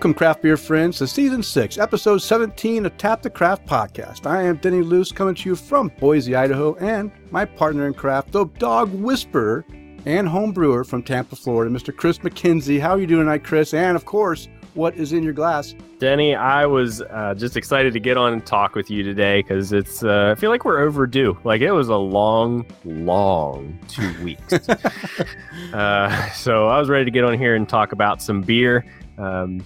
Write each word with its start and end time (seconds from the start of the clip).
Welcome, 0.00 0.14
craft 0.14 0.40
beer 0.40 0.56
friends, 0.56 0.96
to 0.96 1.06
season 1.06 1.42
six, 1.42 1.76
episode 1.76 2.22
17 2.22 2.86
of 2.86 2.96
Tap 2.96 3.20
the 3.20 3.28
Craft 3.28 3.66
podcast. 3.66 4.24
I 4.24 4.44
am 4.44 4.56
Denny 4.56 4.80
Luce 4.80 5.12
coming 5.12 5.34
to 5.34 5.48
you 5.50 5.54
from 5.54 5.92
Boise, 6.00 6.34
Idaho, 6.34 6.74
and 6.76 7.12
my 7.30 7.44
partner 7.44 7.86
in 7.86 7.92
craft, 7.92 8.32
the 8.32 8.46
dog 8.46 8.90
whisperer 8.94 9.62
and 10.06 10.26
home 10.26 10.52
brewer 10.52 10.84
from 10.84 11.02
Tampa, 11.02 11.36
Florida, 11.36 11.70
Mr. 11.70 11.94
Chris 11.94 12.16
McKenzie. 12.20 12.80
How 12.80 12.92
are 12.92 12.98
you 12.98 13.06
doing 13.06 13.26
tonight, 13.26 13.44
Chris? 13.44 13.74
And 13.74 13.94
of 13.94 14.06
course, 14.06 14.48
what 14.72 14.94
is 14.94 15.12
in 15.12 15.22
your 15.22 15.34
glass? 15.34 15.74
Denny, 15.98 16.34
I 16.34 16.64
was 16.64 17.02
uh, 17.02 17.34
just 17.36 17.58
excited 17.58 17.92
to 17.92 18.00
get 18.00 18.16
on 18.16 18.32
and 18.32 18.46
talk 18.46 18.74
with 18.74 18.90
you 18.90 19.02
today 19.02 19.42
because 19.42 19.70
it's. 19.70 20.02
Uh, 20.02 20.32
I 20.34 20.40
feel 20.40 20.48
like 20.48 20.64
we're 20.64 20.80
overdue. 20.80 21.38
Like 21.44 21.60
it 21.60 21.72
was 21.72 21.90
a 21.90 21.96
long, 21.96 22.64
long 22.86 23.78
two 23.86 24.14
weeks. 24.24 24.50
uh, 25.74 26.30
so 26.30 26.68
I 26.68 26.78
was 26.78 26.88
ready 26.88 27.04
to 27.04 27.10
get 27.10 27.24
on 27.24 27.36
here 27.36 27.54
and 27.54 27.68
talk 27.68 27.92
about 27.92 28.22
some 28.22 28.40
beer. 28.40 28.86
Um, 29.18 29.62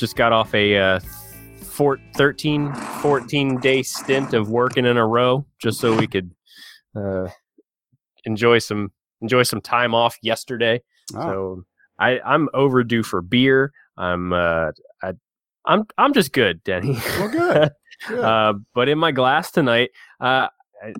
just 0.00 0.16
got 0.16 0.32
off 0.32 0.54
a 0.54 0.76
uh, 0.76 1.00
four, 1.60 1.98
13, 2.16 2.72
14 2.74 3.60
day 3.60 3.82
stint 3.82 4.34
of 4.34 4.50
working 4.50 4.86
in 4.86 4.96
a 4.96 5.06
row 5.06 5.46
just 5.60 5.78
so 5.78 5.94
we 5.96 6.06
could 6.06 6.34
uh, 6.96 7.28
enjoy 8.24 8.58
some 8.58 8.90
enjoy 9.20 9.42
some 9.42 9.60
time 9.60 9.94
off 9.94 10.16
yesterday. 10.22 10.80
Oh. 11.14 11.20
So 11.20 11.64
I, 11.98 12.18
I'm 12.20 12.48
overdue 12.54 13.02
for 13.02 13.20
beer. 13.20 13.72
I'm 13.96 14.32
uh, 14.32 14.70
I, 15.02 15.12
I'm 15.66 15.84
I'm 15.98 16.14
just 16.14 16.32
good, 16.32 16.64
Denny. 16.64 16.98
Well, 17.18 17.28
good. 17.28 17.70
good. 18.08 18.24
uh, 18.24 18.54
but 18.74 18.88
in 18.88 18.98
my 18.98 19.12
glass 19.12 19.50
tonight, 19.50 19.90
uh, 20.20 20.48
I, 20.82 20.94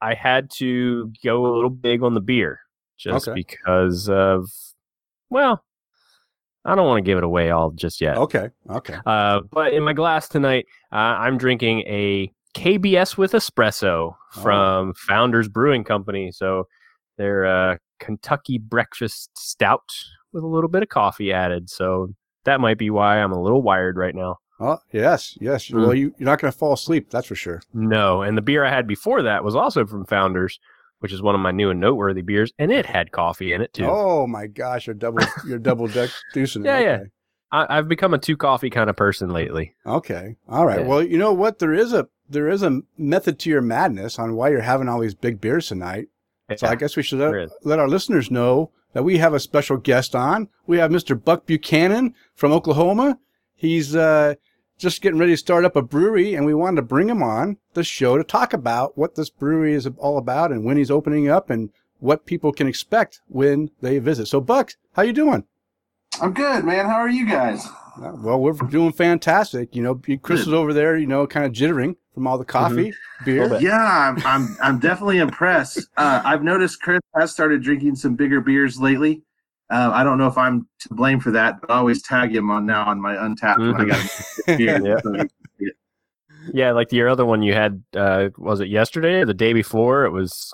I 0.00 0.14
had 0.14 0.50
to 0.56 1.10
go 1.24 1.46
a 1.46 1.52
little 1.54 1.70
big 1.70 2.02
on 2.02 2.12
the 2.14 2.20
beer 2.20 2.60
just 2.98 3.28
okay. 3.28 3.34
because 3.34 4.08
of 4.10 4.50
well, 5.30 5.64
I 6.64 6.74
don't 6.74 6.86
want 6.86 6.98
to 6.98 7.08
give 7.08 7.18
it 7.18 7.24
away 7.24 7.50
all 7.50 7.70
just 7.72 8.00
yet. 8.00 8.16
Okay. 8.16 8.50
Okay. 8.70 8.96
Uh, 9.04 9.40
but 9.50 9.72
in 9.72 9.82
my 9.82 9.92
glass 9.92 10.28
tonight, 10.28 10.66
uh, 10.92 10.96
I'm 10.96 11.38
drinking 11.38 11.80
a 11.80 12.32
KBS 12.54 13.16
with 13.16 13.32
espresso 13.32 14.14
from 14.30 14.90
oh. 14.90 14.92
Founders 15.08 15.48
Brewing 15.48 15.84
Company. 15.84 16.30
So 16.30 16.68
they're 17.18 17.44
a 17.44 17.78
Kentucky 17.98 18.58
breakfast 18.58 19.30
stout 19.36 19.90
with 20.32 20.44
a 20.44 20.48
little 20.48 20.68
bit 20.68 20.82
of 20.82 20.88
coffee 20.88 21.32
added. 21.32 21.68
So 21.68 22.08
that 22.44 22.60
might 22.60 22.78
be 22.78 22.90
why 22.90 23.18
I'm 23.18 23.32
a 23.32 23.42
little 23.42 23.62
wired 23.62 23.96
right 23.96 24.14
now. 24.14 24.38
Oh, 24.60 24.78
yes, 24.92 25.36
yes. 25.40 25.68
Mm. 25.68 25.80
Well, 25.80 25.94
you, 25.94 26.14
you're 26.18 26.26
not 26.26 26.40
going 26.40 26.52
to 26.52 26.56
fall 26.56 26.74
asleep, 26.74 27.10
that's 27.10 27.26
for 27.26 27.34
sure. 27.34 27.60
No. 27.74 28.22
And 28.22 28.36
the 28.36 28.42
beer 28.42 28.64
I 28.64 28.70
had 28.70 28.86
before 28.86 29.22
that 29.22 29.42
was 29.42 29.56
also 29.56 29.84
from 29.86 30.04
Founders, 30.06 30.60
which 31.02 31.12
is 31.12 31.20
one 31.20 31.34
of 31.34 31.40
my 31.40 31.50
new 31.50 31.70
and 31.70 31.80
noteworthy 31.80 32.22
beers, 32.22 32.52
and 32.58 32.70
it 32.70 32.86
had 32.86 33.10
coffee 33.10 33.52
in 33.52 33.60
it 33.60 33.72
too. 33.72 33.86
Oh 33.86 34.26
my 34.26 34.46
gosh, 34.46 34.86
you're 34.86 34.94
double 34.94 35.24
you're 35.46 35.58
double 35.58 35.88
deck 35.88 36.10
deucing. 36.34 36.64
yeah, 36.64 36.76
okay. 36.76 36.84
yeah. 36.84 36.98
I, 37.50 37.76
have 37.76 37.88
become 37.88 38.14
a 38.14 38.18
two 38.18 38.36
coffee 38.36 38.70
kind 38.70 38.88
of 38.88 38.96
person 38.96 39.30
lately. 39.30 39.74
Okay. 39.84 40.36
All 40.48 40.64
right. 40.64 40.80
Yeah. 40.80 40.86
Well, 40.86 41.02
you 41.02 41.18
know 41.18 41.34
what? 41.34 41.58
There 41.58 41.74
is 41.74 41.92
a 41.92 42.08
there 42.28 42.48
is 42.48 42.62
a 42.62 42.80
method 42.96 43.38
to 43.40 43.50
your 43.50 43.60
madness 43.60 44.18
on 44.18 44.36
why 44.36 44.48
you're 44.48 44.62
having 44.62 44.88
all 44.88 45.00
these 45.00 45.14
big 45.14 45.40
beers 45.40 45.68
tonight. 45.68 46.08
Yeah. 46.48 46.56
So 46.56 46.68
I 46.68 46.76
guess 46.76 46.96
we 46.96 47.02
should 47.02 47.18
let, 47.18 47.50
let 47.62 47.78
our 47.78 47.88
listeners 47.88 48.30
know 48.30 48.70
that 48.94 49.02
we 49.02 49.18
have 49.18 49.34
a 49.34 49.40
special 49.40 49.76
guest 49.76 50.14
on. 50.14 50.48
We 50.66 50.78
have 50.78 50.90
Mr. 50.90 51.22
Buck 51.22 51.46
Buchanan 51.46 52.14
from 52.34 52.52
Oklahoma. 52.52 53.18
He's 53.54 53.94
uh, 53.94 54.34
just 54.78 55.02
getting 55.02 55.18
ready 55.18 55.32
to 55.32 55.36
start 55.36 55.64
up 55.64 55.76
a 55.76 55.82
brewery, 55.82 56.34
and 56.34 56.44
we 56.44 56.54
wanted 56.54 56.76
to 56.76 56.82
bring 56.82 57.08
him 57.08 57.22
on 57.22 57.58
the 57.74 57.84
show 57.84 58.16
to 58.16 58.24
talk 58.24 58.52
about 58.52 58.96
what 58.98 59.14
this 59.14 59.30
brewery 59.30 59.74
is 59.74 59.88
all 59.98 60.18
about 60.18 60.50
and 60.50 60.64
when 60.64 60.76
he's 60.76 60.90
opening 60.90 61.28
up 61.28 61.50
and 61.50 61.70
what 62.00 62.26
people 62.26 62.52
can 62.52 62.66
expect 62.66 63.20
when 63.28 63.70
they 63.80 63.98
visit. 63.98 64.26
So, 64.26 64.40
Buck, 64.40 64.72
how 64.94 65.02
you 65.02 65.12
doing? 65.12 65.44
I'm 66.20 66.32
good, 66.32 66.64
man. 66.64 66.86
How 66.86 66.96
are 66.96 67.08
you 67.08 67.26
guys? 67.26 67.66
Well, 67.98 68.40
we're 68.40 68.52
doing 68.52 68.92
fantastic. 68.92 69.74
You 69.76 69.82
know, 69.82 70.00
Chris 70.22 70.40
is 70.40 70.52
over 70.52 70.72
there, 70.72 70.96
you 70.96 71.06
know, 71.06 71.26
kind 71.26 71.46
of 71.46 71.52
jittering 71.52 71.96
from 72.14 72.26
all 72.26 72.38
the 72.38 72.44
coffee, 72.44 72.90
mm-hmm. 72.90 73.24
beer. 73.24 73.58
Yeah, 73.60 73.78
I'm, 73.78 74.26
I'm, 74.26 74.56
I'm 74.62 74.78
definitely 74.78 75.18
impressed. 75.18 75.86
Uh, 75.96 76.22
I've 76.24 76.42
noticed 76.42 76.82
Chris 76.82 77.00
has 77.14 77.32
started 77.32 77.62
drinking 77.62 77.96
some 77.96 78.14
bigger 78.14 78.40
beers 78.40 78.80
lately. 78.80 79.22
Uh, 79.72 79.90
I 79.92 80.04
don't 80.04 80.18
know 80.18 80.26
if 80.26 80.36
I'm 80.36 80.68
to 80.80 80.94
blame 80.94 81.18
for 81.18 81.30
that, 81.30 81.60
but 81.60 81.70
I 81.70 81.76
always 81.76 82.02
tag 82.02 82.34
him 82.34 82.50
on 82.50 82.66
now 82.66 82.86
on 82.86 83.00
my 83.00 83.14
Untappd 83.14 83.56
mm-hmm. 83.56 83.72
when 83.72 83.90
I 83.90 83.94
mm-hmm. 83.94 84.52
got 84.52 84.58
beer. 84.58 85.30
yeah. 85.58 85.68
yeah, 86.52 86.72
like 86.72 86.92
your 86.92 87.08
other 87.08 87.24
one 87.24 87.42
you 87.42 87.54
had, 87.54 87.82
uh, 87.96 88.28
was 88.36 88.60
it 88.60 88.68
yesterday 88.68 89.20
or 89.20 89.26
the 89.26 89.34
day 89.34 89.52
before? 89.52 90.04
It 90.04 90.10
was 90.10 90.52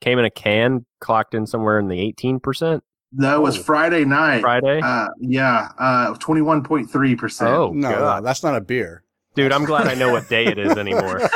came 0.00 0.18
in 0.18 0.24
a 0.24 0.30
can, 0.30 0.86
clocked 1.00 1.34
in 1.34 1.46
somewhere 1.46 1.78
in 1.78 1.88
the 1.88 2.12
18%. 2.12 2.80
No, 3.12 3.36
it 3.36 3.40
was 3.40 3.58
oh. 3.58 3.62
Friday 3.62 4.04
night. 4.04 4.40
Friday? 4.40 4.80
Uh, 4.82 5.08
yeah, 5.20 5.70
uh, 5.78 6.14
21.3%. 6.14 7.46
Oh, 7.46 7.72
no, 7.72 7.90
no, 7.90 8.20
that's 8.20 8.42
not 8.42 8.54
a 8.54 8.60
beer. 8.60 9.02
Dude, 9.34 9.52
I'm 9.52 9.64
glad 9.64 9.86
I 9.86 9.94
know 9.94 10.10
what 10.10 10.28
day 10.28 10.46
it 10.46 10.58
is 10.58 10.72
anymore. 10.78 11.20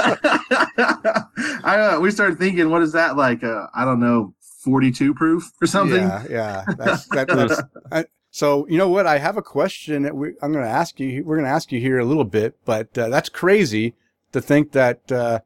I, 1.64 1.92
uh, 1.94 2.00
we 2.00 2.10
started 2.10 2.38
thinking, 2.38 2.68
what 2.68 2.82
is 2.82 2.92
that 2.92 3.16
like? 3.16 3.44
Uh, 3.44 3.66
I 3.74 3.84
don't 3.84 4.00
know, 4.00 4.34
42 4.62 5.14
proof 5.14 5.52
or 5.60 5.66
something? 5.66 6.02
Yeah, 6.02 6.24
yeah. 6.30 6.64
That's, 6.78 7.06
that, 7.08 7.28
that's, 7.28 7.62
I, 7.90 8.04
so 8.30 8.66
you 8.68 8.78
know 8.78 8.88
what? 8.88 9.06
I 9.06 9.18
have 9.18 9.36
a 9.36 9.42
question 9.42 10.02
that 10.02 10.16
we, 10.16 10.28
I'm 10.40 10.52
going 10.52 10.64
to 10.64 10.70
ask 10.70 10.98
you. 10.98 11.24
We're 11.24 11.36
going 11.36 11.46
to 11.46 11.52
ask 11.54 11.70
you 11.70 11.80
here 11.80 11.98
a 11.98 12.04
little 12.04 12.24
bit, 12.24 12.56
but 12.64 12.96
uh, 12.96 13.08
that's 13.08 13.28
crazy 13.28 13.94
to 14.32 14.40
think 14.40 14.72
that 14.72 15.12
uh, 15.12 15.40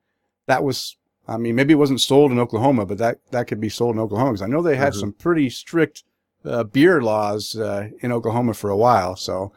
that 0.47 0.62
was. 0.62 0.97
I 1.28 1.38
mean, 1.38 1.56
maybe 1.56 1.72
it 1.72 1.77
wasn't 1.77 2.00
sold 2.00 2.31
in 2.31 2.38
Oklahoma, 2.38 2.87
but 2.87 2.99
that 2.99 3.19
that 3.32 3.49
could 3.49 3.60
be 3.60 3.69
sold 3.69 3.97
in 3.97 4.00
Oklahoma 4.00 4.32
because 4.32 4.43
I 4.43 4.47
know 4.47 4.62
they 4.62 4.77
had 4.77 4.93
mm-hmm. 4.93 5.00
some 5.00 5.12
pretty 5.12 5.50
strict 5.50 6.04
uh, 6.44 6.62
beer 6.62 7.03
laws 7.03 7.56
uh, 7.56 7.88
in 8.00 8.12
Oklahoma 8.12 8.54
for 8.54 8.71
a 8.71 8.77
while. 8.77 9.16
So 9.16 9.53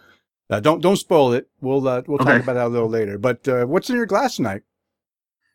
uh, 0.50 0.60
don't 0.60 0.82
don't 0.82 0.98
spoil 0.98 1.34
it. 1.34 1.48
We'll 1.62 1.88
uh, 1.88 2.02
we'll 2.08 2.20
okay. 2.22 2.34
talk 2.34 2.44
about 2.44 2.54
that 2.54 2.66
a 2.66 2.70
little 2.70 2.90
later. 2.90 3.18
But 3.18 3.48
uh, 3.48 3.66
what's 3.66 3.90
in 3.90 3.96
your 3.96 4.08
glass 4.08 4.38
tonight? 4.38 4.64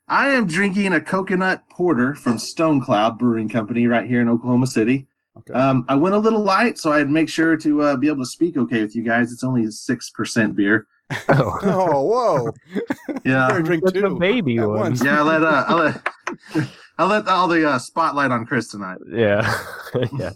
I 0.09 0.29
am 0.33 0.47
drinking 0.47 0.93
a 0.93 1.01
coconut 1.01 1.69
porter 1.71 2.15
from 2.15 2.39
Stone 2.39 2.83
Cloud 2.83 3.19
Brewing 3.19 3.49
Company 3.49 3.87
right 3.87 4.07
here 4.07 4.21
in 4.21 4.29
Oklahoma 4.29 4.67
City. 4.67 5.07
Okay. 5.39 5.55
Um, 5.55 5.85
I 5.89 5.95
went 5.95 6.15
a 6.15 6.19
little 6.19 6.43
light, 6.43 6.79
so 6.79 6.93
I'd 6.93 7.09
make 7.09 7.29
sure 7.29 7.57
to 7.57 7.83
uh, 7.83 7.97
be 7.97 8.09
able 8.09 8.23
to 8.23 8.31
speak 8.31 8.57
okay 8.57 8.83
with 8.83 8.95
you 8.95 9.03
guys. 9.03 9.33
It's 9.33 9.43
only 9.43 9.65
a 9.65 9.73
six 9.73 10.11
percent 10.11 10.57
beer. 10.57 10.87
Oh, 11.29 11.59
oh 11.63 12.03
whoa! 12.03 12.53
yeah, 13.25 13.61
drink 13.61 13.85
two. 13.93 14.19
baby 14.19 14.59
one. 14.59 14.95
Yeah, 14.97 15.21
I 15.21 15.23
let 15.23 15.43
uh, 15.43 15.65
I 15.67 15.75
let 15.75 16.09
I'll 16.99 17.09
let 17.09 17.27
all 17.27 17.49
the 17.49 17.69
uh, 17.69 17.79
spotlight 17.79 18.31
on 18.31 18.47
Chris 18.47 18.69
tonight. 18.69 18.99
Yeah, 19.11 19.63
yeah, 20.19 20.31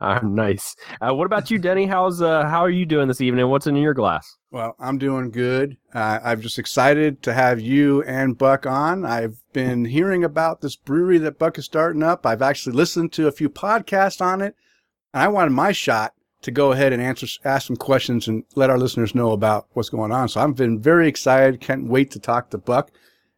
uh, 0.00 0.20
nice. 0.22 0.76
Uh, 1.00 1.14
what 1.14 1.24
about 1.24 1.50
you, 1.50 1.58
Denny? 1.58 1.86
How's 1.86 2.22
uh, 2.22 2.44
how 2.44 2.60
are 2.60 2.70
you 2.70 2.86
doing 2.86 3.08
this 3.08 3.20
evening? 3.20 3.48
What's 3.48 3.66
in 3.66 3.76
your 3.76 3.94
glass? 3.94 4.36
Well, 4.50 4.76
I'm 4.78 4.98
doing 4.98 5.30
good. 5.30 5.76
Uh, 5.92 6.20
I'm 6.22 6.40
just 6.40 6.58
excited 6.58 7.22
to 7.22 7.32
have 7.32 7.60
you 7.60 8.02
and 8.02 8.38
Buck 8.38 8.66
on. 8.66 9.04
I've 9.04 9.38
been 9.52 9.84
hearing 9.86 10.22
about 10.22 10.60
this 10.60 10.76
brewery 10.76 11.18
that 11.18 11.38
Buck 11.38 11.58
is 11.58 11.64
starting 11.64 12.02
up. 12.02 12.26
I've 12.26 12.42
actually 12.42 12.76
listened 12.76 13.12
to 13.14 13.26
a 13.26 13.32
few 13.32 13.48
podcasts 13.48 14.20
on 14.20 14.40
it, 14.40 14.54
and 15.12 15.22
I 15.24 15.28
wanted 15.28 15.50
my 15.50 15.72
shot 15.72 16.12
to 16.46 16.50
go 16.50 16.72
ahead 16.72 16.92
and 16.92 17.02
answer 17.02 17.26
ask 17.44 17.66
some 17.66 17.76
questions 17.76 18.26
and 18.26 18.42
let 18.54 18.70
our 18.70 18.78
listeners 18.78 19.14
know 19.14 19.32
about 19.32 19.68
what's 19.74 19.90
going 19.90 20.10
on. 20.10 20.28
So 20.28 20.40
I've 20.40 20.56
been 20.56 20.80
very 20.80 21.06
excited. 21.06 21.60
Can't 21.60 21.86
wait 21.88 22.10
to 22.12 22.18
talk 22.18 22.50
to 22.50 22.58
Buck 22.58 22.90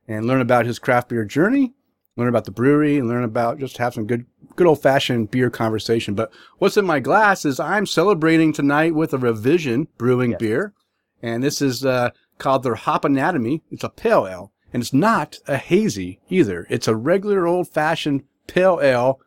and 0.07 0.27
learn 0.27 0.41
about 0.41 0.65
his 0.65 0.79
craft 0.79 1.09
beer 1.09 1.25
journey 1.25 1.75
learn 2.19 2.29
about 2.29 2.45
the 2.45 2.51
brewery 2.51 2.99
and 2.99 3.09
learn 3.09 3.23
about 3.23 3.61
just 3.61 3.79
have 3.79 3.95
some 3.95 4.07
good, 4.07 4.27
good 4.57 4.67
old 4.67 4.83
fashioned 4.83 5.31
beer 5.31 5.49
conversation. 5.49 6.15
But 6.15 6.33
what's 6.59 6.77
in 6.77 6.85
my 6.85 6.99
glass 6.99 7.45
is 7.45 7.61
I'm 7.61 7.87
celebrating 7.87 8.53
tonight 8.53 8.95
with 8.95 9.15
a 9.15 9.19
revision 9.19 9.87
brewing 9.97 10.33
yes. 10.33 10.41
beer. 10.41 10.75
And 11.23 11.43
this 11.43 11.63
is, 11.63 11.85
uh, 11.85 12.11
called 12.39 12.65
their 12.65 12.75
Hop 12.75 13.05
Anatomy. 13.05 13.63
It's 13.71 13.85
a 13.85 13.89
pale 13.89 14.27
ale 14.27 14.53
and 14.73 14.83
it's 14.83 14.93
not 14.93 15.39
a 15.47 15.57
hazy 15.57 16.21
either. 16.29 16.67
It's 16.69 16.89
a 16.89 16.97
regular 16.97 17.47
old 17.47 17.69
fashioned 17.69 18.25
pale 18.49 18.81
ale, 18.83 19.21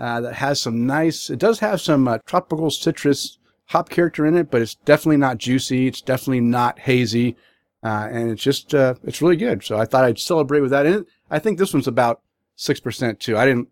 uh, 0.00 0.20
that 0.22 0.34
has 0.34 0.60
some 0.60 0.86
nice, 0.86 1.30
it 1.30 1.38
does 1.38 1.60
have 1.60 1.80
some 1.80 2.08
uh, 2.08 2.18
tropical 2.26 2.70
citrus 2.70 3.38
hop 3.66 3.88
character 3.88 4.26
in 4.26 4.36
it, 4.36 4.50
but 4.50 4.60
it's 4.60 4.74
definitely 4.74 5.18
not 5.18 5.38
juicy. 5.38 5.86
It's 5.86 6.00
definitely 6.00 6.40
not 6.40 6.80
hazy. 6.80 7.36
Uh, 7.84 8.08
and 8.10 8.30
it's 8.30 8.42
just, 8.42 8.74
uh, 8.74 8.94
it's 9.04 9.22
really 9.22 9.36
good. 9.36 9.62
So 9.62 9.78
I 9.78 9.84
thought 9.84 10.04
I'd 10.04 10.18
celebrate 10.18 10.60
with 10.60 10.70
that. 10.70 10.86
And 10.86 11.06
I 11.30 11.38
think 11.38 11.58
this 11.58 11.72
one's 11.72 11.86
about 11.86 12.20
six 12.56 12.80
percent 12.80 13.20
too. 13.20 13.36
I 13.36 13.44
didn't, 13.46 13.68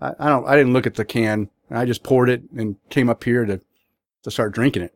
I, 0.00 0.12
I, 0.18 0.28
don't, 0.28 0.46
I 0.48 0.56
didn't 0.56 0.72
look 0.72 0.86
at 0.86 0.94
the 0.96 1.04
can. 1.04 1.48
I 1.70 1.84
just 1.84 2.02
poured 2.02 2.28
it 2.28 2.42
and 2.56 2.76
came 2.90 3.08
up 3.08 3.24
here 3.24 3.44
to, 3.44 3.60
to 4.22 4.30
start 4.30 4.52
drinking 4.52 4.82
it. 4.82 4.94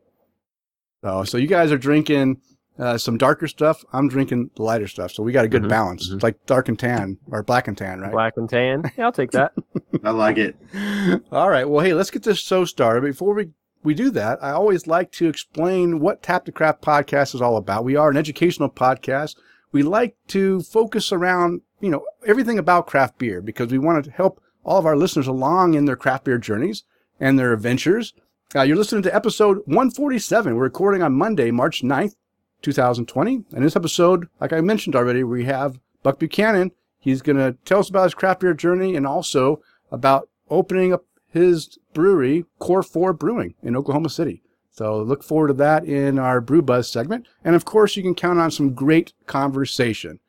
So, 1.03 1.23
so 1.23 1.37
you 1.37 1.47
guys 1.47 1.71
are 1.71 1.77
drinking 1.77 2.41
uh, 2.81 2.97
some 2.97 3.17
darker 3.17 3.47
stuff. 3.47 3.85
I'm 3.93 4.09
drinking 4.09 4.51
the 4.55 4.63
lighter 4.63 4.87
stuff. 4.87 5.11
So 5.11 5.23
we 5.23 5.31
got 5.31 5.45
a 5.45 5.47
good 5.47 5.61
mm-hmm, 5.61 5.69
balance. 5.69 6.07
Mm-hmm. 6.07 6.15
It's 6.15 6.23
like 6.23 6.45
dark 6.45 6.67
and 6.67 6.77
tan 6.77 7.17
or 7.29 7.43
black 7.43 7.67
and 7.67 7.77
tan, 7.77 8.01
right? 8.01 8.11
Black 8.11 8.33
and 8.35 8.49
tan. 8.49 8.91
Yeah, 8.97 9.05
I'll 9.05 9.11
take 9.11 9.31
that. 9.31 9.53
I 10.03 10.11
like 10.11 10.37
it. 10.37 10.57
All 11.31 11.49
right. 11.49 11.69
Well, 11.69 11.85
hey, 11.85 11.93
let's 11.93 12.11
get 12.11 12.23
this 12.23 12.39
show 12.39 12.65
started. 12.65 13.03
Before 13.03 13.33
we 13.33 13.51
we 13.83 13.93
do 13.93 14.09
that, 14.11 14.43
I 14.43 14.51
always 14.51 14.85
like 14.85 15.11
to 15.13 15.27
explain 15.27 15.99
what 15.99 16.21
Tap 16.21 16.45
the 16.45 16.51
Craft 16.51 16.83
podcast 16.83 17.33
is 17.33 17.41
all 17.41 17.57
about. 17.57 17.83
We 17.83 17.95
are 17.95 18.11
an 18.11 18.17
educational 18.17 18.69
podcast. 18.69 19.37
We 19.71 19.81
like 19.81 20.15
to 20.27 20.61
focus 20.61 21.11
around 21.11 21.61
you 21.81 21.89
know, 21.89 22.05
everything 22.25 22.59
about 22.59 22.87
craft 22.87 23.17
beer 23.17 23.41
because 23.41 23.71
we 23.71 23.79
want 23.79 24.05
to 24.05 24.11
help 24.11 24.41
all 24.63 24.77
of 24.77 24.85
our 24.85 24.95
listeners 24.95 25.27
along 25.27 25.73
in 25.73 25.85
their 25.85 25.95
craft 25.95 26.23
beer 26.23 26.37
journeys 26.37 26.83
and 27.19 27.37
their 27.37 27.51
adventures. 27.51 28.13
Uh, 28.55 28.61
you're 28.61 28.77
listening 28.77 29.01
to 29.01 29.15
episode 29.15 29.57
147. 29.65 30.55
We're 30.55 30.63
recording 30.63 31.01
on 31.01 31.13
Monday, 31.13 31.51
March 31.51 31.81
9th, 31.81 32.13
2020. 32.61 33.43
And 33.53 33.65
this 33.65 33.75
episode, 33.75 34.27
like 34.39 34.53
I 34.53 34.61
mentioned 34.61 34.95
already, 34.95 35.23
we 35.23 35.45
have 35.45 35.79
Buck 36.03 36.19
Buchanan. 36.19 36.71
He's 36.99 37.21
going 37.21 37.37
to 37.37 37.57
tell 37.65 37.79
us 37.79 37.89
about 37.89 38.03
his 38.03 38.13
craft 38.13 38.41
beer 38.41 38.53
journey 38.53 38.95
and 38.95 39.07
also 39.07 39.61
about 39.91 40.29
opening 40.49 40.93
up 40.93 41.05
his 41.27 41.77
brewery, 41.93 42.45
Core 42.59 42.83
4 42.83 43.13
Brewing, 43.13 43.55
in 43.63 43.75
Oklahoma 43.75 44.09
City. 44.09 44.43
So 44.71 45.01
look 45.01 45.23
forward 45.23 45.47
to 45.47 45.53
that 45.55 45.85
in 45.85 46.17
our 46.17 46.39
Brew 46.39 46.61
Buzz 46.61 46.89
segment. 46.89 47.27
And 47.43 47.55
of 47.55 47.65
course, 47.65 47.95
you 47.95 48.03
can 48.03 48.15
count 48.15 48.39
on 48.39 48.51
some 48.51 48.73
great 48.73 49.13
conversation. 49.25 50.19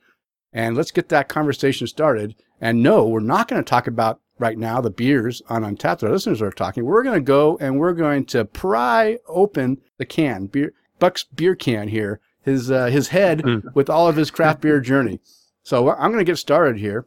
And 0.52 0.76
let's 0.76 0.90
get 0.90 1.08
that 1.10 1.28
conversation 1.28 1.86
started. 1.86 2.34
And 2.60 2.82
no, 2.82 3.06
we're 3.06 3.20
not 3.20 3.48
going 3.48 3.62
to 3.62 3.68
talk 3.68 3.86
about 3.86 4.20
right 4.38 4.58
now 4.58 4.80
the 4.80 4.90
beers 4.90 5.42
on 5.48 5.62
Untappd. 5.62 6.02
Our 6.02 6.10
listeners 6.10 6.42
are 6.42 6.50
talking. 6.50 6.84
We're 6.84 7.04
going 7.04 7.18
to 7.18 7.24
go 7.24 7.56
and 7.60 7.78
we're 7.78 7.92
going 7.94 8.24
to 8.26 8.44
pry 8.44 9.18
open 9.28 9.80
the 9.98 10.04
can, 10.04 10.46
beer, 10.46 10.72
Buck's 11.02 11.24
beer 11.24 11.56
can 11.56 11.88
here, 11.88 12.20
his 12.42 12.70
uh, 12.70 12.86
his 12.86 13.08
head 13.08 13.42
mm. 13.42 13.74
with 13.74 13.90
all 13.90 14.06
of 14.06 14.14
his 14.14 14.30
craft 14.30 14.60
beer 14.60 14.78
journey. 14.78 15.18
So 15.64 15.90
I'm 15.90 16.12
going 16.12 16.24
to 16.24 16.30
get 16.30 16.38
started 16.38 16.78
here, 16.78 17.06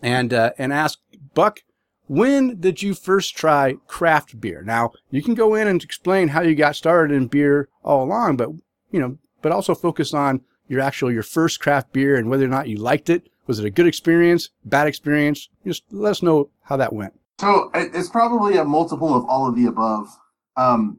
and 0.00 0.32
uh, 0.32 0.52
and 0.56 0.72
ask 0.72 0.98
Buck 1.34 1.60
when 2.06 2.58
did 2.60 2.82
you 2.82 2.94
first 2.94 3.36
try 3.36 3.76
craft 3.86 4.40
beer? 4.40 4.62
Now, 4.62 4.92
you 5.10 5.22
can 5.22 5.34
go 5.34 5.54
in 5.54 5.68
and 5.68 5.82
explain 5.82 6.28
how 6.28 6.40
you 6.42 6.54
got 6.54 6.76
started 6.76 7.14
in 7.14 7.26
beer 7.26 7.68
all 7.84 8.02
along, 8.02 8.36
but, 8.36 8.50
you 8.90 9.00
know, 9.00 9.18
but 9.40 9.52
also 9.52 9.74
focus 9.74 10.12
on 10.12 10.42
your 10.68 10.80
actual, 10.80 11.10
your 11.10 11.22
first 11.22 11.60
craft 11.60 11.92
beer 11.92 12.16
and 12.16 12.28
whether 12.28 12.44
or 12.44 12.48
not 12.48 12.68
you 12.68 12.76
liked 12.76 13.08
it. 13.08 13.28
Was 13.46 13.58
it 13.58 13.64
a 13.64 13.70
good 13.70 13.86
experience, 13.86 14.50
bad 14.64 14.86
experience? 14.86 15.48
Just 15.66 15.84
let 15.90 16.10
us 16.10 16.22
know 16.22 16.50
how 16.64 16.76
that 16.76 16.92
went. 16.92 17.18
So 17.40 17.70
it's 17.74 18.10
probably 18.10 18.56
a 18.56 18.64
multiple 18.64 19.14
of 19.14 19.24
all 19.24 19.48
of 19.48 19.56
the 19.56 19.66
above. 19.66 20.08
Um, 20.56 20.98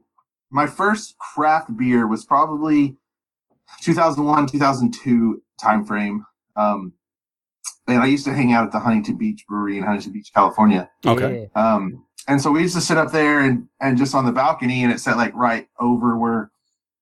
my 0.54 0.68
first 0.68 1.18
craft 1.18 1.76
beer 1.76 2.06
was 2.06 2.24
probably 2.24 2.96
2001, 3.82 4.46
2002 4.46 5.42
timeframe. 5.60 6.20
Um, 6.54 6.92
and 7.88 8.00
I 8.00 8.06
used 8.06 8.24
to 8.26 8.32
hang 8.32 8.52
out 8.52 8.64
at 8.64 8.70
the 8.70 8.78
Huntington 8.78 9.18
Beach 9.18 9.44
Brewery 9.48 9.78
in 9.78 9.82
Huntington 9.82 10.12
Beach, 10.12 10.30
California. 10.32 10.88
Okay. 11.04 11.50
Um, 11.56 12.06
and 12.28 12.40
so 12.40 12.52
we 12.52 12.62
used 12.62 12.76
to 12.76 12.80
sit 12.80 12.96
up 12.96 13.10
there 13.10 13.40
and, 13.40 13.66
and 13.80 13.98
just 13.98 14.14
on 14.14 14.26
the 14.26 14.32
balcony, 14.32 14.84
and 14.84 14.92
it 14.92 15.00
sat 15.00 15.16
like 15.16 15.34
right 15.34 15.66
over 15.80 16.16
where 16.16 16.52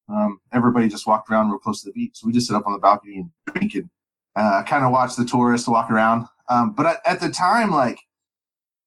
um, 0.08 0.40
everybody 0.50 0.88
just 0.88 1.06
walked 1.06 1.30
around 1.30 1.50
real 1.50 1.58
close 1.58 1.82
to 1.82 1.90
the 1.90 1.92
beach. 1.92 2.12
So 2.14 2.26
we 2.26 2.32
just 2.32 2.48
sit 2.48 2.56
up 2.56 2.66
on 2.66 2.72
the 2.72 2.78
balcony 2.78 3.16
and 3.16 3.30
drink 3.52 3.74
and 3.74 3.90
uh, 4.34 4.62
kind 4.62 4.82
of 4.82 4.92
watch 4.92 5.14
the 5.14 5.26
tourists 5.26 5.68
walk 5.68 5.90
around. 5.90 6.26
Um, 6.48 6.72
but 6.72 6.86
at, 6.86 6.96
at, 7.04 7.20
the 7.20 7.28
time, 7.28 7.70
like 7.70 8.00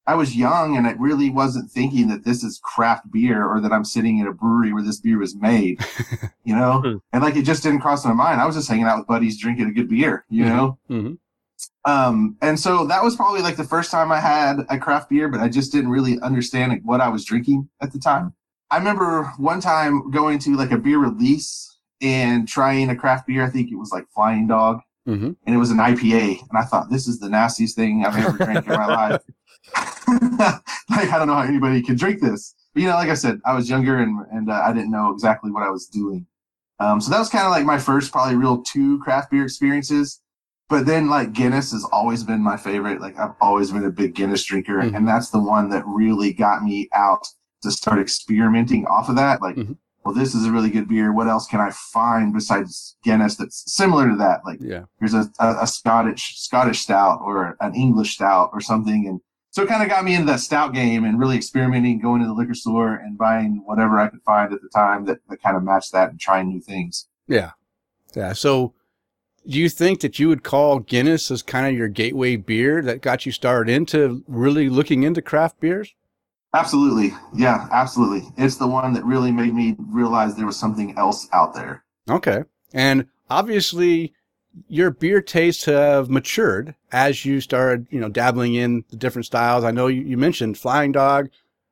I 0.06 0.14
was 0.14 0.36
young 0.36 0.76
and 0.76 0.86
I 0.86 0.92
really 0.92 1.30
wasn't 1.30 1.70
thinking 1.70 2.08
that 2.08 2.24
this 2.24 2.44
is 2.44 2.60
craft 2.62 3.10
beer 3.10 3.44
or 3.44 3.60
that 3.60 3.72
I'm 3.72 3.84
sitting 3.84 4.18
in 4.18 4.26
a 4.26 4.32
brewery 4.32 4.72
where 4.72 4.82
this 4.82 5.00
beer 5.00 5.18
was 5.18 5.34
made, 5.34 5.84
you 6.44 6.54
know? 6.54 6.80
Hmm. 6.80 6.96
and 7.12 7.22
like 7.22 7.36
it 7.36 7.42
just 7.42 7.62
didn't 7.62 7.80
cross 7.80 8.04
my 8.04 8.12
mind. 8.12 8.40
I 8.40 8.46
was 8.46 8.54
just 8.54 8.68
hanging 8.68 8.84
out 8.84 8.98
with 8.98 9.08
buddies 9.08 9.40
drinking 9.40 9.68
a 9.68 9.72
good 9.72 9.88
beer, 9.88 10.24
you 10.28 10.44
mm-hmm. 10.44 10.56
know? 10.56 10.78
Mm-hmm. 10.90 11.14
Um, 11.90 12.36
and 12.42 12.58
so 12.58 12.86
that 12.86 13.02
was 13.02 13.16
probably 13.16 13.42
like 13.42 13.56
the 13.56 13.64
first 13.64 13.90
time 13.90 14.12
I 14.12 14.20
had 14.20 14.58
a 14.68 14.78
craft 14.78 15.10
beer, 15.10 15.28
but 15.28 15.40
I 15.40 15.48
just 15.48 15.72
didn't 15.72 15.90
really 15.90 16.20
understand 16.20 16.72
like, 16.72 16.82
what 16.82 17.00
I 17.00 17.08
was 17.08 17.24
drinking 17.24 17.68
at 17.80 17.92
the 17.92 17.98
time. 17.98 18.34
I 18.70 18.78
remember 18.78 19.32
one 19.38 19.60
time 19.60 20.10
going 20.10 20.38
to 20.40 20.56
like 20.56 20.72
a 20.72 20.78
beer 20.78 20.98
release 20.98 21.78
and 22.00 22.46
trying 22.48 22.90
a 22.90 22.96
craft 22.96 23.26
beer. 23.26 23.44
I 23.44 23.50
think 23.50 23.70
it 23.70 23.76
was 23.76 23.92
like 23.92 24.08
Flying 24.10 24.48
Dog, 24.48 24.80
mm-hmm. 25.06 25.32
and 25.46 25.54
it 25.54 25.58
was 25.58 25.70
an 25.70 25.78
IPA. 25.78 26.40
And 26.48 26.58
I 26.58 26.62
thought 26.62 26.90
this 26.90 27.06
is 27.06 27.20
the 27.20 27.28
nastiest 27.28 27.76
thing 27.76 28.04
I've 28.04 28.16
ever 28.16 28.36
drank 28.36 28.66
in 28.66 28.72
my 28.72 28.86
life. 29.10 29.22
like 30.90 31.10
I 31.10 31.18
don't 31.18 31.28
know 31.28 31.34
how 31.34 31.42
anybody 31.42 31.82
can 31.82 31.96
drink 31.96 32.20
this. 32.20 32.54
But 32.74 32.82
you 32.82 32.88
know, 32.88 32.94
like 32.94 33.08
I 33.08 33.14
said, 33.14 33.40
I 33.44 33.54
was 33.54 33.68
younger 33.68 33.98
and 33.98 34.24
and 34.32 34.50
uh, 34.50 34.62
I 34.64 34.72
didn't 34.72 34.90
know 34.90 35.10
exactly 35.12 35.50
what 35.50 35.62
I 35.62 35.70
was 35.70 35.86
doing. 35.86 36.26
Um, 36.78 37.00
so 37.00 37.10
that 37.10 37.18
was 37.18 37.30
kind 37.30 37.46
of 37.46 37.50
like 37.50 37.64
my 37.64 37.78
first, 37.78 38.12
probably 38.12 38.36
real 38.36 38.62
two 38.62 38.98
craft 39.00 39.30
beer 39.30 39.44
experiences 39.44 40.20
but 40.68 40.86
then 40.86 41.08
like 41.08 41.32
Guinness 41.32 41.72
has 41.72 41.84
always 41.92 42.24
been 42.24 42.40
my 42.40 42.56
favorite. 42.56 43.00
Like 43.00 43.18
I've 43.18 43.34
always 43.40 43.70
been 43.70 43.84
a 43.84 43.90
big 43.90 44.14
Guinness 44.14 44.44
drinker, 44.44 44.78
mm-hmm. 44.78 44.94
and 44.94 45.06
that's 45.06 45.30
the 45.30 45.38
one 45.38 45.70
that 45.70 45.84
really 45.86 46.32
got 46.32 46.62
me 46.62 46.88
out 46.92 47.26
to 47.62 47.70
start 47.70 48.00
experimenting 48.00 48.84
off 48.86 49.08
of 49.08 49.16
that. 49.16 49.40
Like, 49.40 49.56
mm-hmm. 49.56 49.74
well, 50.04 50.14
this 50.14 50.34
is 50.34 50.46
a 50.46 50.52
really 50.52 50.70
good 50.70 50.88
beer. 50.88 51.12
What 51.12 51.28
else 51.28 51.46
can 51.46 51.60
I 51.60 51.70
find 51.70 52.32
besides 52.32 52.96
Guinness 53.04 53.36
that's 53.36 53.72
similar 53.72 54.08
to 54.08 54.16
that? 54.16 54.40
Like, 54.44 54.58
yeah, 54.60 54.84
there's 54.98 55.14
a, 55.14 55.30
a, 55.38 55.62
a 55.62 55.66
Scottish 55.66 56.34
Scottish 56.36 56.80
stout 56.80 57.20
or 57.22 57.56
an 57.60 57.74
English 57.74 58.14
stout 58.14 58.50
or 58.52 58.60
something, 58.60 59.06
and 59.06 59.20
so 59.56 59.62
it 59.62 59.70
kind 59.70 59.82
of 59.82 59.88
got 59.88 60.04
me 60.04 60.14
into 60.14 60.26
that 60.26 60.40
stout 60.40 60.74
game 60.74 61.06
and 61.06 61.18
really 61.18 61.34
experimenting, 61.34 61.98
going 61.98 62.20
to 62.20 62.26
the 62.26 62.34
liquor 62.34 62.52
store 62.52 62.96
and 62.96 63.16
buying 63.16 63.62
whatever 63.64 63.98
I 63.98 64.08
could 64.08 64.20
find 64.20 64.52
at 64.52 64.60
the 64.60 64.68
time 64.68 65.06
that, 65.06 65.20
that 65.30 65.42
kind 65.42 65.56
of 65.56 65.62
matched 65.62 65.92
that 65.92 66.10
and 66.10 66.20
trying 66.20 66.50
new 66.50 66.60
things. 66.60 67.08
Yeah, 67.26 67.52
yeah. 68.14 68.34
So 68.34 68.74
do 69.48 69.58
you 69.58 69.70
think 69.70 70.00
that 70.00 70.18
you 70.18 70.28
would 70.28 70.42
call 70.42 70.80
Guinness 70.80 71.30
as 71.30 71.40
kind 71.40 71.66
of 71.66 71.72
your 71.72 71.88
gateway 71.88 72.36
beer 72.36 72.82
that 72.82 73.00
got 73.00 73.24
you 73.24 73.32
started 73.32 73.72
into 73.72 74.22
really 74.28 74.68
looking 74.68 75.04
into 75.04 75.22
craft 75.22 75.58
beers? 75.58 75.94
Absolutely. 76.52 77.14
Yeah, 77.34 77.66
absolutely. 77.72 78.28
It's 78.36 78.56
the 78.56 78.66
one 78.66 78.92
that 78.92 79.06
really 79.06 79.32
made 79.32 79.54
me 79.54 79.74
realize 79.78 80.34
there 80.34 80.44
was 80.44 80.58
something 80.58 80.98
else 80.98 81.28
out 81.32 81.54
there. 81.54 81.82
Okay. 82.10 82.44
And 82.74 83.06
obviously 83.30 84.12
your 84.68 84.90
beer 84.90 85.20
tastes 85.20 85.64
have 85.64 86.08
matured 86.08 86.74
as 86.92 87.24
you 87.24 87.40
started, 87.40 87.86
you 87.90 88.00
know, 88.00 88.08
dabbling 88.08 88.54
in 88.54 88.84
the 88.90 88.96
different 88.96 89.26
styles. 89.26 89.64
I 89.64 89.70
know 89.70 89.86
you, 89.86 90.02
you 90.02 90.16
mentioned 90.16 90.58
Flying 90.58 90.92
Dog, 90.92 91.28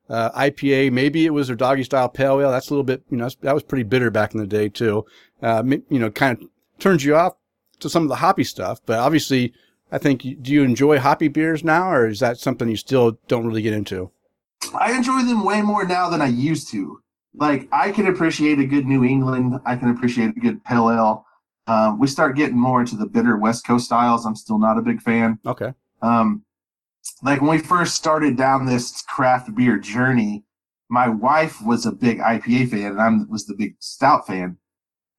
uh, 0.08 0.30
IPA. 0.32 0.92
Maybe 0.92 1.26
it 1.26 1.30
was 1.30 1.46
their 1.46 1.56
Doggie 1.56 1.84
Style 1.84 2.08
pale 2.08 2.40
ale. 2.40 2.50
That's 2.50 2.68
a 2.68 2.72
little 2.72 2.84
bit, 2.84 3.02
you 3.10 3.16
know, 3.16 3.28
that 3.40 3.54
was 3.54 3.62
pretty 3.62 3.84
bitter 3.84 4.10
back 4.10 4.34
in 4.34 4.40
the 4.40 4.46
day 4.46 4.68
too. 4.68 5.04
Uh, 5.42 5.62
you 5.88 5.98
know, 5.98 6.10
kind 6.10 6.40
of 6.40 6.48
turns 6.78 7.04
you 7.04 7.16
off 7.16 7.34
to 7.80 7.88
some 7.88 8.02
of 8.02 8.08
the 8.08 8.16
hoppy 8.16 8.44
stuff, 8.44 8.80
but 8.86 8.98
obviously, 8.98 9.52
I 9.92 9.98
think 9.98 10.22
do 10.22 10.52
you 10.52 10.62
enjoy 10.62 10.98
hoppy 10.98 11.28
beers 11.28 11.62
now, 11.62 11.90
or 11.90 12.08
is 12.08 12.20
that 12.20 12.38
something 12.38 12.68
you 12.68 12.76
still 12.76 13.18
don't 13.28 13.46
really 13.46 13.62
get 13.62 13.74
into? 13.74 14.10
I 14.78 14.92
enjoy 14.92 15.22
them 15.22 15.44
way 15.44 15.62
more 15.62 15.84
now 15.84 16.08
than 16.08 16.22
I 16.22 16.26
used 16.26 16.70
to. 16.70 17.00
Like 17.36 17.68
I 17.72 17.90
can 17.90 18.06
appreciate 18.06 18.58
a 18.58 18.64
good 18.64 18.86
New 18.86 19.04
England, 19.04 19.60
I 19.64 19.76
can 19.76 19.90
appreciate 19.90 20.36
a 20.36 20.40
good 20.40 20.64
pale 20.64 20.90
ale. 20.90 21.26
Um, 21.66 21.98
we 21.98 22.06
start 22.06 22.36
getting 22.36 22.58
more 22.58 22.80
into 22.80 22.96
the 22.96 23.06
bitter 23.06 23.36
West 23.36 23.66
Coast 23.66 23.86
styles. 23.86 24.26
I'm 24.26 24.36
still 24.36 24.58
not 24.58 24.78
a 24.78 24.82
big 24.82 25.00
fan. 25.00 25.38
Okay. 25.46 25.72
Um, 26.02 26.44
like 27.22 27.40
when 27.40 27.50
we 27.50 27.58
first 27.58 27.94
started 27.94 28.36
down 28.36 28.66
this 28.66 29.02
craft 29.02 29.54
beer 29.54 29.78
journey, 29.78 30.44
my 30.88 31.08
wife 31.08 31.62
was 31.64 31.86
a 31.86 31.92
big 31.92 32.18
IPA 32.18 32.70
fan, 32.70 32.92
and 32.92 33.00
I 33.00 33.10
was 33.28 33.46
the 33.46 33.54
big 33.54 33.76
stout 33.78 34.26
fan. 34.26 34.58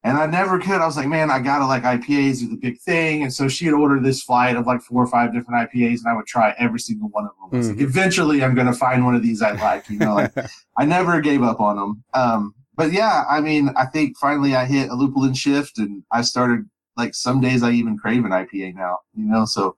And 0.03 0.19
I 0.19 0.27
never 0.27 0.59
could. 0.59 0.81
I 0.81 0.85
was 0.85 0.97
like, 0.97 1.07
man, 1.07 1.31
I 1.31 1.39
gotta 1.39 1.65
like 1.65 1.81
IPAs 1.81 2.43
are 2.43 2.49
the 2.49 2.57
big 2.57 2.79
thing. 2.79 3.23
And 3.23 3.33
so 3.33 3.47
she 3.47 3.65
had 3.65 3.73
ordered 3.73 4.03
this 4.03 4.21
flight 4.21 4.55
of 4.55 4.67
like 4.67 4.81
four 4.81 5.03
or 5.03 5.07
five 5.07 5.33
different 5.33 5.67
IPAs, 5.67 5.99
and 5.99 6.07
I 6.07 6.15
would 6.15 6.27
try 6.27 6.53
every 6.59 6.79
single 6.79 7.09
one 7.09 7.25
of 7.25 7.31
them. 7.51 7.59
Mm-hmm. 7.59 7.71
Like, 7.71 7.81
Eventually, 7.81 8.43
I'm 8.43 8.53
gonna 8.53 8.73
find 8.73 9.03
one 9.03 9.15
of 9.15 9.23
these 9.23 9.41
I 9.41 9.53
like. 9.53 9.89
You 9.89 9.97
know, 9.97 10.13
like 10.13 10.31
I 10.77 10.85
never 10.85 11.19
gave 11.21 11.41
up 11.41 11.59
on 11.59 11.75
them. 11.77 12.03
Um, 12.13 12.53
but 12.75 12.91
yeah, 12.91 13.23
I 13.29 13.41
mean, 13.41 13.69
I 13.75 13.85
think 13.85 14.17
finally 14.17 14.55
I 14.55 14.65
hit 14.65 14.89
a 14.89 14.95
lupulin 14.95 15.35
shift, 15.35 15.77
and 15.77 16.03
I 16.11 16.21
started 16.21 16.69
like 16.97 17.13
some 17.13 17.41
days 17.41 17.63
I 17.63 17.71
even 17.71 17.97
crave 17.97 18.25
an 18.25 18.31
IPA 18.31 18.75
now. 18.75 18.99
You 19.15 19.25
know, 19.25 19.45
so 19.45 19.75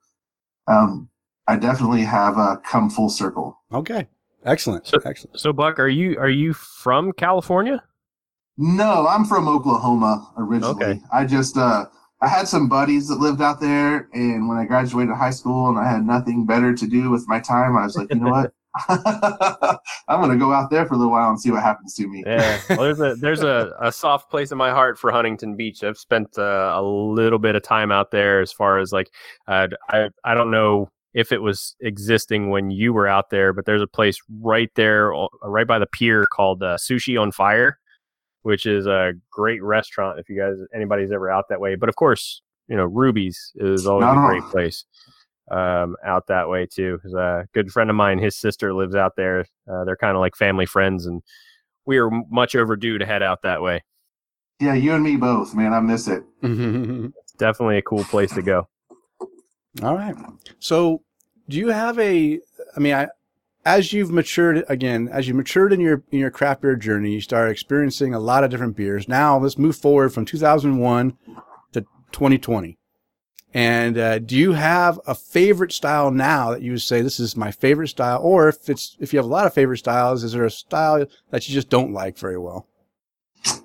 um, 0.68 1.10
I 1.48 1.56
definitely 1.58 2.02
have 2.02 2.38
uh, 2.38 2.58
come 2.58 2.90
full 2.90 3.10
circle. 3.10 3.58
Okay, 3.74 4.08
excellent, 4.46 4.88
so, 4.88 4.98
excellent. 5.06 5.40
So, 5.40 5.54
Buck, 5.54 5.80
are 5.80 5.88
you 5.88 6.18
are 6.20 6.30
you 6.30 6.54
from 6.54 7.12
California? 7.14 7.84
No, 8.58 9.08
I'm 9.08 9.24
from 9.24 9.48
Oklahoma 9.48 10.32
originally. 10.38 10.86
Okay. 10.86 11.02
I 11.14 11.26
just 11.26 11.58
uh 11.58 11.86
I 12.22 12.28
had 12.28 12.48
some 12.48 12.68
buddies 12.68 13.08
that 13.08 13.20
lived 13.20 13.42
out 13.42 13.62
there 13.62 14.10
and 14.14 14.50
when 14.50 14.58
I 14.58 14.66
graduated 14.66 15.16
high 15.16 15.30
school 15.30 15.70
and 15.70 15.78
I 15.78 15.90
had 15.90 16.04
nothing 16.04 16.46
better 16.46 16.74
to 16.74 16.88
do 16.88 17.12
with 17.12 17.28
my 17.28 17.40
time, 17.40 17.78
I 17.78 17.84
was 17.84 17.96
like, 17.96 18.12
you 18.12 18.20
know 18.20 18.32
what? 18.32 18.54
I'm 20.08 20.22
gonna 20.22 20.38
go 20.38 20.52
out 20.52 20.70
there 20.70 20.86
for 20.86 20.94
a 20.94 20.98
little 20.98 21.12
while 21.12 21.30
and 21.30 21.40
see 21.40 21.52
what 21.52 21.64
happens 21.64 21.94
to 21.96 22.08
me. 22.08 22.24
Yeah, 22.26 22.60
well, 22.70 22.80
there's 22.80 23.00
a 23.00 23.16
there's 23.16 23.44
a, 23.44 23.74
a 23.82 23.92
soft 23.92 24.30
place 24.30 24.52
in 24.52 24.58
my 24.58 24.72
heart 24.72 24.98
for 24.98 25.12
Huntington 25.12 25.56
Beach. 25.56 25.84
I've 25.84 25.98
spent 25.98 26.38
uh, 26.38 26.74
a 26.76 26.82
little 26.82 27.40
bit 27.40 27.56
of 27.56 27.64
time 27.64 27.92
out 27.92 28.12
there. 28.12 28.42
As 28.42 28.52
far 28.52 28.80
as 28.80 28.92
like, 28.92 29.12
uh, 29.48 29.68
I 29.90 30.10
I 30.24 30.34
don't 30.34 30.52
know 30.52 30.90
if 31.14 31.32
it 31.32 31.42
was 31.42 31.76
existing 31.82 32.50
when 32.50 32.70
you 32.70 32.94
were 32.94 33.08
out 33.08 33.30
there, 33.30 33.54
but 33.54 33.66
there's 33.66 33.82
a 33.82 33.88
place 33.88 34.20
right 34.42 34.70
there, 34.76 35.12
right 35.44 35.68
by 35.68 35.80
the 35.80 35.88
pier 35.88 36.28
called 36.28 36.62
uh, 36.62 36.78
Sushi 36.78 37.20
on 37.20 37.32
Fire 37.32 37.80
which 38.44 38.66
is 38.66 38.88
a 38.88 39.12
great 39.30 39.62
restaurant 39.62 40.18
if 40.20 40.30
you 40.30 40.40
guys 40.40 40.56
anybody's 40.74 41.12
ever 41.12 41.30
out 41.30 41.50
that 41.50 41.60
way. 41.60 41.76
But 41.76 41.90
of 41.90 41.98
course, 41.98 42.42
you 42.70 42.78
know, 42.78 42.86
Ruby's 42.86 43.52
is 43.56 43.86
always 43.86 44.08
a 44.08 44.26
great 44.26 44.44
place 44.44 44.86
um, 45.50 45.96
out 46.06 46.28
that 46.28 46.50
way 46.50 46.66
too. 46.66 46.98
Because 46.98 47.14
a 47.14 47.48
good 47.54 47.72
friend 47.72 47.90
of 47.90 47.96
mine, 47.96 48.20
his 48.20 48.36
sister 48.36 48.74
lives 48.74 48.96
out 48.96 49.16
there. 49.16 49.46
Uh, 49.72 49.84
they're 49.86 49.98
kind 49.98 50.16
of 50.16 50.20
like 50.20 50.36
family 50.36 50.66
friends, 50.66 51.06
and 51.06 51.22
we 51.86 51.98
are 51.98 52.10
much 52.30 52.56
overdue 52.56 52.98
to 52.98 53.06
head 53.06 53.24
out 53.24 53.42
that 53.44 53.62
way. 53.62 53.84
Yeah, 54.60 54.74
you 54.74 54.94
and 54.94 55.04
me 55.04 55.16
both, 55.18 55.54
man. 55.54 55.74
I 55.74 55.80
miss 55.80 56.08
it. 56.08 56.24
it's 56.42 57.32
definitely 57.38 57.78
a 57.78 57.84
cool 57.84 58.04
place 58.06 58.34
to 58.34 58.42
go. 58.42 58.68
All 59.84 59.96
right. 59.96 60.16
So, 60.60 61.04
do 61.48 61.58
you 61.58 61.68
have 61.68 62.00
a? 62.00 62.40
I 62.76 62.80
mean, 62.80 62.94
I 62.96 63.08
as 63.68 63.92
you've 63.92 64.12
matured 64.12 64.64
again, 64.70 65.10
as 65.12 65.28
you 65.28 65.34
matured 65.34 65.74
in 65.74 65.82
your 65.82 66.02
in 66.12 66.20
your 66.20 66.32
craft 66.32 66.62
beer 66.62 66.78
journey, 66.78 67.12
you 67.12 67.22
start 67.22 67.52
experiencing 67.52 68.14
a 68.14 68.20
lot 68.20 68.46
of 68.46 68.50
different 68.50 68.78
beers. 68.78 69.10
Now 69.10 69.38
let's 69.38 69.58
move 69.58 69.76
forward 69.76 70.14
from 70.14 70.24
2001 70.24 71.18
to 71.74 71.82
2020. 71.82 72.78
And 73.54 73.98
uh, 73.98 74.20
do 74.20 74.38
you 74.38 74.54
have 74.54 75.00
a 75.08 75.16
favorite 75.16 75.72
style 75.72 76.12
now 76.12 76.52
that 76.52 76.62
you 76.62 76.72
would 76.72 76.82
say 76.82 77.02
this 77.02 77.20
is 77.20 77.38
my 77.38 77.52
favorite 77.52 77.88
style, 77.88 78.20
or 78.22 78.50
if 78.50 78.70
it's 78.70 78.98
if 79.00 79.14
you 79.14 79.18
have 79.18 79.26
a 79.26 79.30
lot 79.30 79.48
of 79.48 79.54
favorite 79.54 79.78
styles, 79.78 80.24
is 80.24 80.34
there 80.34 80.46
a 80.46 80.52
style 80.52 81.06
that 81.32 81.48
you 81.48 81.54
just 81.54 81.70
don't 81.70 81.94
like 81.94 82.18
very 82.18 82.38
well? 82.38 82.68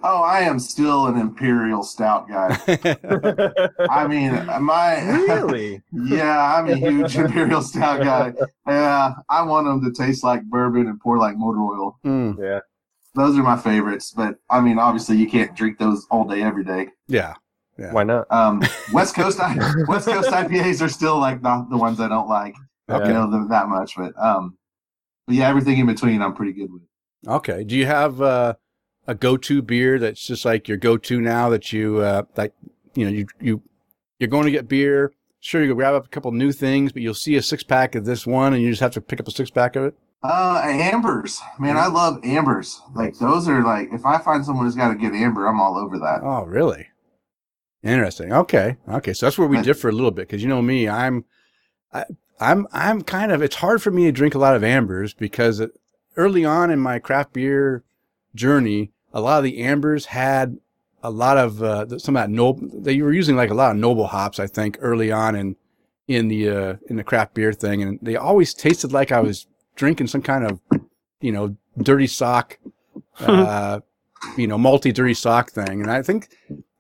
Oh, 0.05 0.23
I 0.23 0.41
am 0.41 0.59
still 0.59 1.07
an 1.07 1.19
imperial 1.19 1.83
stout 1.83 2.29
guy. 2.29 2.57
I 3.91 4.07
mean, 4.07 4.33
my 4.61 5.01
really, 5.03 5.83
yeah, 5.93 6.55
I'm 6.57 6.69
a 6.69 6.77
huge 6.77 7.17
imperial 7.17 7.63
stout 7.63 8.03
guy. 8.03 8.33
Yeah, 8.67 9.15
I 9.29 9.43
want 9.43 9.67
them 9.67 9.83
to 9.85 9.93
taste 9.93 10.23
like 10.23 10.45
bourbon 10.45 10.87
and 10.87 11.01
pour 11.01 11.19
like 11.19 11.37
motor 11.37 11.61
oil. 11.61 11.99
Mm, 12.05 12.39
yeah. 12.39 12.61
Those 13.15 13.37
are 13.37 13.43
my 13.43 13.59
favorites, 13.59 14.13
but 14.17 14.37
I 14.49 14.61
mean, 14.61 14.79
obviously, 14.79 15.17
you 15.17 15.29
can't 15.29 15.55
drink 15.57 15.79
those 15.79 16.07
all 16.11 16.25
day, 16.25 16.43
every 16.43 16.65
day. 16.65 16.89
yeah, 17.09 17.35
Yeah. 17.79 17.93
Why 17.93 18.03
not? 18.05 18.31
Um, 18.31 18.63
West 18.93 19.15
Coast 19.15 19.39
West 19.39 20.07
Coast 20.07 20.31
IPAs 20.31 20.83
are 20.83 20.89
still 20.89 21.19
like 21.19 21.43
the, 21.43 21.67
the 21.71 21.77
ones 21.77 22.01
I 22.01 22.09
don't 22.09 22.29
like, 22.29 22.55
Okay. 22.91 23.07
you 23.09 23.13
know, 23.15 23.31
them 23.31 23.49
that 23.49 23.69
much. 23.69 23.97
But 23.97 24.13
um, 24.19 24.57
but 25.27 25.37
yeah, 25.37 25.49
everything 25.49 25.79
in 25.79 25.87
between, 25.87 26.21
I'm 26.23 26.35
pretty 26.35 26.53
good 26.53 26.73
with. 26.73 26.83
Okay. 27.27 27.65
Do 27.65 27.77
you 27.77 27.87
have 27.87 28.21
uh, 28.21 28.55
a 29.07 29.15
go-to 29.15 29.63
beer 29.63 29.99
that's 29.99 30.27
just 30.27 30.45
like 30.45 30.69
your 30.69 30.77
go-to 30.77 31.21
now 31.21 31.49
that 31.51 31.73
you 31.73 31.99
uh, 31.99 32.23
like? 32.37 32.53
You 32.95 33.07
know, 33.07 33.11
you 33.11 33.27
you 33.41 33.63
you're 34.19 34.29
going 34.29 34.45
to 34.45 34.51
get 34.51 34.69
beer. 34.69 35.13
Sure, 35.41 35.61
you 35.63 35.69
go 35.69 35.75
grab 35.75 35.95
up 35.95 36.05
a 36.05 36.09
couple 36.09 36.31
new 36.31 36.53
things, 36.53 36.93
but 36.93 37.03
you'll 37.03 37.15
see 37.15 37.35
a 37.35 37.43
six 37.43 37.65
pack 37.65 37.95
of 37.97 38.05
this 38.05 38.27
one, 38.27 38.53
and 38.55 38.63
you 38.63 38.71
just 38.71 38.81
have 38.83 38.93
to 38.93 39.01
pick 39.01 39.19
up 39.19 39.27
a 39.27 39.33
six 39.33 39.51
pack 39.51 39.75
of 39.75 39.85
it. 39.85 39.95
Uh, 40.23 40.61
ambers, 40.65 41.41
man, 41.59 41.77
I 41.77 41.89
love 41.89 42.21
ambers. 42.23 42.81
Like 42.95 43.19
those 43.19 43.49
are 43.49 43.65
like, 43.65 43.89
if 43.93 44.07
I 44.07 44.19
find 44.19 44.45
someone 44.45 44.67
who's 44.67 44.77
got 44.77 44.93
a 44.93 44.95
good 44.95 45.15
amber, 45.15 45.47
I'm 45.47 45.61
all 45.61 45.77
over 45.77 45.99
that. 45.99 46.21
Oh, 46.23 46.45
really? 46.45 46.87
Interesting. 47.83 48.33
Okay. 48.33 48.77
Okay. 48.89 49.13
So 49.13 49.27
that's 49.27 49.39
where 49.39 49.49
we 49.49 49.61
differ 49.63 49.89
a 49.89 49.93
little 49.93 50.11
bit 50.11 50.29
because 50.29 50.43
you 50.43 50.49
know 50.49 50.63
me, 50.63 50.89
I'm, 50.89 51.25
I, 51.93 52.05
I'm, 52.41 52.67
I'm 52.73 53.03
kind 53.03 53.33
of. 53.33 53.43
It's 53.43 53.57
hard 53.57 53.83
for 53.83 53.91
me 53.91 54.05
to 54.05 54.13
drink 54.13 54.35
a 54.35 54.39
lot 54.39 54.55
of 54.55 54.63
ambers 54.63 55.15
because 55.15 55.63
early 56.17 56.45
on 56.45 56.71
in 56.71 56.79
my 56.79 56.99
craft 56.99 57.33
beer 57.33 57.83
journey, 58.35 58.93
a 59.13 59.21
lot 59.21 59.39
of 59.39 59.45
the 59.45 59.59
ambers 59.63 60.07
had 60.07 60.59
a 61.03 61.11
lot 61.11 61.37
of 61.37 61.63
uh, 61.63 61.99
some 61.99 62.17
of 62.17 62.23
that 62.23 62.31
noble. 62.31 62.69
They 62.73 63.01
were 63.03 63.13
using 63.13 63.37
like 63.37 63.51
a 63.51 63.55
lot 63.55 63.73
of 63.73 63.77
noble 63.77 64.07
hops, 64.07 64.39
I 64.39 64.47
think, 64.47 64.79
early 64.81 65.11
on 65.11 65.35
in 65.35 65.57
in 66.09 66.29
the 66.29 66.49
uh, 66.49 66.77
in 66.89 66.97
the 66.97 67.05
craft 67.05 67.35
beer 67.35 67.53
thing, 67.53 67.83
and 67.83 67.99
they 68.03 68.17
always 68.17 68.55
tasted 68.55 68.93
like 68.93 69.13
I 69.13 69.21
was 69.21 69.47
drinking 69.75 70.07
some 70.09 70.23
kind 70.23 70.45
of, 70.45 70.61
you 71.21 71.33
know, 71.33 71.57
dirty 71.79 72.07
sock, 72.07 72.59
uh, 73.21 73.81
you 74.37 74.47
know, 74.47 74.59
multi 74.59 74.93
dirty 74.93 75.15
sock 75.15 75.51
thing. 75.51 75.81
And 75.81 75.91
I 75.91 76.03
think 76.03 76.29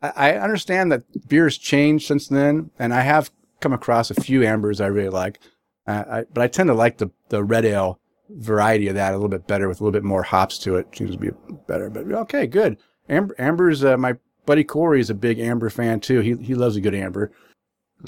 I, 0.02 0.32
understand 0.32 0.90
that 0.90 1.28
beer's 1.28 1.56
changed 1.56 2.06
since 2.06 2.28
then, 2.28 2.70
and 2.78 2.92
I 2.92 3.02
have 3.02 3.30
come 3.60 3.72
across 3.72 4.10
a 4.10 4.20
few 4.20 4.42
ambers 4.42 4.80
I 4.80 4.86
really 4.86 5.08
like. 5.08 5.38
Uh, 5.86 6.04
I, 6.10 6.24
but 6.32 6.42
I 6.42 6.48
tend 6.48 6.68
to 6.68 6.74
like 6.74 6.98
the 6.98 7.10
the 7.28 7.42
red 7.44 7.64
ale 7.64 8.00
variety 8.28 8.88
of 8.88 8.94
that 8.94 9.12
a 9.12 9.16
little 9.16 9.28
bit 9.28 9.46
better 9.46 9.68
with 9.68 9.80
a 9.80 9.84
little 9.84 9.92
bit 9.92 10.04
more 10.04 10.22
hops 10.22 10.58
to 10.58 10.76
it. 10.76 10.88
Seems 10.96 11.12
to 11.12 11.18
be 11.18 11.30
better. 11.66 11.90
But 11.90 12.10
okay, 12.12 12.46
good. 12.46 12.78
Amber, 13.08 13.34
amber's 13.38 13.84
uh, 13.84 13.96
my 13.96 14.16
buddy 14.46 14.64
Corey 14.64 15.00
is 15.00 15.10
a 15.10 15.14
big 15.14 15.38
amber 15.38 15.70
fan 15.70 16.00
too. 16.00 16.20
He 16.20 16.34
he 16.36 16.54
loves 16.54 16.76
a 16.76 16.80
good 16.80 16.94
amber. 16.94 17.32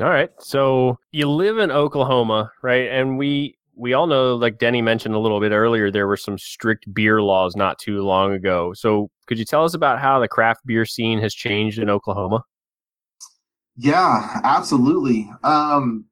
All 0.01 0.09
right. 0.09 0.31
So 0.39 0.99
you 1.13 1.31
live 1.31 1.59
in 1.59 1.71
Oklahoma, 1.71 2.51
right? 2.63 2.89
And 2.91 3.17
we 3.17 3.57
we 3.77 3.93
all 3.93 4.07
know, 4.07 4.37
like 4.37 4.59
Denny 4.59 4.83
mentioned 4.83 5.15
a 5.15 5.19
little 5.19 5.41
bit 5.41 5.53
earlier, 5.53 5.91
there 5.91 6.07
were 6.07 6.17
some 6.17 6.39
strict 6.39 6.93
beer 6.95 7.23
laws 7.23 7.57
not 7.57 7.79
too 7.79 8.03
long 8.03 8.33
ago. 8.33 8.73
So 8.75 9.11
could 9.27 9.39
you 9.39 9.45
tell 9.45 9.65
us 9.65 9.75
about 9.75 10.01
how 10.01 10.21
the 10.21 10.29
craft 10.29 10.61
beer 10.67 10.85
scene 10.85 11.21
has 11.21 11.35
changed 11.35 11.79
in 11.79 11.91
Oklahoma? 11.91 12.43
Yeah, 13.77 14.41
absolutely. 14.45 15.31
Um, 15.43 16.07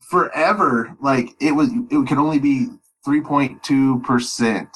forever, 0.00 0.96
like 1.00 1.30
it 1.40 1.52
was, 1.52 1.70
it 1.90 2.08
could 2.08 2.18
only 2.18 2.38
be 2.38 2.68
3.2 3.06 4.02
percent, 4.02 4.68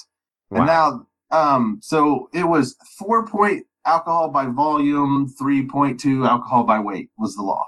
and 0.51 0.67
now, 0.67 1.07
um, 1.31 1.81
so 1.83 2.29
it 2.35 2.45
was 2.45 2.77
four 2.99 3.27
point 3.27 3.67
alcohol 3.87 4.29
by 4.29 4.47
volume, 4.47 5.33
3.2 5.41 6.29
alcohol 6.29 6.65
by 6.65 6.79
weight 6.79 7.11
was 7.19 7.35
the 7.35 7.43
law. 7.43 7.67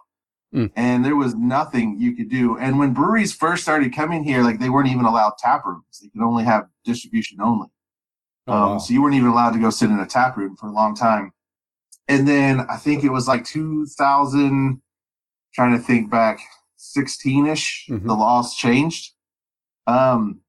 Mm. 0.54 0.70
And 0.76 1.04
there 1.04 1.16
was 1.16 1.34
nothing 1.34 1.98
you 1.98 2.14
could 2.14 2.28
do. 2.30 2.56
And 2.58 2.78
when 2.78 2.92
breweries 2.94 3.34
first 3.34 3.64
started 3.64 3.92
coming 3.94 4.22
here, 4.22 4.42
like 4.42 4.60
they 4.60 4.70
weren't 4.70 4.88
even 4.88 5.04
allowed 5.04 5.36
tap 5.38 5.64
rooms. 5.66 5.84
They 6.00 6.08
could 6.08 6.22
only 6.22 6.44
have 6.44 6.68
distribution 6.84 7.40
only. 7.40 7.68
Oh, 8.46 8.52
Um, 8.52 8.70
wow. 8.72 8.78
So 8.78 8.92
you 8.94 9.02
weren't 9.02 9.16
even 9.16 9.30
allowed 9.30 9.50
to 9.52 9.58
go 9.58 9.70
sit 9.70 9.90
in 9.90 9.98
a 9.98 10.06
tap 10.06 10.36
room 10.36 10.54
for 10.56 10.68
a 10.68 10.72
long 10.72 10.94
time. 10.94 11.32
And 12.06 12.28
then 12.28 12.60
I 12.70 12.76
think 12.76 13.02
it 13.02 13.08
was 13.10 13.26
like 13.26 13.44
2000, 13.44 14.80
trying 15.54 15.72
to 15.72 15.78
think 15.78 16.10
back, 16.10 16.38
16 16.76 17.46
ish, 17.46 17.86
Mhm. 17.90 18.04
the 18.04 18.14
laws 18.14 18.54
changed. 18.54 19.14
Um, 19.86 20.40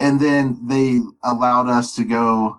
and 0.00 0.18
then 0.18 0.66
they 0.66 1.00
allowed 1.22 1.68
us 1.68 1.94
to 1.94 2.04
go 2.04 2.58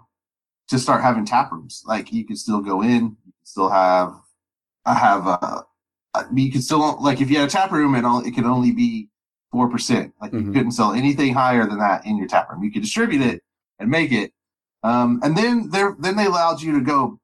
to 0.70 0.79
start 0.79 1.01
having 1.01 1.25
tap 1.25 1.51
rooms. 1.51 1.84
Like 1.86 2.13
you 2.13 2.25
could 2.25 2.38
still 2.38 2.62
go 2.62 2.82
in, 2.82 3.17
you 3.25 3.34
could 3.38 3.48
still 3.48 3.70
have, 3.70 4.15
I 4.86 4.93
have, 4.93 5.65
uh, 6.13 6.20
uh, 6.20 6.24
you 6.34 6.51
could 6.51 6.63
still, 6.63 7.01
like 7.01 7.22
if 7.22 7.29
you 7.29 7.38
had 7.38 7.48
a 7.48 7.51
tap 7.51 7.72
room, 7.72 7.96
it, 7.96 8.05
all, 8.05 8.25
it 8.25 8.32
could 8.32 8.46
only 8.46 8.72
be 8.72 9.10
4%. 9.53 10.12
Like 10.22 10.34
you 10.34 10.39
Mhm. 10.39 10.53
couldn't 10.53 10.72
sell 10.72 10.93
anything 10.93 11.34
higher 11.34 11.65
than 11.67 11.79
that 11.79 12.05
in 12.05 12.17
your 12.17 12.27
tap 12.27 12.50
room. 12.51 12.63
You 12.63 12.72
could 12.72 12.82
distribute 12.82 13.22
it 13.22 13.43
and 13.79 13.89
make 13.89 14.12
it. 14.12 14.34
Um, 14.84 15.20
and 15.24 15.38
then 15.38 15.70
there, 15.70 15.96
then 16.00 16.15
they 16.15 16.25
allowed 16.25 16.62
you 16.62 16.74
to 16.74 16.82
go 16.82 17.20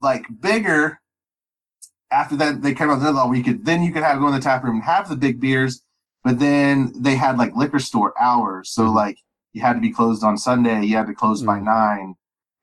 like 0.00 0.26
bigger. 0.40 1.00
After 2.10 2.36
that, 2.36 2.62
they 2.62 2.74
came 2.74 2.90
out 2.90 2.98
another 2.98 3.12
law 3.12 3.28
where 3.28 3.36
you 3.36 3.44
could 3.44 3.64
then 3.64 3.82
you 3.82 3.92
could 3.92 4.02
have 4.02 4.18
go 4.18 4.28
in 4.28 4.34
the 4.34 4.40
tap 4.40 4.64
room 4.64 4.76
and 4.76 4.84
have 4.84 5.08
the 5.08 5.16
big 5.16 5.40
beers, 5.40 5.82
but 6.24 6.38
then 6.38 6.92
they 6.94 7.16
had 7.16 7.36
like 7.38 7.54
liquor 7.54 7.78
store 7.78 8.14
hours. 8.20 8.70
So 8.70 8.84
Mhm. 8.84 8.94
like 8.94 9.18
you 9.52 9.60
had 9.62 9.74
to 9.74 9.80
be 9.80 9.90
closed 9.92 10.22
on 10.24 10.36
Sunday. 10.38 10.84
You 10.84 10.96
had 10.96 11.06
to 11.06 11.14
close 11.14 11.42
by 11.42 11.58
Mhm. 11.58 11.64
nine. 11.64 12.14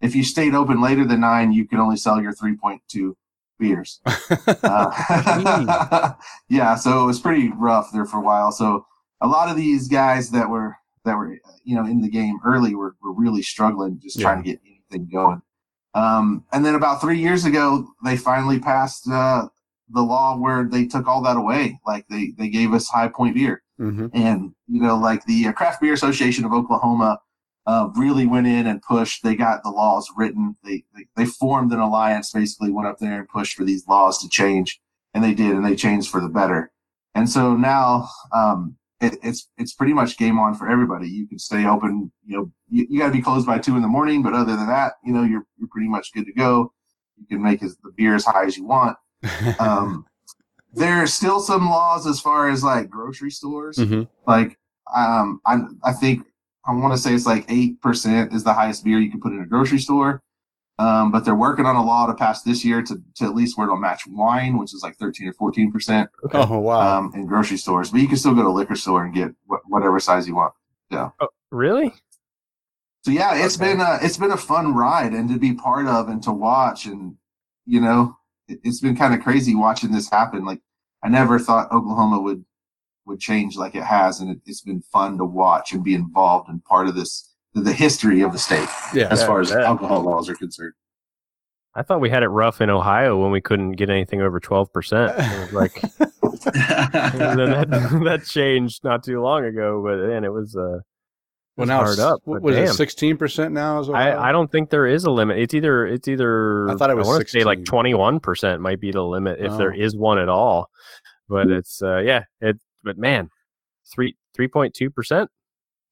If 0.02 0.16
you 0.16 0.24
stayed 0.24 0.56
open 0.56 0.82
later 0.82 1.06
than 1.06 1.22
nine, 1.22 1.52
you 1.52 1.68
could 1.68 1.80
only 1.80 1.98
sell 1.98 2.22
your 2.22 2.34
three 2.34 2.56
point 2.56 2.82
two 2.88 3.16
beers. 3.60 4.02
Uh, 4.64 6.14
yeah, 6.50 6.76
so 6.76 7.04
it 7.04 7.06
was 7.06 7.20
pretty 7.20 7.50
rough 7.56 7.92
there 7.94 8.06
for 8.06 8.18
a 8.18 8.22
while. 8.22 8.52
So 8.52 8.86
a 9.22 9.28
lot 9.28 9.50
of 9.50 9.56
these 9.56 9.88
guys 9.88 10.32
that 10.32 10.50
were 10.50 10.76
that 11.04 11.16
were 11.16 11.38
you 11.64 11.76
know 11.76 11.86
in 11.86 12.02
the 12.02 12.10
game 12.10 12.40
early 12.46 12.76
were, 12.76 12.96
were 13.02 13.14
really 13.14 13.42
struggling, 13.42 14.00
just 14.02 14.20
trying 14.20 14.44
to 14.44 14.50
get 14.50 14.60
anything 14.66 15.10
going. 15.12 15.42
Um, 15.94 16.44
and 16.52 16.66
then 16.66 16.76
about 16.76 17.00
three 17.00 17.20
years 17.20 17.46
ago, 17.46 17.88
they 18.04 18.18
finally 18.18 18.60
passed 18.60 19.08
uh, 19.10 19.48
the 19.90 20.02
law 20.02 20.38
where 20.38 20.66
they 20.66 20.86
took 20.86 21.08
all 21.08 21.22
that 21.24 21.38
away. 21.38 21.80
Like 21.86 22.08
they 22.10 22.34
they 22.38 22.50
gave 22.50 22.74
us 22.74 22.88
high 22.90 23.08
point 23.08 23.36
beer 23.36 23.62
hmm 23.78 24.08
and 24.14 24.54
you 24.68 24.82
know 24.82 24.98
like 24.98 25.24
the 25.26 25.48
uh, 25.48 25.52
craft 25.52 25.82
beer 25.82 25.94
association 25.94 26.46
of 26.46 26.54
oklahoma 26.54 27.20
uh, 27.68 27.90
really 27.96 28.28
went 28.28 28.48
in 28.48 28.68
and 28.68 28.82
pushed. 28.82 29.24
They 29.24 29.36
got 29.36 29.64
the 29.64 29.70
laws 29.70 30.10
written. 30.16 30.56
They, 30.64 30.84
they 30.96 31.06
they 31.16 31.26
formed 31.26 31.72
an 31.74 31.80
alliance 31.80 32.32
basically 32.32 32.72
went 32.72 32.88
up 32.88 33.00
there 33.00 33.20
and 33.20 33.30
pushed 33.30 33.56
for 33.56 33.64
these 33.64 33.88
laws 33.88 34.20
to 34.20 34.30
change. 34.30 34.80
And 35.14 35.24
they 35.24 35.34
did 35.34 35.52
and 35.52 35.66
they 35.66 35.76
changed 35.76 36.10
for 36.10 36.22
the 36.22 36.30
better. 36.30 36.72
And 37.16 37.30
so 37.30 37.56
now 37.56 38.10
um 38.34 38.76
it, 39.02 39.18
it's 39.24 39.50
it's 39.58 39.74
pretty 39.74 39.94
much 39.94 40.18
game 40.18 40.38
on 40.38 40.56
for 40.56 40.70
everybody. 40.70 41.10
You 41.10 41.28
can 41.28 41.40
stay 41.40 41.66
open 41.66 42.12
you 42.26 42.38
know 42.38 42.52
you, 42.70 42.88
you 42.90 43.00
got 43.00 43.08
to 43.08 43.14
be 43.14 43.22
closed 43.22 43.48
by 43.48 43.60
two 43.60 43.76
in 43.76 43.82
the 43.82 43.88
morning 43.88 44.22
but 44.22 44.34
other 44.34 44.56
than 44.56 44.68
that 44.68 44.94
you 45.04 45.14
know 45.14 45.24
you're 45.24 45.46
you're 45.58 45.70
pretty 45.70 45.90
much 45.90 46.14
good 46.14 46.26
to 46.26 46.34
go. 46.34 46.72
You 47.18 47.26
can 47.28 47.42
make 47.42 47.64
as, 47.64 47.78
the 47.78 47.92
beer 47.96 48.16
as 48.16 48.26
high 48.26 48.46
as 48.46 48.58
you 48.58 48.66
want. 48.66 48.98
Um 49.60 50.06
there 50.74 51.02
are 51.02 51.08
still 51.08 51.40
some 51.40 51.70
laws 51.70 52.06
as 52.06 52.20
far 52.20 52.50
as 52.50 52.62
like 52.62 52.90
grocery 52.90 53.32
stores. 53.32 53.78
Hmm 53.78 54.04
like 54.28 54.58
um 54.96 55.42
i 55.46 55.60
i 55.84 55.92
think 55.92 56.26
i 56.68 56.74
want 56.74 56.94
to 56.94 56.98
say 56.98 57.14
it's 57.14 57.26
like 57.26 57.48
8% 57.48 58.34
is 58.34 58.44
the 58.44 58.54
highest 58.54 58.84
beer 58.84 59.00
you 59.00 59.12
can 59.12 59.22
put 59.22 59.34
in 59.34 59.42
a 59.42 59.46
grocery 59.46 59.80
store 59.80 60.22
um 60.80 61.12
but 61.12 61.24
they're 61.24 61.36
working 61.36 61.66
on 61.66 61.76
a 61.76 61.84
law 61.84 62.06
to 62.08 62.14
pass 62.14 62.42
this 62.44 62.66
year 62.66 62.82
to, 62.82 63.02
to 63.16 63.26
at 63.26 63.36
least 63.36 63.58
where 63.58 63.66
it'll 63.68 63.78
match 63.78 64.04
wine 64.08 64.58
which 64.58 64.74
is 64.74 64.82
like 64.84 64.96
13 64.98 65.28
or 65.40 65.52
14% 65.52 66.08
Oh 66.34 66.60
wow. 66.60 66.98
um 66.98 67.12
in 67.16 67.26
grocery 67.26 67.58
stores 67.58 67.92
but 67.92 68.02
you 68.02 68.08
can 68.08 68.18
still 68.18 68.34
go 68.36 68.42
to 68.44 68.50
a 68.50 68.58
liquor 68.60 68.76
store 68.76 69.06
and 69.06 69.14
get 69.14 69.30
wh- 69.50 69.64
whatever 69.70 70.00
size 70.00 70.28
you 70.28 70.36
want 70.36 70.54
Oh, 70.92 71.28
really? 71.52 71.94
so 73.04 73.12
yeah 73.12 73.36
it's 73.44 73.56
Okay. 73.60 73.72
been 73.72 73.82
a 73.82 74.00
it's 74.02 74.18
been 74.18 74.32
a 74.32 74.38
fun 74.38 74.74
ride 74.74 75.14
and 75.14 75.30
to 75.30 75.38
be 75.40 75.54
part 75.54 75.88
of 75.88 76.10
and 76.10 76.22
to 76.24 76.32
watch 76.32 76.86
and 76.86 77.16
you 77.66 77.80
know 77.82 78.18
it, 78.48 78.60
it's 78.64 78.80
been 78.82 78.96
kind 78.96 79.14
of 79.14 79.22
crazy 79.22 79.56
watching 79.56 79.92
this 79.92 80.10
happen 80.10 80.44
like 80.46 80.60
i 81.04 81.08
never 81.10 81.38
thought 81.40 81.72
oklahoma 81.72 82.20
would 82.20 82.44
would 83.06 83.20
change 83.20 83.56
like 83.56 83.76
it 83.76 83.84
has 83.84 84.20
and 84.20 84.32
it, 84.32 84.40
it's 84.46 84.62
been 84.62 84.82
fun 84.82 85.18
to 85.18 85.26
watch 85.26 85.72
and 85.74 85.84
be 85.84 85.94
involved 85.96 86.50
and 86.50 86.64
part 86.66 86.88
of 86.88 86.96
this 86.96 87.32
the 87.54 87.72
history 87.74 88.22
of 88.22 88.32
the 88.34 88.38
state 88.40 88.68
yeah. 88.94 89.08
as 89.10 89.22
Yeah, 89.22 89.28
far 89.28 89.40
as 89.42 89.52
I 89.52 89.56
bet. 89.58 89.64
alcohol 89.66 90.02
laws 90.02 90.28
are 90.30 90.36
concerned 90.36 90.74
I 91.78 91.84
thought 91.84 92.00
we 92.02 92.10
had 92.10 92.24
it 92.24 92.30
rough 92.30 92.62
in 92.62 92.70
Ohio 92.70 93.22
when 93.22 93.32
we 93.32 93.42
couldn't 93.42 93.74
get 93.74 93.90
anything 93.90 94.22
over 94.22 94.40
12%. 94.40 94.70
It 94.70 95.42
was 95.42 95.52
like, 95.52 95.74
then 96.56 97.38
that, 97.38 98.02
that 98.06 98.24
changed 98.26 98.84
not 98.84 99.04
too 99.04 99.22
long 99.22 99.44
ago, 99.44 99.84
but 99.84 100.08
then 100.08 100.24
it 100.24 100.32
was, 100.32 100.56
uh, 100.56 100.80
Well, 101.58 101.68
now 101.68 101.78
hard 101.80 101.90
it's, 101.90 102.00
up, 102.00 102.22
what 102.24 102.42
but 102.42 102.44
was 102.44 102.56
it? 102.56 102.74
Sixteen 102.76 103.18
percent 103.18 103.54
now? 103.54 103.80
Is 103.80 103.90
what 103.90 103.98
I, 103.98 104.30
I 104.30 104.32
don't 104.32 104.50
think 104.52 104.70
there 104.70 104.88
is 104.88 105.04
a 105.04 105.12
limit. 105.12 105.38
It's 105.40 105.54
either 105.54 105.86
it's 105.86 106.08
either 106.08 106.70
I 106.70 106.76
thought 106.76 106.90
it 106.90 106.96
was 106.98 107.08
want 107.08 107.24
to 107.24 107.30
say 107.30 107.44
like 107.44 107.66
twenty 107.66 107.94
one 107.94 108.20
percent 108.22 108.62
might 108.62 108.80
be 108.80 108.92
the 108.92 109.02
limit 109.04 109.40
if 109.40 109.58
there 109.58 109.74
Oh. 109.74 109.78
is 109.78 109.96
one 109.98 110.18
at 110.18 110.30
all. 110.30 110.70
But 111.28 111.50
it's 111.50 111.82
uh 111.82 111.98
yeah, 112.00 112.24
it 112.42 112.58
but 112.86 112.98
man, 112.98 113.30
three 113.94 114.16
three 114.34 114.48
point 114.48 114.74
two 114.74 114.90
percent. 114.90 115.30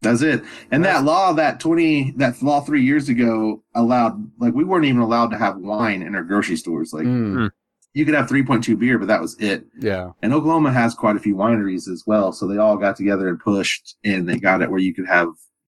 That's 0.01 0.21
it. 0.21 0.43
And 0.69 0.83
that 0.83 1.05
law, 1.05 1.31
that 1.33 1.59
twenty, 1.59 2.11
that 2.17 2.41
law 2.41 2.59
three 2.61 2.83
years 2.83 3.07
ago 3.09 3.63
allowed, 3.73 4.31
like, 4.37 4.53
we 4.53 4.65
weren't 4.65 4.83
even 4.85 4.99
allowed 5.01 5.29
to 5.31 5.37
have 5.37 5.57
wine 5.57 6.01
in 6.01 6.13
our 6.13 6.23
grocery 6.23 6.57
stores. 6.57 6.91
Like, 6.91 7.05
Mm, 7.05 7.49
you 7.93 8.03
could 8.03 8.13
have 8.13 8.27
three 8.27 8.43
point 8.43 8.63
two 8.65 8.75
beer, 8.75 8.99
but 8.99 9.07
that 9.07 9.21
was 9.21 9.37
it. 9.39 9.65
yeah. 9.79 10.09
And 10.21 10.33
Oklahoma 10.33 10.73
has 10.73 10.93
quite 10.93 11.15
a 11.15 11.19
few 11.19 11.35
wineries 11.35 11.87
as 11.89 12.03
well, 12.05 12.33
so 12.33 12.47
they 12.47 12.57
all 12.57 12.75
got 12.75 12.97
together 12.97 13.29
and 13.29 13.39
pushed, 13.39 13.95
and 14.03 14.27
they 14.27 14.37
got 14.37 14.61
it 14.61 14.69
where 14.69 14.79
you 14.79 14.93
could 14.93 15.07
have 15.07 15.27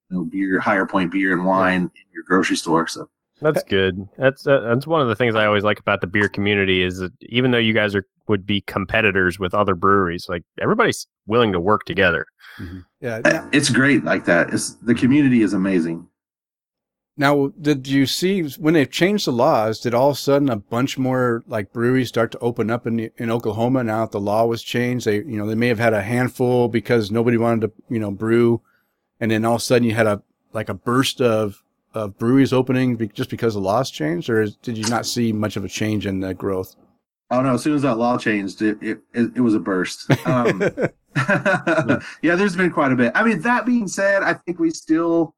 you 0.09 0.17
know, 0.17 0.25
beer, 0.25 0.59
higher 0.59 0.85
point 0.85 1.11
beer 1.13 1.31
and 1.31 1.45
wine 1.45 1.83
in 1.83 2.05
your 2.13 2.23
grocery 2.27 2.57
store. 2.57 2.87
So 2.87 3.09
That's 3.39 3.63
good. 3.63 4.05
That's 4.17 4.45
uh, 4.45 4.59
that's 4.61 4.85
one 4.85 5.01
of 5.01 5.07
the 5.07 5.15
things 5.15 5.35
I 5.35 5.45
always 5.45 5.63
like 5.63 5.79
about 5.79 6.01
the 6.01 6.07
beer 6.07 6.27
community 6.27 6.83
is 6.83 6.97
that 6.97 7.13
even 7.21 7.51
though 7.51 7.57
you 7.57 7.73
guys 7.73 7.95
are 7.95 8.05
would 8.27 8.45
be 8.45 8.59
competitors 8.61 9.39
with 9.39 9.53
other 9.53 9.75
breweries, 9.75 10.25
like 10.27 10.43
everybody's 10.59 11.07
willing 11.27 11.51
to 11.53 11.59
work 11.59 11.85
together. 11.85 12.25
Yeah. 13.01 13.21
eh, 13.25 13.29
Now, 13.31 13.49
it's 13.51 13.69
great 13.69 14.03
like 14.03 14.25
that. 14.25 14.53
It's 14.53 14.75
the 14.75 14.95
community 14.95 15.41
is 15.41 15.53
amazing. 15.53 16.07
now, 17.17 17.51
did 17.61 17.87
you 17.87 18.05
see 18.05 18.43
when 18.57 18.73
they 18.73 18.85
changed 18.85 19.25
the 19.27 19.31
laws? 19.31 19.79
Did 19.79 19.93
all 19.93 20.09
of 20.11 20.15
a 20.17 20.19
sudden 20.19 20.49
a 20.49 20.55
bunch 20.57 20.97
more 20.97 21.43
like 21.47 21.71
breweries 21.73 22.09
start 22.09 22.31
to 22.33 22.39
open 22.39 22.69
up 22.69 22.85
in 22.87 23.09
in 23.17 23.31
Oklahoma 23.31 23.83
now 23.83 24.01
that 24.05 24.11
the 24.11 24.19
law 24.19 24.45
was 24.45 24.63
changed? 24.63 25.05
They, 25.05 25.17
you 25.17 25.37
know, 25.37 25.47
they 25.47 25.55
may 25.55 25.67
have 25.67 25.79
had 25.79 25.93
a 25.93 26.01
handful 26.01 26.67
because 26.67 27.11
nobody 27.11 27.37
wanted 27.37 27.61
to, 27.67 27.71
you 27.89 27.99
know, 27.99 28.11
brew, 28.11 28.61
and 29.19 29.31
then 29.31 29.45
all 29.45 29.55
of 29.55 29.61
a 29.61 29.63
sudden 29.63 29.87
you 29.87 29.95
had 29.95 30.07
a 30.07 30.21
like 30.53 30.69
a 30.69 30.73
burst 30.73 31.21
of 31.21 31.61
of 31.93 32.17
breweries 32.17 32.51
opening 32.51 32.97
be, 32.97 33.07
just 33.07 33.29
because 33.29 33.53
the 33.53 33.61
laws 33.61 33.89
changed, 33.89 34.29
or 34.29 34.41
is, 34.41 34.57
did 34.57 34.77
you 34.77 34.85
not 34.89 35.05
see 35.05 35.31
much 35.31 35.55
of 35.55 35.63
a 35.63 35.69
change 35.69 36.05
in 36.05 36.19
the 36.19 36.33
growth? 36.33 36.75
Oh 37.31 37.41
no! 37.41 37.55
As 37.55 37.63
soon 37.63 37.73
as 37.75 37.81
that 37.81 37.95
law 37.97 38.17
changed, 38.17 38.61
it 38.61 38.77
it, 38.81 38.99
it, 39.13 39.31
it 39.37 39.41
was 39.41 39.55
a 39.55 39.59
burst. 39.59 40.09
Um, 40.27 40.61
yeah, 42.21 42.35
there's 42.35 42.55
been 42.55 42.71
quite 42.71 42.91
a 42.91 42.95
bit. 42.95 43.11
I 43.15 43.23
mean, 43.23 43.41
that 43.41 43.65
being 43.65 43.87
said, 43.87 44.21
I 44.23 44.33
think 44.33 44.59
we 44.59 44.69
still, 44.69 45.33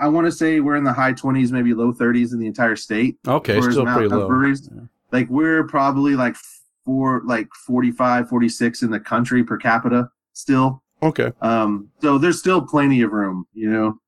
I 0.00 0.08
want 0.08 0.26
to 0.26 0.32
say 0.32 0.60
we're 0.60 0.76
in 0.76 0.84
the 0.84 0.92
high 0.92 1.12
20s, 1.12 1.52
maybe 1.52 1.72
low 1.74 1.92
30s 1.92 2.32
in 2.32 2.38
the 2.38 2.46
entire 2.46 2.76
state. 2.76 3.16
okay, 3.26 3.60
still 3.60 3.82
amount 3.82 3.96
pretty 3.98 4.14
low. 4.14 4.26
breweries- 4.28 4.68
Yeah. 4.74 4.82
Like 5.12 5.28
we're 5.30 5.64
probably 5.68 6.16
like 6.16 6.36
four, 6.84 7.22
like 7.24 7.48
45, 7.66 8.28
46 8.28 8.82
in 8.82 8.90
the 8.90 9.00
country 9.00 9.44
per 9.44 9.56
capita 9.56 10.08
still. 10.32 10.82
Okay. 11.02 11.30
Um, 11.40 11.88
so 12.02 12.18
there's 12.18 12.38
still 12.40 12.60
plenty 12.60 13.02
of 13.02 13.12
room, 13.12 13.46
you 13.54 13.70
know. 13.70 13.98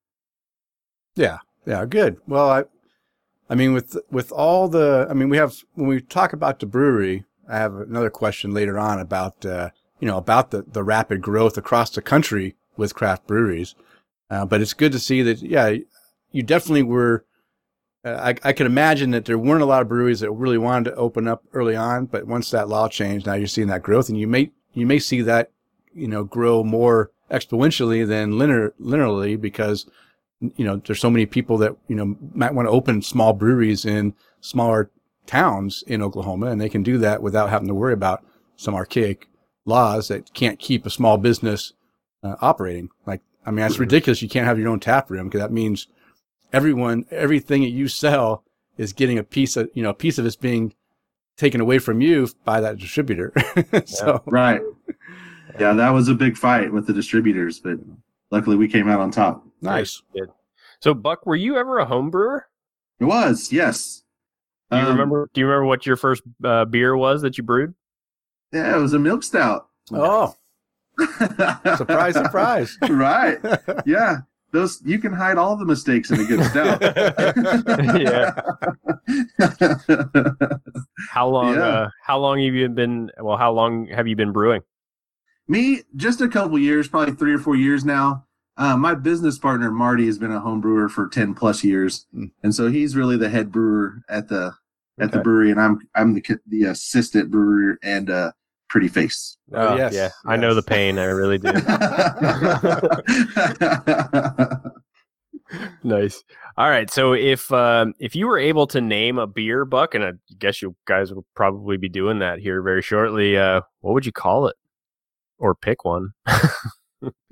Yeah. 1.14 1.38
Yeah, 1.66 1.84
good. 1.86 2.18
Well, 2.26 2.50
I, 2.50 2.64
I 3.50 3.54
mean, 3.54 3.72
with 3.72 3.96
with 4.10 4.30
all 4.32 4.68
the, 4.68 5.06
I 5.08 5.14
mean, 5.14 5.28
we 5.28 5.38
have 5.38 5.54
when 5.74 5.88
we 5.88 6.00
talk 6.00 6.32
about 6.32 6.58
the 6.58 6.66
brewery, 6.66 7.24
I 7.48 7.56
have 7.56 7.74
another 7.76 8.10
question 8.10 8.52
later 8.52 8.78
on 8.78 8.98
about, 9.00 9.44
uh, 9.46 9.70
you 10.00 10.06
know, 10.06 10.18
about 10.18 10.50
the 10.50 10.62
the 10.62 10.84
rapid 10.84 11.22
growth 11.22 11.56
across 11.56 11.90
the 11.90 12.02
country 12.02 12.56
with 12.76 12.94
craft 12.94 13.26
breweries. 13.26 13.74
Uh, 14.30 14.44
but 14.44 14.60
it's 14.60 14.74
good 14.74 14.92
to 14.92 14.98
see 14.98 15.22
that, 15.22 15.40
yeah, 15.40 15.76
you 16.30 16.42
definitely 16.42 16.82
were. 16.82 17.24
Uh, 18.04 18.32
I 18.44 18.48
I 18.50 18.52
can 18.52 18.66
imagine 18.66 19.10
that 19.12 19.24
there 19.24 19.38
weren't 19.38 19.62
a 19.62 19.66
lot 19.66 19.82
of 19.82 19.88
breweries 19.88 20.20
that 20.20 20.30
really 20.30 20.58
wanted 20.58 20.90
to 20.90 20.96
open 20.96 21.26
up 21.26 21.42
early 21.52 21.74
on, 21.74 22.06
but 22.06 22.26
once 22.26 22.50
that 22.50 22.68
law 22.68 22.88
changed, 22.88 23.26
now 23.26 23.34
you're 23.34 23.46
seeing 23.46 23.68
that 23.68 23.82
growth, 23.82 24.08
and 24.08 24.18
you 24.18 24.26
may 24.26 24.52
you 24.74 24.86
may 24.86 24.98
see 24.98 25.22
that, 25.22 25.50
you 25.94 26.06
know, 26.06 26.24
grow 26.24 26.62
more 26.62 27.10
exponentially 27.30 28.06
than 28.06 28.38
linear 28.38 28.74
linearly 28.80 29.40
because 29.40 29.88
you 30.40 30.64
know, 30.64 30.76
there's 30.76 31.00
so 31.00 31.10
many 31.10 31.26
people 31.26 31.58
that, 31.58 31.76
you 31.88 31.96
know, 31.96 32.16
might 32.34 32.54
want 32.54 32.66
to 32.66 32.72
open 32.72 33.02
small 33.02 33.32
breweries 33.32 33.84
in 33.84 34.14
smaller 34.40 34.90
towns 35.26 35.82
in 35.86 36.02
Oklahoma, 36.02 36.46
and 36.46 36.60
they 36.60 36.68
can 36.68 36.82
do 36.82 36.98
that 36.98 37.22
without 37.22 37.50
having 37.50 37.68
to 37.68 37.74
worry 37.74 37.92
about 37.92 38.24
some 38.56 38.74
archaic 38.74 39.28
laws 39.64 40.08
that 40.08 40.32
can't 40.34 40.58
keep 40.58 40.86
a 40.86 40.90
small 40.90 41.18
business 41.18 41.72
uh, 42.22 42.36
operating. 42.40 42.88
Like, 43.06 43.20
I 43.44 43.50
mean, 43.50 43.60
that's 43.60 43.78
ridiculous. 43.78 44.22
You 44.22 44.28
can't 44.28 44.46
have 44.46 44.58
your 44.58 44.68
own 44.68 44.80
tap 44.80 45.10
room 45.10 45.28
because 45.28 45.40
that 45.40 45.52
means 45.52 45.88
everyone, 46.52 47.04
everything 47.10 47.62
that 47.62 47.70
you 47.70 47.88
sell 47.88 48.44
is 48.76 48.92
getting 48.92 49.18
a 49.18 49.24
piece 49.24 49.56
of, 49.56 49.68
you 49.74 49.82
know, 49.82 49.90
a 49.90 49.94
piece 49.94 50.18
of 50.18 50.26
it's 50.26 50.36
being 50.36 50.74
taken 51.36 51.60
away 51.60 51.78
from 51.78 52.00
you 52.00 52.28
by 52.44 52.60
that 52.60 52.78
distributor. 52.78 53.32
so, 53.86 54.22
Right. 54.26 54.60
Yeah, 55.58 55.72
that 55.72 55.90
was 55.90 56.08
a 56.08 56.14
big 56.14 56.36
fight 56.36 56.72
with 56.72 56.86
the 56.86 56.92
distributors, 56.92 57.58
but 57.58 57.78
luckily 58.30 58.56
we 58.56 58.68
came 58.68 58.88
out 58.88 59.00
on 59.00 59.10
top. 59.10 59.44
Nice. 59.60 60.02
Good. 60.12 60.30
So 60.80 60.94
Buck, 60.94 61.26
were 61.26 61.36
you 61.36 61.56
ever 61.56 61.78
a 61.78 61.84
home 61.86 62.10
brewer? 62.10 62.46
It 63.00 63.04
was, 63.04 63.52
yes. 63.52 64.02
Do 64.70 64.76
you 64.76 64.82
Um, 64.84 64.88
remember? 64.90 65.28
Do 65.32 65.40
you 65.40 65.46
remember 65.46 65.66
what 65.66 65.86
your 65.86 65.96
first 65.96 66.22
uh, 66.44 66.64
beer 66.66 66.96
was 66.96 67.22
that 67.22 67.38
you 67.38 67.44
brewed? 67.44 67.74
Yeah, 68.52 68.76
it 68.76 68.80
was 68.80 68.92
a 68.92 68.98
milk 68.98 69.22
stout. 69.22 69.68
Oh, 69.92 70.34
surprise, 71.76 72.14
surprise. 72.14 72.76
right. 72.88 73.38
Yeah. 73.86 74.18
Those 74.50 74.80
you 74.82 74.98
can 74.98 75.12
hide 75.12 75.36
all 75.36 75.56
the 75.56 75.66
mistakes 75.66 76.10
in 76.10 76.20
a 76.20 76.24
good 76.24 76.42
stout. 76.44 76.80
yeah. 78.00 78.32
How 81.10 81.28
long? 81.28 81.54
Yeah. 81.54 81.60
Uh, 81.62 81.88
how 82.02 82.18
long 82.18 82.42
have 82.42 82.54
you 82.54 82.68
been? 82.68 83.10
Well, 83.20 83.36
how 83.36 83.52
long 83.52 83.88
have 83.88 84.08
you 84.08 84.16
been 84.16 84.32
brewing? 84.32 84.62
Me, 85.48 85.82
just 85.96 86.20
a 86.20 86.28
couple 86.28 86.58
years, 86.58 86.88
probably 86.88 87.14
three 87.14 87.34
or 87.34 87.38
four 87.38 87.56
years 87.56 87.84
now. 87.84 88.24
Uh, 88.58 88.76
my 88.76 88.94
business 88.94 89.38
partner 89.38 89.70
Marty 89.70 90.04
has 90.06 90.18
been 90.18 90.32
a 90.32 90.40
home 90.40 90.60
brewer 90.60 90.88
for 90.88 91.08
ten 91.08 91.32
plus 91.34 91.62
years, 91.64 92.06
Mm. 92.14 92.30
and 92.42 92.54
so 92.54 92.68
he's 92.68 92.96
really 92.96 93.16
the 93.16 93.28
head 93.30 93.50
brewer 93.52 94.02
at 94.10 94.28
the 94.28 94.52
at 95.00 95.12
the 95.12 95.20
brewery, 95.20 95.50
and 95.52 95.60
I'm 95.60 95.78
I'm 95.94 96.12
the 96.14 96.22
the 96.48 96.64
assistant 96.64 97.30
brewer 97.30 97.78
and 97.84 98.10
uh, 98.10 98.32
pretty 98.68 98.88
face. 98.88 99.36
Oh, 99.54 99.68
Uh, 99.68 99.76
yes, 99.76 99.94
Yeah, 99.94 100.08
I 100.26 100.36
know 100.36 100.54
the 100.54 100.62
pain. 100.62 100.98
I 100.98 101.04
really 101.04 101.38
do. 101.38 101.52
nice. 105.84 106.22
All 106.56 106.68
right. 106.68 106.90
So 106.90 107.12
if 107.14 107.50
um, 107.52 107.94
if 108.00 108.16
you 108.16 108.26
were 108.26 108.38
able 108.38 108.66
to 108.68 108.80
name 108.80 109.18
a 109.18 109.26
beer, 109.26 109.64
Buck, 109.64 109.94
and 109.94 110.04
I 110.04 110.12
guess 110.38 110.60
you 110.60 110.74
guys 110.86 111.12
will 111.14 111.26
probably 111.34 111.76
be 111.76 111.88
doing 111.88 112.18
that 112.18 112.40
here 112.40 112.60
very 112.62 112.82
shortly, 112.82 113.36
uh, 113.36 113.60
what 113.80 113.94
would 113.94 114.06
you 114.06 114.12
call 114.12 114.48
it? 114.48 114.56
Or 115.38 115.54
pick 115.54 115.84
one. 115.84 116.10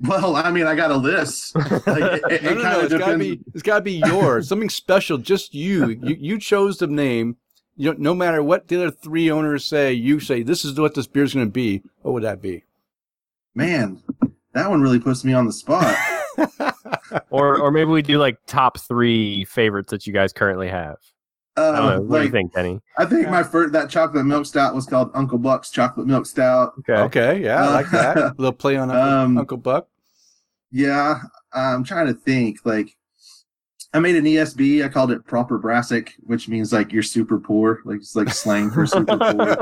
well, 0.01 0.35
I 0.35 0.51
mean, 0.51 0.65
I 0.67 0.75
got 0.75 0.91
a 0.91 0.97
list. 0.97 1.55
Like, 1.87 2.21
it, 2.21 2.21
it, 2.31 2.43
no, 2.43 2.53
no, 2.53 2.61
no. 2.61 2.61
kinda 2.63 2.79
It's 2.83 2.89
gotta 2.93 2.97
depends- 2.97 3.25
be. 3.25 3.41
It's 3.53 3.63
gotta 3.63 3.81
be 3.81 4.01
yours. 4.05 4.47
Something 4.47 4.69
special. 4.69 5.17
Just 5.17 5.53
you. 5.53 5.87
You 5.89 6.15
you 6.19 6.39
chose 6.39 6.77
the 6.77 6.87
name. 6.87 7.37
You 7.75 7.91
don't, 7.91 7.99
no 7.99 8.13
matter 8.15 8.41
what 8.41 8.67
the 8.67 8.77
other 8.77 8.91
three 8.91 9.29
owners 9.29 9.63
say, 9.65 9.93
you 9.93 10.19
say 10.19 10.41
this 10.43 10.65
is 10.65 10.79
what 10.79 10.95
this 10.95 11.05
beer's 11.07 11.33
going 11.35 11.45
to 11.45 11.51
be. 11.51 11.83
What 12.01 12.13
would 12.13 12.23
that 12.23 12.41
be? 12.41 12.63
Man, 13.53 14.01
that 14.53 14.69
one 14.69 14.81
really 14.81 14.99
puts 14.99 15.23
me 15.23 15.33
on 15.33 15.45
the 15.45 15.53
spot. 15.53 15.95
or 17.29 17.59
or 17.59 17.71
maybe 17.71 17.89
we 17.91 18.01
do 18.01 18.17
like 18.17 18.37
top 18.47 18.79
three 18.79 19.45
favorites 19.45 19.91
that 19.91 20.07
you 20.07 20.13
guys 20.13 20.33
currently 20.33 20.69
have. 20.69 20.97
I 21.57 21.61
don't 21.61 21.75
know. 21.75 21.95
Uh, 21.97 21.99
What 22.01 22.19
do 22.19 22.25
you 22.25 22.31
think, 22.31 22.53
Kenny? 22.53 22.79
I 22.97 23.05
think 23.05 23.29
my 23.29 23.41
first 23.43 23.73
that 23.73 23.89
chocolate 23.89 24.25
milk 24.25 24.45
stout 24.45 24.75
was 24.75 24.85
called 24.85 25.09
Uncle 25.13 25.37
Buck's 25.39 25.71
chocolate 25.71 26.05
milk 26.07 26.25
stout. 26.25 26.73
Okay. 26.79 26.93
okay, 27.01 27.43
yeah, 27.43 27.63
I 27.65 27.73
like 27.73 27.89
that. 27.91 28.17
A 28.17 28.33
little 28.37 28.53
play 28.53 28.77
on 28.77 28.91
Uncle, 28.91 29.03
Um, 29.09 29.37
Uncle 29.39 29.57
Buck. 29.57 29.87
Yeah, 30.71 31.19
I'm 31.53 31.83
trying 31.83 32.07
to 32.07 32.13
think. 32.13 32.59
Like, 32.65 32.95
I 33.93 33.99
made 33.99 34.15
an 34.15 34.25
ESB. 34.25 34.83
I 34.85 34.89
called 34.89 35.11
it 35.11 35.25
proper 35.25 35.57
brassic, 35.57 36.13
which 36.19 36.47
means 36.47 36.71
like 36.73 36.91
you're 36.91 37.01
super 37.03 37.39
poor. 37.39 37.79
Like 37.85 37.97
it's 37.97 38.15
like 38.15 38.29
slang 38.29 38.69
for 38.69 38.85
super 38.85 39.17
poor. 39.17 39.57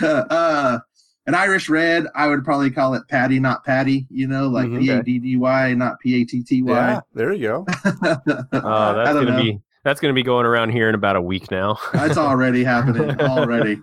uh, 0.02 0.78
an 1.26 1.34
Irish 1.34 1.68
red, 1.68 2.06
I 2.14 2.28
would 2.28 2.44
probably 2.44 2.70
call 2.70 2.94
it 2.94 3.02
Patty, 3.08 3.38
not 3.40 3.64
Patty. 3.64 4.06
You 4.10 4.26
know, 4.28 4.48
like 4.48 4.68
Mhm. 4.68 4.78
P 4.80 4.90
A 4.90 5.02
D 5.02 5.18
D 5.18 5.36
Y, 5.36 5.74
not 5.74 5.98
P 6.00 6.22
A 6.22 6.24
T 6.24 6.42
T 6.42 6.62
yeah, 6.66 7.00
there 7.14 7.32
you 7.32 7.48
go. 7.48 7.66
Oh, 8.52 8.94
that's 8.94 9.12
gonna 9.12 9.32
know. 9.32 9.42
be 9.42 9.60
that's 9.84 10.00
gonna 10.00 10.14
be 10.14 10.22
going 10.22 10.46
around 10.46 10.70
here 10.70 10.88
in 10.88 10.94
about 10.94 11.16
a 11.16 11.20
week 11.22 11.50
now. 11.50 11.78
that's 11.92 12.16
already 12.16 12.62
happening. 12.64 13.10
Already. 13.20 13.80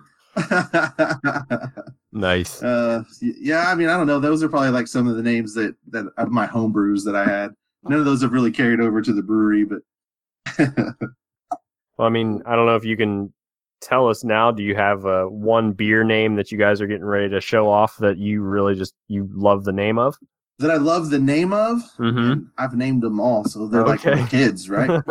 nice. 2.12 2.62
uh, 2.62 3.02
yeah, 3.20 3.64
I 3.70 3.74
mean, 3.74 3.88
I 3.88 3.96
don't 3.96 4.06
know. 4.06 4.18
Those 4.20 4.42
are 4.42 4.48
probably 4.48 4.70
like 4.70 4.86
some 4.88 5.06
of 5.06 5.16
the 5.16 5.22
names 5.22 5.54
that 5.54 5.74
that 5.90 6.06
of 6.16 6.30
my 6.30 6.46
home 6.46 6.72
brews 6.72 7.04
that 7.04 7.14
I 7.16 7.24
had. 7.24 7.52
None 7.84 7.98
of 7.98 8.04
those 8.04 8.22
have 8.22 8.32
really 8.32 8.50
carried 8.50 8.80
over 8.80 9.02
to 9.02 9.12
the 9.12 9.22
brewery, 9.22 9.64
but 9.64 9.80
Well, 11.98 12.06
I 12.08 12.10
mean, 12.10 12.42
I 12.46 12.56
don't 12.56 12.66
know 12.66 12.76
if 12.76 12.84
you 12.84 12.96
can 12.96 13.32
tell 13.80 14.08
us 14.08 14.24
now. 14.24 14.50
Do 14.50 14.62
you 14.62 14.74
have 14.74 15.04
uh, 15.06 15.24
one 15.24 15.72
beer 15.72 16.04
name 16.04 16.36
that 16.36 16.50
you 16.52 16.58
guys 16.58 16.80
are 16.80 16.86
getting 16.86 17.04
ready 17.04 17.28
to 17.30 17.40
show 17.40 17.68
off 17.68 17.96
that 17.98 18.18
you 18.18 18.42
really 18.42 18.74
just 18.74 18.94
you 19.08 19.28
love 19.32 19.64
the 19.64 19.72
name 19.72 19.98
of? 19.98 20.16
that 20.60 20.70
I 20.70 20.76
love 20.76 21.10
the 21.10 21.18
name 21.18 21.52
of. 21.52 21.78
Mm-hmm. 21.98 22.44
I've 22.58 22.74
named 22.74 23.02
them 23.02 23.18
all, 23.18 23.44
so 23.44 23.66
they're 23.66 23.84
like 23.84 24.06
Okay. 24.06 24.22
my 24.22 24.28
kids, 24.28 24.70
right? 24.70 24.88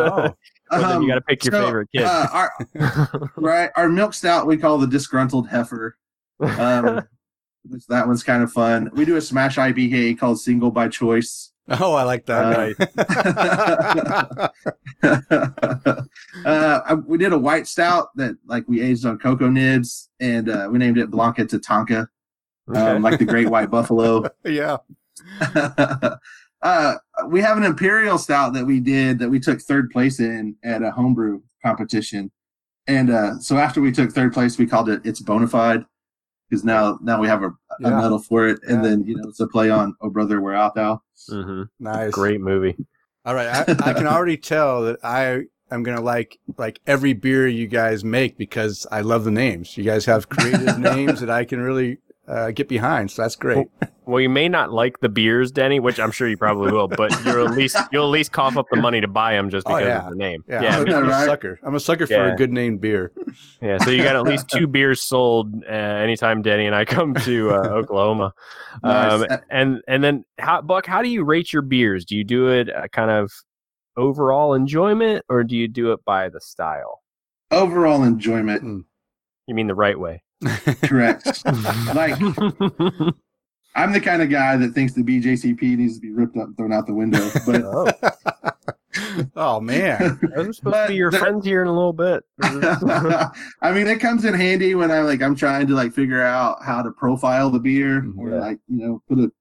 Oh, 0.72 0.80
well, 0.80 0.82
then 0.82 0.98
Um, 0.98 1.02
you 1.04 1.08
got 1.10 1.16
to 1.16 1.22
pick 1.22 1.44
your 1.44 1.52
so, 1.52 1.66
favorite 1.66 1.90
kid. 1.94 2.04
Uh, 2.04 2.28
our 2.32 3.32
right, 3.36 3.70
our 3.76 3.90
milk 3.90 4.14
stout 4.14 4.48
we 4.48 4.58
call 4.58 4.78
the 4.78 4.88
disgruntled 4.88 5.48
heifer. 5.50 5.98
Um, 6.40 7.06
which 7.70 7.86
that 7.88 8.08
one's 8.08 8.24
kind 8.24 8.42
of 8.44 8.52
fun. 8.52 8.90
We 8.94 9.06
do 9.06 9.18
a 9.18 9.22
smash 9.22 9.58
IPA 9.58 10.18
called 10.18 10.40
Single 10.42 10.72
by 10.72 10.88
Choice. 10.88 11.52
Oh, 11.70 11.94
I 11.94 12.04
like 12.04 12.26
that. 12.26 12.76
Uh, 15.04 16.00
uh, 16.46 16.98
we 17.08 17.18
did 17.18 17.32
a 17.32 17.38
white 17.38 17.68
stout 17.68 18.10
that 18.16 18.36
like 18.46 18.68
we 18.68 18.82
aged 18.82 19.06
on 19.06 19.18
cocoa 19.18 19.50
nibs, 19.50 20.10
and 20.20 20.50
uh, 20.50 20.68
we 20.70 20.78
named 20.78 20.98
it 20.98 21.10
Blanca 21.10 21.46
Tatanka, 21.46 22.08
Okay. 22.70 22.80
um, 22.80 23.02
like 23.02 23.20
the 23.20 23.26
Great 23.26 23.50
White 23.50 23.70
Buffalo. 23.70 24.26
yeah. 24.44 24.78
uh, 26.62 26.96
we 27.28 27.40
have 27.42 27.58
an 27.58 27.64
imperial 27.64 28.18
stout 28.18 28.54
that 28.54 28.66
we 28.66 28.80
did 28.80 29.20
that 29.20 29.30
we 29.30 29.40
took 29.40 29.62
third 29.62 29.90
place 29.90 30.20
in 30.20 30.56
at 30.64 30.82
a 30.82 30.92
homebrew 30.92 31.42
competition, 31.64 32.30
and 32.88 33.10
uh, 33.10 33.40
so 33.40 33.58
after 33.58 33.80
we 33.80 33.92
took 33.92 34.12
third 34.12 34.34
place, 34.34 34.58
we 34.58 34.66
called 34.68 34.90
it 34.90 35.02
"It's 35.06 35.22
Bonafide" 35.22 35.86
because 36.54 36.64
now 36.64 37.00
now 37.02 37.20
we 37.20 37.28
have 37.28 37.42
a, 37.42 37.48
a 37.48 37.54
Yeah. 37.80 37.90
medal 38.02 38.20
for 38.20 38.48
it, 38.48 38.60
and 38.68 38.84
Yeah. 38.84 38.90
then 38.90 39.04
you 39.06 39.16
know 39.16 39.24
it's 39.28 39.40
a 39.40 39.48
play 39.48 39.70
on 39.72 39.96
"Oh 40.02 40.10
Brother, 40.12 40.40
Where 40.40 40.56
Art 40.56 40.76
Thou." 40.76 41.02
Mhm. 41.30 41.68
Nice. 41.80 42.12
Great 42.12 42.42
movie. 42.42 42.76
All 43.26 43.34
right, 43.34 43.48
I, 43.48 43.62
I 43.90 43.94
can 43.94 44.06
already 44.08 44.38
tell 44.38 44.84
that 44.84 45.00
I 45.04 45.46
am 45.72 45.82
gonna 45.82 46.02
like 46.02 46.38
like 46.58 46.80
every 46.86 47.14
beer 47.14 47.48
you 47.48 47.66
guys 47.68 48.04
make 48.04 48.38
because 48.38 48.86
I 48.92 49.02
love 49.02 49.24
the 49.24 49.32
names. 49.32 49.76
You 49.78 49.84
guys 49.84 50.06
have 50.06 50.30
creative 50.30 50.78
names 50.92 51.22
that 51.22 51.30
I 51.32 51.44
can 51.44 51.60
really 51.60 51.98
uh, 52.28 52.52
get 52.52 52.68
behind, 52.70 53.12
so 53.12 53.22
that's 53.22 53.36
great. 53.36 53.68
Well, 54.06 54.20
you 54.22 54.30
may 54.30 54.50
not 54.50 54.72
like 54.72 55.00
the 55.00 55.08
beers, 55.10 55.52
Denny, 55.52 55.80
which 55.80 56.00
I'm 56.00 56.12
sure 56.12 56.28
you 56.28 56.36
probably 56.38 56.72
will, 56.72 56.88
but 56.90 57.12
you'll 57.26 57.48
at 57.48 57.54
least 57.56 57.78
you'll 57.92 58.06
at 58.06 58.12
least 58.12 58.32
cough 58.32 58.58
up 58.58 58.66
the 58.70 58.78
money 58.78 59.00
to 59.02 59.08
buy 59.08 59.34
them 59.34 59.50
just 59.50 59.66
Oh, 59.68 59.76
because 59.78 59.88
yeah. 59.88 60.04
of 60.06 60.10
the 60.12 60.16
name. 60.18 60.44
Yeah, 60.48 60.62
yeah, 60.62 60.78
I'm, 60.80 60.88
a, 60.88 60.96
I'm 60.96 61.10
a 61.10 61.26
sucker. 61.26 61.60
I'm 61.64 61.76
a 61.76 61.80
sucker 61.80 62.08
for 62.08 62.30
a 62.32 62.36
good 62.36 62.52
named 62.52 62.82
beer. 62.82 63.12
Yeah, 63.62 63.78
so 63.78 63.90
you 63.92 64.04
got 64.04 64.16
at 64.16 64.24
least 64.24 64.50
two 64.54 64.68
beers 64.68 65.02
sold 65.02 65.64
uh, 65.66 65.70
anytime 65.72 66.42
Denny 66.42 66.66
and 66.66 66.76
I 66.76 66.86
come 66.86 67.14
to 67.14 67.52
uh, 67.52 67.54
Oklahoma. 67.70 68.34
Um, 68.84 69.26
and 69.50 69.82
and 69.88 70.04
then 70.04 70.26
how 70.38 70.62
Buck, 70.62 70.86
how 70.86 71.02
do 71.02 71.10
you 71.10 71.24
rate 71.24 71.54
your 71.54 71.62
beers? 71.62 72.04
Do 72.06 72.16
you 72.18 72.24
do 72.24 72.50
it 72.50 72.74
uh, 72.74 72.88
kind 72.90 73.10
of 73.12 73.32
overall 73.96 74.54
enjoyment, 74.54 75.24
or 75.30 75.44
do 75.44 75.56
you 75.56 75.68
do 75.68 75.92
it 75.94 76.04
by 76.06 76.28
the 76.30 76.42
style? 76.42 77.02
Overall 77.52 78.04
enjoyment, 78.04 78.86
You 79.48 79.56
mean 79.56 79.68
the 79.68 79.76
right 79.76 80.00
way? 80.00 80.24
Correct. 80.84 81.44
like 81.96 82.20
I'm 83.76 83.92
the 83.92 84.00
kind 84.02 84.22
of 84.22 84.30
guy 84.30 84.56
that 84.58 84.74
thinks 84.74 84.94
the 84.94 85.02
BJCP 85.02 85.62
needs 85.78 85.96
to 85.96 86.02
be 86.02 86.12
ripped 86.12 86.38
up 86.38 86.46
and 86.48 86.58
thrown 86.58 86.72
out 86.74 86.86
the 86.86 86.94
window, 86.94 87.28
but 87.46 87.62
oh, 87.66 89.30
oh 89.36 89.60
man, 89.60 90.20
those 90.36 90.48
are 90.50 90.54
supposed 90.54 90.76
to 90.76 90.88
be 90.90 90.96
your 90.96 91.10
the- 91.12 91.18
friends 91.18 91.46
here 91.46 91.62
in 91.62 91.68
a 91.68 91.74
little 91.74 91.94
bit. 91.94 92.24
I 92.44 93.72
mean, 93.74 93.88
it 93.88 94.00
comes 94.00 94.26
in 94.26 94.34
handy 94.34 94.76
when 94.76 94.92
I 94.92 95.00
like 95.02 95.22
I'm 95.22 95.36
trying 95.36 95.68
to 95.68 95.74
like 95.74 95.94
figure 95.94 96.22
out 96.22 96.64
how 96.64 96.82
to 96.84 96.92
profile 96.92 97.50
the 97.50 97.60
beer 97.60 98.06
or 98.18 98.30
Yeah. 98.30 98.40
like 98.40 98.60
you 98.68 98.86
know 98.88 99.02
put 99.10 99.20
a 99.20 99.32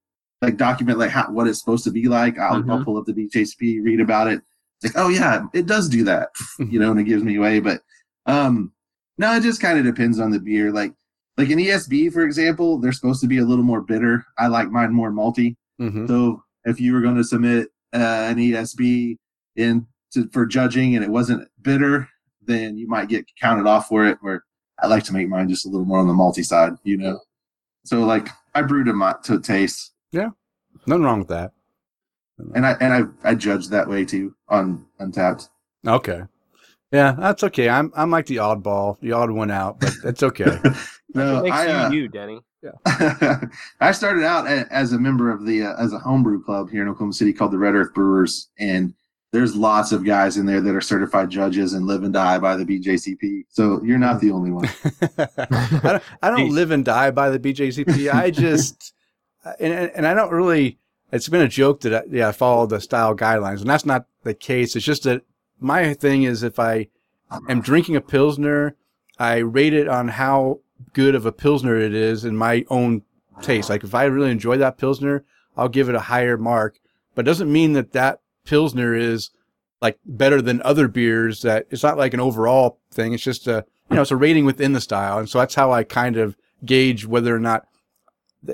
like 0.41 0.57
document 0.57 0.97
like 0.99 1.11
how 1.11 1.31
what 1.31 1.47
it's 1.47 1.59
supposed 1.59 1.83
to 1.85 1.91
be 1.91 2.07
like. 2.07 2.39
I'll, 2.39 2.55
I'll 2.55 2.63
Mhm. 2.79 2.85
pull 2.85 2.97
up 2.97 3.05
the 3.05 3.13
BJCP, 3.13 3.83
read 3.83 4.01
about 4.01 4.27
it. 4.27 4.41
It's 4.81 4.95
like, 4.95 5.05
oh 5.05 5.09
yeah, 5.09 5.43
it 5.53 5.67
does 5.67 5.87
do 5.87 6.03
that, 6.05 6.29
you 6.59 6.79
know, 6.79 6.91
and 6.91 6.99
it 6.99 7.03
gives 7.05 7.23
me 7.23 7.35
away. 7.37 7.59
But 7.59 7.81
um, 8.25 8.71
no, 9.17 9.35
it 9.35 9.43
just 9.43 9.61
kind 9.61 9.77
of 9.77 9.85
depends 9.85 10.19
on 10.19 10.31
the 10.31 10.39
beer. 10.39 10.71
Like 10.71 10.93
like 11.37 11.49
an 11.49 11.59
ESB, 11.59 12.11
for 12.13 12.21
example, 12.23 12.77
they're 12.79 12.91
supposed 12.91 13.21
to 13.21 13.27
be 13.27 13.39
a 13.39 13.45
little 13.45 13.63
more 13.63 13.81
bitter. 13.81 14.23
I 14.37 14.47
like 14.47 14.69
mine 14.69 14.93
more 14.93 15.11
malty. 15.11 15.55
Mhm. 15.81 16.07
So 16.07 16.43
if 16.65 16.79
you 16.79 16.93
were 16.93 17.01
going 17.01 17.15
to 17.15 17.23
submit 17.23 17.69
uh, 17.93 17.97
an 18.29 18.37
ESB 18.37 19.17
in 19.55 19.87
to, 20.13 20.29
for 20.31 20.45
judging 20.45 20.95
and 20.95 21.03
it 21.03 21.09
wasn't 21.09 21.47
bitter, 21.61 22.07
then 22.45 22.77
you 22.77 22.87
might 22.87 23.09
get 23.09 23.25
counted 23.41 23.67
off 23.67 23.87
for 23.87 24.05
it. 24.05 24.17
Where 24.21 24.43
I 24.81 24.87
like 24.87 25.03
to 25.05 25.13
make 25.13 25.27
mine 25.27 25.49
just 25.49 25.65
a 25.65 25.69
little 25.69 25.85
more 25.85 25.99
on 25.99 26.07
the 26.07 26.13
malty 26.13 26.45
side, 26.45 26.73
you 26.83 26.97
know. 26.97 27.19
So 27.85 28.01
like 28.01 28.29
I 28.55 28.61
brewed 28.61 28.87
them 28.87 29.03
to 29.23 29.39
taste, 29.39 29.91
Yeah, 30.11 30.29
nothing 30.85 31.03
wrong 31.03 31.19
with 31.19 31.27
that. 31.29 31.51
and 32.55 32.65
I 32.65 32.71
and 32.79 32.93
I 33.23 33.29
I 33.31 33.35
judge 33.35 33.69
that 33.69 33.87
way 33.89 34.05
too 34.05 34.35
on 34.49 34.85
Untappd. 34.99 35.49
Okay, 35.87 36.21
yeah, 36.93 37.13
that's 37.17 37.43
okay. 37.43 37.69
I'm 37.69 37.91
I'm 37.95 38.11
like 38.11 38.27
the 38.27 38.37
oddball, 38.37 38.99
the 38.99 39.11
odd 39.11 39.31
one 39.31 39.51
out, 39.51 39.79
but 39.79 39.93
it's 40.05 40.23
okay. 40.23 40.57
No, 41.15 41.35
What 41.35 41.43
makes 41.43 41.55
I 41.55 41.67
uh, 41.67 41.89
you 41.91 42.01
you, 42.03 42.07
Denny? 42.07 42.41
I 43.79 43.91
started 43.91 44.23
out 44.23 44.47
as 44.47 44.93
a 44.93 44.97
member 44.97 45.31
of 45.31 45.45
the 45.45 45.63
uh, 45.63 45.75
as 45.77 45.93
a 45.93 45.99
homebrew 45.99 46.43
club 46.43 46.71
here 46.71 46.81
in 46.81 46.87
Oklahoma 46.87 47.13
City 47.13 47.31
called 47.33 47.51
the 47.51 47.57
Red 47.59 47.75
Earth 47.75 47.93
Brewers, 47.93 48.49
and 48.57 48.95
there's 49.31 49.55
lots 49.55 49.91
of 49.91 50.05
guys 50.05 50.37
in 50.37 50.45
there 50.45 50.61
that 50.61 50.75
are 50.75 50.81
certified 50.81 51.29
judges 51.29 51.73
and 51.73 51.85
live 51.85 52.03
and 52.03 52.13
die 52.13 52.39
by 52.39 52.55
the 52.55 52.65
BJCP. 52.65 53.45
So 53.49 53.81
you're 53.83 53.97
not 53.99 54.21
the 54.21 54.31
only 54.31 54.51
one. 54.51 54.69
I 55.17 55.79
don't, 55.83 56.03
I 56.21 56.29
don't 56.31 56.49
live 56.49 56.71
and 56.71 56.85
die 56.85 57.11
by 57.11 57.29
the 57.29 57.39
BJCP. 57.39 58.13
I 58.13 58.31
just, 58.31 58.93
and, 59.59 59.73
and 59.73 59.91
and 59.95 60.07
I 60.07 60.13
don't 60.13 60.31
really, 60.31 60.79
it's 61.11 61.29
been 61.29 61.41
a 61.41 61.47
joke 61.47 61.81
that 61.81 61.93
I, 61.93 62.03
yeah, 62.09 62.29
I 62.29 62.31
follow 62.31 62.65
the 62.65 62.79
style 62.81 63.15
guidelines 63.15 63.61
and 63.61 63.69
that's 63.69 63.85
not 63.85 64.05
the 64.23 64.33
case. 64.33 64.75
It's 64.75 64.85
just 64.85 65.03
that 65.03 65.23
my 65.63 65.93
thing 65.93 66.23
is 66.23 66.43
if 66.43 66.59
I 66.59 66.87
am 67.49 67.61
drinking 67.61 67.95
a 67.95 68.01
Pilsner, 68.01 68.75
I 69.17 69.37
rate 69.37 69.73
it 69.73 69.87
on 69.87 70.09
how 70.09 70.59
good 70.93 71.15
of 71.15 71.25
a 71.25 71.31
Pilsner 71.31 71.77
it 71.77 71.93
is 71.93 72.25
in 72.25 72.35
my 72.35 72.65
own 72.69 73.03
taste. 73.41 73.69
Like 73.69 73.83
if 73.83 73.95
I 73.95 74.05
really 74.05 74.31
enjoy 74.31 74.57
that 74.57 74.77
Pilsner, 74.77 75.23
I'll 75.55 75.69
give 75.69 75.89
it 75.89 75.95
a 75.95 76.01
higher 76.01 76.37
mark, 76.37 76.79
but 77.15 77.25
doesn't 77.25 77.51
mean 77.51 77.73
that 77.73 77.93
that 77.93 78.19
Pilsner 78.45 78.95
is 78.95 79.29
like 79.81 79.99
better 80.05 80.41
than 80.41 80.61
other 80.61 80.87
beers 80.87 81.41
that 81.41 81.67
it's 81.69 81.83
not 81.83 81.97
like 81.97 82.13
an 82.13 82.19
overall 82.19 82.79
thing. 82.91 83.13
It's 83.13 83.23
just 83.23 83.47
a, 83.47 83.65
you 83.89 83.95
know, 83.95 84.01
it's 84.01 84.11
a 84.11 84.15
rating 84.15 84.45
within 84.45 84.73
the 84.73 84.81
style. 84.81 85.19
And 85.19 85.29
so 85.29 85.39
that's 85.39 85.55
how 85.55 85.71
I 85.71 85.83
kind 85.83 86.17
of 86.17 86.35
gauge 86.65 87.05
whether 87.05 87.35
or 87.35 87.39
not 87.39 87.67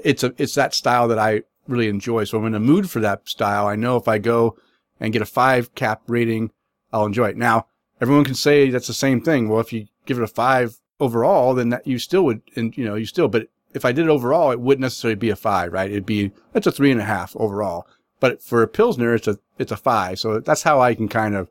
it's 0.03 0.23
a, 0.23 0.33
it's 0.37 0.55
that 0.55 0.73
style 0.73 1.07
that 1.07 1.19
I 1.19 1.43
really 1.67 1.87
enjoy. 1.87 2.23
So 2.23 2.37
I'm 2.37 2.45
in 2.45 2.55
a 2.55 2.59
mood 2.59 2.89
for 2.89 2.99
that 2.99 3.27
style. 3.29 3.67
I 3.67 3.75
know 3.75 3.95
if 3.95 4.07
I 4.07 4.17
go 4.17 4.57
and 4.99 5.13
get 5.13 5.21
a 5.21 5.27
five 5.27 5.75
cap 5.75 6.01
rating, 6.07 6.51
I'll 6.91 7.05
enjoy 7.05 7.29
it. 7.29 7.37
Now, 7.37 7.67
everyone 8.01 8.25
can 8.25 8.35
say 8.35 8.69
that's 8.69 8.87
the 8.87 8.93
same 8.93 9.21
thing. 9.21 9.49
Well, 9.49 9.59
if 9.59 9.73
you 9.73 9.87
give 10.05 10.17
it 10.17 10.23
a 10.23 10.27
five 10.27 10.77
overall, 10.99 11.53
then 11.53 11.69
that 11.69 11.87
you 11.87 11.99
still 11.99 12.23
would, 12.25 12.41
and 12.55 12.75
you 12.77 12.85
know, 12.85 12.95
you 12.95 13.05
still, 13.05 13.27
but 13.27 13.47
if 13.73 13.85
I 13.85 13.91
did 13.91 14.05
it 14.05 14.11
overall, 14.11 14.51
it 14.51 14.59
wouldn't 14.59 14.81
necessarily 14.81 15.15
be 15.15 15.29
a 15.29 15.35
five, 15.35 15.71
right? 15.71 15.89
It'd 15.89 16.05
be, 16.05 16.31
it's 16.53 16.67
a 16.67 16.71
three 16.71 16.91
and 16.91 17.01
a 17.01 17.05
half 17.05 17.35
overall. 17.35 17.87
But 18.19 18.41
for 18.41 18.61
a 18.61 18.67
Pilsner, 18.67 19.13
it's 19.13 19.27
a, 19.27 19.37
it's 19.57 19.71
a 19.71 19.77
five. 19.77 20.19
So 20.19 20.39
that's 20.39 20.63
how 20.63 20.81
I 20.81 20.95
can 20.95 21.07
kind 21.07 21.35
of 21.35 21.47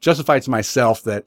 justify 0.00 0.40
to 0.40 0.50
myself 0.50 1.02
that, 1.04 1.26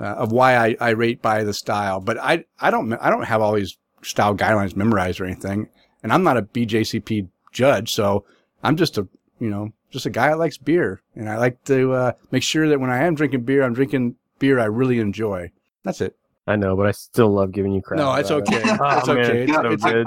uh, 0.00 0.04
of 0.14 0.32
why 0.32 0.56
I, 0.56 0.76
I 0.80 0.90
rate 0.90 1.20
by 1.20 1.44
the 1.44 1.52
style. 1.52 2.00
But 2.00 2.18
I, 2.18 2.44
I 2.60 2.70
don't, 2.70 2.92
I 2.94 3.10
don't 3.10 3.24
have 3.24 3.42
all 3.42 3.54
these 3.54 3.76
style 4.02 4.34
guidelines 4.34 4.76
memorized 4.76 5.20
or 5.20 5.24
anything. 5.24 5.68
And 6.02 6.12
I'm 6.12 6.22
not 6.22 6.36
a 6.36 6.42
BJCP 6.42 7.28
judge. 7.52 7.92
So 7.92 8.24
I'm 8.62 8.76
just 8.76 8.96
a, 8.96 9.08
you 9.40 9.50
know, 9.50 9.72
just 9.90 10.06
a 10.06 10.10
guy 10.10 10.28
that 10.28 10.38
likes 10.38 10.56
beer. 10.58 11.00
And 11.14 11.28
I 11.28 11.36
like 11.38 11.62
to, 11.64 11.92
uh, 11.92 12.12
make 12.30 12.42
sure 12.42 12.68
that 12.68 12.80
when 12.80 12.90
I 12.90 13.04
am 13.04 13.14
drinking 13.14 13.42
beer, 13.42 13.62
I'm 13.62 13.74
drinking 13.74 14.16
beer 14.38 14.58
I 14.58 14.64
really 14.66 14.98
enjoy. 15.00 15.50
That's 15.84 16.00
it. 16.00 16.16
I 16.46 16.56
know, 16.56 16.76
but 16.76 16.86
I 16.86 16.92
still 16.92 17.30
love 17.30 17.52
giving 17.52 17.72
you 17.72 17.82
crap. 17.82 17.98
No, 17.98 18.14
it's 18.14 18.30
about 18.30 18.48
it. 18.52 18.56
okay. 18.56 18.76
Oh, 18.80 18.98
It's 18.98 19.08
okay. 19.08 19.42
it's 19.44 19.52
so 19.52 19.60
It's- 19.72 19.92
good. 19.92 20.06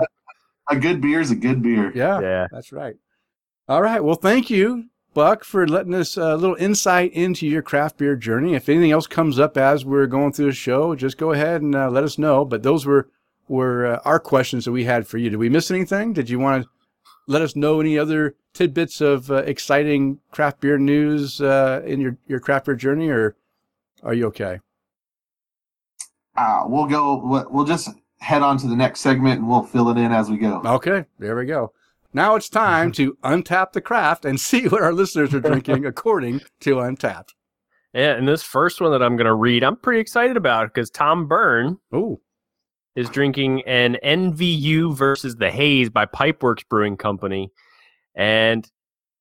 A 0.69 0.75
good 0.75 1.01
beer 1.01 1.19
is 1.19 1.31
a 1.31 1.35
good 1.35 1.61
beer. 1.61 1.91
Yeah, 1.93 2.21
Yeah. 2.21 2.47
that's 2.51 2.71
right. 2.71 2.95
All 3.67 3.81
right. 3.81 4.01
Well, 4.03 4.15
thank 4.15 4.49
you, 4.49 4.85
Buck, 5.13 5.43
for 5.43 5.67
letting 5.67 5.93
us 5.93 6.15
a 6.17 6.35
little 6.37 6.55
insight 6.55 7.11
into 7.13 7.45
your 7.45 7.61
craft 7.61 7.97
beer 7.97 8.15
journey. 8.15 8.53
If 8.53 8.69
anything 8.69 8.91
else 8.91 9.05
comes 9.07 9.37
up 9.39 9.57
as 9.57 9.83
we're 9.83 10.07
going 10.07 10.31
through 10.31 10.45
the 10.45 10.51
show, 10.53 10.95
just 10.95 11.17
go 11.17 11.31
ahead 11.31 11.61
and 11.61 11.75
uh, 11.75 11.89
let 11.89 12.03
us 12.05 12.17
know. 12.17 12.45
But 12.45 12.63
those 12.63 12.85
were 12.85 13.09
were 13.49 13.85
uh, 13.85 13.99
our 14.05 14.19
questions 14.19 14.63
that 14.65 14.71
we 14.71 14.85
had 14.85 15.05
for 15.07 15.17
you. 15.17 15.29
Did 15.29 15.37
we 15.37 15.49
miss 15.49 15.69
anything? 15.71 16.13
Did 16.13 16.29
you 16.29 16.39
want 16.39 16.63
to 16.63 16.69
let 17.27 17.41
us 17.41 17.55
know 17.55 17.81
any 17.81 17.97
other 17.99 18.35
tidbits 18.53 19.01
of 19.01 19.31
uh, 19.31 19.35
exciting 19.37 20.19
craft 20.31 20.61
beer 20.61 20.77
news 20.77 21.41
uh, 21.41 21.81
in 21.85 21.99
your 21.99 22.17
your 22.27 22.39
craft 22.39 22.65
beer 22.65 22.75
journey, 22.75 23.09
or 23.09 23.35
are 24.03 24.13
you 24.13 24.27
okay? 24.27 24.59
Uh, 26.35 26.63
we'll 26.65 26.87
go. 26.87 27.21
We'll 27.23 27.47
we'll 27.49 27.65
just 27.65 27.89
head 28.19 28.41
on 28.41 28.57
to 28.57 28.67
the 28.67 28.75
next 28.75 29.01
segment 29.01 29.39
and 29.39 29.49
we'll 29.49 29.63
fill 29.63 29.89
it 29.89 29.97
in 29.97 30.11
as 30.11 30.29
we 30.29 30.37
go. 30.37 30.61
Okay, 30.63 31.05
there 31.19 31.35
we 31.35 31.45
go. 31.45 31.73
Now 32.13 32.35
it's 32.35 32.49
time 32.49 32.91
to 32.93 33.17
untap 33.23 33.71
the 33.73 33.81
craft 33.81 34.25
and 34.25 34.39
see 34.39 34.67
what 34.67 34.81
our 34.81 34.93
listeners 34.93 35.33
are 35.33 35.39
drinking 35.39 35.85
according 35.87 36.41
to 36.61 36.75
Untappd. 36.75 37.29
Yeah, 37.93 38.13
and 38.13 38.27
this 38.27 38.43
first 38.43 38.79
one 38.79 38.91
that 38.91 39.01
I'm 39.03 39.17
going 39.17 39.25
to 39.25 39.33
read, 39.33 39.63
I'm 39.63 39.75
pretty 39.75 39.99
excited 39.99 40.37
about 40.37 40.73
because 40.73 40.89
Tom 40.89 41.27
Byrne 41.27 41.77
Oh, 41.91 42.21
is 42.95 43.09
drinking 43.09 43.63
an 43.63 43.97
NVU 44.03 44.95
versus 44.95 45.35
the 45.35 45.51
Haze 45.51 45.89
by 45.89 46.05
Pipeworks 46.05 46.63
Brewing 46.69 46.95
Company. 46.95 47.51
And 48.15 48.69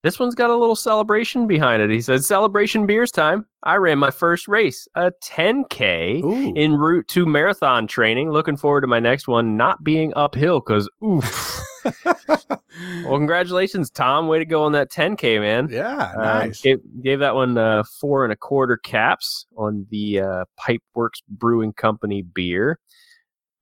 this 0.03 0.18
one's 0.18 0.35
got 0.35 0.50
a 0.50 0.57
little 0.57 0.76
celebration 0.76 1.46
behind 1.46 1.83
it. 1.83 1.90
He 1.90 2.00
says, 2.00 2.26
Celebration 2.26 2.87
beers 2.87 3.11
time. 3.11 3.46
I 3.62 3.76
ran 3.76 3.98
my 3.98 4.11
first 4.11 4.48
race, 4.48 4.88
a 4.94 5.12
10K, 5.22 6.24
ooh. 6.24 6.55
en 6.57 6.74
route 6.74 7.07
to 7.09 7.26
marathon 7.26 7.87
training. 7.87 8.31
Looking 8.31 8.57
forward 8.57 8.81
to 8.81 8.87
my 8.87 9.00
next 9.00 9.29
one 9.29 9.57
not 9.59 9.85
being 9.85 10.12
uphill 10.16 10.61
because, 10.61 10.88
oof. 11.05 11.61
well, 12.05 13.18
congratulations, 13.18 13.90
Tom. 13.90 14.26
Way 14.29 14.38
to 14.38 14.46
go 14.46 14.62
on 14.64 14.72
that 14.72 14.90
10K, 14.90 15.38
man. 15.40 15.68
yeah, 15.70 16.12
Uh, 16.16 16.22
nice. 16.22 16.62
gave, 16.62 16.79
gave 17.03 17.18
that 17.18 17.35
one 17.35 17.59
uh, 17.59 17.83
four 18.00 18.24
and 18.24 18.33
a 18.33 18.37
quarter 18.37 18.79
caps 18.79 19.44
on 19.57 19.87
the 19.90 20.20
uh, 20.20 20.44
Pipeworks 20.59 21.22
Brewing 21.29 21.74
Company 21.74 22.22
beer. 22.22 22.79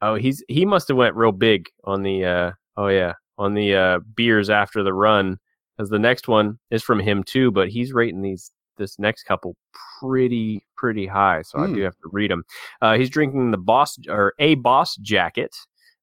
Oh, 0.00 0.14
he's 0.14 0.44
he 0.46 0.64
must 0.64 0.86
have 0.86 0.96
went 0.96 1.16
real 1.16 1.32
big 1.32 1.68
on 1.82 2.04
the. 2.04 2.24
uh 2.24 2.52
Oh 2.76 2.86
yeah, 2.86 3.14
on 3.38 3.54
the 3.54 3.74
uh 3.74 3.98
beers 4.14 4.50
after 4.50 4.82
the 4.82 4.92
run, 4.92 5.38
because 5.76 5.90
the 5.90 5.98
next 5.98 6.28
one 6.28 6.58
is 6.70 6.82
from 6.82 7.00
him 7.00 7.22
too. 7.24 7.50
But 7.50 7.68
he's 7.68 7.92
rating 7.92 8.22
these 8.22 8.50
this 8.76 8.98
next 8.98 9.24
couple 9.24 9.56
pretty 10.00 10.64
pretty 10.76 11.06
high, 11.06 11.42
so 11.42 11.58
mm. 11.58 11.64
I 11.64 11.66
do 11.68 11.74
Hmm. 11.76 11.82
have 11.82 11.96
to 11.96 12.08
read 12.12 12.30
them. 12.30 12.44
Uh, 12.82 12.94
he's 12.96 13.10
drinking 13.10 13.50
the 13.50 13.58
Boss 13.58 13.98
or 14.08 14.34
a 14.38 14.54
Boss 14.56 14.96
Jacket. 14.96 15.54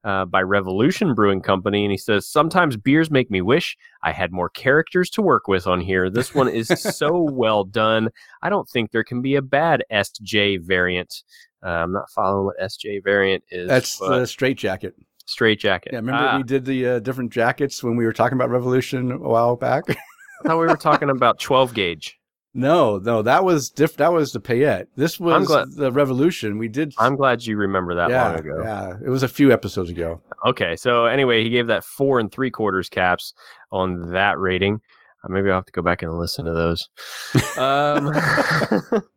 Uh, 0.03 0.23
by 0.23 0.39
Revolution 0.43 1.15
Brewing 1.15 1.41
Company, 1.41 1.83
and 1.83 1.91
he 1.91 1.97
says 1.97 2.27
sometimes 2.29 2.77
beers 2.77 3.09
make 3.09 3.31
me 3.31 3.41
wish 3.41 3.75
I 4.03 4.11
had 4.11 4.31
more 4.31 4.49
characters 4.49 5.09
to 5.09 5.23
work 5.23 5.47
with 5.47 5.65
on 5.65 5.81
here. 5.81 6.11
This 6.11 6.35
one 6.35 6.47
is 6.47 6.67
so 6.67 7.17
well 7.31 7.63
done. 7.63 8.09
I 8.43 8.49
don't 8.49 8.69
think 8.69 8.91
there 8.91 9.03
can 9.03 9.23
be 9.23 9.33
a 9.33 9.41
bad 9.41 9.83
SJ 9.91 10.61
variant. 10.61 11.23
Uh, 11.65 11.69
I'm 11.69 11.91
not 11.91 12.11
following 12.11 12.45
what 12.45 12.59
SJ 12.59 13.03
variant 13.03 13.45
is. 13.49 13.67
That's 13.67 13.97
the 13.97 14.27
straight 14.27 14.59
jacket. 14.59 14.93
Straight 15.25 15.59
jacket. 15.59 15.91
Yeah, 15.93 15.99
remember 15.99 16.27
Ah, 16.27 16.37
we 16.37 16.43
did 16.43 16.65
the 16.65 16.87
uh, 16.87 16.99
different 16.99 17.31
jackets 17.31 17.83
when 17.83 17.95
we 17.95 18.05
were 18.05 18.13
talking 18.13 18.37
about 18.37 18.49
Revolution 18.49 19.11
a 19.11 19.17
while 19.17 19.55
back? 19.55 19.83
I 19.89 20.47
thought 20.47 20.59
we 20.59 20.67
were 20.67 20.75
talking 20.75 21.09
about 21.09 21.39
12 21.39 21.73
gauge. 21.73 22.19
no, 22.53 22.97
no, 22.99 23.21
that 23.21 23.43
was 23.43 23.69
diff- 23.69 23.97
That 23.97 24.13
was 24.13 24.31
the 24.31 24.39
Payette. 24.39 24.87
This 24.95 25.19
was 25.19 25.47
glad- 25.47 25.71
the 25.75 25.91
Revolution. 25.91 26.57
We 26.57 26.67
did. 26.67 26.93
I'm 26.97 27.15
glad 27.15 27.45
you 27.45 27.57
remember 27.57 27.95
that 27.95 28.09
yeah, 28.09 28.27
long 28.29 28.39
ago. 28.39 28.61
yeah. 28.63 28.93
It 29.05 29.09
was 29.09 29.23
a 29.23 29.27
few 29.27 29.51
episodes 29.51 29.89
ago. 29.89 30.21
Okay, 30.45 30.75
so 30.75 31.05
anyway, 31.05 31.43
he 31.43 31.49
gave 31.49 31.67
that 31.67 31.83
four 31.83 32.19
and 32.19 32.31
three 32.31 32.51
quarters 32.51 32.87
caps 32.89 33.33
on 33.71 34.11
that 34.11 34.37
rating. 34.39 34.79
Uh, 35.23 35.29
maybe 35.29 35.49
I'll 35.49 35.55
have 35.57 35.65
to 35.65 35.71
go 35.71 35.81
back 35.81 36.03
and 36.03 36.13
listen 36.17 36.45
to 36.45 36.53
those. 36.53 36.87
Um, 37.57 38.11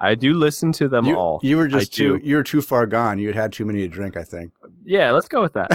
I 0.00 0.14
do 0.14 0.34
listen 0.34 0.72
to 0.72 0.88
them 0.88 1.06
you, 1.06 1.16
all. 1.16 1.40
you 1.42 1.56
were 1.56 1.68
just 1.68 1.92
I 1.92 1.96
too. 1.96 2.18
do. 2.18 2.26
You 2.26 2.36
were 2.36 2.42
too 2.42 2.62
far 2.62 2.86
gone. 2.86 3.18
You 3.18 3.28
had 3.28 3.36
had 3.36 3.52
too 3.52 3.64
many 3.64 3.80
to 3.80 3.88
drink. 3.88 4.16
I 4.16 4.24
think. 4.24 4.52
Yeah, 4.84 5.10
let's 5.12 5.28
go 5.28 5.40
with 5.40 5.54
that. 5.54 5.70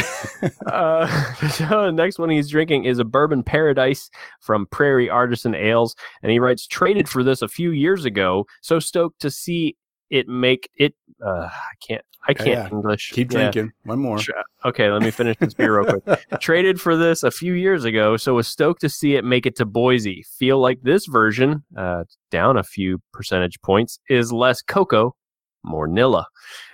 uh, 0.68 1.08
so 1.50 1.86
the 1.86 1.92
next 1.92 2.20
one 2.20 2.30
he's 2.30 2.50
drinking 2.50 2.86
is 2.86 3.00
a 3.00 3.04
bourbon 3.04 3.44
paradise 3.44 4.10
from 4.40 4.66
Prairie 4.68 5.10
Artisan 5.10 5.56
Ales, 5.56 5.96
and 6.24 6.32
he 6.32 6.40
writes, 6.40 6.68
"Traded 6.68 7.10
for 7.10 7.24
this 7.24 7.42
a 7.42 7.48
few 7.48 7.72
years 7.72 8.06
ago. 8.06 8.46
So 8.62 8.80
stoked 8.80 9.20
to 9.22 9.32
see 9.32 9.76
it 10.10 10.28
make 10.28 10.70
it. 10.76 10.94
Uh, 11.24 11.50
I 11.52 11.74
can't. 11.86 12.02
I 12.28 12.34
can't 12.34 12.50
Yeah, 12.50 12.68
English. 12.70 13.12
Keep 13.12 13.32
Yeah. 13.32 13.50
drinking. 13.52 13.72
One 13.84 14.00
more. 14.00 14.20
Okay, 14.66 14.92
let 14.92 15.02
me 15.02 15.10
finish 15.10 15.38
this 15.40 15.54
beer 15.54 15.80
real 15.80 16.00
quick. 16.00 16.20
Traded 16.42 16.80
for 16.82 16.98
this 16.98 17.24
a 17.24 17.32
few 17.32 17.54
years 17.54 17.86
ago, 17.86 18.18
so 18.18 18.34
was 18.36 18.48
stoked 18.48 18.82
to 18.82 18.90
see 18.90 19.16
it 19.16 19.24
make 19.24 19.46
it 19.46 19.56
to 19.56 19.66
Boise. 19.66 20.24
Feel 20.38 20.60
like 20.60 20.80
this 20.82 21.06
version, 21.06 21.64
uh, 21.78 22.04
down 22.30 22.58
a 22.58 22.64
few 22.64 23.02
percentage 23.14 23.60
points, 23.62 24.00
is 24.10 24.34
less 24.34 24.62
cocoa, 24.62 25.16
more 25.64 25.88
Nilla. 25.88 26.26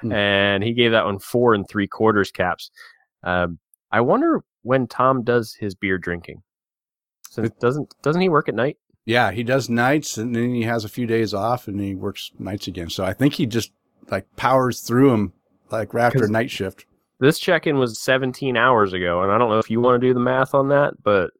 Hmm. 0.02 0.12
And 0.12 0.63
he 0.63 0.74
gave 0.74 0.91
that 0.91 1.06
one 1.06 1.19
four 1.19 1.54
and 1.54 1.67
three 1.69 1.88
quarters 1.88 2.32
caps. 2.32 2.71
Um, 3.24 3.60
I 3.91 4.02
wonder 4.02 4.43
when 4.63 4.88
Tom 4.88 5.24
does 5.24 5.54
his 5.54 5.76
beer 5.76 6.00
drinking. 6.00 6.41
Since 7.30 7.52
doesn't 7.60 7.93
doesn't 8.02 8.21
he 8.21 8.30
work 8.30 8.50
at 8.50 8.56
night? 8.56 8.78
Yeah, 9.05 9.31
he 9.31 9.43
does 9.43 9.69
nights, 9.69 10.17
and 10.17 10.35
then 10.35 10.53
he 10.53 10.63
has 10.63 10.83
a 10.83 10.89
few 10.89 11.05
days 11.05 11.33
off, 11.33 11.67
and 11.67 11.79
he 11.79 11.93
works 11.93 12.31
nights 12.39 12.67
again. 12.67 12.89
So 12.89 13.05
I 13.05 13.13
think 13.13 13.35
he 13.35 13.45
just 13.45 13.71
like 14.09 14.25
powers 14.35 14.81
through 14.81 15.11
them 15.11 15.33
like 15.71 15.93
right 15.93 16.05
after 16.05 16.27
night 16.27 16.49
shift. 16.49 16.85
This 17.19 17.39
check-in 17.39 17.77
was 17.77 17.99
17 17.99 18.57
hours 18.57 18.93
ago, 18.93 19.23
and 19.23 19.31
I 19.31 19.37
don't 19.37 19.49
know 19.49 19.59
if 19.59 19.69
you 19.69 19.79
want 19.79 20.01
to 20.01 20.07
do 20.07 20.13
the 20.13 20.19
math 20.19 20.53
on 20.53 20.69
that, 20.69 21.01
but 21.03 21.31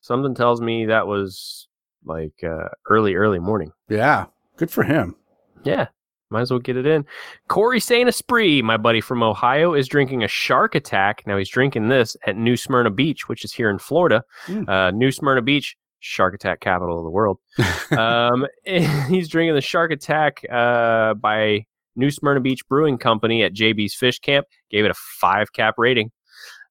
something 0.00 0.34
tells 0.34 0.60
me 0.60 0.86
that 0.86 1.06
was 1.06 1.68
like 2.04 2.34
uh, 2.44 2.68
early, 2.88 3.14
early 3.14 3.38
morning. 3.38 3.72
Yeah, 3.88 4.26
good 4.56 4.70
for 4.70 4.82
him. 4.82 5.16
Yeah, 5.64 5.86
might 6.30 6.42
as 6.42 6.50
well 6.50 6.60
get 6.60 6.76
it 6.76 6.86
in. 6.86 7.06
Corey 7.48 7.80
Saint 7.80 8.08
Esprit, 8.08 8.62
my 8.62 8.76
buddy 8.76 9.00
from 9.00 9.22
Ohio, 9.22 9.74
is 9.74 9.88
drinking 9.88 10.22
a 10.22 10.28
Shark 10.28 10.74
Attack. 10.74 11.24
Now 11.26 11.38
he's 11.38 11.48
drinking 11.48 11.88
this 11.88 12.16
at 12.26 12.36
New 12.36 12.56
Smyrna 12.56 12.90
Beach, 12.90 13.28
which 13.28 13.44
is 13.44 13.52
here 13.52 13.70
in 13.70 13.78
Florida. 13.78 14.22
Mm. 14.46 14.68
Uh, 14.68 14.90
New 14.90 15.10
Smyrna 15.10 15.42
Beach, 15.42 15.76
Shark 16.00 16.34
Attack 16.34 16.60
capital 16.60 16.98
of 16.98 17.04
the 17.04 17.10
world. 17.10 17.38
um, 17.96 18.46
he's 19.08 19.28
drinking 19.28 19.54
the 19.54 19.60
Shark 19.60 19.92
Attack 19.92 20.44
uh, 20.50 21.14
by 21.14 21.64
New 21.96 22.10
Smyrna 22.10 22.40
Beach 22.40 22.66
Brewing 22.68 22.98
Company 22.98 23.42
at 23.42 23.52
JB's 23.54 23.94
Fish 23.94 24.18
Camp. 24.18 24.46
Gave 24.70 24.84
it 24.84 24.90
a 24.90 24.94
five 24.94 25.52
cap 25.52 25.74
rating. 25.78 26.10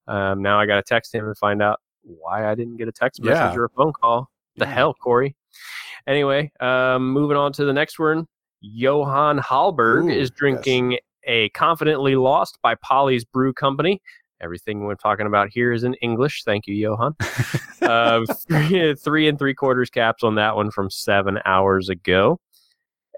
Um, 0.07 0.41
now 0.41 0.59
I 0.59 0.65
got 0.65 0.75
to 0.75 0.83
text 0.83 1.13
him 1.13 1.25
and 1.25 1.37
find 1.37 1.61
out 1.61 1.79
why 2.03 2.49
I 2.49 2.55
didn't 2.55 2.77
get 2.77 2.87
a 2.87 2.91
text 2.91 3.21
message 3.21 3.53
Yeah. 3.53 3.55
or 3.55 3.65
a 3.65 3.69
phone 3.69 3.93
call. 3.93 4.29
The 4.55 4.65
Yeah. 4.65 4.73
hell, 4.73 4.93
Corey. 4.95 5.35
Anyway, 6.07 6.51
um, 6.59 7.11
moving 7.11 7.37
on 7.37 7.53
to 7.53 7.65
the 7.65 7.73
next 7.73 7.99
one. 7.99 8.25
Johann 8.61 9.37
Hallberg 9.39 10.05
Ooh, 10.05 10.09
is 10.09 10.29
yes. 10.29 10.37
drinking 10.37 10.97
a 11.25 11.49
Confidently 11.49 12.15
Lost 12.15 12.57
by 12.63 12.75
Polly's 12.75 13.23
Brew 13.23 13.53
Company. 13.53 14.01
Everything 14.41 14.81
we're 14.81 14.95
talking 14.95 15.27
about 15.27 15.49
here 15.49 15.71
is 15.71 15.83
in 15.83 15.93
English. 15.95 16.43
Thank 16.43 16.67
you, 16.67 16.75
Johan. 16.75 17.15
uh, 17.81 18.25
three, 18.47 18.95
three 18.95 19.27
and 19.27 19.37
three 19.37 19.53
quarters 19.53 19.89
caps 19.89 20.23
on 20.23 20.35
that 20.35 20.55
one 20.55 20.71
from 20.71 20.89
seven 20.89 21.39
hours 21.45 21.89
ago. 21.89 22.39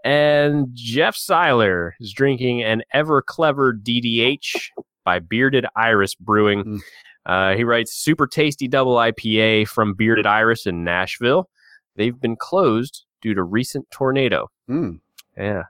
And 0.03 0.69
Jeff 0.73 1.15
Seiler 1.15 1.95
is 1.99 2.12
drinking 2.12 2.63
an 2.63 2.81
Ever 2.93 3.21
Clever 3.21 3.73
DDH 3.73 4.69
by 5.03 5.19
Bearded 5.19 5.65
Iris 5.75 6.15
Brewing. 6.15 6.63
Mm. 6.63 6.79
Uh, 7.25 7.55
he 7.55 7.63
writes 7.63 7.93
super 7.93 8.25
tasty 8.25 8.67
double 8.67 8.95
IPA 8.95 9.67
from 9.67 9.93
Bearded 9.93 10.25
Iris 10.25 10.65
in 10.65 10.84
Nashville. 10.84 11.49
They've 11.95 12.19
been 12.19 12.36
closed 12.36 13.05
due 13.21 13.36
to 13.36 13.43
recent 13.43 13.89
tornado. 13.91 14.49
Mm. 14.69 15.01
Yeah. 15.38 15.63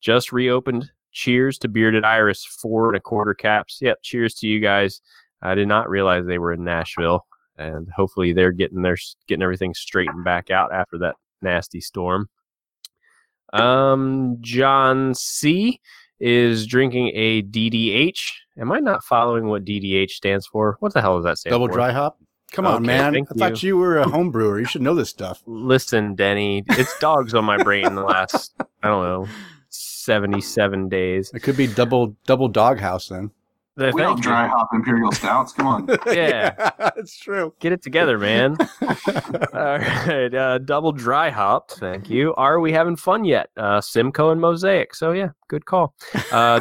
Just 0.00 0.32
reopened. 0.32 0.90
Cheers 1.14 1.58
to 1.58 1.68
Bearded 1.68 2.04
Iris, 2.04 2.44
four 2.44 2.88
and 2.88 2.96
a 2.96 3.00
quarter 3.00 3.34
caps. 3.34 3.78
Yep. 3.80 4.02
Cheers 4.02 4.34
to 4.34 4.46
you 4.48 4.60
guys. 4.60 5.00
I 5.40 5.54
did 5.54 5.68
not 5.68 5.88
realize 5.88 6.26
they 6.26 6.38
were 6.38 6.52
in 6.52 6.64
Nashville, 6.64 7.24
and 7.56 7.88
hopefully 7.94 8.32
they're 8.32 8.52
getting 8.52 8.82
their 8.82 8.96
getting 9.28 9.42
everything 9.42 9.74
straightened 9.74 10.24
back 10.24 10.50
out 10.50 10.72
after 10.72 10.98
that 10.98 11.14
nasty 11.40 11.80
storm. 11.80 12.28
Um, 13.52 14.38
John 14.40 15.14
C 15.14 15.80
is 16.18 16.66
drinking 16.66 17.12
a 17.14 17.42
DDH. 17.42 18.20
Am 18.58 18.72
I 18.72 18.80
not 18.80 19.04
following 19.04 19.46
what 19.46 19.64
DDH 19.64 20.10
stands 20.10 20.46
for? 20.46 20.76
What 20.80 20.94
the 20.94 21.00
hell 21.00 21.16
does 21.16 21.24
that 21.24 21.38
stand 21.38 21.52
Double 21.52 21.68
for? 21.68 21.74
dry 21.74 21.92
hop. 21.92 22.18
Come 22.52 22.66
on, 22.66 22.76
Okay, 22.76 22.86
man. 22.86 23.16
I 23.16 23.34
thought 23.36 23.62
you 23.62 23.76
were 23.76 23.98
a 23.98 24.08
home 24.08 24.30
brewer. 24.30 24.60
You 24.60 24.64
should 24.64 24.82
know 24.82 24.94
this 24.94 25.10
stuff. 25.10 25.42
Listen, 25.46 26.14
Denny, 26.14 26.62
it's 26.68 26.96
dogs 27.00 27.34
on 27.34 27.44
my 27.44 27.60
brain 27.62 27.94
the 27.94 28.02
last 28.02 28.54
I 28.82 28.88
don't 28.88 29.04
know 29.04 29.28
seventy 30.04 30.40
seven 30.40 30.88
days. 30.88 31.30
It 31.34 31.40
could 31.42 31.56
be 31.56 31.66
double 31.66 32.16
double 32.26 32.48
doghouse 32.48 33.08
then. 33.08 33.30
The- 33.76 33.90
We 33.92 34.02
don't 34.02 34.22
dry 34.22 34.46
hop 34.46 34.68
imperial 34.72 35.10
stouts. 35.10 35.52
Come 35.52 35.66
on. 35.66 35.88
Yeah. 36.06 36.70
it's 36.96 37.18
true. 37.18 37.52
Get 37.58 37.72
it 37.72 37.82
together, 37.82 38.18
man. 38.18 38.56
All 39.52 39.78
right, 39.78 40.32
uh, 40.32 40.58
double 40.58 40.92
dry 40.92 41.30
hopped. 41.30 41.72
Thank 41.80 42.08
you. 42.08 42.34
Are 42.36 42.60
we 42.60 42.70
having 42.72 42.94
fun 42.94 43.24
yet? 43.24 43.50
Uh, 43.56 43.80
Simcoe 43.80 44.30
and 44.30 44.40
Mosaic. 44.40 44.94
So 44.94 45.10
yeah, 45.10 45.30
good 45.48 45.66
call. 45.66 45.94
Uh, 46.30 46.60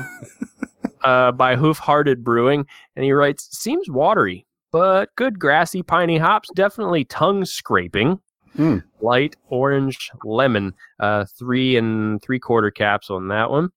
uh, 1.04 1.32
by 1.34 1.56
Hoof 1.56 1.78
Hearted 1.78 2.24
Brewing, 2.24 2.66
and 2.96 3.06
he 3.06 3.12
writes, 3.12 3.48
seems 3.56 3.90
watery, 3.90 4.48
but 4.72 5.16
good 5.16 5.38
grassy 5.38 5.84
piney 5.84 6.18
hops. 6.18 6.50
Definitely 6.56 7.06
tongue 7.06 7.46
scraping. 7.46 8.20
Hmm. 8.56 8.78
Light 9.02 9.36
orange 9.50 10.12
lemon. 10.24 10.74
Uh, 11.00 11.26
three 11.38 11.76
and 11.76 12.22
three 12.22 12.40
quarter 12.40 12.72
caps 12.72 13.10
on 13.10 13.28
that 13.30 13.50
one. 13.50 13.70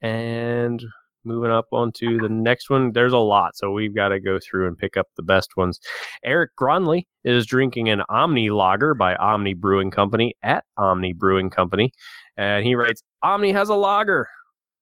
And 0.00 0.82
moving 1.24 1.50
up 1.52 1.66
onto 1.70 2.20
the 2.20 2.28
next 2.28 2.68
one, 2.68 2.92
there's 2.92 3.12
a 3.12 3.18
lot, 3.18 3.56
so 3.56 3.70
we've 3.70 3.94
got 3.94 4.08
to 4.08 4.18
go 4.18 4.40
through 4.40 4.66
and 4.66 4.76
pick 4.76 4.96
up 4.96 5.06
the 5.16 5.22
best 5.22 5.56
ones. 5.56 5.78
Eric 6.24 6.50
Gronley 6.60 7.06
is 7.24 7.46
drinking 7.46 7.88
an 7.88 8.02
Omni 8.08 8.50
Lager 8.50 8.94
by 8.94 9.14
Omni 9.16 9.54
Brewing 9.54 9.92
Company 9.92 10.34
at 10.42 10.64
Omni 10.76 11.12
Brewing 11.12 11.50
Company, 11.50 11.92
and 12.36 12.64
he 12.66 12.74
writes, 12.74 13.04
"Omni 13.22 13.52
has 13.52 13.68
a 13.68 13.76
lager, 13.76 14.28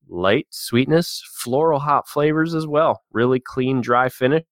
light 0.08 0.46
sweetness, 0.50 1.22
floral 1.34 1.80
hop 1.80 2.08
flavors 2.08 2.54
as 2.54 2.66
well. 2.66 3.02
Really 3.12 3.40
clean, 3.40 3.80
dry 3.80 4.08
finish. 4.08 4.44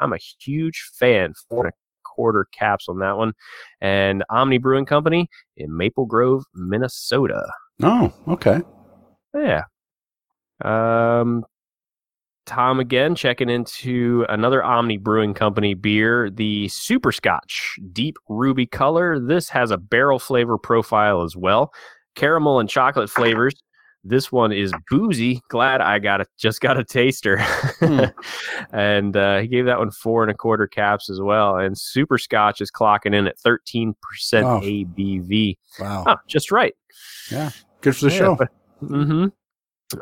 I'm 0.00 0.12
a 0.12 0.18
huge 0.40 0.90
fan. 0.94 1.34
And 1.50 1.68
a 1.68 1.72
quarter 2.16 2.46
caps 2.52 2.88
on 2.88 2.98
that 3.00 3.18
one, 3.18 3.34
and 3.82 4.24
Omni 4.30 4.58
Brewing 4.58 4.86
Company 4.86 5.28
in 5.56 5.76
Maple 5.76 6.06
Grove, 6.06 6.44
Minnesota. 6.54 7.46
Oh, 7.82 8.10
okay. 8.26 8.62
Yeah. 9.34 9.64
Um, 10.64 11.44
Tom 12.46 12.80
again 12.80 13.14
checking 13.14 13.50
into 13.50 14.24
another 14.28 14.64
Omni 14.64 14.96
Brewing 14.96 15.34
Company 15.34 15.74
beer, 15.74 16.30
the 16.30 16.68
Super 16.68 17.12
Scotch 17.12 17.76
Deep 17.92 18.16
Ruby 18.28 18.66
Color. 18.66 19.20
This 19.20 19.50
has 19.50 19.70
a 19.70 19.76
barrel 19.76 20.18
flavor 20.18 20.56
profile 20.56 21.22
as 21.22 21.36
well, 21.36 21.72
caramel 22.14 22.60
and 22.60 22.68
chocolate 22.68 23.10
flavors. 23.10 23.54
This 24.08 24.30
one 24.30 24.52
is 24.52 24.72
boozy. 24.90 25.42
Glad 25.48 25.80
I 25.80 25.98
got 25.98 26.20
it. 26.20 26.28
Just 26.38 26.60
got 26.60 26.78
a 26.78 26.84
taster, 26.84 27.38
Hmm. 27.80 28.04
and 28.72 29.16
uh, 29.16 29.38
he 29.40 29.48
gave 29.48 29.66
that 29.66 29.78
one 29.78 29.90
four 29.90 30.22
and 30.22 30.30
a 30.30 30.34
quarter 30.34 30.66
caps 30.66 31.10
as 31.10 31.20
well. 31.20 31.56
And 31.58 31.76
Super 31.76 32.18
Scotch 32.18 32.60
is 32.60 32.70
clocking 32.70 33.14
in 33.14 33.26
at 33.26 33.38
thirteen 33.38 33.94
percent. 34.02 34.46
ABV. 34.46 35.56
Wow. 35.80 36.04
Oh, 36.06 36.16
just 36.28 36.52
right. 36.52 36.74
Yeah, 37.30 37.50
good 37.80 37.96
for 37.96 38.06
the 38.06 38.12
Yeah, 38.12 38.18
show. 38.18 38.34
but- 38.36 38.50
Mm-hmm. 38.82 39.26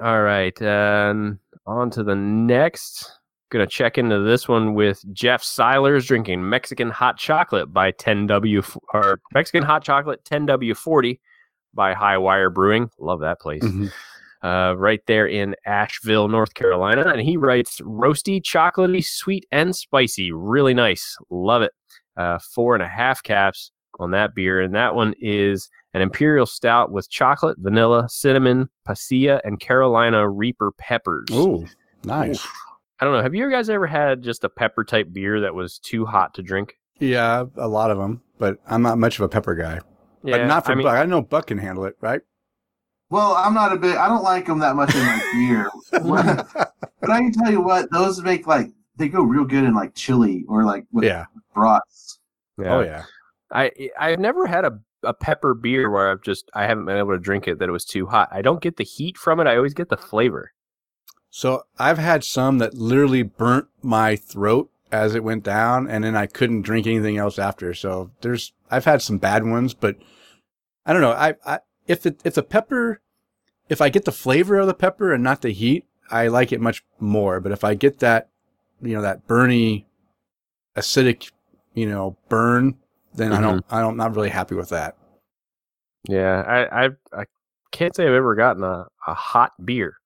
All 0.04 0.22
right. 0.22 0.60
And 0.62 1.38
on 1.66 1.90
to 1.90 2.02
the 2.02 2.14
next. 2.16 3.10
Gonna 3.50 3.66
check 3.68 3.98
into 3.98 4.18
this 4.20 4.48
one 4.48 4.74
with 4.74 5.00
Jeff 5.12 5.42
Seilers 5.44 6.06
drinking 6.06 6.48
Mexican 6.48 6.90
hot 6.90 7.16
chocolate 7.18 7.72
by 7.72 7.92
10W 7.92 8.78
or 8.92 9.20
Mexican 9.32 9.62
hot 9.62 9.84
chocolate 9.84 10.24
10W40 10.24 11.20
by 11.74 11.94
Hi-Wire 11.94 12.50
Brewing. 12.50 12.90
Love 12.98 13.20
that 13.20 13.40
place. 13.40 13.62
Mhm. 13.62 13.90
Uh, 14.42 14.74
right 14.76 15.00
there 15.06 15.26
in 15.26 15.56
Asheville, 15.64 16.28
North 16.28 16.52
Carolina. 16.54 17.04
And 17.08 17.22
he 17.22 17.36
writes 17.38 17.80
roasty, 17.80 18.42
chocolatey, 18.42 19.02
sweet, 19.04 19.46
and 19.50 19.74
spicy. 19.74 20.32
Really 20.32 20.74
nice. 20.74 21.16
Love 21.30 21.62
it. 21.62 21.72
Uh, 22.16 22.38
four 22.54 22.74
and 22.74 22.82
a 22.82 22.88
half 22.88 23.22
caps 23.22 23.72
on 23.98 24.10
that 24.10 24.34
beer. 24.34 24.60
And 24.60 24.74
that 24.74 24.94
one 24.94 25.14
is 25.18 25.70
an 25.94 26.02
imperial 26.02 26.44
stout 26.44 26.92
with 26.92 27.08
chocolate, 27.08 27.56
vanilla, 27.58 28.06
cinnamon, 28.08 28.68
pasilla, 28.86 29.40
and 29.44 29.60
Carolina 29.60 30.28
Reaper 30.28 30.72
peppers. 30.76 31.28
Ooh, 31.32 31.66
nice. 32.04 32.46
I 33.00 33.04
don't 33.06 33.14
know. 33.14 33.22
Have 33.22 33.34
you 33.34 33.50
guys 33.50 33.70
ever 33.70 33.86
had 33.86 34.22
just 34.22 34.44
a 34.44 34.48
pepper 34.48 34.84
type 34.84 35.08
beer 35.12 35.40
that 35.40 35.54
was 35.54 35.78
too 35.78 36.04
hot 36.04 36.34
to 36.34 36.42
drink? 36.42 36.76
Yeah, 37.00 37.44
a 37.56 37.66
lot 37.66 37.90
of 37.90 37.98
them, 37.98 38.20
but 38.38 38.58
I'm 38.66 38.82
not 38.82 38.98
much 38.98 39.18
of 39.18 39.24
a 39.24 39.28
pepper 39.28 39.54
guy. 39.54 39.80
But 40.32 40.46
not 40.46 40.64
for 40.64 40.72
I 40.72 40.74
mean, 40.74 40.84
Buck. 40.84 40.94
I 40.94 41.04
know 41.04 41.22
Buck 41.22 41.46
can 41.48 41.58
handle 41.58 41.84
it, 41.84 41.96
right? 42.00 42.20
Well, 43.10 43.34
I'm 43.34 43.54
not 43.54 43.72
a 43.72 43.76
bit. 43.76 43.96
I 43.96 44.08
don't 44.08 44.24
like 44.24 44.46
them 44.46 44.58
that 44.60 44.76
much 44.76 44.94
in 44.94 45.00
my 45.02 45.20
beer. 45.34 45.70
but 45.92 47.10
I 47.10 47.20
can 47.20 47.32
tell 47.32 47.50
you 47.50 47.60
what, 47.60 47.90
those 47.90 48.22
make 48.22 48.46
like 48.46 48.70
they 48.96 49.08
go 49.08 49.22
real 49.22 49.44
good 49.44 49.64
in 49.64 49.74
like 49.74 49.94
chili 49.94 50.44
or 50.48 50.64
like 50.64 50.84
with 50.92 51.04
yeah. 51.04 51.26
brats. 51.54 52.18
yeah. 52.58 52.74
Oh 52.74 52.80
yeah. 52.80 53.04
I 53.52 53.70
I've 53.98 54.18
never 54.18 54.46
had 54.46 54.64
a 54.64 54.78
a 55.02 55.12
pepper 55.12 55.54
beer 55.54 55.90
where 55.90 56.10
I've 56.10 56.22
just 56.22 56.50
I 56.54 56.66
haven't 56.66 56.86
been 56.86 56.96
able 56.96 57.12
to 57.12 57.18
drink 57.18 57.46
it 57.46 57.58
that 57.58 57.68
it 57.68 57.72
was 57.72 57.84
too 57.84 58.06
hot. 58.06 58.28
I 58.32 58.42
don't 58.42 58.62
get 58.62 58.76
the 58.76 58.84
heat 58.84 59.18
from 59.18 59.38
it. 59.38 59.46
I 59.46 59.56
always 59.56 59.74
get 59.74 59.90
the 59.90 59.96
flavor. 59.96 60.52
So 61.30 61.64
I've 61.78 61.98
had 61.98 62.24
some 62.24 62.58
that 62.58 62.74
literally 62.74 63.22
burnt 63.22 63.66
my 63.82 64.16
throat 64.16 64.70
as 64.92 65.14
it 65.14 65.24
went 65.24 65.42
down, 65.42 65.88
and 65.88 66.04
then 66.04 66.16
I 66.16 66.26
couldn't 66.26 66.62
drink 66.62 66.86
anything 66.86 67.16
else 67.16 67.38
after. 67.38 67.74
So 67.74 68.10
there's 68.20 68.52
I've 68.74 68.84
had 68.84 69.02
some 69.02 69.18
bad 69.18 69.44
ones, 69.44 69.74
but 69.74 69.96
I 70.84 70.92
don't 70.92 71.02
know. 71.02 71.12
I, 71.12 71.34
I 71.46 71.60
if 71.86 72.06
it 72.06 72.20
if 72.24 72.34
the 72.34 72.42
pepper, 72.42 73.00
if 73.68 73.80
I 73.80 73.88
get 73.88 74.04
the 74.04 74.12
flavor 74.12 74.58
of 74.58 74.66
the 74.66 74.74
pepper 74.74 75.12
and 75.12 75.22
not 75.22 75.42
the 75.42 75.50
heat, 75.50 75.86
I 76.10 76.28
like 76.28 76.52
it 76.52 76.60
much 76.60 76.84
more. 76.98 77.40
But 77.40 77.52
if 77.52 77.64
I 77.64 77.74
get 77.74 78.00
that, 78.00 78.30
you 78.82 78.94
know, 78.94 79.02
that 79.02 79.26
burny, 79.26 79.84
acidic, 80.76 81.30
you 81.74 81.88
know, 81.88 82.16
burn, 82.28 82.76
then 83.14 83.32
I 83.32 83.40
don't 83.40 83.64
I 83.70 83.80
don't 83.80 83.96
not 83.96 84.16
really 84.16 84.30
happy 84.30 84.54
with 84.54 84.70
that. 84.70 84.96
Yeah, 86.08 86.42
I 86.42 86.84
I, 86.84 86.88
I 87.12 87.24
can't 87.70 87.94
say 87.94 88.04
I've 88.04 88.12
ever 88.12 88.34
gotten 88.34 88.64
a, 88.64 88.86
a 89.06 89.14
hot 89.14 89.52
beer. 89.64 89.96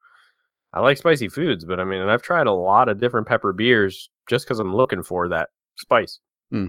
I 0.73 0.81
like 0.81 0.99
spicy 0.99 1.29
foods, 1.29 1.65
but 1.65 1.81
I 1.81 1.85
mean, 1.85 2.03
and 2.03 2.11
I've 2.11 2.23
tried 2.23 2.47
a 2.47 2.53
lot 2.53 2.89
of 2.89 3.01
different 3.01 3.27
pepper 3.27 3.55
beers 3.55 4.11
just 4.29 4.45
because 4.45 4.61
I'm 4.61 4.77
looking 4.77 5.03
for 5.03 5.29
that 5.29 5.49
spice. 5.77 6.21
Hmm. 6.51 6.69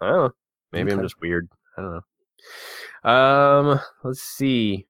I 0.00 0.06
don't 0.06 0.16
know. 0.16 0.32
Maybe 0.72 0.92
I'm 0.92 1.02
just 1.02 1.20
weird. 1.20 1.48
I 1.76 1.82
don't 1.82 2.02
know. 3.04 3.10
Um, 3.10 3.80
let's 4.04 4.22
see. 4.22 4.86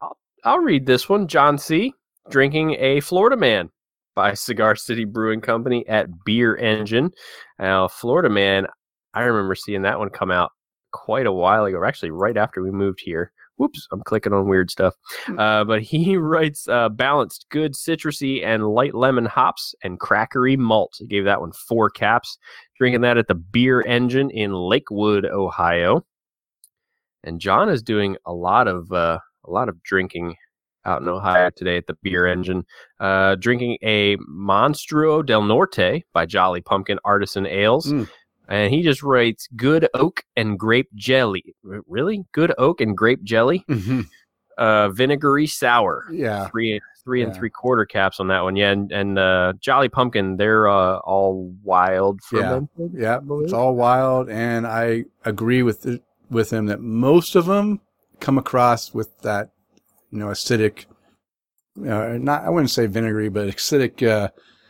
I'll, 0.00 0.16
I'll 0.44 0.58
read 0.58 0.86
this 0.86 1.08
one. 1.08 1.28
John 1.28 1.58
C. 1.58 1.92
Drinking 2.30 2.76
a 2.80 3.00
Florida 3.00 3.36
Man 3.36 3.70
by 4.16 4.34
Cigar 4.34 4.74
City 4.74 5.04
Brewing 5.04 5.40
Company 5.40 5.86
at 5.86 6.24
Beer 6.24 6.56
Engine. 6.56 7.12
Now, 7.58 7.86
Florida 7.86 8.28
Man, 8.28 8.66
I 9.14 9.22
remember 9.22 9.54
seeing 9.54 9.82
that 9.82 9.98
one 9.98 10.10
come 10.10 10.30
out 10.30 10.50
quite 10.92 11.26
a 11.26 11.32
while 11.32 11.66
ago, 11.66 11.84
actually 11.84 12.10
right 12.10 12.36
after 12.36 12.62
we 12.62 12.70
moved 12.70 13.00
here. 13.04 13.30
Whoops, 13.56 13.88
I'm 13.90 14.02
clicking 14.02 14.32
on 14.32 14.48
weird 14.48 14.70
stuff. 14.70 14.94
Uh, 15.38 15.64
but 15.64 15.82
he 15.82 16.16
writes 16.16 16.68
uh, 16.68 16.88
balanced, 16.88 17.46
good 17.50 17.74
citrusy 17.74 18.44
and 18.44 18.68
light 18.68 18.94
lemon 18.94 19.24
hops 19.24 19.74
and 19.82 19.98
crackery 19.98 20.56
malt. 20.58 20.96
He 20.98 21.06
gave 21.06 21.24
that 21.24 21.40
one 21.40 21.52
four 21.52 21.90
caps. 21.90 22.38
Drinking 22.78 23.00
that 23.02 23.16
at 23.16 23.28
the 23.28 23.34
Beer 23.34 23.82
Engine 23.82 24.30
in 24.30 24.52
Lakewood, 24.52 25.24
Ohio. 25.24 26.04
And 27.24 27.40
John 27.40 27.68
is 27.68 27.82
doing 27.82 28.16
a 28.26 28.32
lot 28.32 28.68
of 28.68 28.92
uh, 28.92 29.18
a 29.44 29.50
lot 29.50 29.68
of 29.68 29.82
drinking 29.82 30.36
out 30.84 31.02
in 31.02 31.08
Ohio 31.08 31.50
today 31.50 31.76
at 31.76 31.86
the 31.86 31.96
Beer 32.02 32.26
Engine. 32.26 32.64
Uh, 33.00 33.34
drinking 33.34 33.78
a 33.82 34.16
Monstruo 34.18 35.24
del 35.24 35.42
Norte 35.42 36.04
by 36.12 36.24
Jolly 36.24 36.60
Pumpkin 36.60 36.98
Artisan 37.04 37.46
Ales. 37.46 37.92
Mm. 37.92 38.08
And 38.48 38.72
he 38.72 38.82
just 38.82 39.02
writes 39.02 39.48
good 39.56 39.88
oak 39.94 40.22
and 40.36 40.58
grape 40.58 40.88
jelly. 40.94 41.54
Really? 41.64 42.24
Good 42.32 42.54
oak 42.58 42.80
and 42.80 42.96
grape 42.96 43.22
jelly? 43.24 43.64
Mm-hmm. 43.68 44.02
Uh, 44.56 44.88
vinegary 44.90 45.46
sour. 45.46 46.04
Yeah. 46.12 46.48
Three 46.48 46.80
three 47.04 47.22
and 47.22 47.32
three 47.34 47.50
quarter 47.50 47.84
caps 47.84 48.18
on 48.18 48.26
that 48.28 48.42
one. 48.42 48.56
Yeah, 48.56 48.72
and, 48.72 48.90
and 48.90 49.16
uh, 49.18 49.52
Jolly 49.60 49.88
Pumpkin, 49.88 50.36
they're 50.36 50.66
uh, 50.68 50.96
all 50.98 51.54
wild 51.62 52.20
Yeah. 52.32 52.40
fermented. 52.40 52.90
Yeah, 52.94 53.20
believe. 53.20 53.44
it's 53.44 53.52
all 53.52 53.76
wild, 53.76 54.28
and 54.28 54.66
I 54.66 55.04
agree 55.24 55.62
with 55.62 55.86
it, 55.86 56.02
with 56.30 56.52
him 56.52 56.66
that 56.66 56.80
most 56.80 57.36
of 57.36 57.46
them 57.46 57.80
come 58.18 58.38
across 58.38 58.92
with 58.92 59.16
that, 59.20 59.50
you 60.10 60.18
know, 60.18 60.26
acidic. 60.28 60.86
Uh, 61.78 62.16
not 62.18 62.42
I 62.42 62.50
wouldn't 62.50 62.70
say 62.70 62.86
vinegary, 62.86 63.28
but 63.28 63.48
acidic. 63.48 64.02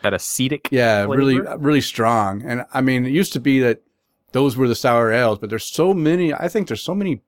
Uh, 0.00 0.02
That 0.10 0.14
acetic. 0.14 0.68
yeah, 0.70 1.04
really, 1.04 1.36
Flavor? 1.38 1.58
really 1.58 1.80
strong. 1.80 2.42
And 2.42 2.64
I 2.72 2.80
mean, 2.80 3.04
it 3.06 3.10
used 3.12 3.32
to 3.34 3.40
be 3.40 3.60
that 3.60 3.82
those 4.32 4.56
were 4.56 4.68
the 4.68 4.74
sour 4.74 5.12
ales, 5.12 5.38
but 5.38 5.50
there's 5.50 5.64
so 5.64 5.94
many. 5.94 6.32
I 6.34 6.48
think 6.48 6.68
there's 6.68 6.82
so 6.82 6.94
many 6.94 7.22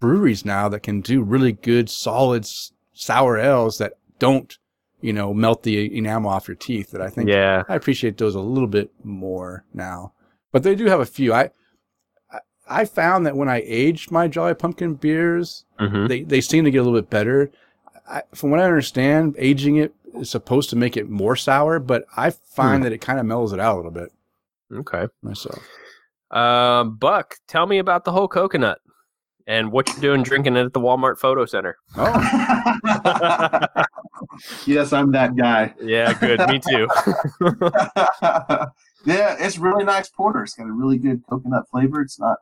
breweries 0.00 0.44
now 0.44 0.68
that 0.68 0.80
can 0.80 1.00
do 1.00 1.22
really 1.22 1.52
good, 1.52 1.90
solid 1.90 2.46
sour 2.92 3.38
ales 3.38 3.78
that 3.78 3.94
don't, 4.18 4.56
you 5.00 5.12
know, 5.12 5.34
melt 5.34 5.62
the 5.62 5.96
enamel 5.96 6.30
off 6.30 6.48
your 6.48 6.54
teeth. 6.54 6.90
That 6.92 7.02
I 7.02 7.08
think 7.10 7.28
Yeah. 7.28 7.64
I 7.68 7.74
appreciate 7.74 8.16
those 8.16 8.34
a 8.34 8.40
little 8.40 8.68
bit 8.68 8.90
more 9.04 9.64
now, 9.74 10.12
but 10.52 10.62
they 10.62 10.74
do 10.74 10.86
have 10.86 11.00
a 11.00 11.06
few. 11.06 11.32
I 11.34 11.50
I- 12.70 12.84
found 12.84 13.24
that 13.26 13.36
when 13.36 13.48
I 13.48 13.62
aged 13.64 14.10
my 14.10 14.28
Jolly 14.28 14.54
Pumpkin 14.54 14.94
beers, 14.94 15.64
hmm 15.78 16.06
they 16.06 16.22
they 16.22 16.40
seem 16.40 16.64
to 16.64 16.70
get 16.70 16.78
a 16.78 16.82
little 16.84 16.98
bit 17.00 17.10
better. 17.10 17.50
I, 18.08 18.22
from 18.34 18.50
what 18.50 18.60
I 18.60 18.64
understand, 18.64 19.34
aging 19.38 19.76
it 19.76 19.94
is 20.20 20.30
supposed 20.30 20.70
to 20.70 20.76
make 20.76 20.96
it 20.96 21.08
more 21.08 21.36
sour, 21.36 21.78
but 21.78 22.04
I 22.16 22.30
find 22.30 22.84
that 22.84 22.92
it 22.92 22.98
kind 23.00 23.18
of 23.18 23.26
mellows 23.26 23.52
it 23.52 23.60
out 23.60 23.74
a 23.74 23.76
little 23.76 23.90
bit 23.90 24.10
Okay. 24.72 25.06
myself. 25.22 25.66
Um, 26.30 26.96
Buck, 26.96 27.36
tell 27.46 27.66
me 27.66 27.78
about 27.78 28.04
the 28.04 28.12
whole 28.12 28.28
coconut 28.28 28.80
and 29.46 29.72
what 29.72 29.88
you're 29.88 30.00
doing 30.00 30.22
drinking 30.22 30.56
it 30.56 30.64
at 30.66 30.72
the 30.74 30.80
Walmart 30.80 31.18
Photo 31.18 31.46
Center. 31.46 31.78
Oh, 31.96 32.12
yes, 34.66 34.92
I'm 34.92 35.10
that 35.12 35.36
guy. 35.36 35.74
Yeah, 35.80 36.12
good. 36.12 36.40
me 36.48 36.58
too. 36.58 36.86
yeah, 39.06 39.36
it's 39.38 39.58
really 39.58 39.84
nice 39.84 40.08
porter. 40.10 40.42
It's 40.42 40.54
got 40.54 40.66
a 40.68 40.72
really 40.72 40.98
good 40.98 41.22
coconut 41.28 41.64
flavor. 41.70 42.00
It's 42.02 42.20
not 42.20 42.36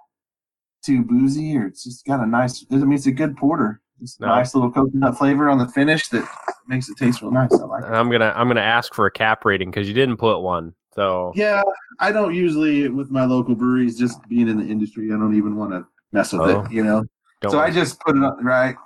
too 0.85 1.05
boozy, 1.05 1.57
or 1.57 1.67
it's 1.67 1.85
just 1.85 2.05
got 2.07 2.21
a 2.21 2.27
nice. 2.27 2.65
I 2.71 2.77
mean, 2.77 2.93
it's 2.95 3.07
a 3.07 3.13
good 3.13 3.37
porter. 3.37 3.81
It's 4.01 4.21
No. 4.21 4.27
nice 4.29 4.55
little 4.55 4.71
coconut 4.71 5.17
flavor 5.17 5.49
on 5.49 5.59
the 5.59 5.69
finish 5.69 6.09
that 6.09 6.29
makes 6.67 6.89
it 6.89 6.97
taste 6.97 7.23
real 7.23 7.31
nice. 7.31 7.53
I 7.53 7.57
like 7.65 7.85
it. 7.85 7.91
I'm 7.91 8.11
gonna 8.11 8.33
I'm 8.37 8.49
gonna 8.49 8.61
ask 8.61 8.93
for 8.95 9.07
a 9.07 9.11
cap 9.11 9.45
rating 9.45 9.71
because 9.71 9.89
you 9.89 9.95
didn't 9.95 10.17
put 10.19 10.41
one. 10.41 10.75
So 10.95 11.33
Yeah, 11.35 11.63
I 12.01 12.13
don't 12.13 12.35
usually 12.35 12.89
with 12.89 13.11
my 13.11 13.25
local 13.25 13.55
breweries. 13.55 13.99
Just 13.99 14.27
being 14.29 14.49
in 14.49 14.59
the 14.59 14.65
industry, 14.67 15.07
I 15.13 15.17
don't 15.17 15.37
even 15.37 15.57
want 15.57 15.73
to 15.73 15.87
mess 16.13 16.33
with 16.33 16.43
Oh. 16.43 16.61
it. 16.65 16.73
You 16.73 16.85
know. 16.85 17.05
don't 17.41 17.51
so 17.53 17.59
I 17.59 17.71
just 17.71 18.01
put 18.01 18.17
it 18.17 18.23
up 18.23 18.37
right. 18.43 18.77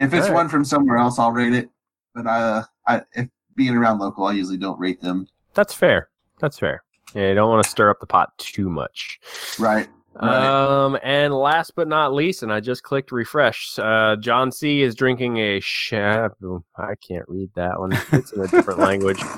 If 0.00 0.12
it's 0.12 0.26
right. 0.28 0.34
one 0.34 0.48
from 0.48 0.64
somewhere 0.64 0.96
else, 0.96 1.18
I'll 1.18 1.32
rate 1.32 1.52
it. 1.54 1.68
But 2.14 2.26
uh, 2.26 2.62
I 2.86 3.02
if 3.14 3.28
being 3.56 3.76
around 3.76 3.98
local, 3.98 4.24
I 4.26 4.32
usually 4.32 4.56
don't 4.58 4.78
rate 4.78 5.00
them. 5.00 5.26
that's 5.54 5.74
fair. 5.74 6.08
That's 6.40 6.58
fair. 6.58 6.82
Yeah, 7.14 7.28
you 7.28 7.34
don't 7.34 7.48
want 7.48 7.62
to 7.62 7.70
stir 7.70 7.90
up 7.90 8.00
the 8.00 8.06
pot 8.06 8.36
too 8.38 8.68
much. 8.68 9.20
Right. 9.58 9.88
Right. 10.22 10.46
Um, 10.84 10.96
and 11.02 11.34
last 11.34 11.72
but 11.74 11.88
not 11.88 12.14
least, 12.14 12.42
and 12.42 12.52
I 12.52 12.60
just 12.60 12.82
clicked 12.84 13.10
refresh. 13.10 13.78
Uh, 13.78 14.16
John 14.16 14.52
C 14.52 14.82
is 14.82 14.94
drinking 14.94 15.38
a 15.38 15.60
shab. 15.60 16.30
I 16.78 16.94
can't 17.06 17.24
read 17.28 17.50
that 17.56 17.78
one. 17.80 17.92
It's 18.12 18.32
in 18.32 18.42
a 18.42 18.48
different 18.48 18.80
language. 18.80 19.20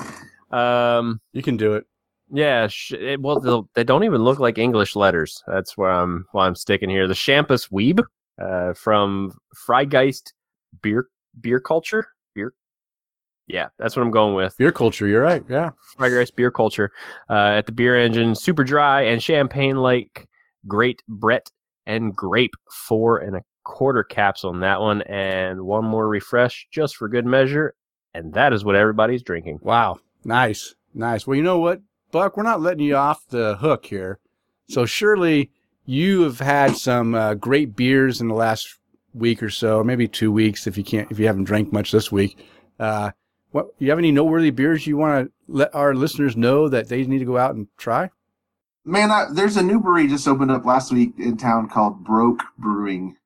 Um, 0.53 1.21
you 1.33 1.43
can 1.43 1.57
do 1.57 1.73
it. 1.75 1.87
yeah. 2.31 2.69
Sh- 2.69 2.93
it, 2.93 3.21
well, 3.21 3.69
they 3.75 3.83
don't 3.83 4.05
even 4.05 4.23
look 4.23 4.39
like 4.39 4.59
English 4.59 4.95
letters. 4.95 5.43
That's 5.49 5.77
where 5.77 5.91
I'm. 5.91 6.25
Why 6.31 6.47
I'm 6.47 6.55
sticking 6.55 6.89
here. 6.89 7.09
The 7.09 7.17
Champus 7.17 7.67
Weeb, 7.67 8.01
uh, 8.41 8.73
from 8.75 9.33
Freigeist 9.67 10.33
Beer 10.83 11.09
Beer 11.41 11.59
Culture 11.59 12.07
Beer. 12.37 12.55
Yeah, 13.49 13.69
that's 13.77 13.97
what 13.97 14.03
I'm 14.03 14.13
going 14.13 14.35
with. 14.37 14.57
Beer 14.57 14.71
culture. 14.71 15.09
You're 15.09 15.21
right. 15.23 15.43
Yeah. 15.49 15.71
Freigeist 15.99 16.37
Beer 16.37 16.53
Culture 16.53 16.93
uh, 17.29 17.55
at 17.59 17.67
the 17.67 17.73
Beer 17.73 17.97
Engine, 17.97 18.37
super 18.37 18.63
dry 18.63 19.03
and 19.03 19.21
champagne 19.21 19.77
like 19.77 20.29
Great 20.67 21.03
Brett 21.09 21.51
and 21.87 22.15
Grape, 22.15 22.55
four 22.71 23.19
and 23.19 23.37
a 23.37 23.43
quarter 23.65 24.05
caps 24.05 24.45
on 24.45 24.61
that 24.61 24.81
one, 24.81 25.03
and 25.03 25.63
one 25.63 25.85
more 25.85 26.09
refresh 26.09 26.67
just 26.71 26.97
for 26.97 27.09
good 27.09 27.27
measure. 27.27 27.75
And 28.15 28.33
that 28.35 28.53
is 28.53 28.65
what 28.65 28.77
everybody's 28.77 29.23
drinking. 29.23 29.59
Wow. 29.63 29.99
Nice. 30.25 30.75
Nice. 30.95 31.27
Well, 31.27 31.37
you 31.37 31.43
know 31.43 31.59
what, 31.59 31.81
Buck? 32.11 32.37
We're 32.37 32.43
not 32.43 32.61
letting 32.61 32.87
you 32.87 32.97
off 32.97 33.27
the 33.29 33.57
hook 33.57 33.87
here. 33.87 34.19
So 34.69 34.87
surely 34.87 35.51
you 35.85 36.23
have 36.23 36.41
had 36.41 36.77
some 36.77 37.15
uh, 37.15 37.35
great 37.35 37.77
beers 37.77 38.21
in 38.21 38.29
the 38.29 38.35
last 38.35 38.79
week 39.15 39.43
or 39.43 39.51
so, 39.51 39.85
maybe 39.85 40.09
two 40.09 40.33
weeks 40.33 40.67
if 40.67 40.77
you 40.77 40.85
can't, 40.85 41.11
if 41.11 41.19
you 41.19 41.27
haven't 41.27 41.45
drank 41.45 41.73
much 41.73 41.93
this 41.93 42.11
week. 42.11 42.39
Uh, 42.79 43.11
what 43.51 43.69
you 43.79 43.89
have 43.91 43.99
any 43.99 44.13
noteworthy 44.13 44.51
beers 44.51 44.87
you 44.87 44.97
want 44.97 45.27
to 45.27 45.33
let 45.49 45.75
our 45.75 45.95
listeners 45.95 46.37
know 46.37 46.69
that 46.69 46.89
they 46.89 47.05
need 47.05 47.21
to 47.21 47.25
go 47.25 47.39
out 47.39 47.55
and 47.55 47.69
try? 47.77 48.11
Man, 48.87 49.11
I, 49.11 49.27
there's 49.33 49.57
a 49.57 49.63
new 49.63 49.81
brewery 49.81 50.07
just 50.07 50.29
opened 50.29 50.53
up 50.53 50.65
last 50.65 50.93
week 50.93 51.15
in 51.19 51.37
town 51.37 51.69
called 51.69 52.05
Broke 52.05 52.43
Brewing, 52.57 53.17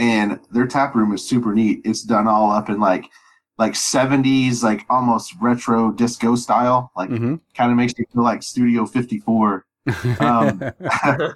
and 0.00 0.40
their 0.50 0.66
tap 0.66 0.94
room 0.96 1.14
is 1.14 1.26
super 1.26 1.54
neat. 1.54 1.82
It's 1.84 2.02
done 2.02 2.26
all 2.26 2.50
up 2.50 2.68
in 2.68 2.80
like 2.80 3.08
like 3.56 3.74
70s, 3.74 4.64
like 4.64 4.84
almost 4.90 5.34
retro 5.40 5.92
disco 5.92 6.34
style. 6.34 6.90
Like 6.96 7.10
mm-hmm. 7.10 7.36
kind 7.56 7.70
of 7.70 7.76
makes 7.76 7.94
you 7.96 8.04
feel 8.12 8.24
like 8.24 8.42
Studio 8.42 8.84
54. 8.86 9.64
Um, 10.18 10.60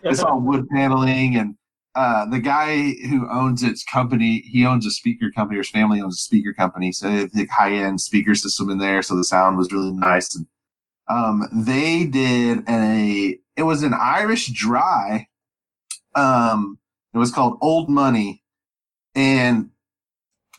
it's 0.03 0.25
all 0.25 0.41
wood 0.41 0.69
paneling 0.71 1.37
and 1.37 1.55
uh, 1.95 2.25
the 2.27 2.39
guy 2.39 2.93
who 3.09 3.29
owns 3.29 3.65
its 3.65 3.83
company, 3.83 4.41
he 4.47 4.65
owns 4.65 4.87
a 4.87 4.91
speaker 4.91 5.33
company, 5.33 5.57
or 5.57 5.63
his 5.63 5.71
family 5.71 6.01
owns 6.01 6.15
a 6.15 6.23
speaker 6.23 6.53
company. 6.53 6.93
So 6.93 7.09
they 7.09 7.41
have 7.41 7.51
high 7.51 7.73
end 7.73 8.01
speaker 8.01 8.37
system 8.37 8.71
in 8.71 8.79
there. 8.79 9.03
So 9.03 9.17
the 9.17 9.25
sound 9.25 9.59
was 9.59 9.73
really 9.73 9.91
nice. 9.91 10.37
And 10.37 10.47
um, 11.09 11.49
they 11.53 12.05
did 12.05 12.63
a, 12.69 13.39
it 13.59 13.65
was 13.65 13.83
an 13.83 13.93
Irish 13.93 14.47
dry. 14.47 15.29
Um, 16.15 16.79
it 17.13 17.19
was 17.19 17.33
called 17.33 17.59
Old 17.61 17.91
Money. 17.91 18.45
And 19.17 19.71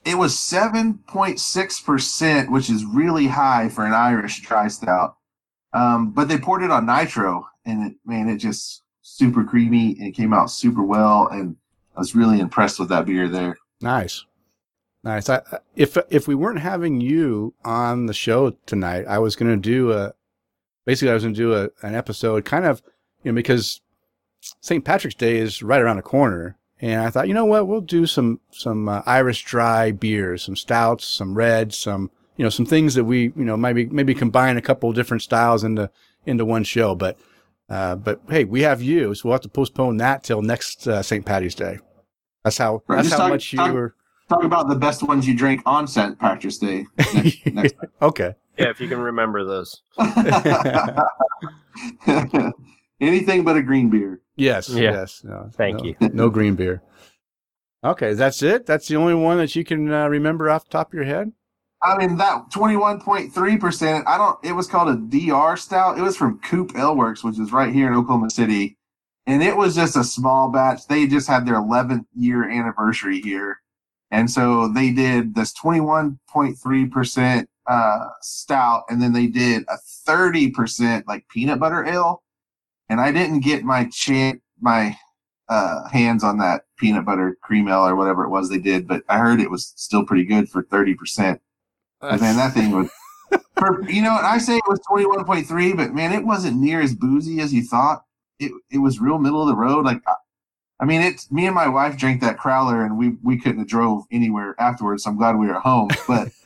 it 0.06 0.16
was 0.16 0.36
7.6%, 0.36 2.52
which 2.52 2.70
is 2.70 2.84
really 2.84 3.28
high 3.28 3.70
for 3.70 3.86
an 3.86 3.93
Irish 3.93 4.41
dry 4.41 4.68
stout. 4.68 5.16
Um, 5.72 6.12
but 6.12 6.28
they 6.28 6.38
poured 6.38 6.64
it 6.64 6.72
on 6.72 6.86
nitro 6.86 7.47
and 7.66 7.91
it, 7.91 7.97
man, 8.06 8.28
it 8.28 8.38
just, 8.38 8.84
super 9.02 9.43
creamy 9.43 9.97
and 9.97 10.10
it 10.10 10.12
came 10.12 10.34
out 10.34 10.52
super 10.52 10.84
well. 10.84 11.28
And 11.28 11.56
I 11.95 12.00
was 12.00 12.16
really 12.16 12.39
impressed 12.39 12.80
with 12.80 12.89
that 12.89 13.06
beer 13.06 13.30
there. 13.30 13.58
Nice. 13.82 14.26
Nice. 15.04 15.30
I, 15.30 15.41
if 15.76 15.97
if 16.10 16.28
we 16.28 16.36
weren't 16.36 16.60
having 16.60 17.00
you 17.00 17.54
on 17.64 18.08
the 18.08 18.14
show 18.14 18.52
tonight, 18.66 19.06
I 19.08 19.20
was 19.20 19.38
going 19.38 19.50
to 19.50 19.58
do 19.58 19.93
a 19.93 20.14
basically 20.86 21.11
I 21.11 21.13
was 21.13 21.23
going 21.23 21.36
to 21.36 21.39
do 21.39 21.53
a, 21.53 21.69
an 21.86 21.95
episode 21.95 22.45
kind 22.45 22.65
of 22.65 22.82
you 23.23 23.32
know 23.32 23.36
because 23.36 23.82
St. 24.61 24.84
Patrick's 24.84 25.15
Day 25.15 25.38
is 25.38 25.61
right 25.61 25.82
around 25.82 25.97
the 25.97 26.01
corner, 26.01 26.57
and 26.80 27.01
I 27.01 27.09
thought 27.09 27.27
you 27.27 27.34
know 27.34 27.45
what 27.45 27.67
we'll 27.67 27.82
do 27.82 28.05
some 28.05 28.39
some 28.51 28.88
uh, 28.88 29.01
Irish 29.05 29.43
dry 29.43 29.91
beers, 29.91 30.43
some 30.43 30.55
stouts, 30.55 31.05
some 31.05 31.34
reds, 31.34 31.77
some 31.77 32.11
you 32.38 32.43
know 32.43 32.49
some 32.49 32.65
things 32.65 32.95
that 32.95 33.03
we 33.03 33.34
you 33.36 33.45
know 33.45 33.57
maybe 33.57 33.86
maybe 33.86 34.13
combine 34.13 34.57
a 34.57 34.61
couple 34.61 34.91
different 34.93 35.23
styles 35.23 35.63
into 35.63 35.89
into 36.25 36.45
one 36.45 36.63
show, 36.63 36.95
but 36.95 37.17
uh, 37.69 37.95
but 37.95 38.21
hey, 38.30 38.45
we 38.45 38.61
have 38.61 38.82
you, 38.82 39.13
so 39.13 39.30
we'll 39.30 39.34
have 39.34 39.41
to 39.41 39.49
postpone 39.49 39.97
that 39.97 40.23
till 40.23 40.41
next 40.41 40.88
uh, 40.88 41.03
St. 41.03 41.25
Patty's 41.25 41.55
Day. 41.55 41.80
That's 42.43 42.57
how. 42.57 42.82
Right, 42.88 42.97
that's 42.97 43.11
how 43.11 43.17
talk, 43.17 43.30
much 43.30 43.53
you 43.53 43.57
talk, 43.57 43.73
were. 43.73 43.95
Talk 44.27 44.43
about 44.43 44.69
the 44.69 44.75
best 44.75 45.03
ones 45.03 45.27
you 45.27 45.36
drink 45.36 45.61
on 45.65 45.88
St. 45.88 46.17
Patrick's 46.17 46.57
Day. 46.57 46.86
Next, 47.13 47.45
next 47.47 47.75
okay. 48.01 48.36
Yeah, 48.60 48.70
if 48.70 48.82
you 48.82 48.88
can 48.88 48.99
remember 48.99 49.45
those. 49.45 49.82
Anything 53.01 53.45
but 53.45 53.55
a 53.55 53.62
green 53.62 53.89
beer. 53.89 54.22
Yes. 54.36 54.70
Yeah. 54.70 54.91
Yes. 54.91 55.22
No, 55.24 55.49
Thank 55.53 55.80
no, 55.80 55.86
you. 55.86 55.95
No 56.14 56.30
green 56.30 56.55
beer. 56.55 56.84
Okay, 57.84 58.14
that's 58.14 58.43
it. 58.43 58.66
That's 58.66 58.89
the 58.89 58.97
only 58.97 59.14
one 59.14 59.38
that 59.38 59.55
you 59.55 59.64
can 59.64 59.91
uh, 59.91 60.07
remember 60.07 60.49
off 60.49 60.66
the 60.66 60.72
top 60.72 60.89
of 60.89 60.93
your 60.93 61.05
head. 61.05 61.32
I 61.82 61.97
mean 61.97 62.18
that 62.18 62.51
twenty 62.51 62.76
one 62.76 62.99
point 62.99 63.34
three 63.34 63.57
percent. 63.57 64.05
I 64.05 64.18
don't. 64.18 64.38
It 64.43 64.51
was 64.51 64.68
called 64.68 64.89
a 64.89 64.97
DR 64.97 65.55
stout. 65.55 65.97
It 65.97 66.01
was 66.01 66.18
from 66.18 66.39
Coop 66.39 66.74
Ale 66.78 66.95
Works, 66.95 67.24
which 67.24 67.39
is 67.39 67.53
right 67.53 67.74
here 67.74 67.88
in 67.88 67.93
Oklahoma 67.93 68.30
City, 68.30 68.78
and 69.26 69.41
it 69.41 69.55
was 69.55 69.76
just 69.76 69.95
a 69.95 70.03
small 70.03 70.49
batch. 70.49 70.88
They 70.88 71.07
just 71.07 71.30
had 71.30 71.45
their 71.45 71.55
eleventh 71.55 72.05
year 72.14 72.49
anniversary 72.49 73.22
here, 73.22 73.62
and 74.12 74.30
so 74.30 74.68
they 74.68 74.91
did 74.91 75.36
this 75.36 75.53
twenty 75.53 75.80
one 75.80 76.20
point 76.28 76.57
three 76.62 76.86
percent 76.86 77.49
uh, 77.70 78.07
stout, 78.22 78.84
and 78.89 79.01
then 79.01 79.13
they 79.13 79.28
did 79.28 79.63
a 79.70 79.78
thirty 80.05 80.49
percent 80.49 81.07
like 81.07 81.28
peanut 81.30 81.59
butter 81.59 81.86
ale. 81.86 82.24
And 82.89 82.99
I 82.99 83.11
didn't 83.11 83.41
get 83.41 83.63
my 83.63 83.86
chant 83.86 84.41
my 84.59 84.97
uh, 85.47 85.88
hands 85.88 86.24
on 86.24 86.39
that 86.39 86.63
peanut 86.78 87.05
butter 87.05 87.38
cream 87.41 87.70
ale 87.70 87.88
or 87.88 87.95
whatever 87.95 88.24
it 88.24 88.30
was 88.30 88.49
they 88.49 88.57
did, 88.57 88.88
but 88.88 89.03
I 89.07 89.20
heard 89.20 89.39
it 89.39 89.51
was 89.51 89.74
still 89.78 90.03
pretty 90.03 90.26
good 90.26 90.49
for 90.49 90.63
thirty 90.63 90.95
percent. 90.95 91.39
Uh, 92.01 92.17
man, 92.17 92.36
that 92.36 92.53
thing 92.53 92.72
was. 92.72 92.89
For, 93.59 93.88
you 93.89 94.01
know, 94.01 94.13
I 94.13 94.39
say 94.39 94.55
it 94.55 94.63
was 94.67 94.80
twenty 94.88 95.05
one 95.05 95.24
point 95.26 95.45
three, 95.45 95.74
but 95.74 95.93
man, 95.93 96.13
it 96.13 96.26
wasn't 96.26 96.57
near 96.57 96.82
as 96.82 96.95
boozy 96.95 97.41
as 97.41 97.53
you 97.53 97.61
thought. 97.61 98.03
It 98.39 98.51
it 98.72 98.80
was 98.80 98.99
real 98.99 99.20
middle 99.20 99.41
of 99.41 99.49
the 99.49 99.55
road. 99.55 99.86
Like, 99.86 100.01
I 100.80 100.86
mean, 100.86 101.01
it's 101.01 101.30
me 101.32 101.45
and 101.45 101.55
my 101.55 101.67
wife 101.67 101.97
drank 101.97 102.21
that 102.21 102.38
crowler, 102.38 102.86
and 102.86 102.97
we 102.97 103.17
we 103.21 103.38
couldn't 103.38 103.59
have 103.59 103.67
drove 103.67 104.03
anywhere 104.11 104.55
afterwards. 104.59 105.03
So 105.03 105.11
I'm 105.11 105.17
glad 105.17 105.38
we 105.38 105.47
were 105.47 105.59
home, 105.59 105.89
but 106.07 106.30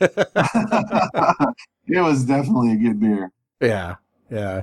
it 1.86 2.00
was 2.00 2.24
definitely 2.24 2.72
a 2.72 2.76
good 2.76 2.98
beer. 3.00 3.30
Yeah, 3.60 3.96
yeah, 4.30 4.62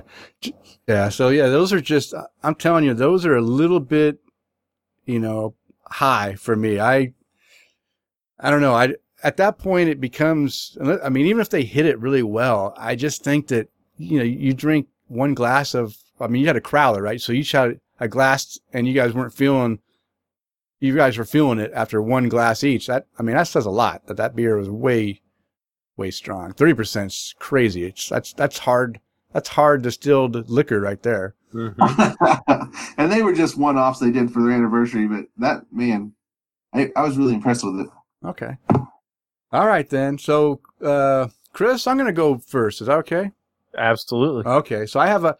yeah. 0.86 1.08
So 1.08 1.28
yeah, 1.28 1.48
those 1.48 1.72
are 1.72 1.80
just. 1.80 2.14
I'm 2.42 2.54
telling 2.54 2.84
you, 2.84 2.94
those 2.94 3.24
are 3.24 3.36
a 3.36 3.42
little 3.42 3.80
bit, 3.80 4.18
you 5.06 5.18
know, 5.18 5.54
high 5.86 6.34
for 6.34 6.54
me. 6.54 6.78
I 6.78 7.14
I 8.38 8.50
don't 8.50 8.60
know. 8.60 8.74
I 8.74 8.94
at 9.22 9.36
that 9.36 9.58
point 9.58 9.88
it 9.88 10.00
becomes 10.00 10.76
i 11.04 11.08
mean 11.08 11.26
even 11.26 11.40
if 11.40 11.48
they 11.48 11.62
hit 11.62 11.86
it 11.86 11.98
really 12.00 12.22
well 12.22 12.74
i 12.76 12.94
just 12.94 13.22
think 13.22 13.48
that 13.48 13.68
you 13.96 14.18
know 14.18 14.24
you 14.24 14.52
drink 14.52 14.86
one 15.08 15.34
glass 15.34 15.74
of 15.74 15.96
i 16.20 16.26
mean 16.26 16.42
you 16.42 16.46
had 16.46 16.56
a 16.56 16.60
crowler 16.60 17.00
right 17.00 17.20
so 17.20 17.32
you 17.32 17.44
had 17.44 17.80
a 18.02 18.08
glass 18.08 18.58
and 18.72 18.86
you 18.86 18.94
guys 18.94 19.12
weren't 19.12 19.34
feeling 19.34 19.78
you 20.80 20.94
guys 20.96 21.16
were 21.16 21.24
feeling 21.24 21.58
it 21.58 21.70
after 21.74 22.02
one 22.02 22.28
glass 22.28 22.64
each 22.64 22.86
that 22.86 23.06
i 23.18 23.22
mean 23.22 23.36
that 23.36 23.44
says 23.44 23.66
a 23.66 23.70
lot 23.70 24.06
that 24.06 24.16
that 24.16 24.34
beer 24.36 24.56
was 24.56 24.68
way 24.68 25.20
way 25.96 26.10
strong 26.10 26.52
30% 26.52 27.06
is 27.06 27.34
crazy 27.38 27.84
it's 27.84 28.08
that's 28.08 28.32
that's 28.32 28.58
hard 28.58 29.00
that's 29.32 29.50
hard 29.50 29.82
distilled 29.82 30.48
liquor 30.50 30.80
right 30.80 31.02
there 31.02 31.34
mm-hmm. 31.52 32.82
and 32.98 33.12
they 33.12 33.22
were 33.22 33.34
just 33.34 33.56
one-offs 33.56 34.00
they 34.00 34.10
did 34.10 34.32
for 34.32 34.42
their 34.42 34.52
anniversary 34.52 35.06
but 35.06 35.26
that 35.36 35.64
man 35.70 36.12
I, 36.74 36.90
I 36.96 37.02
was 37.02 37.16
really 37.16 37.34
impressed 37.34 37.64
with 37.64 37.80
it 37.80 37.88
okay 38.24 38.56
all 39.52 39.66
right 39.66 39.88
then. 39.88 40.16
So, 40.18 40.60
uh, 40.82 41.28
Chris, 41.52 41.86
I'm 41.86 41.96
going 41.96 42.06
to 42.06 42.12
go 42.12 42.38
first. 42.38 42.80
Is 42.80 42.86
that 42.86 42.98
okay? 42.98 43.32
Absolutely. 43.76 44.50
Okay. 44.50 44.86
So 44.86 44.98
I 44.98 45.06
have 45.06 45.24
a 45.24 45.36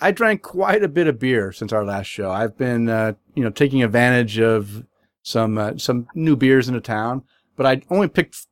I 0.00 0.12
drank 0.12 0.42
quite 0.42 0.82
a 0.82 0.88
bit 0.88 1.08
of 1.08 1.18
beer 1.18 1.52
since 1.52 1.72
our 1.72 1.84
last 1.84 2.06
show. 2.06 2.30
I've 2.30 2.56
been 2.56 2.88
uh, 2.88 3.14
you 3.34 3.42
know 3.42 3.50
taking 3.50 3.82
advantage 3.82 4.38
of 4.38 4.86
some 5.22 5.58
uh, 5.58 5.76
some 5.76 6.06
new 6.14 6.36
beers 6.36 6.68
in 6.68 6.74
the 6.74 6.80
town, 6.80 7.24
but 7.56 7.66
I 7.66 7.82
only 7.90 8.08
picked 8.08 8.46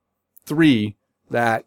three 0.45 0.97
that 1.31 1.65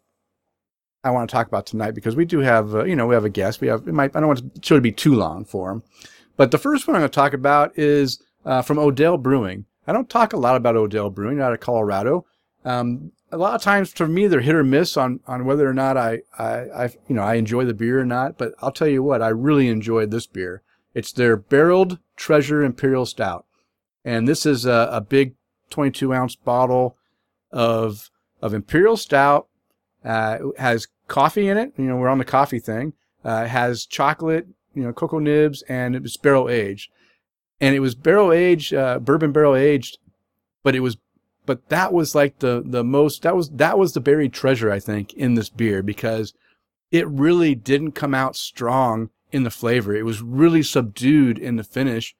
I 1.02 1.10
want 1.10 1.28
to 1.28 1.32
talk 1.32 1.46
about 1.46 1.66
tonight 1.66 1.92
because 1.92 2.16
we 2.16 2.24
do 2.24 2.40
have 2.40 2.74
uh, 2.74 2.84
you 2.84 2.96
know 2.96 3.06
we 3.06 3.14
have 3.14 3.24
a 3.24 3.30
guest. 3.30 3.60
We 3.60 3.68
have 3.68 3.88
it 3.88 3.94
might 3.94 4.14
I 4.14 4.20
don't 4.20 4.28
want 4.28 4.54
the 4.54 4.60
show 4.62 4.76
to 4.76 4.80
be 4.80 4.92
too 4.92 5.14
long 5.14 5.44
for 5.44 5.70
him, 5.70 5.82
but 6.36 6.50
the 6.50 6.58
first 6.58 6.86
one 6.86 6.96
I'm 6.96 7.00
going 7.00 7.10
to 7.10 7.14
talk 7.14 7.32
about 7.32 7.78
is 7.78 8.22
uh, 8.44 8.62
from 8.62 8.78
Odell 8.78 9.16
Brewing. 9.16 9.64
I 9.86 9.92
don't 9.92 10.10
talk 10.10 10.32
a 10.32 10.38
lot 10.38 10.56
about 10.56 10.76
Odell 10.76 11.10
Brewing 11.10 11.40
out 11.40 11.52
of 11.52 11.60
Colorado. 11.60 12.26
Um, 12.64 13.12
a 13.32 13.36
lot 13.36 13.54
of 13.54 13.62
times 13.62 13.92
for 13.92 14.08
me, 14.08 14.26
they're 14.26 14.40
hit 14.40 14.54
or 14.54 14.64
miss 14.64 14.96
on, 14.96 15.20
on 15.26 15.44
whether 15.44 15.68
or 15.68 15.74
not 15.74 15.96
I, 15.96 16.20
I, 16.38 16.44
I, 16.44 16.84
you 17.08 17.14
know, 17.14 17.22
I 17.22 17.34
enjoy 17.34 17.64
the 17.64 17.74
beer 17.74 18.00
or 18.00 18.04
not. 18.04 18.38
But 18.38 18.54
I'll 18.60 18.72
tell 18.72 18.88
you 18.88 19.02
what, 19.02 19.22
I 19.22 19.28
really 19.28 19.68
enjoyed 19.68 20.10
this 20.10 20.26
beer. 20.26 20.62
It's 20.94 21.12
their 21.12 21.36
barreled 21.36 21.98
treasure 22.16 22.62
imperial 22.62 23.06
stout. 23.06 23.46
And 24.04 24.26
this 24.26 24.44
is 24.44 24.66
a, 24.66 24.88
a 24.92 25.00
big 25.00 25.34
22 25.70 26.12
ounce 26.12 26.34
bottle 26.34 26.96
of, 27.52 28.10
of 28.42 28.54
imperial 28.54 28.96
stout. 28.96 29.48
Uh, 30.04 30.38
it 30.40 30.60
has 30.60 30.88
coffee 31.06 31.48
in 31.48 31.58
it. 31.58 31.72
You 31.76 31.84
know, 31.84 31.96
we're 31.96 32.08
on 32.08 32.18
the 32.18 32.24
coffee 32.24 32.58
thing. 32.58 32.94
Uh, 33.24 33.46
has 33.46 33.84
chocolate, 33.84 34.46
you 34.74 34.82
know, 34.82 34.92
cocoa 34.92 35.18
nibs 35.18 35.62
and 35.68 35.94
it 35.94 36.02
was 36.02 36.16
barrel 36.16 36.48
aged. 36.48 36.90
And 37.60 37.74
it 37.74 37.80
was 37.80 37.94
barrel 37.94 38.32
aged, 38.32 38.72
uh, 38.72 38.98
bourbon 38.98 39.32
barrel 39.32 39.54
aged, 39.54 39.98
but 40.62 40.74
it 40.74 40.80
was 40.80 40.96
but 41.50 41.68
that 41.68 41.92
was 41.92 42.14
like 42.14 42.38
the 42.38 42.62
the 42.64 42.84
most 42.84 43.22
that 43.22 43.34
was 43.34 43.50
that 43.50 43.76
was 43.76 43.92
the 43.92 44.00
buried 44.00 44.32
treasure 44.32 44.70
I 44.70 44.78
think 44.78 45.12
in 45.14 45.34
this 45.34 45.48
beer 45.48 45.82
because 45.82 46.32
it 46.92 47.08
really 47.08 47.56
didn't 47.56 47.90
come 47.90 48.14
out 48.14 48.36
strong 48.36 49.10
in 49.32 49.42
the 49.42 49.50
flavor. 49.50 49.92
It 49.92 50.04
was 50.04 50.22
really 50.22 50.62
subdued 50.62 51.40
in 51.40 51.56
the 51.56 51.64
finish 51.64 52.14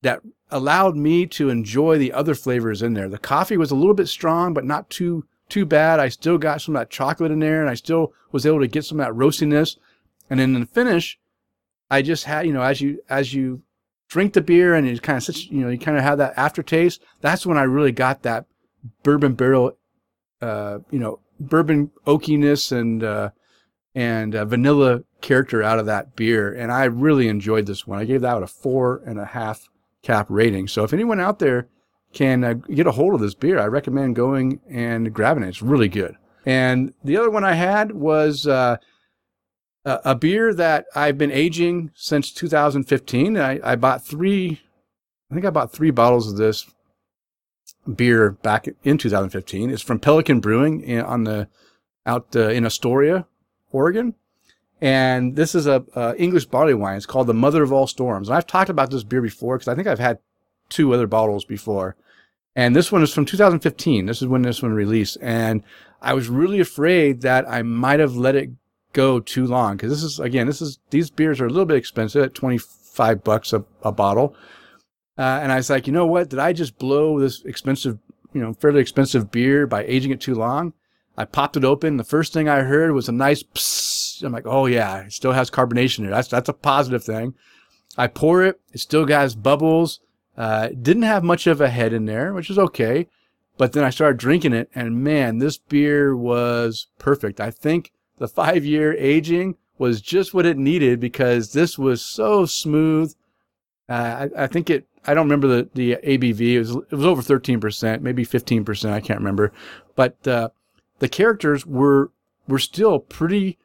that 0.00 0.22
allowed 0.50 0.96
me 0.96 1.26
to 1.26 1.50
enjoy 1.50 1.98
the 1.98 2.14
other 2.14 2.34
flavors 2.34 2.80
in 2.80 2.94
there. 2.94 3.10
The 3.10 3.18
coffee 3.18 3.58
was 3.58 3.70
a 3.70 3.74
little 3.74 3.92
bit 3.92 4.08
strong, 4.08 4.54
but 4.54 4.64
not 4.64 4.88
too 4.88 5.26
too 5.50 5.66
bad. 5.66 6.00
I 6.00 6.08
still 6.08 6.38
got 6.38 6.62
some 6.62 6.76
of 6.76 6.80
that 6.80 6.88
chocolate 6.88 7.32
in 7.32 7.40
there 7.40 7.60
and 7.60 7.68
I 7.68 7.74
still 7.74 8.14
was 8.32 8.46
able 8.46 8.60
to 8.60 8.66
get 8.66 8.86
some 8.86 9.00
of 9.00 9.06
that 9.06 9.12
roastiness. 9.12 9.76
And 10.30 10.40
then 10.40 10.54
in 10.54 10.60
the 10.60 10.66
finish, 10.66 11.18
I 11.90 12.00
just 12.00 12.24
had, 12.24 12.46
you 12.46 12.54
know, 12.54 12.62
as 12.62 12.80
you 12.80 13.02
as 13.10 13.34
you 13.34 13.60
drink 14.08 14.32
the 14.32 14.40
beer 14.40 14.74
and 14.74 14.88
you 14.88 14.98
kind 14.98 15.16
of 15.16 15.22
such 15.22 15.46
you 15.46 15.60
know 15.60 15.68
you 15.68 15.78
kind 15.78 15.96
of 15.96 16.02
have 16.02 16.18
that 16.18 16.34
aftertaste. 16.36 17.02
That's 17.20 17.46
when 17.46 17.58
I 17.58 17.62
really 17.62 17.92
got 17.92 18.22
that 18.22 18.46
bourbon 19.02 19.34
barrel, 19.34 19.76
uh, 20.40 20.78
you 20.90 20.98
know, 20.98 21.20
bourbon 21.40 21.90
oakiness 22.06 22.72
and 22.72 23.02
uh, 23.02 23.30
and 23.94 24.34
uh, 24.34 24.44
vanilla 24.44 25.02
character 25.20 25.62
out 25.62 25.78
of 25.78 25.86
that 25.86 26.16
beer, 26.16 26.52
and 26.52 26.70
I 26.70 26.84
really 26.84 27.28
enjoyed 27.28 27.66
this 27.66 27.86
one. 27.86 27.98
I 27.98 28.04
gave 28.04 28.20
that 28.20 28.42
a 28.42 28.46
four 28.46 29.02
and 29.06 29.18
a 29.18 29.24
half 29.24 29.68
cap 30.02 30.26
rating. 30.28 30.68
So 30.68 30.84
if 30.84 30.92
anyone 30.92 31.20
out 31.20 31.38
there 31.38 31.68
can 32.12 32.44
uh, 32.44 32.54
get 32.54 32.86
a 32.86 32.92
hold 32.92 33.14
of 33.14 33.20
this 33.20 33.34
beer, 33.34 33.58
I 33.58 33.66
recommend 33.66 34.16
going 34.16 34.60
and 34.68 35.12
grabbing 35.12 35.42
it. 35.42 35.48
It's 35.48 35.62
really 35.62 35.88
good. 35.88 36.16
And 36.44 36.94
the 37.02 37.16
other 37.16 37.30
one 37.30 37.42
I 37.42 37.54
had 37.54 37.92
was 37.92 38.46
uh, 38.46 38.76
a, 39.86 40.00
a 40.04 40.14
beer 40.14 40.52
that 40.52 40.86
I've 40.94 41.16
been 41.16 41.30
aging 41.30 41.92
since 41.94 42.32
2015. 42.32 43.38
I, 43.38 43.60
I 43.62 43.76
bought 43.76 44.04
three, 44.04 44.60
I 45.30 45.34
think 45.34 45.46
I 45.46 45.50
bought 45.50 45.72
three 45.72 45.92
bottles 45.92 46.30
of 46.30 46.36
this 46.36 46.66
beer 47.94 48.32
back 48.32 48.68
in 48.84 48.98
2015. 48.98 49.70
It's 49.70 49.82
from 49.82 50.00
Pelican 50.00 50.40
Brewing 50.40 50.82
in, 50.82 51.00
on 51.00 51.24
the 51.24 51.48
out 52.04 52.34
uh, 52.36 52.48
in 52.48 52.66
Astoria, 52.66 53.26
Oregon. 53.70 54.14
And 54.80 55.36
this 55.36 55.54
is 55.54 55.66
a, 55.66 55.84
a, 55.94 56.14
English 56.16 56.46
barley 56.46 56.74
wine. 56.74 56.96
It's 56.96 57.06
called 57.06 57.28
the 57.28 57.34
Mother 57.34 57.62
of 57.62 57.72
All 57.72 57.86
Storms. 57.86 58.28
And 58.28 58.36
I've 58.36 58.46
talked 58.46 58.68
about 58.68 58.90
this 58.90 59.04
beer 59.04 59.22
before 59.22 59.56
because 59.56 59.68
I 59.68 59.74
think 59.74 59.86
I've 59.86 59.98
had 59.98 60.18
two 60.68 60.92
other 60.92 61.06
bottles 61.06 61.44
before. 61.44 61.96
And 62.54 62.74
this 62.74 62.90
one 62.90 63.02
is 63.02 63.12
from 63.12 63.24
2015. 63.24 64.06
This 64.06 64.20
is 64.20 64.28
when 64.28 64.42
this 64.42 64.62
one 64.62 64.72
released. 64.72 65.16
And 65.22 65.62
I 66.02 66.14
was 66.14 66.28
really 66.28 66.60
afraid 66.60 67.22
that 67.22 67.48
I 67.48 67.62
might 67.62 68.00
have 68.00 68.16
let 68.16 68.34
it 68.36 68.50
go 68.96 69.20
too 69.20 69.46
long 69.46 69.76
because 69.76 69.90
this 69.90 70.02
is 70.02 70.18
again, 70.18 70.46
this 70.46 70.62
is 70.62 70.78
these 70.90 71.10
beers 71.10 71.40
are 71.40 71.46
a 71.46 71.50
little 71.50 71.66
bit 71.66 71.76
expensive 71.76 72.24
at 72.24 72.34
25 72.34 73.22
bucks 73.22 73.52
a, 73.52 73.62
a 73.82 73.92
bottle. 73.92 74.34
Uh, 75.18 75.40
and 75.42 75.52
I 75.52 75.56
was 75.56 75.70
like, 75.70 75.86
you 75.86 75.92
know 75.92 76.06
what? 76.06 76.30
Did 76.30 76.38
I 76.38 76.52
just 76.52 76.78
blow 76.78 77.20
this 77.20 77.44
expensive, 77.44 77.98
you 78.32 78.40
know, 78.40 78.54
fairly 78.54 78.80
expensive 78.80 79.30
beer 79.30 79.66
by 79.66 79.84
aging 79.84 80.12
it 80.12 80.20
too 80.20 80.34
long? 80.34 80.72
I 81.16 81.26
popped 81.26 81.56
it 81.56 81.64
open. 81.64 81.98
The 81.98 82.04
first 82.04 82.32
thing 82.32 82.48
I 82.48 82.60
heard 82.60 82.92
was 82.92 83.08
a 83.08 83.12
nice 83.12 83.42
psst. 83.42 84.22
I'm 84.22 84.32
like, 84.32 84.46
oh 84.46 84.64
yeah, 84.64 85.02
it 85.02 85.12
still 85.12 85.32
has 85.32 85.50
carbonation 85.50 86.00
in 86.00 86.06
it. 86.06 86.10
That's, 86.10 86.28
that's 86.28 86.48
a 86.48 86.54
positive 86.54 87.04
thing. 87.04 87.34
I 87.98 88.06
pour 88.06 88.42
it. 88.42 88.60
It 88.72 88.80
still 88.80 89.06
has 89.06 89.34
bubbles. 89.34 90.00
Uh, 90.36 90.68
didn't 90.68 91.02
have 91.02 91.22
much 91.22 91.46
of 91.46 91.60
a 91.60 91.68
head 91.68 91.92
in 91.92 92.06
there, 92.06 92.32
which 92.32 92.50
is 92.50 92.58
okay. 92.58 93.08
But 93.58 93.72
then 93.72 93.84
I 93.84 93.90
started 93.90 94.18
drinking 94.18 94.52
it 94.54 94.70
and 94.74 95.02
man, 95.02 95.38
this 95.38 95.58
beer 95.58 96.16
was 96.16 96.88
perfect. 96.98 97.40
I 97.40 97.50
think 97.50 97.92
the 98.18 98.28
five 98.28 98.64
year 98.64 98.94
aging 98.94 99.56
was 99.78 100.00
just 100.00 100.32
what 100.32 100.46
it 100.46 100.56
needed 100.56 101.00
because 101.00 101.52
this 101.52 101.78
was 101.78 102.02
so 102.02 102.46
smooth. 102.46 103.14
Uh, 103.88 104.28
I, 104.36 104.44
I, 104.44 104.46
think 104.46 104.70
it, 104.70 104.86
I 105.06 105.14
don't 105.14 105.26
remember 105.26 105.48
the, 105.48 105.68
the 105.74 105.96
ABV. 105.96 106.40
It 106.40 106.58
was, 106.58 106.70
it 106.74 106.92
was 106.92 107.04
over 107.04 107.22
13%, 107.22 108.00
maybe 108.00 108.24
15%. 108.24 108.90
I 108.90 109.00
can't 109.00 109.20
remember. 109.20 109.52
But, 109.94 110.26
uh, 110.26 110.48
the 110.98 111.08
characters 111.08 111.66
were 111.66 112.10
were 112.48 112.58
still 112.58 112.98
pretty 112.98 113.58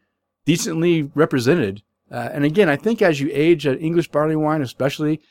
decently 0.46 1.04
represented. 1.14 1.84
Uh, 2.12 2.30
and 2.34 2.44
again, 2.44 2.68
I 2.68 2.76
think 2.76 3.02
as 3.02 3.22
you 3.22 3.30
age 3.32 3.66
an 3.66 3.78
English 3.78 4.10
barley 4.10 4.36
wine, 4.36 4.62
especially, 4.62 5.22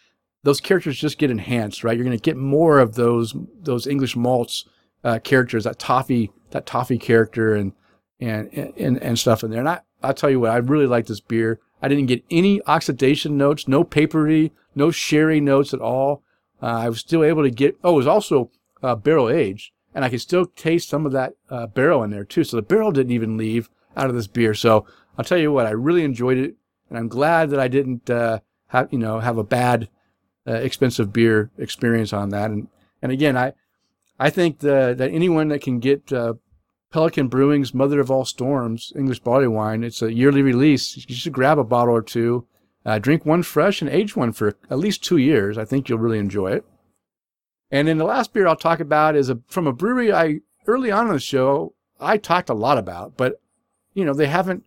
those 0.45 0.61
characters 0.61 0.99
just 0.99 1.19
get 1.19 1.31
enhanced, 1.31 1.85
right? 1.85 1.97
You're 1.97 2.07
going 2.07 2.17
to 2.17 2.23
get 2.23 2.37
more 2.37 2.79
of 2.79 2.95
those 2.95 3.35
those 3.63 3.87
English 3.87 4.17
malts 4.17 4.65
uh, 5.05 5.19
characters, 5.19 5.65
that 5.65 5.79
toffee 5.79 6.31
that 6.51 6.67
toffee 6.67 6.99
character, 6.99 7.55
and 7.55 7.73
and 8.21 8.53
and 8.53 8.99
and 8.99 9.19
stuff 9.19 9.43
in 9.43 9.51
there. 9.51 9.61
And 9.61 9.69
I 9.69 9.81
I'll 10.03 10.15
tell 10.15 10.31
you 10.31 10.41
what, 10.41 10.51
I 10.51 10.57
really 10.57 10.87
like 10.87 11.07
this 11.07 11.21
beer. 11.21 11.61
I 11.83 11.89
didn't 11.89 12.07
get 12.07 12.25
any 12.31 12.61
oxidation 12.67 13.37
notes, 13.37 13.67
no 13.67 13.85
papery, 13.85 14.53
no 14.75 14.91
sherry 14.91 15.41
notes 15.41 15.73
at 15.73 15.81
all. 15.81 16.23
Uh, 16.63 16.67
I 16.67 16.89
was 16.89 17.01
still 17.01 17.25
able 17.25 17.43
to 17.43 17.51
get. 17.51 17.79
Oh, 17.83 17.95
it 17.95 17.97
was 17.97 18.07
also 18.07 18.51
uh, 18.83 18.95
barrel 18.95 19.31
aged, 19.31 19.73
and 19.95 20.05
I 20.05 20.11
could 20.11 20.21
still 20.21 20.47
taste 20.47 20.89
some 20.89 21.07
of 21.07 21.13
that 21.13 21.35
uh, 21.49 21.67
barrel 21.67 22.03
in 22.03 22.11
there 22.11 22.25
too. 22.25 22.45
So 22.45 22.57
the 22.57 22.63
barrel 22.63 22.93
didn't 22.93 23.13
even 23.13 23.37
leave 23.37 23.71
out 23.97 24.09
of 24.09 24.15
this 24.15 24.27
beer. 24.27 24.55
So 24.55 24.87
I'll 25.17 25.25
tell 25.25 25.39
you 25.39 25.53
what, 25.53 25.67
I 25.67 25.71
really 25.71 26.05
enjoyed 26.05 26.39
it, 26.39 26.55
and 26.89 26.99
I'm 26.99 27.09
glad 27.09 27.51
that 27.51 27.61
I 27.61 27.69
didn't 27.69 28.11
uh, 28.11 28.41
have 28.69 28.89
you 28.93 28.99
know 28.99 29.21
have 29.21 29.39
a 29.39 29.45
bad 29.45 29.89
uh, 30.47 30.53
expensive 30.53 31.13
beer 31.13 31.51
experience 31.59 32.13
on 32.13 32.29
that. 32.31 32.51
And 32.51 32.69
and 33.01 33.11
again, 33.11 33.37
I 33.37 33.55
I 34.19 34.29
think 34.29 34.59
the, 34.59 34.95
that 34.97 35.11
anyone 35.11 35.49
that 35.49 35.63
can 35.63 35.79
get 35.79 36.13
uh, 36.13 36.35
Pelican 36.91 37.29
Brewing's 37.29 37.73
Mother 37.73 38.01
of 38.01 38.11
All 38.11 38.25
Storms 38.25 38.93
English 38.97 39.21
barley 39.21 39.47
wine, 39.47 39.85
it's 39.85 40.03
a 40.03 40.13
yearly 40.13 40.43
release. 40.43 40.97
You 41.09 41.15
should 41.15 41.33
grab 41.33 41.59
a 41.59 41.65
bottle 41.65 41.95
or 41.95 42.03
two, 42.03 42.47
uh, 42.85 42.99
drink 42.99 43.25
one 43.25 43.43
fresh, 43.43 43.81
and 43.81 43.91
age 43.91 44.17
one 44.17 44.33
for 44.33 44.57
at 44.69 44.79
least 44.79 45.05
two 45.05 45.17
years. 45.17 45.57
I 45.57 45.65
think 45.65 45.89
you'll 45.89 45.99
really 45.99 46.19
enjoy 46.19 46.53
it. 46.53 46.65
And 47.71 47.87
then 47.87 47.99
the 47.99 48.05
last 48.05 48.33
beer 48.33 48.49
I'll 48.49 48.57
talk 48.57 48.81
about 48.81 49.15
is 49.15 49.31
a, 49.31 49.39
from 49.47 49.69
a 49.69 49.73
brewery 49.73 50.13
I 50.13 50.41
early 50.67 50.91
on 50.91 51.07
in 51.07 51.13
the 51.13 51.21
show 51.21 51.75
I 52.01 52.17
talked 52.17 52.49
a 52.49 52.55
lot 52.55 52.79
about, 52.79 53.17
but 53.17 53.41
you 53.95 54.05
know 54.05 54.15
they 54.15 54.27
haven't, 54.27 54.65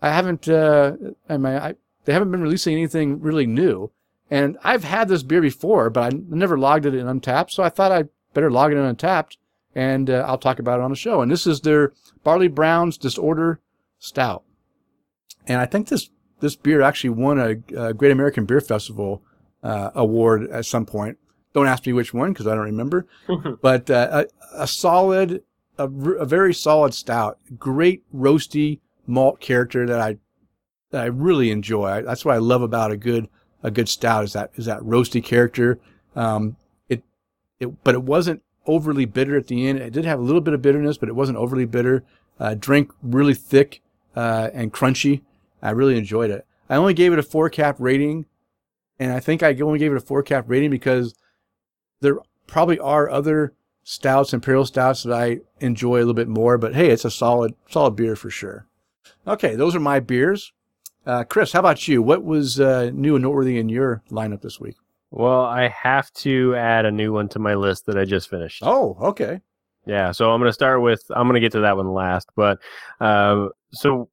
I 0.00 0.10
haven't, 0.10 0.48
uh, 0.48 0.92
I 1.28 1.36
mean, 1.38 1.54
I, 1.54 1.74
they 2.04 2.12
haven't 2.12 2.30
been 2.30 2.42
releasing 2.42 2.74
anything 2.74 3.20
really 3.20 3.46
new. 3.46 3.90
And 4.30 4.58
I've 4.62 4.84
had 4.84 5.08
this 5.08 5.22
beer 5.22 5.40
before, 5.40 5.88
but 5.90 6.12
I 6.12 6.16
never 6.28 6.58
logged 6.58 6.86
it 6.86 6.94
in 6.94 7.06
Untappd, 7.06 7.50
so 7.50 7.62
I 7.62 7.70
thought 7.70 7.92
I'd 7.92 8.10
better 8.34 8.50
log 8.50 8.72
it 8.72 8.76
in 8.76 8.94
Untappd, 8.94 9.38
and 9.78 10.10
uh, 10.10 10.24
I'll 10.26 10.38
talk 10.38 10.58
about 10.58 10.80
it 10.80 10.82
on 10.82 10.90
the 10.90 10.96
show. 10.96 11.22
And 11.22 11.30
this 11.30 11.46
is 11.46 11.60
their 11.60 11.92
Barley 12.24 12.48
Brown's 12.48 12.98
Disorder 12.98 13.60
Stout, 14.00 14.42
and 15.46 15.60
I 15.60 15.66
think 15.66 15.86
this 15.86 16.10
this 16.40 16.56
beer 16.56 16.82
actually 16.82 17.10
won 17.10 17.38
a, 17.38 17.50
a 17.76 17.94
Great 17.94 18.10
American 18.10 18.44
Beer 18.44 18.60
Festival 18.60 19.22
uh, 19.62 19.90
award 19.94 20.50
at 20.50 20.66
some 20.66 20.84
point. 20.84 21.16
Don't 21.54 21.68
ask 21.68 21.86
me 21.86 21.92
which 21.92 22.12
one 22.12 22.32
because 22.32 22.48
I 22.48 22.56
don't 22.56 22.64
remember. 22.64 23.06
but 23.62 23.88
uh, 23.88 24.24
a, 24.52 24.62
a, 24.62 24.66
solid, 24.66 25.42
a, 25.78 25.84
a, 25.84 26.26
very 26.26 26.54
solid 26.54 26.92
stout. 26.92 27.38
Great 27.58 28.02
roasty 28.14 28.80
malt 29.06 29.40
character 29.40 29.86
that 29.86 30.00
I 30.00 30.18
that 30.90 31.02
I 31.02 31.06
really 31.06 31.52
enjoy. 31.52 32.02
That's 32.02 32.24
what 32.24 32.34
I 32.34 32.38
love 32.38 32.62
about 32.62 32.90
a 32.90 32.96
good 32.96 33.28
a 33.62 33.70
good 33.70 33.88
stout 33.88 34.24
is 34.24 34.32
that 34.32 34.50
is 34.56 34.66
that 34.66 34.80
roasty 34.80 35.22
character. 35.22 35.78
Um, 36.16 36.56
it 36.88 37.04
it 37.60 37.84
but 37.84 37.94
it 37.94 38.02
wasn't 38.02 38.42
overly 38.68 39.04
bitter 39.04 39.36
at 39.36 39.48
the 39.48 39.66
end. 39.66 39.78
It 39.78 39.92
did 39.92 40.04
have 40.04 40.20
a 40.20 40.22
little 40.22 40.40
bit 40.40 40.54
of 40.54 40.62
bitterness, 40.62 40.98
but 40.98 41.08
it 41.08 41.16
wasn't 41.16 41.38
overly 41.38 41.64
bitter. 41.64 42.04
Uh, 42.38 42.54
drink 42.54 42.92
really 43.02 43.34
thick 43.34 43.82
uh, 44.14 44.50
and 44.54 44.72
crunchy. 44.72 45.22
I 45.60 45.70
really 45.70 45.98
enjoyed 45.98 46.30
it. 46.30 46.46
I 46.70 46.76
only 46.76 46.94
gave 46.94 47.12
it 47.12 47.18
a 47.18 47.24
four 47.24 47.50
cap 47.50 47.76
rating, 47.78 48.26
and 48.98 49.12
I 49.12 49.20
think 49.20 49.42
I 49.42 49.54
only 49.60 49.78
gave 49.78 49.92
it 49.92 49.96
a 49.96 50.00
four 50.00 50.22
cap 50.22 50.44
rating 50.46 50.70
because 50.70 51.14
there 52.00 52.18
probably 52.46 52.78
are 52.78 53.10
other 53.10 53.54
stouts, 53.82 54.32
imperial 54.32 54.66
stouts 54.66 55.02
that 55.02 55.14
I 55.14 55.40
enjoy 55.60 55.96
a 55.96 56.00
little 56.00 56.14
bit 56.14 56.28
more, 56.28 56.58
but 56.58 56.74
hey, 56.74 56.90
it's 56.90 57.04
a 57.04 57.10
solid, 57.10 57.54
solid 57.70 57.96
beer 57.96 58.14
for 58.14 58.30
sure. 58.30 58.66
Okay, 59.26 59.56
those 59.56 59.74
are 59.74 59.80
my 59.80 59.98
beers. 59.98 60.52
Uh, 61.06 61.24
Chris, 61.24 61.52
how 61.52 61.60
about 61.60 61.88
you? 61.88 62.02
What 62.02 62.22
was 62.22 62.60
uh, 62.60 62.90
new 62.92 63.16
and 63.16 63.22
noteworthy 63.22 63.58
in 63.58 63.70
your 63.70 64.02
lineup 64.10 64.42
this 64.42 64.60
week? 64.60 64.76
Well, 65.10 65.44
I 65.44 65.68
have 65.68 66.12
to 66.14 66.54
add 66.54 66.84
a 66.84 66.90
new 66.90 67.12
one 67.12 67.28
to 67.30 67.38
my 67.38 67.54
list 67.54 67.86
that 67.86 67.98
I 67.98 68.04
just 68.04 68.28
finished. 68.28 68.62
Oh, 68.64 68.96
okay. 69.00 69.40
Yeah, 69.86 70.12
so 70.12 70.30
I'm 70.30 70.40
going 70.40 70.50
to 70.50 70.52
start 70.52 70.82
with, 70.82 71.02
I'm 71.10 71.26
going 71.26 71.34
to 71.34 71.40
get 71.40 71.52
to 71.52 71.60
that 71.60 71.76
one 71.76 71.92
last, 71.94 72.28
but 72.36 72.58
uh, 73.00 73.48
so 73.72 74.10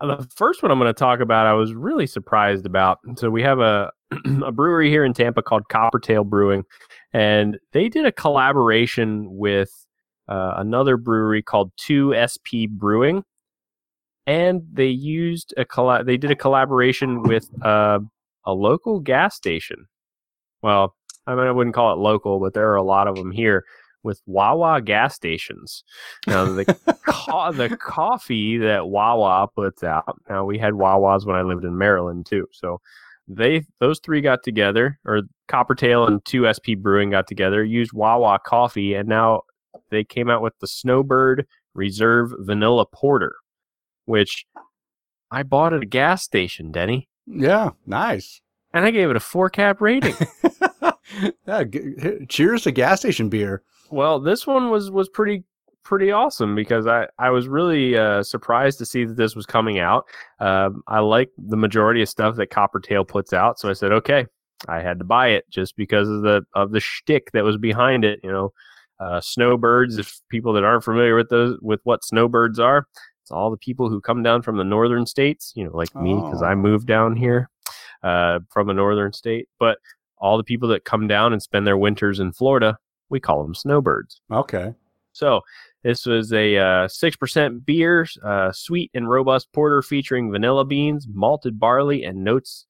the 0.00 0.28
first 0.34 0.62
one 0.62 0.70
I'm 0.70 0.78
going 0.78 0.92
to 0.92 0.98
talk 0.98 1.20
about, 1.20 1.46
I 1.46 1.54
was 1.54 1.72
really 1.74 2.06
surprised 2.06 2.66
about. 2.66 2.98
So 3.16 3.30
we 3.30 3.42
have 3.42 3.60
a 3.60 3.90
a 4.44 4.52
brewery 4.52 4.90
here 4.90 5.04
in 5.04 5.12
Tampa 5.12 5.42
called 5.42 5.64
Coppertail 5.68 6.24
Brewing, 6.24 6.64
and 7.12 7.58
they 7.72 7.88
did 7.88 8.06
a 8.06 8.12
collaboration 8.12 9.26
with 9.30 9.70
uh, 10.28 10.54
another 10.56 10.96
brewery 10.96 11.42
called 11.42 11.72
Two 11.76 12.14
SP 12.14 12.68
Brewing, 12.70 13.24
and 14.26 14.62
they 14.72 14.88
used 14.88 15.54
a 15.56 15.64
colla- 15.64 16.04
they 16.04 16.16
did 16.16 16.30
a 16.30 16.36
collaboration 16.36 17.22
with 17.22 17.48
uh, 17.62 18.00
a 18.46 18.52
local 18.52 19.00
gas 19.00 19.34
station. 19.36 19.86
Well, 20.62 20.94
I 21.26 21.34
mean 21.34 21.46
I 21.46 21.52
wouldn't 21.52 21.74
call 21.74 21.92
it 21.92 21.98
local, 21.98 22.40
but 22.40 22.54
there 22.54 22.70
are 22.70 22.76
a 22.76 22.82
lot 22.82 23.08
of 23.08 23.16
them 23.16 23.30
here 23.32 23.64
with 24.02 24.22
Wawa 24.26 24.80
gas 24.80 25.14
stations. 25.14 25.84
Now 26.26 26.44
the 26.44 26.64
co- 27.06 27.52
the 27.52 27.76
coffee 27.76 28.56
that 28.58 28.86
Wawa 28.88 29.48
puts 29.54 29.82
out. 29.82 30.20
Now 30.30 30.44
we 30.44 30.58
had 30.58 30.74
Wawas 30.74 31.26
when 31.26 31.36
I 31.36 31.42
lived 31.42 31.64
in 31.64 31.76
Maryland 31.76 32.26
too, 32.26 32.46
so 32.52 32.80
they 33.28 33.64
those 33.80 33.98
three 33.98 34.20
got 34.20 34.42
together, 34.44 34.98
or 35.04 35.22
Coppertail 35.48 36.06
and 36.06 36.24
Two 36.24 36.50
SP 36.50 36.78
Brewing 36.78 37.10
got 37.10 37.26
together, 37.26 37.64
used 37.64 37.92
Wawa 37.92 38.38
coffee, 38.44 38.94
and 38.94 39.08
now 39.08 39.42
they 39.90 40.04
came 40.04 40.30
out 40.30 40.42
with 40.42 40.54
the 40.60 40.68
Snowbird 40.68 41.46
Reserve 41.74 42.32
Vanilla 42.38 42.86
Porter, 42.86 43.34
which 44.04 44.46
I 45.30 45.42
bought 45.42 45.74
at 45.74 45.82
a 45.82 45.86
gas 45.86 46.22
station, 46.22 46.70
Denny. 46.70 47.08
Yeah, 47.26 47.70
nice. 47.86 48.40
And 48.72 48.84
I 48.84 48.90
gave 48.90 49.10
it 49.10 49.16
a 49.16 49.20
four 49.20 49.50
cap 49.50 49.80
rating. 49.80 50.14
yeah, 51.46 51.64
g- 51.64 52.26
cheers 52.28 52.62
to 52.62 52.72
gas 52.72 53.00
station 53.00 53.28
beer. 53.28 53.62
Well, 53.90 54.20
this 54.20 54.46
one 54.46 54.70
was 54.70 54.90
was 54.90 55.08
pretty 55.08 55.44
pretty 55.82 56.10
awesome 56.10 56.54
because 56.54 56.86
I 56.86 57.06
I 57.18 57.30
was 57.30 57.48
really 57.48 57.96
uh, 57.96 58.22
surprised 58.22 58.78
to 58.78 58.86
see 58.86 59.04
that 59.04 59.16
this 59.16 59.34
was 59.34 59.46
coming 59.46 59.78
out. 59.78 60.04
Um, 60.40 60.82
I 60.88 61.00
like 61.00 61.30
the 61.38 61.56
majority 61.56 62.02
of 62.02 62.08
stuff 62.08 62.36
that 62.36 62.50
Coppertail 62.50 63.06
puts 63.06 63.32
out, 63.32 63.58
so 63.58 63.70
I 63.70 63.72
said 63.72 63.92
okay. 63.92 64.26
I 64.68 64.80
had 64.80 64.98
to 64.98 65.04
buy 65.04 65.28
it 65.28 65.44
just 65.50 65.76
because 65.76 66.08
of 66.08 66.22
the 66.22 66.42
of 66.54 66.72
the 66.72 66.80
shtick 66.80 67.30
that 67.32 67.44
was 67.44 67.56
behind 67.56 68.04
it. 68.04 68.20
You 68.22 68.32
know, 68.32 68.52
uh, 69.00 69.20
snowbirds. 69.20 69.98
If 69.98 70.20
people 70.28 70.52
that 70.54 70.64
aren't 70.64 70.84
familiar 70.84 71.14
with 71.14 71.28
those 71.28 71.58
with 71.62 71.80
what 71.84 72.04
snowbirds 72.04 72.58
are, 72.58 72.86
it's 73.26 73.32
all 73.32 73.50
the 73.50 73.56
people 73.56 73.90
who 73.90 74.00
come 74.00 74.22
down 74.22 74.42
from 74.42 74.56
the 74.56 74.64
northern 74.64 75.04
states. 75.04 75.52
You 75.56 75.64
know, 75.64 75.76
like 75.76 75.90
oh. 75.94 76.00
me 76.00 76.14
because 76.14 76.42
I 76.42 76.54
moved 76.54 76.86
down 76.86 77.16
here 77.16 77.50
uh, 78.02 78.38
from 78.50 78.70
a 78.70 78.74
northern 78.74 79.12
state. 79.12 79.48
But 79.58 79.78
all 80.18 80.36
the 80.36 80.44
people 80.44 80.68
that 80.68 80.84
come 80.84 81.08
down 81.08 81.32
and 81.32 81.42
spend 81.42 81.66
their 81.66 81.76
winters 81.76 82.20
in 82.20 82.32
Florida 82.32 82.78
we 83.08 83.20
call 83.20 83.42
them 83.42 83.54
snowbirds. 83.54 84.20
Okay. 84.30 84.74
So 85.12 85.42
This 85.82 86.04
was 86.04 86.32
a 86.32 86.56
uh, 86.56 86.88
six 86.88 87.16
percent 87.16 87.64
beer, 87.64 88.06
uh, 88.22 88.52
sweet 88.52 88.90
and 88.94 89.08
robust 89.08 89.52
porter 89.52 89.82
featuring 89.82 90.30
vanilla 90.30 90.64
beans, 90.64 91.06
malted 91.08 91.58
barley, 91.58 92.04
and 92.04 92.24
notes 92.24 92.66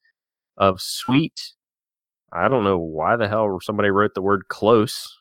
of 0.56 0.80
sweet. 0.80 1.54
I 2.32 2.48
don't 2.48 2.64
know 2.64 2.78
why 2.78 3.16
the 3.16 3.28
hell 3.28 3.58
somebody 3.62 3.90
wrote 3.90 4.14
the 4.14 4.22
word 4.22 4.48
close 4.48 5.16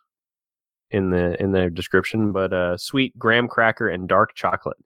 in 0.92 1.10
the 1.10 1.42
in 1.42 1.52
the 1.52 1.70
description, 1.70 2.32
but 2.32 2.54
uh, 2.54 2.78
sweet 2.78 3.18
graham 3.18 3.48
cracker 3.48 3.88
and 3.88 4.08
dark 4.08 4.36
chocolate. 4.36 4.78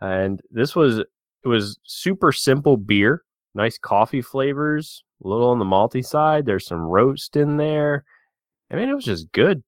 And 0.00 0.40
this 0.50 0.74
was 0.74 0.98
it 0.98 1.48
was 1.48 1.78
super 1.84 2.32
simple 2.32 2.76
beer, 2.76 3.22
nice 3.54 3.78
coffee 3.78 4.22
flavors, 4.22 5.04
a 5.24 5.28
little 5.28 5.50
on 5.50 5.58
the 5.58 5.64
malty 5.64 6.04
side. 6.04 6.46
There's 6.46 6.66
some 6.66 6.80
roast 6.80 7.36
in 7.36 7.56
there. 7.56 8.04
I 8.70 8.76
mean, 8.76 8.88
it 8.88 8.94
was 8.94 9.04
just 9.04 9.30
good. 9.32 9.62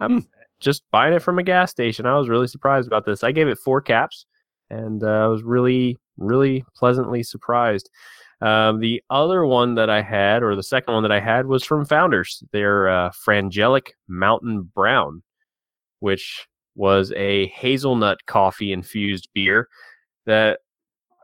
I'm 0.00 0.20
hmm. 0.20 0.26
just 0.60 0.82
buying 0.90 1.14
it 1.14 1.22
from 1.22 1.38
a 1.38 1.42
gas 1.42 1.70
station. 1.70 2.06
I 2.06 2.16
was 2.18 2.28
really 2.28 2.46
surprised 2.46 2.86
about 2.86 3.04
this. 3.04 3.24
I 3.24 3.32
gave 3.32 3.48
it 3.48 3.58
four 3.58 3.80
caps, 3.80 4.26
and 4.70 5.02
uh, 5.02 5.24
I 5.24 5.26
was 5.26 5.42
really, 5.42 5.98
really 6.16 6.64
pleasantly 6.76 7.22
surprised. 7.22 7.90
Um, 8.40 8.80
the 8.80 9.02
other 9.10 9.46
one 9.46 9.74
that 9.76 9.88
I 9.88 10.02
had, 10.02 10.42
or 10.42 10.54
the 10.54 10.62
second 10.62 10.92
one 10.92 11.02
that 11.02 11.12
I 11.12 11.20
had, 11.20 11.46
was 11.46 11.64
from 11.64 11.86
Founders. 11.86 12.42
Their 12.52 12.88
uh, 12.88 13.10
Frangelic 13.10 13.90
Mountain 14.08 14.70
Brown, 14.74 15.22
which 16.00 16.46
was 16.74 17.12
a 17.12 17.46
hazelnut 17.48 18.18
coffee 18.26 18.72
infused 18.72 19.28
beer 19.34 19.68
that, 20.26 20.60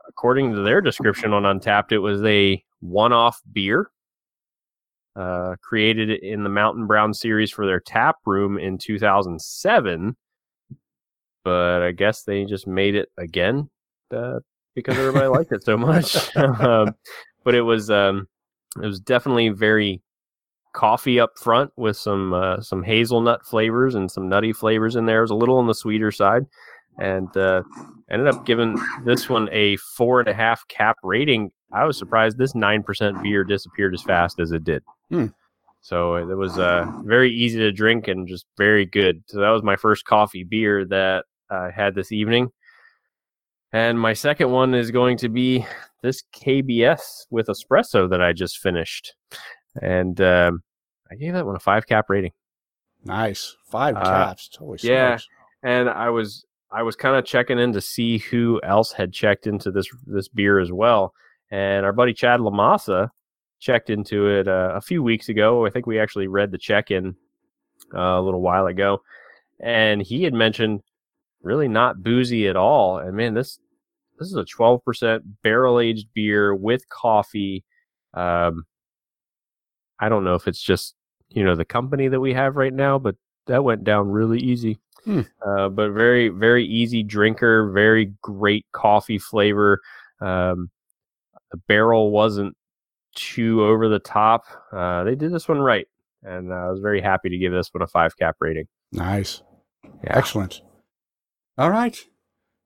according 0.07 0.53
to 0.53 0.61
their 0.61 0.81
description 0.81 1.33
on 1.33 1.43
Untappd, 1.43 1.91
it 1.91 1.99
was 1.99 2.23
a 2.23 2.63
one 2.79 3.13
off 3.13 3.41
beer 3.51 3.89
uh, 5.15 5.55
created 5.61 6.09
in 6.09 6.43
the 6.43 6.49
Mountain 6.49 6.87
Brown 6.87 7.13
series 7.13 7.51
for 7.51 7.65
their 7.65 7.79
tap 7.79 8.17
room 8.25 8.57
in 8.57 8.77
2007. 8.77 10.15
But 11.43 11.81
I 11.81 11.91
guess 11.91 12.23
they 12.23 12.45
just 12.45 12.67
made 12.67 12.95
it 12.95 13.09
again 13.17 13.69
uh, 14.11 14.39
because 14.75 14.97
everybody 14.97 15.27
liked 15.27 15.51
it 15.51 15.63
so 15.63 15.75
much. 15.77 16.35
um, 16.37 16.95
but 17.43 17.55
it 17.55 17.61
was 17.61 17.89
um, 17.89 18.27
it 18.81 18.85
was 18.85 18.99
definitely 18.99 19.49
very 19.49 20.01
coffee 20.73 21.19
up 21.19 21.37
front 21.37 21.71
with 21.75 21.97
some 21.97 22.33
uh, 22.33 22.61
some 22.61 22.83
hazelnut 22.83 23.45
flavors 23.45 23.95
and 23.95 24.09
some 24.09 24.29
nutty 24.29 24.53
flavors 24.53 24.95
in 24.95 25.05
there. 25.05 25.19
It 25.19 25.23
was 25.23 25.31
a 25.31 25.35
little 25.35 25.57
on 25.57 25.67
the 25.67 25.73
sweeter 25.73 26.11
side, 26.11 26.45
and 26.99 27.35
uh, 27.37 27.63
ended 28.09 28.27
up 28.27 28.45
giving 28.45 28.77
this 29.05 29.29
one 29.29 29.49
a 29.51 29.77
four 29.77 30.19
and 30.19 30.29
a 30.29 30.33
half 30.33 30.67
cap 30.67 30.97
rating. 31.03 31.51
I 31.73 31.85
was 31.85 31.97
surprised 31.97 32.37
this 32.37 32.55
nine 32.55 32.83
percent 32.83 33.21
beer 33.21 33.43
disappeared 33.43 33.93
as 33.93 34.01
fast 34.01 34.39
as 34.39 34.51
it 34.51 34.63
did. 34.63 34.83
Hmm. 35.09 35.27
So 35.81 36.15
it 36.15 36.25
was 36.37 36.59
uh, 36.59 36.85
very 37.03 37.33
easy 37.33 37.57
to 37.59 37.71
drink 37.71 38.07
and 38.07 38.27
just 38.27 38.45
very 38.55 38.85
good. 38.85 39.23
So 39.27 39.39
that 39.39 39.49
was 39.49 39.63
my 39.63 39.75
first 39.75 40.05
coffee 40.05 40.43
beer 40.43 40.85
that 40.85 41.25
I 41.49 41.71
had 41.71 41.95
this 41.95 42.11
evening. 42.11 42.51
And 43.73 43.99
my 43.99 44.13
second 44.13 44.51
one 44.51 44.75
is 44.75 44.91
going 44.91 45.17
to 45.17 45.29
be 45.29 45.65
this 46.03 46.23
KBS 46.35 47.25
with 47.29 47.47
espresso 47.47 48.09
that 48.09 48.21
I 48.21 48.33
just 48.33 48.59
finished. 48.59 49.15
And 49.79 50.19
um, 50.21 50.63
I 51.11 51.15
gave 51.15 51.33
that 51.33 51.45
one 51.45 51.55
a 51.55 51.59
five 51.59 51.85
cap 51.85 52.09
rating. 52.09 52.31
Nice. 53.03 53.55
Five 53.69 53.95
uh, 53.97 54.03
caps. 54.03 54.49
Totally 54.49 54.79
yeah. 54.83 55.17
And 55.63 55.89
I 55.89 56.09
was 56.09 56.45
I 56.71 56.83
was 56.83 56.95
kind 56.95 57.15
of 57.15 57.25
checking 57.25 57.59
in 57.59 57.73
to 57.73 57.81
see 57.81 58.19
who 58.19 58.59
else 58.63 58.91
had 58.91 59.13
checked 59.13 59.47
into 59.47 59.71
this 59.71 59.87
this 60.05 60.27
beer 60.27 60.59
as 60.59 60.71
well. 60.71 61.13
And 61.49 61.85
our 61.85 61.93
buddy 61.93 62.13
Chad 62.13 62.39
Lamassa 62.39 63.09
checked 63.59 63.89
into 63.89 64.27
it 64.27 64.47
uh, 64.47 64.71
a 64.75 64.81
few 64.81 65.03
weeks 65.03 65.29
ago. 65.29 65.65
I 65.65 65.69
think 65.69 65.85
we 65.85 65.99
actually 65.99 66.27
read 66.27 66.51
the 66.51 66.57
check 66.57 66.91
in 66.91 67.15
uh, 67.93 67.99
a 67.99 68.21
little 68.21 68.41
while 68.41 68.67
ago, 68.67 69.01
and 69.59 70.01
he 70.01 70.23
had 70.23 70.33
mentioned 70.33 70.81
really 71.43 71.67
not 71.67 72.03
boozy 72.03 72.47
at 72.47 72.55
all. 72.55 72.97
And 72.97 73.15
man, 73.15 73.33
this 73.33 73.59
this 74.19 74.27
is 74.27 74.35
a 74.35 74.43
12% 74.43 75.21
barrel 75.43 75.79
aged 75.79 76.07
beer 76.13 76.55
with 76.55 76.87
coffee. 76.89 77.63
Um, 78.13 78.65
I 80.01 80.09
don't 80.09 80.23
know 80.23 80.35
if 80.35 80.47
it's 80.47 80.61
just 80.61 80.95
you 81.29 81.43
know 81.43 81.55
the 81.55 81.65
company 81.65 82.07
that 82.07 82.19
we 82.19 82.33
have 82.33 82.55
right 82.57 82.73
now, 82.73 82.99
but 82.99 83.15
that 83.47 83.63
went 83.63 83.83
down 83.83 84.09
really 84.09 84.39
easy. 84.39 84.79
Hmm. 85.05 85.21
Uh, 85.45 85.69
but 85.69 85.91
very 85.91 86.29
very 86.29 86.65
easy 86.65 87.03
drinker, 87.03 87.71
very 87.71 88.13
great 88.21 88.65
coffee 88.73 89.17
flavor. 89.17 89.79
Um, 90.19 90.69
the 91.51 91.57
barrel 91.67 92.11
wasn't 92.11 92.55
too 93.15 93.63
over 93.63 93.87
the 93.87 93.99
top. 93.99 94.45
Uh, 94.71 95.03
they 95.03 95.15
did 95.15 95.31
this 95.31 95.47
one 95.47 95.59
right, 95.59 95.87
and 96.23 96.53
I 96.53 96.69
was 96.69 96.79
very 96.79 97.01
happy 97.01 97.29
to 97.29 97.37
give 97.37 97.53
this 97.53 97.73
one 97.73 97.81
a 97.81 97.87
five 97.87 98.17
cap 98.17 98.35
rating. 98.39 98.67
Nice, 98.91 99.41
yeah. 100.03 100.17
excellent. 100.17 100.61
All 101.57 101.69
right. 101.69 101.97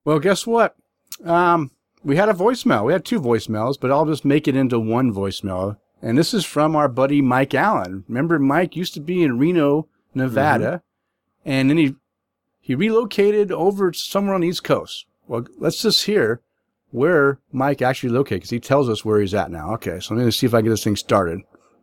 Well, 0.04 0.20
guess 0.20 0.46
what? 0.46 0.76
Um, 1.24 1.70
we 2.04 2.16
had 2.16 2.28
a 2.28 2.34
voicemail. 2.34 2.84
We 2.84 2.92
had 2.92 3.04
two 3.04 3.20
voicemails, 3.20 3.78
but 3.80 3.90
I'll 3.90 4.06
just 4.06 4.24
make 4.24 4.46
it 4.46 4.54
into 4.54 4.78
one 4.78 5.12
voicemail. 5.12 5.76
And 6.02 6.16
this 6.16 6.34
is 6.34 6.44
from 6.44 6.76
our 6.76 6.88
buddy 6.88 7.22
Mike 7.22 7.54
Allen. 7.54 8.04
Remember, 8.08 8.38
Mike 8.38 8.76
used 8.76 8.94
to 8.94 9.00
be 9.00 9.22
in 9.22 9.38
Reno, 9.38 9.88
Nevada, 10.14 10.82
mm-hmm. 11.44 11.50
and 11.50 11.70
then 11.70 11.76
he 11.78 11.94
he 12.60 12.74
relocated 12.74 13.52
over 13.52 13.92
somewhere 13.92 14.34
on 14.34 14.40
the 14.40 14.48
East 14.48 14.64
Coast. 14.64 15.06
Well, 15.28 15.46
let's 15.58 15.80
just 15.82 16.04
hear 16.04 16.40
where 16.90 17.38
Mike 17.52 17.82
actually 17.82 18.10
located 18.10 18.40
because 18.40 18.50
he 18.50 18.60
tells 18.60 18.88
us 18.88 19.04
where 19.04 19.20
he's 19.20 19.34
at 19.34 19.50
now. 19.50 19.72
Okay, 19.74 20.00
so 20.00 20.10
I'm 20.10 20.18
going 20.18 20.28
to 20.28 20.32
see 20.32 20.46
if 20.46 20.54
I 20.54 20.62
get 20.62 20.70
this 20.70 20.84
thing 20.84 20.96
started. 20.96 21.40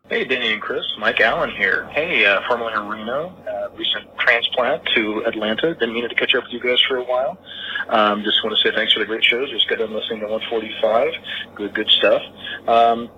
Hey, 0.10 0.26
Danny 0.26 0.54
and 0.54 0.62
Chris. 0.62 0.84
Mike 1.00 1.22
Allen 1.22 1.52
here. 1.52 1.88
Hey, 1.92 2.26
uh, 2.26 2.42
formerly 2.48 2.74
in 2.74 2.88
Reno, 2.88 3.34
uh, 3.48 3.70
recent 3.78 4.06
transplant 4.20 4.86
to 4.96 5.24
Atlanta. 5.26 5.74
Been 5.76 5.94
meaning 5.94 6.10
to 6.10 6.16
catch 6.16 6.36
up 6.36 6.44
with 6.44 6.52
you 6.52 6.60
guys 6.60 6.82
for 6.88 6.98
a 6.98 7.04
while. 7.04 7.38
Um, 7.88 8.22
just 8.24 8.44
want 8.44 8.56
to 8.58 8.62
say 8.62 8.76
thanks 8.76 8.92
for 8.92 9.00
the 9.00 9.06
great 9.06 9.24
shows. 9.24 9.50
Just 9.50 9.70
got 9.70 9.80
done 9.80 9.94
listening 9.94 10.20
to 10.20 10.28
145. 10.28 11.14
Good, 11.56 11.74
good 11.74 11.90
stuff. 11.90 12.22
Um, 12.68 13.10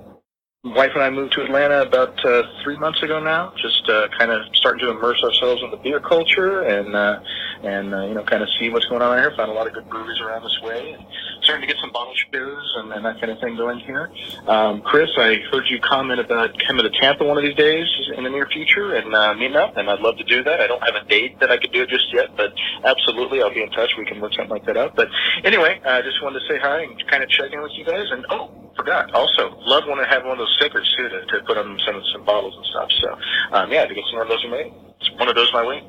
wife 0.65 0.91
and 0.95 1.03
I 1.03 1.09
moved 1.09 1.33
to 1.33 1.43
Atlanta 1.43 1.83
about 1.83 2.23
uh, 2.25 2.43
three 2.63 2.77
months 2.77 3.01
ago 3.03 3.19
now. 3.19 3.53
Just 3.61 3.87
uh, 3.87 4.07
kind 4.17 4.31
of 4.31 4.43
starting 4.55 4.79
to 4.81 4.89
immerse 4.89 5.21
ourselves 5.23 5.61
in 5.63 5.69
the 5.69 5.77
beer 5.77 5.99
culture 5.99 6.61
and 6.61 6.95
uh, 6.95 7.19
and 7.63 7.93
uh, 7.93 8.05
you 8.05 8.15
know 8.15 8.23
kind 8.23 8.41
of 8.41 8.49
see 8.59 8.69
what's 8.69 8.85
going 8.85 9.01
on 9.01 9.17
here. 9.17 9.31
Found 9.37 9.51
a 9.51 9.53
lot 9.53 9.67
of 9.67 9.73
good 9.73 9.87
breweries 9.89 10.19
around 10.19 10.43
this 10.43 10.59
way. 10.61 10.93
And 10.93 11.05
starting 11.43 11.67
to 11.67 11.71
get 11.71 11.79
some 11.79 11.91
bottle 11.91 12.13
shows 12.33 12.73
and, 12.77 12.91
and 12.91 13.05
that 13.05 13.21
kind 13.21 13.31
of 13.31 13.39
thing 13.39 13.55
going 13.55 13.79
here. 13.79 14.11
Um, 14.47 14.81
Chris, 14.81 15.09
I 15.17 15.35
heard 15.51 15.65
you 15.69 15.79
comment 15.79 16.19
about 16.19 16.57
coming 16.67 16.83
to 16.83 16.89
Tampa 16.99 17.23
one 17.23 17.37
of 17.37 17.43
these 17.43 17.55
days 17.55 17.85
in 18.17 18.23
the 18.23 18.29
near 18.31 18.47
future 18.47 18.95
and 18.95 19.13
uh, 19.13 19.33
meeting 19.35 19.55
up, 19.55 19.77
and 19.77 19.89
I'd 19.89 19.99
love 19.99 20.17
to 20.17 20.23
do 20.23 20.43
that. 20.43 20.59
I 20.59 20.67
don't 20.67 20.83
have 20.83 20.95
a 20.95 21.07
date 21.07 21.39
that 21.39 21.51
I 21.51 21.57
could 21.57 21.71
do 21.71 21.83
it 21.83 21.89
just 21.89 22.11
yet, 22.11 22.35
but 22.35 22.53
absolutely, 22.83 23.43
I'll 23.43 23.53
be 23.53 23.61
in 23.61 23.69
touch. 23.71 23.91
We 23.97 24.05
can 24.05 24.19
work 24.19 24.33
something 24.33 24.49
like 24.49 24.65
that 24.65 24.77
out. 24.77 24.95
But 24.95 25.09
anyway, 25.43 25.79
I 25.85 26.01
just 26.01 26.21
wanted 26.23 26.39
to 26.39 26.47
say 26.47 26.57
hi 26.59 26.81
and 26.81 27.07
kind 27.07 27.21
of 27.21 27.29
check 27.29 27.53
in 27.53 27.61
with 27.61 27.73
you 27.75 27.85
guys. 27.85 28.09
And 28.09 28.25
oh, 28.31 28.49
forgot. 28.75 29.13
Also, 29.13 29.55
love 29.61 29.83
when 29.87 29.99
I 29.99 30.07
have 30.07 30.23
one 30.23 30.33
of 30.33 30.37
those 30.39 30.54
stickers 30.55 30.93
too 30.97 31.09
to, 31.09 31.25
to 31.25 31.43
put 31.45 31.57
on 31.57 31.79
some 31.85 32.01
some 32.13 32.25
bottles 32.25 32.55
and 32.55 32.65
stuff. 32.65 32.89
So 33.01 33.55
um, 33.57 33.71
yeah, 33.71 33.85
to 33.85 33.93
get 33.93 34.03
some 34.11 34.21
of 34.21 34.27
those 34.27 34.45
my 34.49 34.63
one 35.17 35.29
of 35.29 35.35
those 35.35 35.51
my 35.53 35.65
way. 35.65 35.83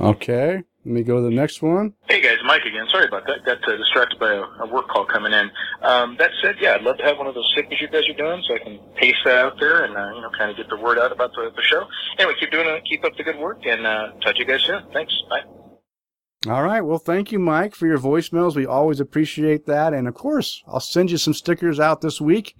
Okay. 0.00 0.62
Let 0.86 0.92
me 0.92 1.02
go 1.02 1.16
to 1.16 1.22
the 1.22 1.30
next 1.30 1.62
one. 1.62 1.94
Hey 2.10 2.20
guys, 2.20 2.36
Mike 2.44 2.64
again. 2.66 2.86
Sorry 2.90 3.06
about 3.06 3.26
that. 3.26 3.42
Got 3.46 3.66
uh, 3.66 3.76
distracted 3.78 4.20
by 4.20 4.32
a, 4.34 4.42
a, 4.42 4.66
work 4.66 4.86
call 4.88 5.06
coming 5.06 5.32
in. 5.32 5.50
Um, 5.80 6.16
that 6.18 6.30
said, 6.42 6.56
yeah, 6.60 6.74
I'd 6.74 6.82
love 6.82 6.98
to 6.98 7.04
have 7.04 7.16
one 7.16 7.26
of 7.26 7.34
those 7.34 7.48
stickers 7.52 7.80
you 7.80 7.88
guys 7.88 8.06
are 8.06 8.12
doing, 8.12 8.42
so 8.46 8.54
I 8.54 8.58
can 8.58 8.78
paste 8.96 9.16
that 9.24 9.38
out 9.38 9.58
there 9.58 9.84
and 9.84 9.96
uh, 9.96 10.14
you 10.14 10.20
know 10.20 10.30
kind 10.36 10.50
of 10.50 10.58
get 10.58 10.68
the 10.68 10.76
word 10.76 10.98
out 10.98 11.10
about 11.10 11.32
the, 11.32 11.50
the 11.56 11.62
show. 11.62 11.86
Anyway, 12.18 12.34
keep 12.38 12.50
doing 12.50 12.68
it. 12.68 12.84
Keep 12.84 13.02
up 13.04 13.16
the 13.16 13.22
good 13.22 13.38
work, 13.38 13.64
and 13.64 13.86
uh, 13.86 14.12
talk 14.20 14.34
to 14.34 14.40
you 14.40 14.44
guys 14.44 14.60
soon. 14.60 14.82
Thanks. 14.92 15.14
Bye. 15.30 16.50
All 16.52 16.62
right. 16.62 16.82
Well, 16.82 16.98
thank 16.98 17.32
you, 17.32 17.38
Mike, 17.38 17.74
for 17.74 17.86
your 17.86 17.98
voicemails. 17.98 18.54
We 18.54 18.66
always 18.66 19.00
appreciate 19.00 19.64
that. 19.64 19.94
And 19.94 20.06
of 20.06 20.12
course, 20.12 20.62
I'll 20.66 20.80
send 20.80 21.10
you 21.10 21.16
some 21.16 21.32
stickers 21.32 21.80
out 21.80 22.02
this 22.02 22.20
week. 22.20 22.56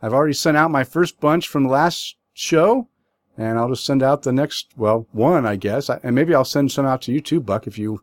I've 0.00 0.12
already 0.12 0.34
sent 0.34 0.56
out 0.56 0.70
my 0.70 0.84
first 0.84 1.20
bunch 1.20 1.48
from 1.48 1.64
the 1.64 1.70
last 1.70 2.16
show, 2.32 2.88
and 3.36 3.58
I'll 3.58 3.68
just 3.68 3.84
send 3.84 4.02
out 4.02 4.22
the 4.22 4.32
next, 4.32 4.68
well, 4.76 5.06
one, 5.12 5.46
I 5.46 5.56
guess. 5.56 5.88
And 5.88 6.14
maybe 6.14 6.34
I'll 6.34 6.44
send 6.44 6.72
some 6.72 6.86
out 6.86 7.02
to 7.02 7.12
you 7.12 7.20
too, 7.20 7.40
Buck, 7.40 7.66
if 7.66 7.78
you 7.78 8.02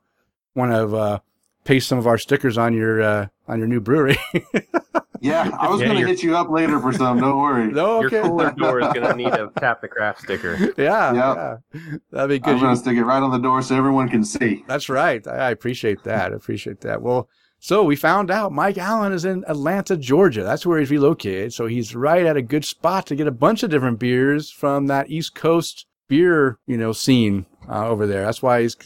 want 0.55 0.71
to 0.71 0.95
uh, 0.95 1.19
paste 1.63 1.87
some 1.87 1.97
of 1.97 2.07
our 2.07 2.17
stickers 2.17 2.57
on 2.57 2.73
your 2.73 3.01
uh, 3.01 3.27
on 3.47 3.59
your 3.59 3.67
new 3.67 3.81
brewery. 3.81 4.17
yeah, 5.19 5.49
I 5.59 5.69
was 5.69 5.81
yeah, 5.81 5.87
going 5.87 6.01
to 6.01 6.07
hit 6.07 6.23
you 6.23 6.37
up 6.37 6.49
later 6.49 6.79
for 6.79 6.93
some. 6.93 7.19
Don't 7.19 7.37
worry. 7.37 7.71
No, 7.73 8.05
okay. 8.05 8.17
Your 8.17 8.25
cooler 8.25 8.51
door 8.51 8.79
is 8.79 8.93
going 8.93 9.07
to 9.07 9.15
need 9.15 9.33
a 9.33 9.51
tap 9.59 9.81
the 9.81 9.87
craft 9.87 10.21
sticker. 10.21 10.57
Yeah, 10.77 11.13
yep. 11.13 11.61
yeah, 11.73 11.97
that'd 12.11 12.29
be 12.29 12.39
good. 12.39 12.55
I'm 12.55 12.59
going 12.61 12.75
to 12.75 12.79
stick 12.79 12.95
it 12.95 13.03
right 13.03 13.21
on 13.21 13.31
the 13.31 13.37
door 13.37 13.61
so 13.61 13.75
everyone 13.75 14.07
can 14.07 14.23
see. 14.23 14.63
That's 14.67 14.87
right. 14.87 15.25
I, 15.27 15.47
I 15.47 15.49
appreciate 15.51 16.03
that. 16.03 16.31
I 16.31 16.35
appreciate 16.35 16.81
that. 16.81 17.01
Well. 17.01 17.29
So 17.65 17.83
we 17.83 17.95
found 17.95 18.29
out 18.29 18.51
Mike 18.51 18.77
Allen 18.77 19.11
is 19.11 19.25
in 19.25 19.43
Atlanta, 19.47 19.97
Georgia. 19.97 20.43
That's 20.43 20.67
where 20.67 20.77
he's 20.77 20.91
relocated. 20.91 21.51
So 21.51 21.65
he's 21.65 21.95
right 21.95 22.23
at 22.23 22.37
a 22.37 22.43
good 22.43 22.63
spot 22.63 23.07
to 23.07 23.15
get 23.15 23.25
a 23.25 23.31
bunch 23.31 23.63
of 23.63 23.71
different 23.71 23.97
beers 23.97 24.51
from 24.51 24.85
that 24.85 25.09
East 25.09 25.33
Coast 25.33 25.87
beer, 26.07 26.59
you 26.67 26.77
know, 26.77 26.91
scene 26.91 27.47
uh, 27.67 27.87
over 27.87 28.05
there. 28.05 28.23
That's 28.23 28.43
why 28.43 28.61
he's 28.61 28.77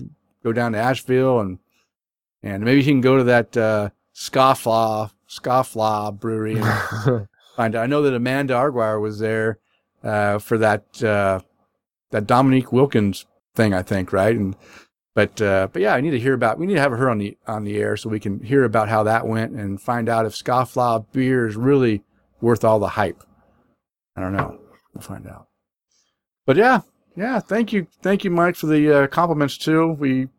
go 0.46 0.54
down 0.54 0.72
to 0.72 0.78
Asheville 0.78 1.42
and 1.42 1.60
and 2.42 2.64
maybe 2.64 2.82
he 2.82 2.90
can 2.90 3.02
go 3.02 3.18
to 3.18 3.26
that 3.26 3.58
uh, 3.58 3.90
Scofflaw 4.16 5.12
Scofflaw 5.28 6.18
Brewery 6.18 6.56
and 6.56 7.28
find 7.58 7.76
out. 7.76 7.84
I 7.84 7.86
know 7.86 8.02
that 8.04 8.14
Amanda 8.14 8.54
Arguire 8.54 9.02
was 9.02 9.20
there 9.20 9.60
uh, 10.06 10.40
for 10.40 10.58
that 10.58 11.04
uh, 11.04 11.42
that 12.12 12.28
Dominique 12.28 12.72
Wilkins 12.72 13.26
thing, 13.56 13.74
I 13.74 13.82
think, 13.82 14.14
right? 14.14 14.38
And 14.38 14.56
but 15.20 15.42
uh, 15.42 15.68
but 15.74 15.82
yeah, 15.82 15.96
I 15.96 16.00
need 16.00 16.12
to 16.12 16.20
hear 16.20 16.34
about. 16.34 16.58
We 16.58 16.66
need 16.66 16.76
to 16.76 16.80
have 16.80 16.94
her 16.94 17.10
on 17.10 17.18
the 17.18 17.38
on 17.46 17.66
the 17.66 17.76
air 17.76 17.98
so 17.98 18.08
we 18.08 18.22
can 18.22 18.40
hear 18.42 18.64
about 18.64 18.88
how 18.88 19.04
that 19.04 19.28
went 19.28 19.52
and 19.52 19.82
find 19.82 20.08
out 20.08 20.26
if 20.26 20.32
Scofflaw 20.32 21.06
beer 21.12 21.46
is 21.46 21.58
really 21.58 22.04
worth 22.40 22.64
all 22.64 22.80
the 22.80 22.88
hype. 22.88 23.22
I 24.16 24.22
don't 24.22 24.32
know. 24.32 24.58
We'll 24.94 25.02
find 25.02 25.28
out. 25.28 25.50
But 26.46 26.56
yeah, 26.56 26.84
yeah. 27.18 27.42
Thank 27.42 27.74
you, 27.74 27.88
thank 28.02 28.24
you, 28.24 28.32
Mike, 28.32 28.56
for 28.56 28.68
the 28.68 28.94
uh, 28.94 29.08
compliments 29.08 29.58
too. 29.58 29.92
We 29.92 30.30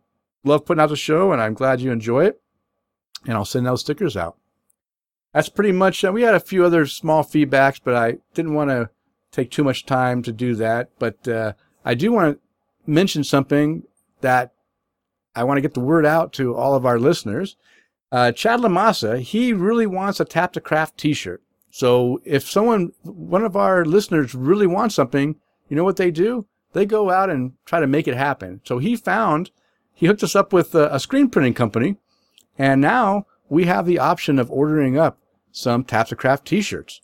love 0.44 0.64
putting 0.64 0.80
out 0.80 0.88
the 0.88 0.96
show, 0.96 1.30
and 1.30 1.42
I'm 1.42 1.52
glad 1.52 1.82
you 1.82 1.92
enjoy 1.92 2.24
it. 2.24 2.40
And 3.26 3.34
I'll 3.34 3.44
send 3.44 3.66
those 3.66 3.82
stickers 3.82 4.16
out. 4.16 4.38
That's 5.34 5.50
pretty 5.50 5.72
much. 5.72 6.02
Uh, 6.02 6.10
we 6.10 6.22
had 6.22 6.34
a 6.34 6.40
few 6.40 6.64
other 6.64 6.86
small 6.86 7.22
feedbacks, 7.22 7.78
but 7.84 7.94
I 7.94 8.16
didn't 8.32 8.54
want 8.54 8.70
to 8.70 8.88
take 9.30 9.50
too 9.50 9.62
much 9.62 9.84
time 9.84 10.22
to 10.22 10.32
do 10.32 10.54
that. 10.54 10.88
But 10.98 11.28
uh, 11.28 11.52
I 11.84 11.92
do 11.92 12.12
want 12.12 12.38
to 12.38 12.90
mention 12.90 13.24
something 13.24 13.82
that 14.22 14.54
I 15.34 15.44
want 15.44 15.58
to 15.58 15.62
get 15.62 15.74
the 15.74 15.80
word 15.80 16.06
out 16.06 16.32
to 16.34 16.54
all 16.54 16.74
of 16.74 16.84
our 16.84 16.98
listeners. 16.98 17.56
Uh, 18.12 18.32
Chad 18.32 18.60
Lamassa, 18.60 19.20
he 19.20 19.52
really 19.52 19.86
wants 19.86 20.18
a 20.18 20.24
Tap 20.24 20.52
the 20.52 20.60
Craft 20.60 20.98
t-shirt. 20.98 21.42
So 21.70 22.20
if 22.24 22.48
someone, 22.48 22.92
one 23.02 23.44
of 23.44 23.56
our 23.56 23.84
listeners 23.84 24.34
really 24.34 24.66
wants 24.66 24.94
something, 24.94 25.36
you 25.68 25.76
know 25.76 25.84
what 25.84 25.96
they 25.96 26.10
do? 26.10 26.46
They 26.72 26.86
go 26.86 27.10
out 27.10 27.30
and 27.30 27.52
try 27.64 27.78
to 27.80 27.86
make 27.86 28.08
it 28.08 28.16
happen. 28.16 28.60
So 28.64 28.78
he 28.78 28.96
found, 28.96 29.50
he 29.94 30.06
hooked 30.06 30.24
us 30.24 30.34
up 30.34 30.52
with 30.52 30.74
a, 30.74 30.92
a 30.92 30.98
screen 30.98 31.30
printing 31.30 31.54
company. 31.54 31.96
And 32.58 32.80
now 32.80 33.26
we 33.48 33.66
have 33.66 33.86
the 33.86 34.00
option 34.00 34.38
of 34.38 34.50
ordering 34.50 34.98
up 34.98 35.18
some 35.52 35.84
Tap 35.84 36.08
the 36.08 36.16
Craft 36.16 36.46
t-shirts. 36.46 37.00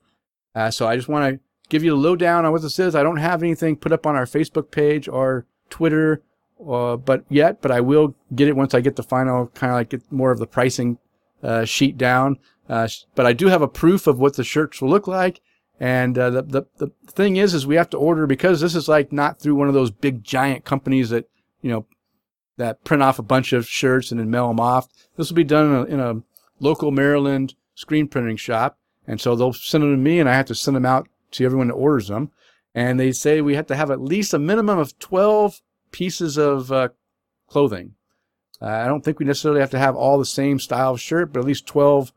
Uh, 0.55 0.71
so 0.71 0.87
I 0.89 0.97
just 0.97 1.09
want 1.09 1.35
to 1.35 1.41
give 1.69 1.85
you 1.85 1.95
a 1.95 1.97
lowdown 1.97 2.45
on 2.45 2.53
what 2.53 2.63
this 2.63 2.79
is. 2.79 2.95
I 2.95 3.03
don't 3.03 3.17
have 3.19 3.43
anything 3.43 3.77
put 3.77 3.93
up 3.93 4.07
on 4.07 4.17
our 4.17 4.27
Facebook 4.27 4.71
page 4.71 5.09
or 5.09 5.47
Twitter, 5.71 6.23
uh, 6.65 6.97
but 6.97 7.25
yet, 7.29 7.61
but 7.61 7.71
I 7.71 7.81
will 7.81 8.15
get 8.35 8.49
it 8.49 8.57
once 8.57 8.75
I 8.75 8.81
get 8.81 8.97
the 8.97 9.03
final 9.03 9.49
kind 9.49 9.73
of 9.73 9.77
like 9.77 9.91
get 9.91 10.11
more 10.11 10.31
of 10.31 10.39
the 10.39 10.47
pricing 10.47 10.99
uh, 11.43 11.65
sheet 11.65 11.99
down. 11.99 12.39
Uh, 12.69 12.89
but 13.15 13.27
I 13.27 13.33
do 13.33 13.47
have 13.49 13.63
a 13.63 13.69
proof 13.69 14.07
of 14.07 14.19
what 14.19 14.37
the 14.37 14.45
shirts 14.45 14.81
will 14.81 14.89
look 14.89 15.07
like. 15.07 15.41
And 15.79 16.19
uh, 16.19 16.31
the, 16.31 16.43
the 16.43 16.63
the 16.79 16.93
thing 17.13 17.37
is, 17.37 17.53
is 17.53 17.67
we 17.67 17.77
have 17.77 17.91
to 17.91 17.99
order 17.99 18.27
because 18.27 18.61
this 18.61 18.75
is 18.75 18.89
like 18.89 19.13
not 19.13 19.39
through 19.39 19.57
one 19.57 19.69
of 19.69 19.75
those 19.75 19.91
big 19.91 20.25
giant 20.25 20.65
companies 20.65 21.11
that 21.11 21.29
you 21.61 21.71
know 21.71 21.87
that 22.57 22.83
print 22.85 23.03
off 23.03 23.19
a 23.19 23.23
bunch 23.23 23.53
of 23.53 23.69
shirts 23.69 24.11
and 24.11 24.19
then 24.19 24.31
mail 24.31 24.49
them 24.49 24.61
off. 24.61 24.89
This 25.17 25.29
will 25.29 25.37
be 25.37 25.45
done 25.45 25.67
in 25.67 25.75
a, 25.75 25.85
in 25.85 26.01
a 26.01 26.23
local 26.61 26.91
Maryland 26.91 27.55
screen 27.75 28.09
printing 28.09 28.39
shop, 28.39 28.79
and 29.07 29.21
so 29.21 29.37
they'll 29.37 29.53
send 29.53 29.85
them 29.85 29.93
to 29.93 29.99
me, 29.99 30.19
and 30.19 30.31
I 30.31 30.35
have 30.35 30.47
to 30.47 30.55
send 30.55 30.77
them 30.77 30.87
out 30.87 31.09
to 31.33 31.45
everyone 31.45 31.69
that 31.69 31.75
orders 31.75 32.09
them. 32.09 32.31
And 32.75 32.99
they 32.99 33.13
say 33.13 33.43
we 33.43 33.55
have 33.55 33.67
to 33.67 33.77
have 33.77 33.91
at 33.91 34.01
least 34.01 34.33
a 34.33 34.39
minimum 34.39 34.79
of 34.79 34.99
12 34.99 35.61
pieces 35.91 36.37
of 36.37 36.73
uh, 36.73 36.89
clothing. 37.47 37.95
Uh, 38.61 38.67
I 38.67 38.87
don't 38.87 39.05
think 39.05 39.19
we 39.19 39.27
necessarily 39.27 39.61
have 39.61 39.71
to 39.71 39.79
have 39.79 39.97
all 39.97 40.19
the 40.19 40.25
same 40.25 40.59
style 40.59 40.93
of 40.93 41.01
shirt, 41.01 41.33
but 41.33 41.41
at 41.41 41.47
least 41.47 41.67
12 41.67 42.13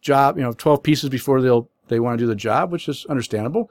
job, 0.00 0.36
you 0.36 0.42
know, 0.42 0.52
12 0.52 0.82
pieces 0.82 1.08
before 1.10 1.40
they'll 1.40 1.68
they 1.88 2.00
want 2.00 2.18
to 2.18 2.24
do 2.24 2.28
the 2.28 2.34
job, 2.34 2.72
which 2.72 2.88
is 2.88 3.04
understandable. 3.06 3.70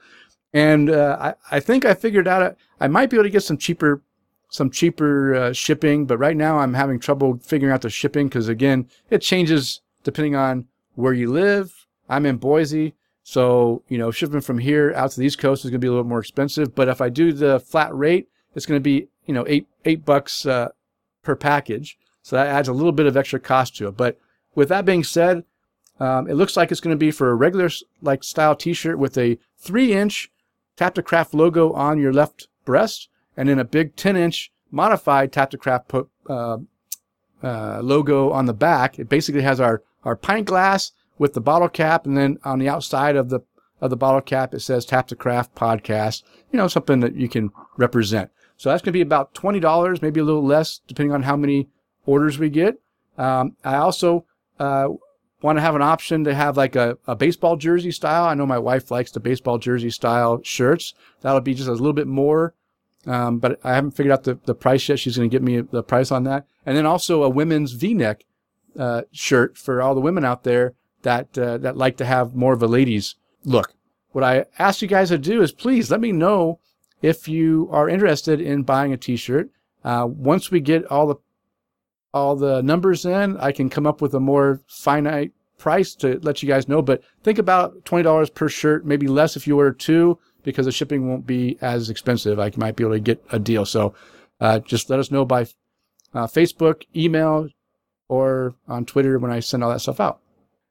And 0.54 0.90
uh, 0.90 1.18
I, 1.20 1.56
I 1.56 1.60
think 1.60 1.86
I 1.86 1.94
figured 1.94 2.28
out 2.28 2.56
I 2.80 2.88
might 2.88 3.10
be 3.10 3.18
able 3.18 3.24
to 3.24 3.30
get 3.30 3.44
some 3.44 3.58
cheaper 3.58 4.04
some 4.50 4.70
cheaper 4.70 5.34
uh, 5.34 5.54
shipping, 5.54 6.06
but 6.06 6.18
right 6.18 6.36
now 6.36 6.60
I'm 6.60 6.74
having 6.74 7.00
trouble 7.00 7.40
figuring 7.42 7.74
out 7.74 7.82
the 7.82 7.90
shipping 7.90 8.28
because 8.28 8.50
again, 8.50 8.90
it 9.10 9.20
changes 9.20 9.82
depending 10.04 10.36
on 10.36 10.68
where 10.96 11.14
you 11.14 11.32
live. 11.32 11.88
I'm 12.10 12.26
in 12.26 12.36
Boise, 12.36 12.94
so, 13.24 13.84
you 13.88 13.98
know, 13.98 14.12
shipping 14.12 14.42
from 14.42 14.58
here 14.58 14.94
out 14.96 15.12
to 15.12 15.20
the 15.20 15.26
East 15.26 15.40
Coast 15.40 15.64
is 15.64 15.72
going 15.72 15.80
to 15.80 15.86
be 15.86 15.88
a 15.88 15.92
little 15.92 16.08
more 16.08 16.20
expensive. 16.20 16.74
But 16.74 16.88
if 16.88 17.02
I 17.02 17.10
do 17.10 17.34
the 17.34 17.60
flat 17.60 17.96
rate, 17.96 18.28
it's 18.56 18.66
going 18.66 18.80
to 18.80 18.84
be, 18.84 19.08
you 19.26 19.34
know, 19.34 19.46
eight, 19.48 19.68
eight 19.86 20.06
bucks 20.06 20.46
uh, 20.46 20.70
per 21.24 21.36
package. 21.36 21.98
So 22.22 22.36
that 22.36 22.48
adds 22.48 22.68
a 22.68 22.74
little 22.74 22.92
bit 22.92 23.06
of 23.06 23.18
extra 23.18 23.40
cost 23.40 23.76
to 23.78 23.88
it. 23.88 23.98
But 23.98 24.20
with 24.56 24.70
that 24.70 24.86
being 24.86 25.04
said, 25.04 25.44
um, 26.00 26.30
it 26.30 26.34
looks 26.34 26.58
like 26.58 26.72
it's 26.72 26.82
going 26.82 26.96
to 26.96 27.00
be 27.00 27.12
for 27.12 27.30
a 27.30 27.36
regular 27.36 27.70
like 28.02 28.24
style 28.24 28.56
t-shirt 28.56 28.98
with 28.98 29.18
a 29.18 29.38
three 29.58 29.94
inch 29.94 30.32
Tap 30.76 30.96
the 30.96 31.04
Craft 31.04 31.34
logo 31.34 31.74
on 31.74 32.00
your 32.00 32.14
left 32.14 32.48
breast 32.66 33.10
and 33.38 33.48
then 33.48 33.60
a 33.60 33.64
big 33.64 33.96
10 33.96 34.16
inch 34.16 34.52
modified 34.72 35.32
Tap 35.32 35.52
the 35.52 35.58
Craft 35.58 35.94
uh, 36.28 36.58
uh, 37.44 37.80
logo 37.82 38.32
on 38.32 38.46
the 38.46 38.54
back. 38.54 38.98
It 38.98 39.10
basically 39.10 39.42
has 39.42 39.60
our, 39.60 39.84
our 40.04 40.16
pint 40.16 40.48
glass 40.48 40.92
with 41.18 41.34
the 41.34 41.42
bottle 41.42 41.70
cap, 41.70 42.08
and 42.08 42.18
then 42.18 42.40
on 42.44 42.58
the 42.58 42.70
outside 42.70 43.16
of 43.16 43.30
the 43.30 43.42
of 43.80 43.90
the 43.90 43.98
bottle 43.98 44.22
cap 44.22 44.54
it 44.54 44.60
says 44.60 44.86
Tap 44.86 45.08
the 45.08 45.16
Craft 45.16 45.56
Podcast. 45.56 46.24
You 46.52 46.58
know, 46.58 46.68
something 46.68 47.00
that 47.00 47.16
you 47.16 47.30
can 47.30 47.52
represent. 47.78 48.32
So 48.62 48.70
that's 48.70 48.84
going 48.84 48.92
to 48.92 48.98
be 48.98 49.02
about 49.02 49.34
twenty 49.34 49.60
dollars, 49.60 50.04
maybe 50.04 50.20
a 50.20 50.24
little 50.24 50.46
less, 50.46 50.82
depending 50.88 51.16
on 51.16 51.24
how 51.24 51.36
many 51.36 51.68
orders 52.06 52.38
we 52.38 52.48
get. 52.52 52.80
Um, 53.18 53.56
I 53.64 53.78
also 53.78 54.26
uh, 54.60 54.88
want 55.42 55.58
to 55.58 55.64
have 55.64 55.74
an 55.74 55.82
option 55.82 56.24
to 56.26 56.36
have 56.36 56.58
like 56.58 56.76
a, 56.76 56.96
a 57.08 57.16
baseball 57.16 57.58
jersey 57.58 57.90
style. 57.92 58.26
I 58.26 58.36
know 58.36 58.46
my 58.46 58.60
wife 58.60 58.92
likes 58.92 59.10
the 59.10 59.20
baseball 59.20 59.58
jersey 59.58 59.90
style 59.90 60.42
shirts. 60.44 60.94
That'll 61.22 61.42
be 61.42 61.56
just 61.56 61.70
a 61.70 61.72
little 61.72 61.92
bit 61.92 62.06
more. 62.06 62.54
Um, 63.08 63.40
but 63.40 63.60
I 63.64 63.74
haven't 63.74 63.96
figured 63.98 64.14
out 64.14 64.26
the, 64.26 64.38
the 64.46 64.54
price 64.54 64.88
yet. 64.88 65.00
She's 65.00 65.18
going 65.18 65.28
to 65.28 65.34
get 65.34 65.42
me 65.42 65.62
the 65.62 65.82
price 65.82 66.12
on 66.12 66.24
that. 66.26 66.46
And 66.64 66.78
then 66.78 66.86
also 66.86 67.24
a 67.24 67.30
women's 67.30 67.72
V-neck 67.72 68.26
uh, 68.78 69.02
shirt 69.12 69.58
for 69.58 69.82
all 69.82 69.96
the 69.96 70.02
women 70.02 70.24
out 70.24 70.44
there 70.44 70.76
that 71.02 71.36
uh, 71.36 71.58
that 71.58 71.78
like 71.78 71.98
to 71.98 72.06
have 72.06 72.36
more 72.36 72.54
of 72.54 72.62
a 72.62 72.68
ladies 72.68 73.16
look. 73.44 73.74
What 74.12 74.24
I 74.24 74.46
ask 74.60 74.84
you 74.84 74.88
guys 74.88 75.10
to 75.10 75.18
do 75.18 75.42
is 75.42 75.52
please 75.52 75.90
let 75.90 76.00
me 76.00 76.12
know 76.12 76.60
if 77.02 77.28
you 77.28 77.68
are 77.72 77.90
interested 77.90 78.40
in 78.42 78.64
buying 78.64 78.94
a 78.94 78.98
T-shirt. 78.98 79.50
Uh, 79.84 80.08
once 80.08 80.52
we 80.52 80.60
get 80.60 80.86
all 80.86 81.08
the 81.08 81.16
all 82.14 82.36
the 82.36 82.62
numbers 82.62 83.06
in, 83.06 83.38
I 83.38 83.52
can 83.52 83.70
come 83.70 83.88
up 83.88 84.02
with 84.02 84.14
a 84.14 84.20
more 84.20 84.62
finite 84.68 85.32
price 85.58 85.96
to 85.96 86.20
let 86.22 86.44
you 86.44 86.50
guys 86.50 86.68
know. 86.68 86.82
But 86.82 87.02
think 87.24 87.40
about 87.40 87.86
twenty 87.86 88.04
dollars 88.04 88.30
per 88.30 88.50
shirt, 88.50 88.86
maybe 88.86 89.08
less 89.08 89.36
if 89.36 89.48
you 89.48 89.58
order 89.58 89.72
two, 89.72 90.20
because 90.44 90.66
the 90.66 90.72
shipping 90.72 91.08
won't 91.08 91.26
be 91.26 91.58
as 91.62 91.90
expensive. 91.90 92.40
I 92.40 92.52
might 92.58 92.76
be 92.76 92.84
able 92.84 92.94
to 92.94 93.00
get 93.00 93.24
a 93.32 93.40
deal. 93.40 93.66
So 93.66 93.94
uh, 94.40 94.60
just 94.60 94.90
let 94.90 95.00
us 95.00 95.10
know 95.10 95.26
by 95.26 95.44
uh, 96.14 96.28
Facebook, 96.28 96.84
email, 96.96 97.50
or 98.10 98.54
on 98.68 98.86
Twitter 98.86 99.18
when 99.18 99.32
I 99.32 99.40
send 99.40 99.64
all 99.64 99.72
that 99.72 99.82
stuff 99.82 100.00
out. 100.00 100.20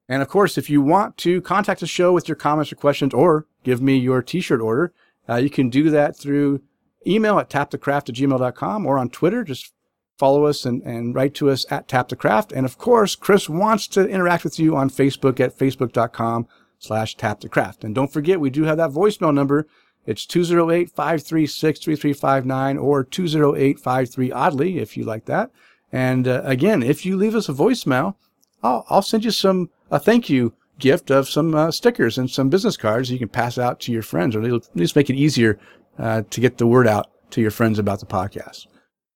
And 0.08 0.22
of 0.22 0.28
course, 0.28 0.58
if 0.58 0.68
you 0.68 0.82
want 0.82 1.16
to 1.18 1.40
contact 1.40 1.80
the 1.80 1.86
show 1.86 2.12
with 2.12 2.28
your 2.28 2.36
comments 2.36 2.72
or 2.72 2.76
questions 2.76 3.14
or 3.14 3.46
give 3.64 3.80
me 3.80 3.96
your 3.96 4.22
t-shirt 4.22 4.60
order, 4.60 4.92
uh, 5.30 5.36
you 5.36 5.50
can 5.50 5.70
do 5.70 5.90
that 5.90 6.16
through 6.16 6.60
email 7.06 7.38
at 7.38 7.48
tapthecraft 7.48 8.08
at 8.08 8.16
gmail.com 8.16 8.86
or 8.86 8.98
on 8.98 9.10
Twitter. 9.10 9.44
Just 9.44 9.72
follow 10.18 10.44
us 10.44 10.64
and, 10.66 10.82
and 10.82 11.14
write 11.14 11.34
to 11.34 11.48
us 11.50 11.64
at 11.70 11.86
tapthecraft. 11.88 12.52
And 12.52 12.66
of 12.66 12.76
course, 12.76 13.16
Chris 13.16 13.48
wants 13.48 13.88
to 13.88 14.06
interact 14.06 14.44
with 14.44 14.58
you 14.58 14.76
on 14.76 14.90
Facebook 14.90 15.40
at 15.40 15.56
facebook.com 15.56 16.46
slash 16.78 17.16
tapthecraft. 17.16 17.84
And 17.84 17.94
don't 17.94 18.12
forget, 18.12 18.38
we 18.40 18.50
do 18.50 18.64
have 18.64 18.76
that 18.78 18.90
voicemail 18.90 19.32
number. 19.32 19.66
It's 20.06 20.26
208-536-3359 20.26 22.82
or 22.82 23.04
208-53-ODDLY 23.04 24.76
if 24.76 24.96
you 24.96 25.04
like 25.04 25.26
that. 25.26 25.50
And 25.92 26.26
uh, 26.28 26.42
again, 26.44 26.82
if 26.82 27.06
you 27.06 27.16
leave 27.16 27.34
us 27.34 27.48
a 27.48 27.52
voicemail, 27.52 28.14
I'll, 28.62 28.86
I'll 28.88 29.02
send 29.02 29.24
you 29.24 29.30
some 29.30 29.70
a 29.90 29.98
thank 29.98 30.30
you 30.30 30.54
gift 30.80 31.10
of 31.10 31.28
some 31.28 31.54
uh, 31.54 31.70
stickers 31.70 32.18
and 32.18 32.30
some 32.30 32.48
business 32.48 32.76
cards 32.76 33.10
you 33.10 33.18
can 33.18 33.28
pass 33.28 33.58
out 33.58 33.80
to 33.80 33.92
your 33.92 34.02
friends, 34.02 34.34
or 34.34 34.42
at 34.42 34.76
least 34.76 34.96
make 34.96 35.10
it 35.10 35.16
easier 35.16 35.58
uh, 35.98 36.22
to 36.30 36.40
get 36.40 36.58
the 36.58 36.66
word 36.66 36.88
out 36.88 37.10
to 37.30 37.40
your 37.40 37.50
friends 37.50 37.78
about 37.78 38.00
the 38.00 38.06
podcast. 38.06 38.66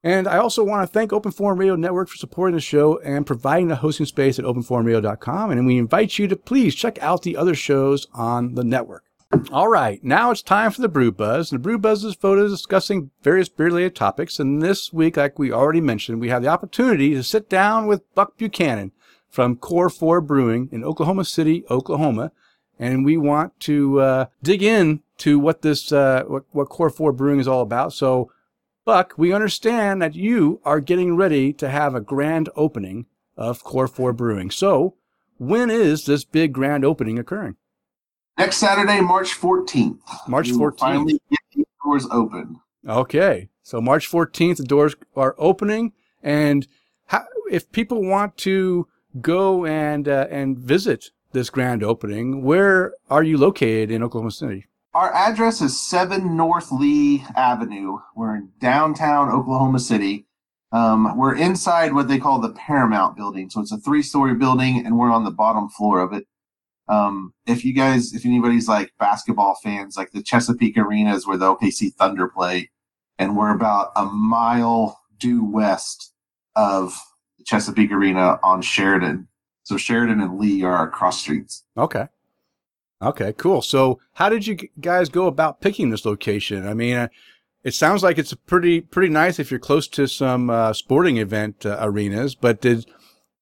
And 0.04 0.28
I 0.28 0.36
also 0.36 0.62
want 0.62 0.82
to 0.82 0.92
thank 0.92 1.14
Open 1.14 1.32
Forum 1.32 1.58
Radio 1.58 1.76
Network 1.76 2.10
for 2.10 2.18
supporting 2.18 2.54
the 2.54 2.60
show 2.60 2.98
and 2.98 3.26
providing 3.26 3.68
the 3.68 3.76
hosting 3.76 4.04
space 4.04 4.38
at 4.38 4.44
openforumradio.com. 4.44 5.50
And 5.50 5.66
we 5.66 5.78
invite 5.78 6.18
you 6.18 6.28
to 6.28 6.36
please 6.36 6.74
check 6.74 7.02
out 7.02 7.22
the 7.22 7.38
other 7.38 7.54
shows 7.54 8.06
on 8.12 8.54
the 8.54 8.64
network. 8.64 9.04
All 9.50 9.68
right, 9.68 10.04
now 10.04 10.30
it's 10.30 10.42
time 10.42 10.70
for 10.70 10.82
the 10.82 10.88
Brew 10.88 11.10
Buzz. 11.10 11.50
And 11.50 11.58
the 11.58 11.62
Brew 11.62 11.78
Buzz 11.78 12.04
is 12.04 12.14
photos 12.14 12.52
discussing 12.52 13.10
various 13.22 13.48
beer-related 13.48 13.96
topics. 13.96 14.38
And 14.38 14.60
this 14.60 14.92
week, 14.92 15.16
like 15.16 15.38
we 15.38 15.50
already 15.50 15.80
mentioned, 15.80 16.20
we 16.20 16.28
have 16.28 16.42
the 16.42 16.48
opportunity 16.48 17.14
to 17.14 17.22
sit 17.22 17.48
down 17.48 17.86
with 17.86 18.02
Buck 18.14 18.36
Buchanan, 18.36 18.92
from 19.34 19.56
Core 19.56 19.90
4 19.90 20.20
Brewing 20.20 20.68
in 20.70 20.84
Oklahoma 20.84 21.24
City, 21.24 21.64
Oklahoma. 21.68 22.30
And 22.78 23.04
we 23.04 23.16
want 23.16 23.58
to 23.60 24.00
uh, 24.00 24.26
dig 24.44 24.62
in 24.62 25.02
to 25.18 25.40
what 25.40 25.62
this, 25.62 25.90
uh, 25.90 26.22
what, 26.28 26.44
what 26.52 26.68
Core 26.68 26.88
4 26.88 27.10
Brewing 27.10 27.40
is 27.40 27.48
all 27.48 27.60
about. 27.60 27.92
So, 27.92 28.30
Buck, 28.84 29.14
we 29.16 29.32
understand 29.32 30.00
that 30.00 30.14
you 30.14 30.60
are 30.64 30.78
getting 30.78 31.16
ready 31.16 31.52
to 31.54 31.68
have 31.68 31.96
a 31.96 32.00
grand 32.00 32.48
opening 32.54 33.06
of 33.36 33.64
Core 33.64 33.88
4 33.88 34.12
Brewing. 34.12 34.52
So, 34.52 34.94
when 35.36 35.68
is 35.68 36.06
this 36.06 36.22
big 36.22 36.52
grand 36.52 36.84
opening 36.84 37.18
occurring? 37.18 37.56
Next 38.38 38.58
Saturday, 38.58 39.00
March 39.00 39.32
14th. 39.32 39.98
March 40.28 40.50
14th. 40.50 40.78
Finally 40.78 41.20
get 41.28 41.40
the 41.56 41.64
doors 41.84 42.06
open. 42.12 42.60
Okay. 42.86 43.48
So 43.64 43.80
March 43.80 44.08
14th, 44.08 44.58
the 44.58 44.62
doors 44.62 44.94
are 45.16 45.34
opening. 45.38 45.92
And 46.22 46.68
how, 47.06 47.24
if 47.50 47.72
people 47.72 48.04
want 48.04 48.36
to 48.38 48.86
go 49.20 49.64
and 49.66 50.08
uh, 50.08 50.26
and 50.30 50.58
visit 50.58 51.10
this 51.32 51.50
grand 51.50 51.82
opening, 51.82 52.42
where 52.42 52.94
are 53.10 53.22
you 53.22 53.36
located 53.36 53.90
in 53.90 54.02
Oklahoma 54.02 54.30
City? 54.30 54.66
Our 54.94 55.12
address 55.12 55.60
is 55.60 55.80
7 55.80 56.36
North 56.36 56.70
Lee 56.70 57.24
Avenue. 57.36 57.98
We're 58.14 58.36
in 58.36 58.50
downtown 58.60 59.28
Oklahoma 59.28 59.80
City. 59.80 60.26
Um, 60.70 61.16
we're 61.16 61.36
inside 61.36 61.92
what 61.92 62.06
they 62.06 62.18
call 62.18 62.40
the 62.40 62.52
Paramount 62.52 63.16
building. 63.16 63.50
So 63.50 63.60
it's 63.60 63.72
a 63.72 63.78
three 63.78 64.02
story 64.02 64.34
building 64.34 64.84
and 64.86 64.96
we're 64.96 65.10
on 65.10 65.24
the 65.24 65.30
bottom 65.32 65.68
floor 65.68 66.00
of 66.00 66.12
it. 66.12 66.26
Um, 66.88 67.34
if 67.46 67.64
you 67.64 67.72
guys, 67.72 68.12
if 68.12 68.24
anybody's 68.24 68.68
like 68.68 68.92
basketball 68.98 69.56
fans, 69.62 69.96
like 69.96 70.12
the 70.12 70.22
Chesapeake 70.22 70.76
Arena 70.76 71.14
is 71.14 71.26
where 71.26 71.36
the 71.36 71.56
OKC 71.56 71.92
Thunder 71.94 72.28
play. 72.28 72.70
And 73.18 73.36
we're 73.36 73.54
about 73.54 73.92
a 73.96 74.04
mile 74.04 75.00
due 75.18 75.44
west 75.44 76.12
of 76.54 76.96
Chesapeake 77.44 77.92
Arena 77.92 78.38
on 78.42 78.62
Sheridan. 78.62 79.28
So 79.62 79.76
Sheridan 79.76 80.20
and 80.20 80.38
Lee 80.38 80.62
are 80.62 80.88
cross 80.90 81.20
streets. 81.20 81.64
Okay. 81.76 82.08
Okay, 83.02 83.34
cool. 83.36 83.60
So 83.60 83.98
how 84.14 84.28
did 84.28 84.46
you 84.46 84.56
guys 84.80 85.08
go 85.08 85.26
about 85.26 85.60
picking 85.60 85.90
this 85.90 86.04
location? 86.04 86.66
I 86.66 86.74
mean, 86.74 86.96
uh, 86.96 87.08
it 87.62 87.74
sounds 87.74 88.02
like 88.02 88.18
it's 88.18 88.34
pretty 88.34 88.80
pretty 88.80 89.12
nice 89.12 89.38
if 89.38 89.50
you're 89.50 89.60
close 89.60 89.88
to 89.88 90.06
some 90.06 90.50
uh, 90.50 90.72
sporting 90.72 91.16
event 91.16 91.66
uh, 91.66 91.78
arenas. 91.80 92.34
But 92.34 92.60
did 92.60 92.86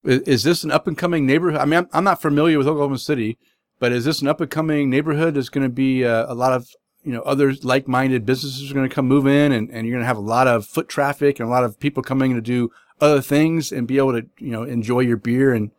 is 0.03 0.43
this 0.43 0.63
an 0.63 0.71
up 0.71 0.87
and 0.87 0.97
coming 0.97 1.25
neighborhood? 1.25 1.59
I 1.61 1.65
mean, 1.65 1.79
I'm, 1.79 1.89
I'm, 1.93 2.03
not 2.03 2.21
familiar 2.21 2.57
with 2.57 2.67
Oklahoma 2.67 2.97
City, 2.97 3.37
but 3.79 3.91
is 3.91 4.05
this 4.05 4.21
an 4.21 4.27
up 4.27 4.41
and 4.41 4.49
coming 4.51 4.89
neighborhood? 4.89 5.35
That's 5.35 5.49
going 5.49 5.67
to 5.67 5.73
be 5.73 6.03
uh, 6.03 6.25
a 6.31 6.33
lot 6.33 6.53
of 6.53 6.69
you 7.03 7.11
know 7.11 7.21
other 7.21 7.53
like 7.63 7.87
minded 7.87 8.25
businesses 8.25 8.69
are 8.69 8.73
going 8.73 8.87
to 8.87 8.93
come 8.93 9.07
move 9.07 9.27
in, 9.27 9.51
and, 9.51 9.69
and 9.69 9.85
you're 9.85 9.93
going 9.93 10.03
to 10.03 10.07
have 10.07 10.17
a 10.17 10.21
lot 10.21 10.47
of 10.47 10.65
foot 10.65 10.89
traffic 10.89 11.39
and 11.39 11.47
a 11.47 11.51
lot 11.51 11.63
of 11.63 11.79
people 11.79 12.03
coming 12.03 12.33
to 12.33 12.41
do 12.41 12.71
other 13.01 13.21
things 13.21 13.71
and 13.71 13.87
be 13.87 13.97
able 13.97 14.13
to 14.13 14.27
you 14.39 14.51
know 14.51 14.63
enjoy 14.63 15.01
your 15.01 15.17
beer 15.17 15.53
and 15.53 15.71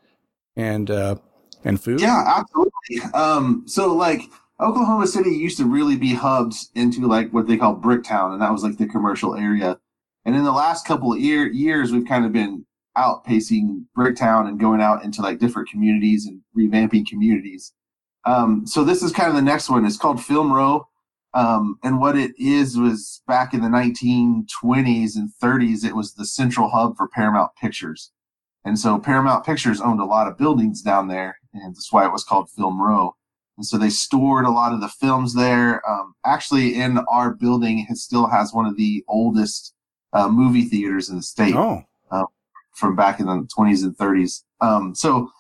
and 0.57 0.91
uh, 0.91 1.17
and 1.65 1.83
food. 1.83 2.01
Yeah, 2.01 2.23
absolutely. 2.27 3.13
Um, 3.15 3.65
so 3.67 3.95
like 3.95 4.23
Oklahoma 4.61 5.07
City 5.07 5.31
used 5.31 5.59
to 5.59 5.65
really 5.65 5.97
be 5.97 6.15
hubs 6.15 6.71
into 6.75 7.07
like 7.07 7.31
what 7.33 7.47
they 7.47 7.57
call 7.57 7.77
Bricktown, 7.77 8.33
and 8.33 8.43
that 8.43 8.53
was 8.53 8.63
like 8.63 8.79
the 8.79 8.87
commercial 8.87 9.35
area. 9.35 9.79
And 10.25 10.35
in 10.35 10.45
the 10.45 10.53
last 10.53 10.87
couple 10.87 11.13
of 11.13 11.19
year, 11.19 11.51
years, 11.51 11.93
we've 11.93 12.07
kind 12.07 12.25
of 12.25 12.33
been 12.33 12.65
outpacing 12.97 13.85
Bricktown 13.97 14.49
and 14.49 14.59
going 14.59 14.81
out 14.81 15.05
into 15.05 15.21
like 15.21 15.39
different 15.39 15.69
communities 15.69 16.27
and 16.27 16.41
revamping 16.57 17.07
communities. 17.07 17.73
Um, 18.25 18.67
so 18.67 18.85
this 18.85 19.03
is 19.03 19.13
kind 19.13 19.29
of 19.29 19.35
the 19.35 19.43
next 19.43 19.69
one. 19.69 19.85
It's 19.85 19.97
called 19.97 20.25
Film 20.25 20.53
Row. 20.53 20.89
Um, 21.35 21.79
and 21.83 22.01
what 22.01 22.17
it 22.17 22.33
is 22.39 22.79
was 22.79 23.23
back 23.27 23.55
in 23.55 23.61
the 23.61 23.69
1920s 23.69 25.17
and 25.17 25.31
30s, 25.43 25.85
it 25.85 25.97
was 25.97 26.15
the 26.15 26.25
central 26.25 26.69
hub 26.69 26.97
for 26.97 27.09
Paramount 27.09 27.51
Pictures. 27.61 28.13
And 28.65 28.79
so 28.79 28.99
Paramount 28.99 29.45
Pictures 29.45 29.81
owned 29.81 30.01
a 30.01 30.05
lot 30.05 30.29
of 30.29 30.39
buildings 30.39 30.81
down 30.81 31.09
there, 31.09 31.37
and 31.53 31.75
that's 31.75 31.93
why 31.93 32.07
it 32.07 32.13
was 32.13 32.25
called 32.25 32.49
Film 32.51 32.81
Row 32.81 33.17
and 33.57 33.67
so 33.67 33.79
they 33.79 33.91
stored 33.91 34.45
a 34.45 34.51
lot 34.51 34.73
of 34.73 34.81
the 34.81 34.89
films 34.89 35.35
there. 35.35 35.81
Um, 35.89 36.15
actually, 36.25 36.75
in 36.75 36.99
our 37.09 37.31
building, 37.35 37.87
it 37.89 37.97
still 37.99 38.27
has 38.27 38.53
one 38.53 38.67
of 38.67 38.77
the 38.77 39.05
oldest 39.09 39.75
uh, 40.13 40.29
movie 40.29 40.65
theaters 40.65 41.09
in 41.09 41.17
the 41.17 41.23
state. 41.23 41.55
Oh. 41.55 41.83
Uh, 42.11 42.25
from 42.73 42.97
back 42.97 43.21
in 43.21 43.27
the 43.27 43.49
20s 43.57 43.85
and 43.85 43.97
30s. 43.97 44.43
Um, 44.61 44.95
so 44.97 45.31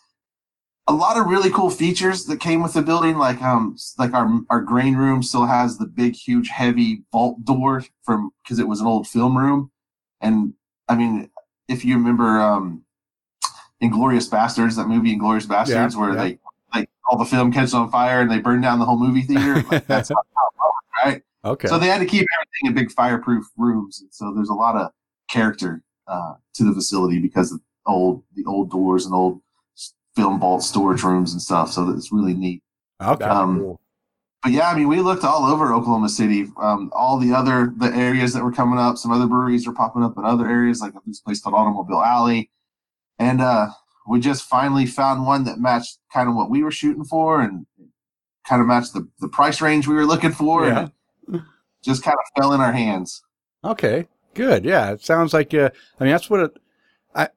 a 0.86 0.92
lot 0.92 1.16
of 1.16 1.26
really 1.26 1.50
cool 1.50 1.70
features 1.70 2.24
that 2.26 2.40
came 2.40 2.62
with 2.62 2.74
the 2.74 2.82
building, 2.82 3.16
like 3.16 3.40
um, 3.42 3.76
like 3.98 4.12
our 4.12 4.28
our 4.50 4.60
grain 4.60 4.96
room 4.96 5.22
still 5.22 5.46
has 5.46 5.78
the 5.78 5.86
big, 5.86 6.14
huge, 6.14 6.48
heavy 6.48 7.02
vault 7.10 7.44
door 7.44 7.84
from 8.02 8.30
because 8.42 8.58
it 8.58 8.68
was 8.68 8.80
an 8.80 8.86
old 8.86 9.08
film 9.08 9.36
room, 9.36 9.70
and 10.20 10.52
I 10.88 10.96
mean, 10.96 11.30
if 11.68 11.84
you 11.84 11.96
remember 11.96 12.38
um, 12.38 12.84
Inglourious 13.82 14.28
Basterds, 14.28 14.76
that 14.76 14.88
movie 14.88 15.16
Inglourious 15.16 15.46
Basterds, 15.46 15.94
yeah, 15.94 16.00
where 16.00 16.14
yeah. 16.14 16.22
they 16.22 16.38
like 16.74 16.90
all 17.06 17.16
the 17.16 17.24
film 17.24 17.50
catches 17.50 17.74
on 17.74 17.90
fire 17.90 18.20
and 18.20 18.30
they 18.30 18.38
burn 18.38 18.60
down 18.60 18.78
the 18.78 18.84
whole 18.84 18.98
movie 18.98 19.22
theater. 19.22 19.62
Like, 19.70 19.86
that's 19.86 20.10
not 20.10 20.26
how 20.36 20.68
it 20.68 21.08
right? 21.08 21.22
Okay. 21.44 21.68
So 21.68 21.78
they 21.78 21.88
had 21.88 22.00
to 22.00 22.06
keep 22.06 22.26
everything 22.36 22.66
in 22.66 22.74
big 22.74 22.92
fireproof 22.92 23.46
rooms, 23.56 24.00
and 24.02 24.12
so 24.12 24.34
there's 24.34 24.50
a 24.50 24.54
lot 24.54 24.76
of 24.76 24.90
character 25.30 25.82
uh, 26.06 26.34
to 26.54 26.64
the 26.64 26.74
facility 26.74 27.20
because 27.20 27.52
of 27.52 27.60
old 27.86 28.22
the 28.34 28.44
old 28.44 28.70
doors 28.70 29.06
and 29.06 29.14
old 29.14 29.40
film 30.16 30.40
vault 30.40 30.62
storage 30.62 31.02
rooms 31.02 31.32
and 31.32 31.42
stuff. 31.42 31.72
So 31.72 31.90
it's 31.90 32.12
really 32.12 32.34
neat. 32.34 32.62
Okay. 33.02 33.24
Um, 33.24 33.60
cool. 33.60 33.80
But 34.42 34.52
yeah, 34.52 34.70
I 34.70 34.76
mean, 34.76 34.88
we 34.88 35.00
looked 35.00 35.24
all 35.24 35.44
over 35.44 35.72
Oklahoma 35.72 36.08
City. 36.08 36.46
Um, 36.60 36.90
all 36.94 37.18
the 37.18 37.32
other 37.32 37.72
the 37.76 37.86
areas 37.86 38.34
that 38.34 38.44
were 38.44 38.52
coming 38.52 38.78
up. 38.78 38.98
Some 38.98 39.10
other 39.10 39.26
breweries 39.26 39.66
are 39.66 39.72
popping 39.72 40.02
up 40.02 40.18
in 40.18 40.24
other 40.24 40.46
areas, 40.46 40.80
like 40.80 40.92
this 41.06 41.20
place 41.20 41.40
called 41.40 41.54
Automobile 41.54 42.02
Alley. 42.02 42.50
And 43.18 43.40
uh, 43.40 43.68
we 44.06 44.20
just 44.20 44.44
finally 44.44 44.86
found 44.86 45.24
one 45.24 45.44
that 45.44 45.58
matched 45.58 45.98
kind 46.12 46.28
of 46.28 46.34
what 46.34 46.50
we 46.50 46.62
were 46.62 46.70
shooting 46.70 47.04
for 47.04 47.40
and 47.40 47.66
kind 48.46 48.60
of 48.60 48.68
matched 48.68 48.92
the, 48.92 49.08
the 49.20 49.28
price 49.28 49.60
range 49.60 49.88
we 49.88 49.94
were 49.94 50.04
looking 50.04 50.32
for 50.32 50.66
yeah. 50.66 50.88
and 51.28 51.42
just 51.82 52.02
kind 52.02 52.16
of 52.18 52.42
fell 52.42 52.52
in 52.52 52.60
our 52.60 52.72
hands. 52.72 53.22
Okay, 53.64 54.06
good. 54.34 54.64
Yeah, 54.64 54.90
it 54.90 55.02
sounds 55.02 55.32
like, 55.32 55.54
uh, 55.54 55.70
I 55.98 56.04
mean, 56.04 56.12
that's 56.12 56.28
what 56.28 56.40
it, 56.40 56.56
I, 57.14 57.28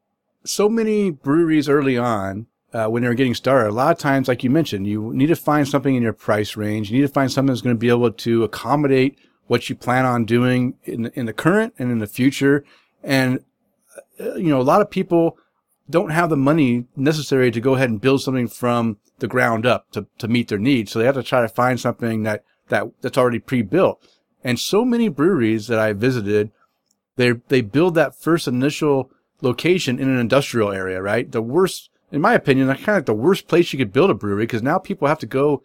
so 0.46 0.68
many 0.68 1.10
breweries 1.10 1.70
early 1.70 1.98
on, 1.98 2.48
uh, 2.74 2.88
when 2.88 3.04
were 3.04 3.14
getting 3.14 3.34
started, 3.34 3.70
a 3.70 3.72
lot 3.72 3.92
of 3.92 3.98
times, 3.98 4.28
like 4.28 4.44
you 4.44 4.50
mentioned, 4.50 4.88
you 4.88 5.14
need 5.14 5.28
to 5.28 5.36
find 5.36 5.68
something 5.68 5.96
in 5.96 6.04
your 6.04 6.14
price 6.14 6.56
range. 6.56 6.92
You 6.92 6.98
need 6.98 7.08
to 7.08 7.14
find 7.14 7.32
something 7.32 7.54
that's 7.54 7.62
going 7.62 7.76
to 7.76 7.80
be 7.80 7.90
able 7.90 8.12
to 8.12 8.44
accommodate 8.44 9.18
what 9.48 9.70
you 9.70 9.76
plan 9.76 10.06
on 10.06 10.26
doing 10.26 10.76
in, 10.84 11.08
in 11.16 11.26
the 11.26 11.34
current 11.34 11.74
and 11.80 11.92
in 11.92 12.00
the 12.00 12.08
future. 12.08 12.66
And, 13.04 13.40
uh, 14.20 14.36
you 14.36 14.50
know, 14.50 14.60
a 14.60 14.64
lot 14.64 14.82
of 14.82 14.90
people, 14.90 15.38
don't 15.90 16.10
have 16.10 16.30
the 16.30 16.38
money 16.38 16.86
necessary 16.96 17.52
to 17.52 17.62
go 17.62 17.76
ahead 17.76 17.90
and 17.90 18.02
build 18.02 18.22
something 18.22 18.48
from 18.48 18.98
the 19.20 19.28
ground 19.28 19.66
up 19.66 19.90
to, 19.92 20.08
to 20.18 20.28
meet 20.28 20.48
their 20.50 20.58
needs. 20.58 20.92
So 20.92 21.00
they 21.00 21.06
have 21.06 21.16
to 21.16 21.24
try 21.24 21.42
to 21.42 21.48
find 21.48 21.80
something 21.80 22.24
that, 22.24 22.44
that 22.70 22.88
that's 23.02 23.18
already 23.18 23.40
pre-built. 23.40 24.06
And 24.44 24.60
so 24.60 24.86
many 24.86 25.10
breweries 25.10 25.68
that 25.68 25.80
I 25.80 25.94
visited, 25.94 26.52
they 27.16 27.32
they 27.48 27.62
build 27.62 27.96
that 27.96 28.20
first 28.20 28.48
initial 28.48 29.10
location 29.42 30.00
in 30.00 30.10
an 30.10 30.20
industrial 30.20 30.72
area, 30.72 31.02
right? 31.02 31.32
The 31.32 31.42
worst, 31.42 31.90
in 32.12 32.22
my 32.22 32.34
opinion, 32.34 32.68
kind 32.68 32.80
of 32.80 32.88
like 32.88 33.06
the 33.06 33.14
worst 33.14 33.48
place 33.48 33.74
you 33.74 33.80
could 33.80 33.94
build 33.94 34.10
a 34.10 34.14
brewery 34.14 34.44
because 34.44 34.64
now 34.64 34.78
people 34.80 35.08
have 35.08 35.20
to 35.20 35.26
go, 35.26 35.64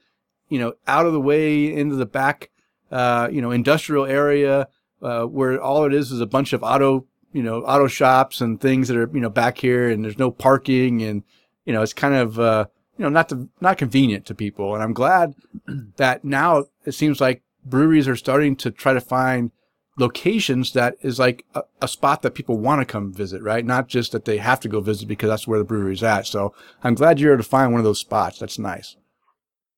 you 0.48 0.58
know, 0.58 0.74
out 0.86 1.06
of 1.06 1.12
the 1.12 1.20
way 1.20 1.72
into 1.72 1.96
the 1.96 2.06
back, 2.06 2.50
uh, 2.90 3.28
you 3.30 3.40
know, 3.40 3.50
industrial 3.50 4.06
area 4.06 4.68
uh, 5.02 5.24
where 5.24 5.60
all 5.60 5.84
it 5.84 5.94
is 5.94 6.10
is 6.10 6.20
a 6.20 6.26
bunch 6.26 6.52
of 6.52 6.62
auto 6.62 7.06
you 7.32 7.42
know, 7.42 7.62
auto 7.62 7.86
shops 7.86 8.40
and 8.40 8.60
things 8.60 8.88
that 8.88 8.96
are, 8.96 9.10
you 9.12 9.20
know, 9.20 9.30
back 9.30 9.58
here 9.58 9.88
and 9.88 10.04
there's 10.04 10.18
no 10.18 10.30
parking 10.30 11.02
and, 11.02 11.22
you 11.64 11.72
know, 11.72 11.82
it's 11.82 11.94
kind 11.94 12.14
of, 12.14 12.38
uh, 12.38 12.66
you 12.96 13.02
know, 13.02 13.08
not 13.08 13.28
to, 13.30 13.48
not 13.60 13.78
convenient 13.78 14.26
to 14.26 14.34
people. 14.34 14.74
And 14.74 14.82
I'm 14.82 14.92
glad 14.92 15.34
that 15.96 16.24
now 16.24 16.66
it 16.84 16.92
seems 16.92 17.20
like 17.20 17.42
breweries 17.64 18.08
are 18.08 18.16
starting 18.16 18.54
to 18.56 18.70
try 18.70 18.92
to 18.92 19.00
find 19.00 19.50
locations 19.98 20.72
that 20.72 20.96
is 21.02 21.18
like 21.18 21.44
a, 21.54 21.62
a 21.82 21.88
spot 21.88 22.22
that 22.22 22.34
people 22.34 22.58
want 22.58 22.80
to 22.80 22.90
come 22.90 23.12
visit, 23.12 23.42
right? 23.42 23.64
Not 23.64 23.88
just 23.88 24.12
that 24.12 24.24
they 24.24 24.38
have 24.38 24.60
to 24.60 24.68
go 24.68 24.80
visit 24.80 25.06
because 25.06 25.28
that's 25.28 25.46
where 25.46 25.58
the 25.58 25.64
brewery's 25.64 26.02
at. 26.02 26.26
So 26.26 26.54
I'm 26.82 26.94
glad 26.94 27.20
you're 27.20 27.32
able 27.32 27.42
to 27.42 27.48
find 27.48 27.72
one 27.72 27.80
of 27.80 27.84
those 27.84 27.98
spots. 27.98 28.38
That's 28.38 28.58
nice. 28.58 28.96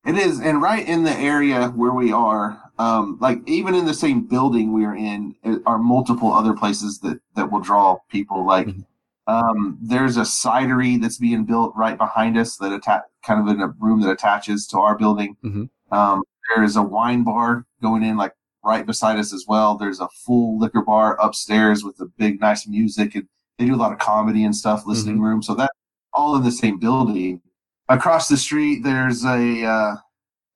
It 0.06 0.16
is, 0.16 0.38
and 0.40 0.60
right 0.60 0.86
in 0.86 1.02
the 1.02 1.16
area 1.16 1.68
where 1.68 1.92
we 1.92 2.12
are, 2.12 2.60
um, 2.78 3.16
like 3.20 3.38
even 3.48 3.74
in 3.74 3.86
the 3.86 3.94
same 3.94 4.26
building 4.26 4.72
we 4.72 4.84
are 4.84 4.94
in, 4.94 5.34
are 5.64 5.78
multiple 5.78 6.30
other 6.30 6.52
places 6.52 6.98
that 7.00 7.20
that 7.36 7.50
will 7.50 7.60
draw 7.60 7.96
people. 8.10 8.46
Like, 8.46 8.66
mm-hmm. 8.66 8.82
um, 9.26 9.78
there's 9.80 10.18
a 10.18 10.22
cidery 10.22 11.00
that's 11.00 11.16
being 11.16 11.46
built 11.46 11.72
right 11.74 11.96
behind 11.96 12.36
us 12.36 12.56
that 12.58 12.72
attach 12.72 13.02
kind 13.24 13.40
of 13.40 13.54
in 13.54 13.62
a 13.62 13.68
room 13.80 14.02
that 14.02 14.10
attaches 14.10 14.66
to 14.68 14.78
our 14.78 14.98
building. 14.98 15.36
Mm-hmm. 15.42 15.96
Um, 15.96 16.22
there 16.54 16.64
is 16.64 16.76
a 16.76 16.82
wine 16.82 17.24
bar 17.24 17.64
going 17.80 18.02
in 18.02 18.18
like 18.18 18.34
right 18.64 18.86
beside 18.86 19.18
us 19.18 19.32
as 19.32 19.44
well. 19.46 19.76
There's 19.76 20.00
a 20.00 20.08
full 20.24 20.58
liquor 20.58 20.82
bar 20.82 21.18
upstairs 21.20 21.84
with 21.84 22.00
a 22.00 22.06
big 22.06 22.40
nice 22.40 22.66
music, 22.66 23.14
and 23.14 23.28
they 23.58 23.66
do 23.66 23.74
a 23.74 23.76
lot 23.76 23.92
of 23.92 23.98
comedy 23.98 24.44
and 24.44 24.54
stuff, 24.54 24.86
listening 24.86 25.16
mm-hmm. 25.16 25.24
room. 25.24 25.42
So 25.42 25.54
that 25.54 25.70
all 26.14 26.36
in 26.36 26.42
the 26.42 26.52
same 26.52 26.78
building 26.78 27.40
across 27.88 28.28
the 28.28 28.36
street 28.36 28.82
there's 28.82 29.24
a 29.24 29.64
uh, 29.64 29.96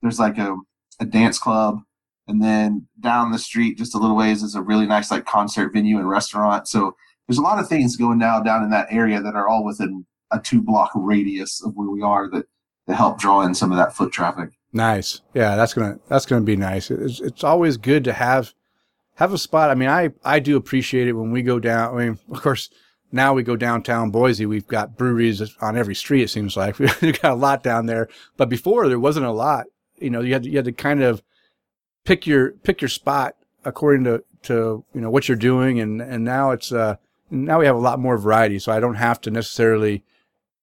there's 0.00 0.18
like 0.18 0.38
a, 0.38 0.56
a 1.00 1.04
dance 1.04 1.38
club 1.38 1.80
and 2.28 2.42
then 2.42 2.86
down 3.00 3.32
the 3.32 3.38
street 3.38 3.76
just 3.76 3.94
a 3.94 3.98
little 3.98 4.16
ways 4.16 4.42
is 4.42 4.54
a 4.54 4.62
really 4.62 4.86
nice 4.86 5.10
like 5.10 5.26
concert 5.26 5.72
venue 5.72 5.98
and 5.98 6.08
restaurant 6.08 6.68
so 6.68 6.94
there's 7.26 7.38
a 7.38 7.42
lot 7.42 7.58
of 7.58 7.68
things 7.68 7.96
going 7.96 8.18
now 8.18 8.40
down 8.40 8.62
in 8.62 8.70
that 8.70 8.86
area 8.90 9.20
that 9.20 9.34
are 9.34 9.48
all 9.48 9.64
within 9.64 10.06
a 10.30 10.38
two 10.38 10.62
block 10.62 10.90
radius 10.94 11.62
of 11.64 11.74
where 11.74 11.90
we 11.90 12.02
are 12.02 12.30
that 12.30 12.46
that 12.86 12.96
help 12.96 13.18
draw 13.18 13.42
in 13.42 13.54
some 13.54 13.70
of 13.70 13.76
that 13.76 13.94
foot 13.94 14.12
traffic 14.12 14.50
nice 14.72 15.20
yeah 15.34 15.56
that's 15.56 15.74
gonna 15.74 15.98
that's 16.08 16.26
gonna 16.26 16.44
be 16.44 16.56
nice 16.56 16.90
it's, 16.90 17.20
it's 17.20 17.42
always 17.44 17.76
good 17.76 18.04
to 18.04 18.12
have 18.12 18.52
have 19.14 19.32
a 19.32 19.38
spot 19.38 19.70
i 19.70 19.74
mean 19.74 19.88
i 19.88 20.10
i 20.24 20.38
do 20.38 20.56
appreciate 20.56 21.08
it 21.08 21.12
when 21.12 21.30
we 21.30 21.42
go 21.42 21.58
down 21.58 21.94
i 21.94 22.06
mean 22.06 22.18
of 22.30 22.42
course 22.42 22.68
now 23.10 23.32
we 23.32 23.42
go 23.42 23.56
downtown 23.56 24.10
Boise, 24.10 24.46
we've 24.46 24.66
got 24.66 24.96
breweries 24.96 25.56
on 25.60 25.76
every 25.76 25.94
street. 25.94 26.22
It 26.22 26.28
seems 26.28 26.56
like 26.56 26.78
we've 26.78 27.20
got 27.20 27.32
a 27.32 27.34
lot 27.34 27.62
down 27.62 27.86
there, 27.86 28.08
but 28.36 28.48
before 28.48 28.88
there 28.88 29.00
wasn't 29.00 29.26
a 29.26 29.32
lot. 29.32 29.66
You 29.96 30.10
know, 30.10 30.20
you 30.20 30.32
had 30.32 30.44
to, 30.44 30.50
you 30.50 30.56
had 30.56 30.64
to 30.66 30.72
kind 30.72 31.02
of 31.02 31.22
pick 32.04 32.26
your 32.26 32.52
pick 32.52 32.80
your 32.80 32.88
spot 32.88 33.34
according 33.64 34.04
to 34.04 34.22
to 34.42 34.84
you 34.94 35.00
know 35.00 35.10
what 35.10 35.28
you're 35.28 35.36
doing, 35.36 35.80
and 35.80 36.00
and 36.00 36.24
now 36.24 36.50
it's 36.50 36.70
uh 36.70 36.96
now 37.30 37.58
we 37.58 37.66
have 37.66 37.76
a 37.76 37.80
lot 37.80 37.98
more 37.98 38.16
variety. 38.16 38.58
So 38.58 38.72
I 38.72 38.80
don't 38.80 38.94
have 38.94 39.20
to 39.22 39.30
necessarily, 39.30 40.04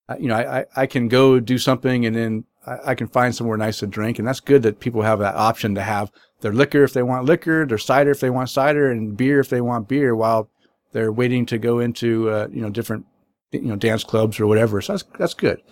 uh, 0.08 0.16
you 0.18 0.28
know, 0.28 0.36
I 0.36 0.64
I 0.74 0.86
can 0.86 1.08
go 1.08 1.38
do 1.38 1.58
something 1.58 2.06
and 2.06 2.16
then 2.16 2.44
I, 2.66 2.90
I 2.90 2.94
can 2.94 3.08
find 3.08 3.34
somewhere 3.34 3.56
nice 3.56 3.78
to 3.78 3.86
drink, 3.86 4.18
and 4.18 4.26
that's 4.26 4.40
good 4.40 4.62
that 4.62 4.80
people 4.80 5.02
have 5.02 5.18
that 5.20 5.34
option 5.34 5.74
to 5.74 5.82
have 5.82 6.10
their 6.40 6.52
liquor 6.52 6.84
if 6.84 6.92
they 6.92 7.02
want 7.02 7.24
liquor, 7.24 7.66
their 7.66 7.78
cider 7.78 8.10
if 8.10 8.20
they 8.20 8.30
want 8.30 8.50
cider, 8.50 8.90
and 8.90 9.16
beer 9.16 9.40
if 9.40 9.48
they 9.48 9.60
want 9.60 9.88
beer, 9.88 10.14
while 10.14 10.50
they're 10.92 11.12
waiting 11.12 11.46
to 11.46 11.58
go 11.58 11.78
into 11.78 12.30
uh, 12.30 12.48
you 12.50 12.60
know 12.60 12.70
different 12.70 13.06
you 13.52 13.62
know 13.62 13.76
dance 13.76 14.04
clubs 14.04 14.40
or 14.40 14.46
whatever. 14.46 14.80
So 14.80 14.94
that's 14.94 15.04
that's 15.18 15.34
good. 15.34 15.62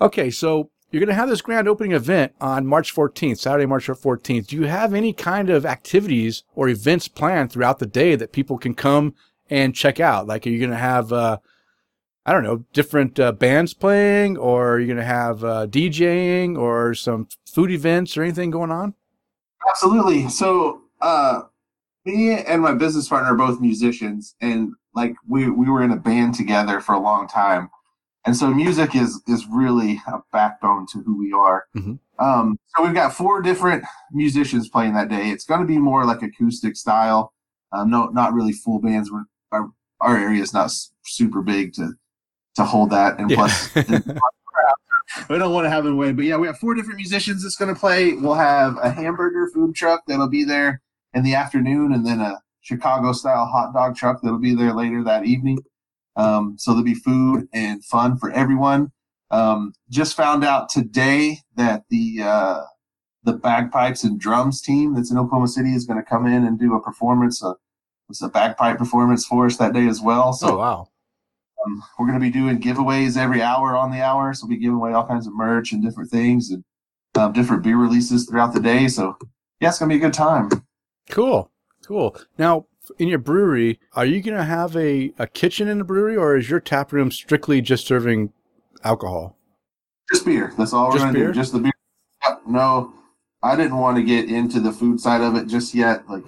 Okay, 0.00 0.30
so 0.30 0.70
you're 0.90 1.00
going 1.00 1.08
to 1.08 1.14
have 1.14 1.28
this 1.28 1.42
grand 1.42 1.68
opening 1.68 1.92
event 1.92 2.32
on 2.40 2.66
March 2.66 2.94
14th, 2.94 3.38
Saturday, 3.38 3.66
March 3.66 3.88
14th. 3.88 4.46
Do 4.46 4.56
you 4.56 4.64
have 4.64 4.94
any 4.94 5.12
kind 5.12 5.50
of 5.50 5.66
activities 5.66 6.44
or 6.54 6.68
events 6.68 7.08
planned 7.08 7.52
throughout 7.52 7.78
the 7.78 7.86
day 7.86 8.14
that 8.14 8.32
people 8.32 8.56
can 8.56 8.74
come 8.74 9.14
and 9.50 9.74
check 9.74 10.00
out? 10.00 10.26
Like, 10.26 10.46
are 10.46 10.50
you 10.50 10.58
going 10.58 10.70
to 10.70 10.76
have, 10.76 11.12
uh, 11.12 11.38
I 12.28 12.32
don't 12.32 12.42
know, 12.42 12.64
different 12.72 13.18
uh, 13.18 13.32
bands 13.32 13.74
playing, 13.74 14.36
or 14.36 14.78
you're 14.78 14.80
you 14.80 14.86
going 14.86 14.98
to 14.98 15.04
have 15.04 15.44
uh, 15.44 15.66
DJing 15.66 16.58
or 16.58 16.94
some 16.94 17.28
food 17.46 17.70
events 17.70 18.16
or 18.16 18.22
anything 18.22 18.50
going 18.50 18.70
on? 18.70 18.94
Absolutely. 19.68 20.28
So, 20.28 20.82
uh, 21.00 21.42
me 22.04 22.38
and 22.38 22.62
my 22.62 22.74
business 22.74 23.08
partner 23.08 23.32
are 23.32 23.36
both 23.36 23.60
musicians, 23.60 24.34
and 24.40 24.72
like 24.94 25.14
we 25.26 25.50
we 25.50 25.68
were 25.68 25.82
in 25.82 25.90
a 25.90 25.96
band 25.96 26.34
together 26.34 26.80
for 26.80 26.94
a 26.94 27.00
long 27.00 27.28
time 27.28 27.70
and 28.28 28.36
so 28.36 28.52
music 28.52 28.94
is 28.94 29.22
is 29.26 29.46
really 29.46 30.00
a 30.06 30.18
backbone 30.32 30.86
to 30.92 31.02
who 31.02 31.18
we 31.18 31.32
are. 31.32 31.64
Mm-hmm. 31.74 31.94
Um, 32.22 32.58
so 32.76 32.84
we've 32.84 32.94
got 32.94 33.14
four 33.14 33.40
different 33.40 33.84
musicians 34.12 34.68
playing 34.68 34.92
that 34.94 35.08
day. 35.08 35.30
It's 35.30 35.44
going 35.44 35.60
to 35.60 35.66
be 35.66 35.78
more 35.78 36.04
like 36.04 36.22
acoustic 36.22 36.76
style. 36.76 37.32
Um, 37.72 37.90
no, 37.90 38.06
not 38.08 38.34
really 38.34 38.52
full 38.52 38.80
bands. 38.80 39.10
We're, 39.10 39.24
our 39.52 39.70
our 40.00 40.18
area 40.18 40.42
is 40.42 40.52
not 40.52 40.70
super 41.06 41.40
big 41.40 41.72
to 41.74 41.92
to 42.58 42.64
hold 42.64 42.90
that, 42.90 43.18
and 43.18 43.30
yeah. 43.30 43.36
plus. 43.36 43.74
we 45.30 45.38
don't 45.38 45.52
want 45.52 45.64
to 45.64 45.70
have 45.70 45.86
it 45.86 45.92
away, 45.92 46.12
but 46.12 46.24
yeah, 46.24 46.36
we 46.36 46.46
have 46.46 46.58
four 46.58 46.74
different 46.74 46.96
musicians 46.96 47.42
that's 47.42 47.56
going 47.56 47.72
to 47.72 47.78
play. 47.78 48.12
We'll 48.12 48.34
have 48.34 48.76
a 48.82 48.90
hamburger 48.90 49.48
food 49.52 49.74
truck 49.74 50.02
that'll 50.06 50.28
be 50.28 50.44
there 50.44 50.82
in 51.14 51.22
the 51.22 51.34
afternoon, 51.34 51.92
and 51.92 52.06
then 52.06 52.20
a 52.20 52.40
Chicago 52.60 53.12
style 53.12 53.46
hot 53.46 53.72
dog 53.72 53.96
truck 53.96 54.20
that'll 54.22 54.38
be 54.38 54.54
there 54.54 54.74
later 54.74 55.02
that 55.04 55.24
evening. 55.24 55.58
Um, 56.16 56.56
so 56.58 56.72
there'll 56.72 56.84
be 56.84 56.94
food 56.94 57.48
and 57.52 57.84
fun 57.84 58.18
for 58.18 58.30
everyone. 58.30 58.92
Um, 59.30 59.72
just 59.88 60.16
found 60.16 60.44
out 60.44 60.68
today 60.68 61.38
that 61.56 61.84
the 61.90 62.22
uh, 62.22 62.62
the 63.24 63.34
bagpipes 63.34 64.04
and 64.04 64.18
drums 64.18 64.60
team 64.60 64.94
that's 64.94 65.10
in 65.10 65.18
Oklahoma 65.18 65.48
City 65.48 65.74
is 65.74 65.86
going 65.86 65.98
to 65.98 66.08
come 66.08 66.26
in 66.26 66.44
and 66.44 66.58
do 66.58 66.74
a 66.74 66.82
performance. 66.82 67.42
Uh, 67.42 67.54
it's 68.08 68.22
a 68.22 68.28
bagpipe 68.28 68.78
performance 68.78 69.26
for 69.26 69.46
us 69.46 69.58
that 69.58 69.74
day 69.74 69.86
as 69.86 70.00
well. 70.00 70.32
So 70.32 70.54
oh, 70.54 70.58
wow. 70.58 70.88
Um, 71.68 71.82
we're 71.98 72.06
going 72.06 72.18
to 72.18 72.24
be 72.24 72.30
doing 72.30 72.60
giveaways 72.60 73.16
every 73.16 73.42
hour 73.42 73.76
on 73.76 73.90
the 73.90 74.02
hour. 74.02 74.32
So 74.34 74.46
we'll 74.46 74.56
be 74.56 74.62
giving 74.62 74.76
away 74.76 74.92
all 74.92 75.06
kinds 75.06 75.26
of 75.26 75.34
merch 75.34 75.72
and 75.72 75.82
different 75.82 76.10
things 76.10 76.50
and 76.50 76.64
um, 77.14 77.32
different 77.32 77.62
beer 77.62 77.76
releases 77.76 78.26
throughout 78.26 78.54
the 78.54 78.60
day. 78.60 78.88
So 78.88 79.16
yeah, 79.60 79.68
it's 79.68 79.78
going 79.78 79.90
to 79.90 79.94
be 79.94 79.98
a 79.98 80.06
good 80.06 80.14
time. 80.14 80.50
Cool. 81.10 81.50
Cool. 81.84 82.16
Now, 82.38 82.66
in 82.98 83.08
your 83.08 83.18
brewery, 83.18 83.80
are 83.94 84.06
you 84.06 84.22
going 84.22 84.36
to 84.36 84.44
have 84.44 84.76
a, 84.76 85.12
a 85.18 85.26
kitchen 85.26 85.68
in 85.68 85.78
the 85.78 85.84
brewery 85.84 86.16
or 86.16 86.36
is 86.36 86.48
your 86.48 86.60
tap 86.60 86.92
room 86.92 87.10
strictly 87.10 87.60
just 87.60 87.86
serving 87.86 88.32
alcohol? 88.84 89.36
Just 90.12 90.24
beer. 90.24 90.52
That's 90.56 90.72
all 90.72 90.90
we're 90.90 90.98
going 90.98 91.14
to 91.14 91.26
do. 91.26 91.32
Just 91.32 91.52
the 91.52 91.60
beer. 91.60 91.72
No, 92.46 92.92
I 93.42 93.56
didn't 93.56 93.76
want 93.76 93.96
to 93.96 94.02
get 94.02 94.30
into 94.30 94.60
the 94.60 94.72
food 94.72 95.00
side 95.00 95.20
of 95.20 95.34
it 95.34 95.46
just 95.46 95.74
yet. 95.74 96.08
Like 96.08 96.24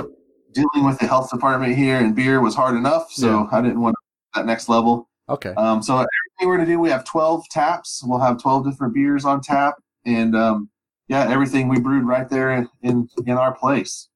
dealing 0.53 0.84
with 0.84 0.99
the 0.99 1.07
health 1.07 1.30
department 1.30 1.76
here 1.76 1.97
and 1.97 2.14
beer 2.14 2.41
was 2.41 2.55
hard 2.55 2.76
enough. 2.76 3.11
So 3.11 3.26
yeah. 3.26 3.49
I 3.53 3.62
didn't 3.62 3.80
want 3.80 3.97
that 4.34 4.45
next 4.45 4.68
level. 4.68 5.10
Okay. 5.31 5.55
Um, 5.55 5.83
so 5.83 5.95
everything 5.95 6.49
we're 6.49 6.57
going 6.57 6.66
to 6.66 6.72
do, 6.72 6.78
we 6.81 6.91
have 6.91 7.05
12 7.05 7.49
taps. 7.51 8.03
We'll 8.05 8.18
have 8.18 8.41
12 8.41 8.64
different 8.64 8.95
beers 8.95 9.24
on 9.24 9.41
tap. 9.41 9.74
And 10.05 10.37
um, 10.37 10.70
yeah, 11.09 11.28
everything 11.31 11.68
we 11.68 11.81
brewed 11.81 12.05
right 12.05 12.28
there 12.28 12.53
in, 12.53 12.68
in, 12.83 13.09
in 13.26 13.37
our 13.37 13.55
place. 13.55 14.09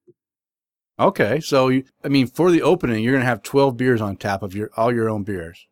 Okay, 0.97 1.41
so 1.41 1.67
you, 1.67 1.83
I 2.03 2.07
mean, 2.07 2.27
for 2.27 2.51
the 2.51 2.61
opening, 2.61 3.03
you're 3.03 3.13
gonna 3.13 3.25
have 3.25 3.43
12 3.43 3.75
beers 3.75 3.99
on 3.99 4.15
tap 4.15 4.41
of 4.41 4.55
your 4.55 4.69
all 4.77 4.93
your 4.93 5.09
own 5.09 5.23
beers. 5.23 5.67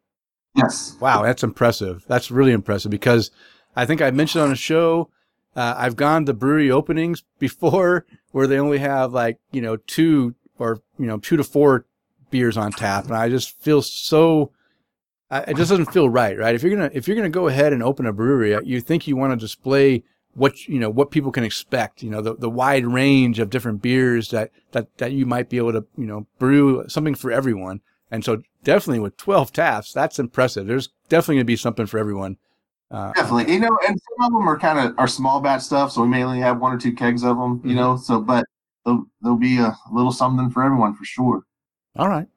Yes. 0.54 0.98
Wow, 1.00 1.24
that's 1.24 1.44
impressive. 1.44 2.04
That's 2.10 2.30
really 2.30 2.52
impressive 2.52 2.92
because 2.92 3.32
I 3.74 3.86
think 3.86 4.02
I 4.02 4.12
mentioned 4.12 4.44
on 4.44 4.52
a 4.52 4.56
show 4.56 5.10
uh, 5.56 5.76
I've 5.78 5.96
gone 5.96 6.26
to 6.26 6.34
brewery 6.34 6.72
openings 6.72 7.24
before 7.40 8.06
where 8.32 8.48
they 8.48 8.60
only 8.60 8.80
have 8.80 9.14
like 9.14 9.40
you 9.52 9.62
know 9.62 9.78
two 9.78 10.36
or 10.58 10.82
you 10.98 11.06
know 11.06 11.18
two 11.18 11.38
to 11.38 11.44
four 11.44 11.86
beers 12.30 12.58
on 12.58 12.72
tap, 12.72 13.06
and 13.06 13.16
I 13.16 13.30
just 13.30 13.60
feel 13.62 13.82
so. 13.82 14.52
It 15.48 15.58
just 15.58 15.70
doesn't 15.70 15.92
feel 15.92 16.10
right, 16.10 16.38
right? 16.38 16.56
If 16.56 16.64
you're 16.64 16.76
gonna 16.76 16.92
if 16.94 17.08
you're 17.08 17.16
gonna 17.16 17.30
go 17.30 17.48
ahead 17.48 17.74
and 17.74 17.82
open 17.82 18.06
a 18.06 18.14
brewery, 18.14 18.58
you 18.64 18.82
think 18.82 19.08
you 19.08 19.16
want 19.16 19.32
to 19.32 19.38
display 19.38 20.04
what 20.36 20.68
you 20.68 20.80
know 20.80 20.90
what 20.90 21.12
people 21.12 21.32
can 21.32 21.44
expect 21.44 22.02
you 22.02 22.10
know 22.10 22.20
the, 22.22 22.36
the 22.36 22.50
wide 22.50 22.86
range 22.86 23.38
of 23.40 23.50
different 23.50 23.82
beers 23.82 24.30
that 24.30 24.50
that 24.72 24.98
that 24.98 25.12
you 25.12 25.26
might 25.26 25.48
be 25.50 25.58
able 25.58 25.72
to 25.72 25.86
you 25.98 26.06
know 26.06 26.26
brew 26.40 26.84
something 26.88 27.16
for 27.16 27.32
everyone. 27.32 27.82
And 28.12 28.24
so 28.24 28.44
definitely 28.64 29.00
with 29.00 29.18
12 29.18 29.52
taps 29.54 29.94
that's 29.94 30.20
impressive. 30.20 30.68
There's 30.68 30.90
definitely 31.10 31.36
going 31.36 31.46
to 31.46 31.46
be 31.46 31.56
something 31.56 31.86
for 31.86 31.98
everyone 31.98 32.38
uh, 32.92 33.12
definitely. 33.14 33.54
You 33.54 33.60
know 33.60 33.78
and 33.88 34.00
some 34.00 34.26
of 34.26 34.34
them 34.34 34.48
are 34.48 34.58
kind 34.58 34.80
of 34.80 34.98
are 34.98 35.08
small 35.08 35.40
batch 35.42 35.62
stuff 35.62 35.92
so 35.92 36.02
we 36.02 36.08
may 36.08 36.24
only 36.24 36.40
have 36.40 36.60
one 36.60 36.74
or 36.74 36.78
two 36.78 36.94
kegs 36.94 37.24
of 37.24 37.38
them 37.38 37.62
you 37.64 37.70
mm-hmm. 37.70 37.76
know? 37.76 37.98
So 37.98 38.20
but 38.20 38.46
there'll, 38.86 39.06
there'll 39.22 39.38
be 39.38 39.60
a 39.60 39.76
little 39.92 40.12
something 40.12 40.50
for 40.50 40.64
everyone 40.64 40.96
for 40.96 41.06
sure. 41.06 41.44
All 41.96 42.10
right 42.10 42.28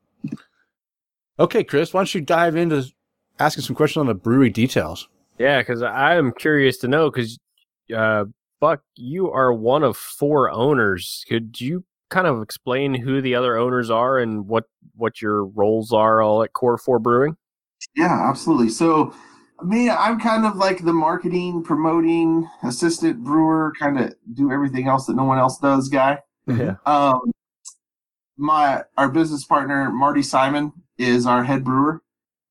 okay 1.38 1.64
chris 1.64 1.92
why 1.92 2.00
don't 2.00 2.14
you 2.14 2.20
dive 2.20 2.56
into 2.56 2.84
asking 3.38 3.62
some 3.62 3.76
questions 3.76 4.00
on 4.00 4.06
the 4.06 4.14
brewery 4.14 4.50
details 4.50 5.08
yeah, 5.38 5.60
because 5.60 5.82
I 5.82 6.16
am 6.16 6.32
curious 6.32 6.78
to 6.78 6.88
know 6.88 7.10
because 7.10 7.38
uh, 7.94 8.24
Buck, 8.60 8.82
you 8.94 9.30
are 9.30 9.52
one 9.52 9.82
of 9.82 9.96
four 9.96 10.50
owners. 10.50 11.24
Could 11.28 11.60
you 11.60 11.84
kind 12.08 12.26
of 12.26 12.40
explain 12.42 12.94
who 12.94 13.20
the 13.20 13.34
other 13.34 13.56
owners 13.56 13.90
are 13.90 14.18
and 14.18 14.46
what 14.46 14.64
what 14.94 15.20
your 15.20 15.44
roles 15.44 15.92
are 15.92 16.22
all 16.22 16.42
at 16.42 16.52
Core 16.52 16.78
Four 16.78 16.98
Brewing? 16.98 17.36
Yeah, 17.94 18.28
absolutely. 18.28 18.70
So, 18.70 19.14
me, 19.62 19.90
I'm 19.90 20.18
kind 20.18 20.46
of 20.46 20.56
like 20.56 20.84
the 20.84 20.92
marketing, 20.92 21.62
promoting, 21.62 22.48
assistant 22.62 23.22
brewer, 23.22 23.74
kind 23.78 23.98
of 23.98 24.14
do 24.32 24.50
everything 24.50 24.88
else 24.88 25.06
that 25.06 25.16
no 25.16 25.24
one 25.24 25.38
else 25.38 25.58
does, 25.58 25.88
guy. 25.88 26.20
Yeah. 26.46 26.76
Um, 26.86 27.20
my 28.38 28.84
our 28.96 29.08
business 29.08 29.44
partner 29.44 29.90
Marty 29.90 30.22
Simon 30.22 30.72
is 30.98 31.26
our 31.26 31.44
head 31.44 31.64
brewer. 31.64 32.02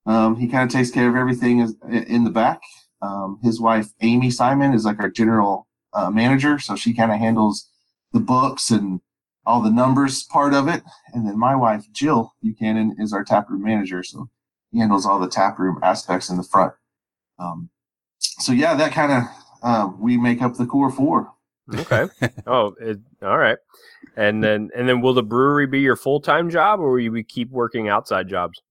Um, 0.06 0.36
he 0.36 0.48
kind 0.48 0.70
of 0.70 0.74
takes 0.74 0.91
care 0.91 1.10
of 1.10 1.16
everything 1.16 1.60
in 1.89 2.24
the 2.24 2.30
back. 2.30 2.62
Um, 3.02 3.39
his 3.43 3.60
wife, 3.60 3.88
Amy 4.02 4.30
Simon, 4.30 4.74
is 4.74 4.86
like 4.86 5.00
our 5.00 5.10
general 5.10 5.68
uh, 5.93 6.10
manager. 6.10 6.60
So 6.60 6.76
she 6.76 6.93
kind 6.93 7.12
of 7.12 7.18
handles 7.18 7.70
the 8.14 8.20
books 8.20 8.70
and 8.70 9.02
all 9.46 9.62
the 9.62 9.72
numbers 9.72 10.24
part 10.24 10.54
of 10.54 10.68
it. 10.68 10.84
And 11.14 11.28
then 11.28 11.38
my 11.38 11.56
wife, 11.56 11.86
Jill 11.91 12.34
Buchanan, 12.41 12.96
is 13.00 13.14
our 13.14 13.24
taproom 13.24 13.64
manager. 13.64 14.04
So 14.04 14.30
he 14.72 14.80
handles 14.80 15.06
all 15.06 15.20
the 15.20 15.30
taproom 15.30 15.80
aspects 15.84 16.30
in 16.30 16.38
the 16.38 16.43
front. 16.43 16.74
Um, 17.38 17.70
so 18.20 18.52
yeah, 18.52 18.76
that 18.76 18.91
kind 18.91 19.12
of, 19.12 19.24
uh, 19.62 19.89
we 20.00 20.18
make 20.18 20.41
up 20.41 20.56
the 20.56 20.66
core 20.66 20.91
four. 20.91 21.32
Okay. 21.74 22.07
oh, 22.47 22.76
it, 22.80 22.99
all 23.22 23.38
right. 23.38 23.57
And 24.18 24.43
then, 24.43 24.70
and 24.76 24.88
then 24.88 25.01
will 25.01 25.13
the 25.13 25.24
brewery 25.24 25.68
be 25.68 25.80
your 25.80 25.95
full-time 25.95 26.49
job 26.49 26.80
or 26.80 26.91
will 26.91 26.99
you 26.99 27.24
keep 27.24 27.49
working 27.49 27.89
outside 27.89 28.30
jobs? 28.30 28.61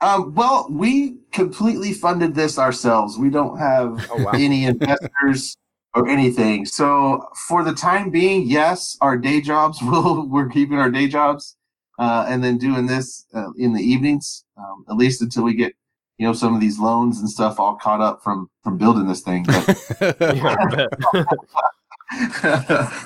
Um, 0.00 0.34
well, 0.34 0.66
we 0.68 1.18
completely 1.30 1.92
funded 1.92 2.34
this 2.34 2.58
ourselves. 2.58 3.16
We 3.16 3.30
don't 3.30 3.56
have 3.58 4.04
oh, 4.10 4.24
wow. 4.24 4.32
any 4.34 4.64
investors 4.64 5.56
or 5.94 6.08
anything. 6.08 6.66
So 6.66 7.28
for 7.46 7.62
the 7.62 7.72
time 7.72 8.10
being, 8.10 8.46
yes, 8.46 8.96
our 9.00 9.16
day 9.16 9.40
jobs 9.40 9.80
will 9.82 10.28
we're 10.28 10.48
keeping 10.48 10.78
our 10.78 10.90
day 10.90 11.06
jobs, 11.06 11.56
uh, 11.98 12.26
and 12.28 12.42
then 12.42 12.58
doing 12.58 12.86
this 12.86 13.26
uh, 13.34 13.52
in 13.56 13.74
the 13.74 13.80
evenings, 13.80 14.44
um, 14.56 14.84
at 14.90 14.96
least 14.96 15.22
until 15.22 15.44
we 15.44 15.54
get 15.54 15.72
you 16.18 16.26
know 16.26 16.32
some 16.32 16.54
of 16.54 16.60
these 16.60 16.78
loans 16.78 17.20
and 17.20 17.30
stuff 17.30 17.60
all 17.60 17.76
caught 17.76 18.00
up 18.00 18.22
from 18.22 18.50
from 18.64 18.78
building 18.78 19.06
this 19.06 19.20
thing. 19.20 19.44
But, 19.44 20.16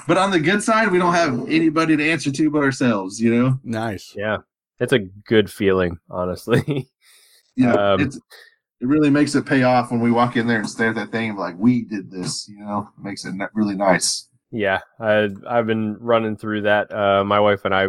but 0.07 0.19
on 0.19 0.31
the 0.31 0.41
good 0.41 0.63
side, 0.63 0.91
we 0.91 0.99
don't 0.99 1.15
have 1.15 1.49
anybody 1.49 1.97
to 1.97 2.11
answer 2.11 2.31
to 2.31 2.51
but 2.51 2.63
ourselves. 2.63 3.21
You 3.21 3.35
know. 3.35 3.61
Nice. 3.65 4.15
Yeah. 4.17 4.39
It's 4.79 4.93
a 4.93 4.99
good 4.99 5.51
feeling, 5.51 5.99
honestly. 6.11 6.89
yeah, 7.57 7.73
um, 7.73 8.01
it 8.01 8.87
really 8.87 9.11
makes 9.11 9.35
it 9.35 9.47
pay 9.47 9.63
off 9.63 9.91
when 9.91 10.01
we 10.01 10.11
walk 10.11 10.37
in 10.37 10.47
there 10.47 10.59
and 10.59 10.69
stare 10.69 10.91
at 10.91 10.97
that 10.97 11.13
thing 11.13 11.35
like, 11.37 11.55
we 11.59 11.85
did 11.85 12.11
this. 12.11 12.47
You 12.49 12.59
know, 12.59 12.89
it 12.99 13.03
makes 13.03 13.25
it 13.25 13.35
really 13.55 13.75
nice. 13.75 14.29
Yeah, 14.51 14.81
I, 15.01 15.31
I've 15.49 15.67
been 15.67 15.97
running 15.99 16.37
through 16.37 16.63
that. 16.63 16.93
Uh, 16.93 17.25
my 17.25 17.41
wife 17.41 17.65
and 17.65 17.75
I, 17.75 17.89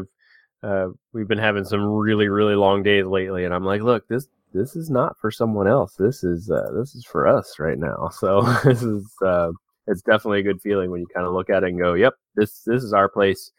uh, 0.63 0.87
we've 1.13 1.27
been 1.27 1.37
having 1.37 1.65
some 1.65 1.83
really, 1.85 2.29
really 2.29 2.55
long 2.55 2.83
days 2.83 3.05
lately, 3.05 3.43
and 3.43 3.53
I'm 3.53 3.65
like, 3.65 3.81
look, 3.81 4.07
this 4.07 4.27
this 4.53 4.75
is 4.75 4.89
not 4.89 5.17
for 5.19 5.29
someone 5.29 5.67
else. 5.67 5.95
This 5.95 6.23
is 6.23 6.49
uh, 6.49 6.71
this 6.73 6.95
is 6.95 7.05
for 7.05 7.27
us 7.27 7.59
right 7.59 7.77
now. 7.77 8.09
So 8.13 8.41
this 8.63 8.81
is 8.81 9.05
uh, 9.23 9.51
it's 9.87 10.01
definitely 10.01 10.39
a 10.39 10.43
good 10.43 10.61
feeling 10.61 10.91
when 10.91 11.01
you 11.01 11.07
kind 11.13 11.25
of 11.25 11.33
look 11.33 11.49
at 11.49 11.63
it 11.63 11.69
and 11.69 11.79
go, 11.79 11.93
yep, 11.93 12.13
this 12.35 12.61
this 12.65 12.83
is 12.83 12.93
our 12.93 13.09
place. 13.09 13.51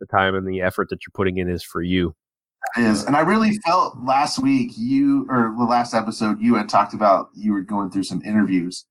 The 0.00 0.06
time 0.06 0.36
and 0.36 0.46
the 0.46 0.60
effort 0.60 0.90
that 0.90 1.00
you're 1.04 1.12
putting 1.14 1.38
in 1.38 1.48
is 1.48 1.64
for 1.64 1.82
you 1.82 2.14
is. 2.76 3.04
And 3.04 3.16
I 3.16 3.20
really 3.20 3.58
felt 3.66 3.98
last 4.04 4.38
week 4.38 4.72
you 4.76 5.26
or 5.28 5.54
the 5.56 5.64
last 5.64 5.94
episode 5.94 6.40
you 6.40 6.54
had 6.54 6.68
talked 6.68 6.94
about 6.94 7.30
you 7.34 7.52
were 7.52 7.62
going 7.62 7.90
through 7.90 8.04
some 8.04 8.22
interviews 8.24 8.84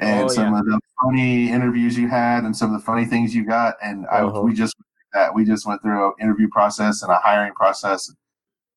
and 0.00 0.24
oh, 0.24 0.28
some 0.28 0.52
yeah. 0.52 0.60
of 0.60 0.64
the 0.66 0.80
funny 1.02 1.50
interviews 1.50 1.96
you 1.96 2.08
had 2.08 2.44
and 2.44 2.56
some 2.56 2.74
of 2.74 2.80
the 2.80 2.84
funny 2.84 3.04
things 3.04 3.34
you 3.34 3.46
got. 3.46 3.76
And 3.82 4.06
uh-huh. 4.06 4.40
I 4.40 4.40
we 4.40 4.54
just 4.54 4.74
that 5.12 5.34
we 5.34 5.44
just 5.44 5.66
went 5.66 5.82
through 5.82 6.08
an 6.08 6.14
interview 6.20 6.48
process 6.48 7.02
and 7.02 7.10
a 7.10 7.16
hiring 7.16 7.52
process. 7.54 8.10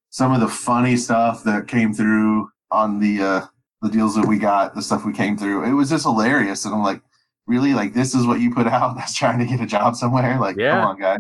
some 0.10 0.34
of 0.34 0.42
the 0.42 0.48
funny 0.48 0.96
stuff 0.96 1.44
that 1.44 1.68
came 1.68 1.94
through 1.94 2.50
on 2.72 3.00
the 3.00 3.22
uh, 3.22 3.46
the 3.82 3.90
deals 3.90 4.16
that 4.16 4.26
we 4.26 4.40
got, 4.40 4.74
the 4.74 4.82
stuff 4.82 5.06
we 5.06 5.14
came 5.14 5.38
through. 5.38 5.64
It 5.66 5.74
was 5.74 5.90
just 5.90 6.04
hilarious, 6.04 6.66
and 6.66 6.74
I'm 6.74 6.84
like, 6.84 7.02
really, 7.48 7.74
like 7.74 7.94
this 7.94 8.14
is 8.14 8.26
what 8.26 8.40
you 8.40 8.54
put 8.54 8.68
out? 8.68 8.96
That's 8.98 9.16
trying 9.16 9.40
to 9.40 9.46
get 9.46 9.62
a 9.62 9.66
job 9.66 9.96
somewhere. 9.96 10.40
Like, 10.40 10.58
yeah. 10.58 10.72
come 10.72 10.90
on, 10.90 11.00
guys. 11.00 11.20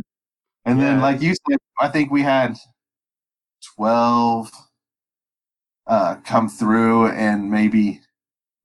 And 0.66 0.80
yeah. 0.80 0.86
then, 0.86 1.02
like 1.02 1.22
you 1.22 1.36
said, 1.50 1.60
I 1.80 1.90
think 1.90 2.12
we 2.12 2.22
had 2.22 2.58
twelve 3.76 4.52
uh, 5.88 6.16
come 6.26 6.50
through, 6.50 7.08
and 7.08 7.52
maybe 7.52 8.02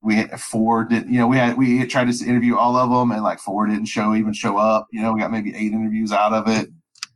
we 0.01 0.15
had 0.15 0.39
four 0.39 0.85
did 0.85 1.05
you 1.07 1.19
know 1.19 1.27
we 1.27 1.37
had 1.37 1.57
we 1.57 1.85
tried 1.85 2.09
to 2.09 2.25
interview 2.25 2.55
all 2.55 2.77
of 2.77 2.89
them 2.89 3.11
and 3.11 3.21
like 3.21 3.37
four 3.39 3.67
didn't 3.67 3.85
show 3.85 4.15
even 4.15 4.31
show 4.31 4.57
up 4.57 4.87
you 4.91 5.01
know 5.01 5.11
we 5.11 5.19
got 5.19 5.29
maybe 5.29 5.53
eight 5.55 5.73
interviews 5.73 6.13
out 6.13 6.31
of 6.31 6.47
it 6.47 6.69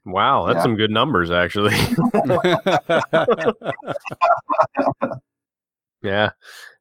wow 0.05 0.45
that's 0.45 0.57
yeah. 0.57 0.63
some 0.63 0.75
good 0.75 0.91
numbers 0.91 1.31
actually 1.31 1.71
yeah 6.03 6.29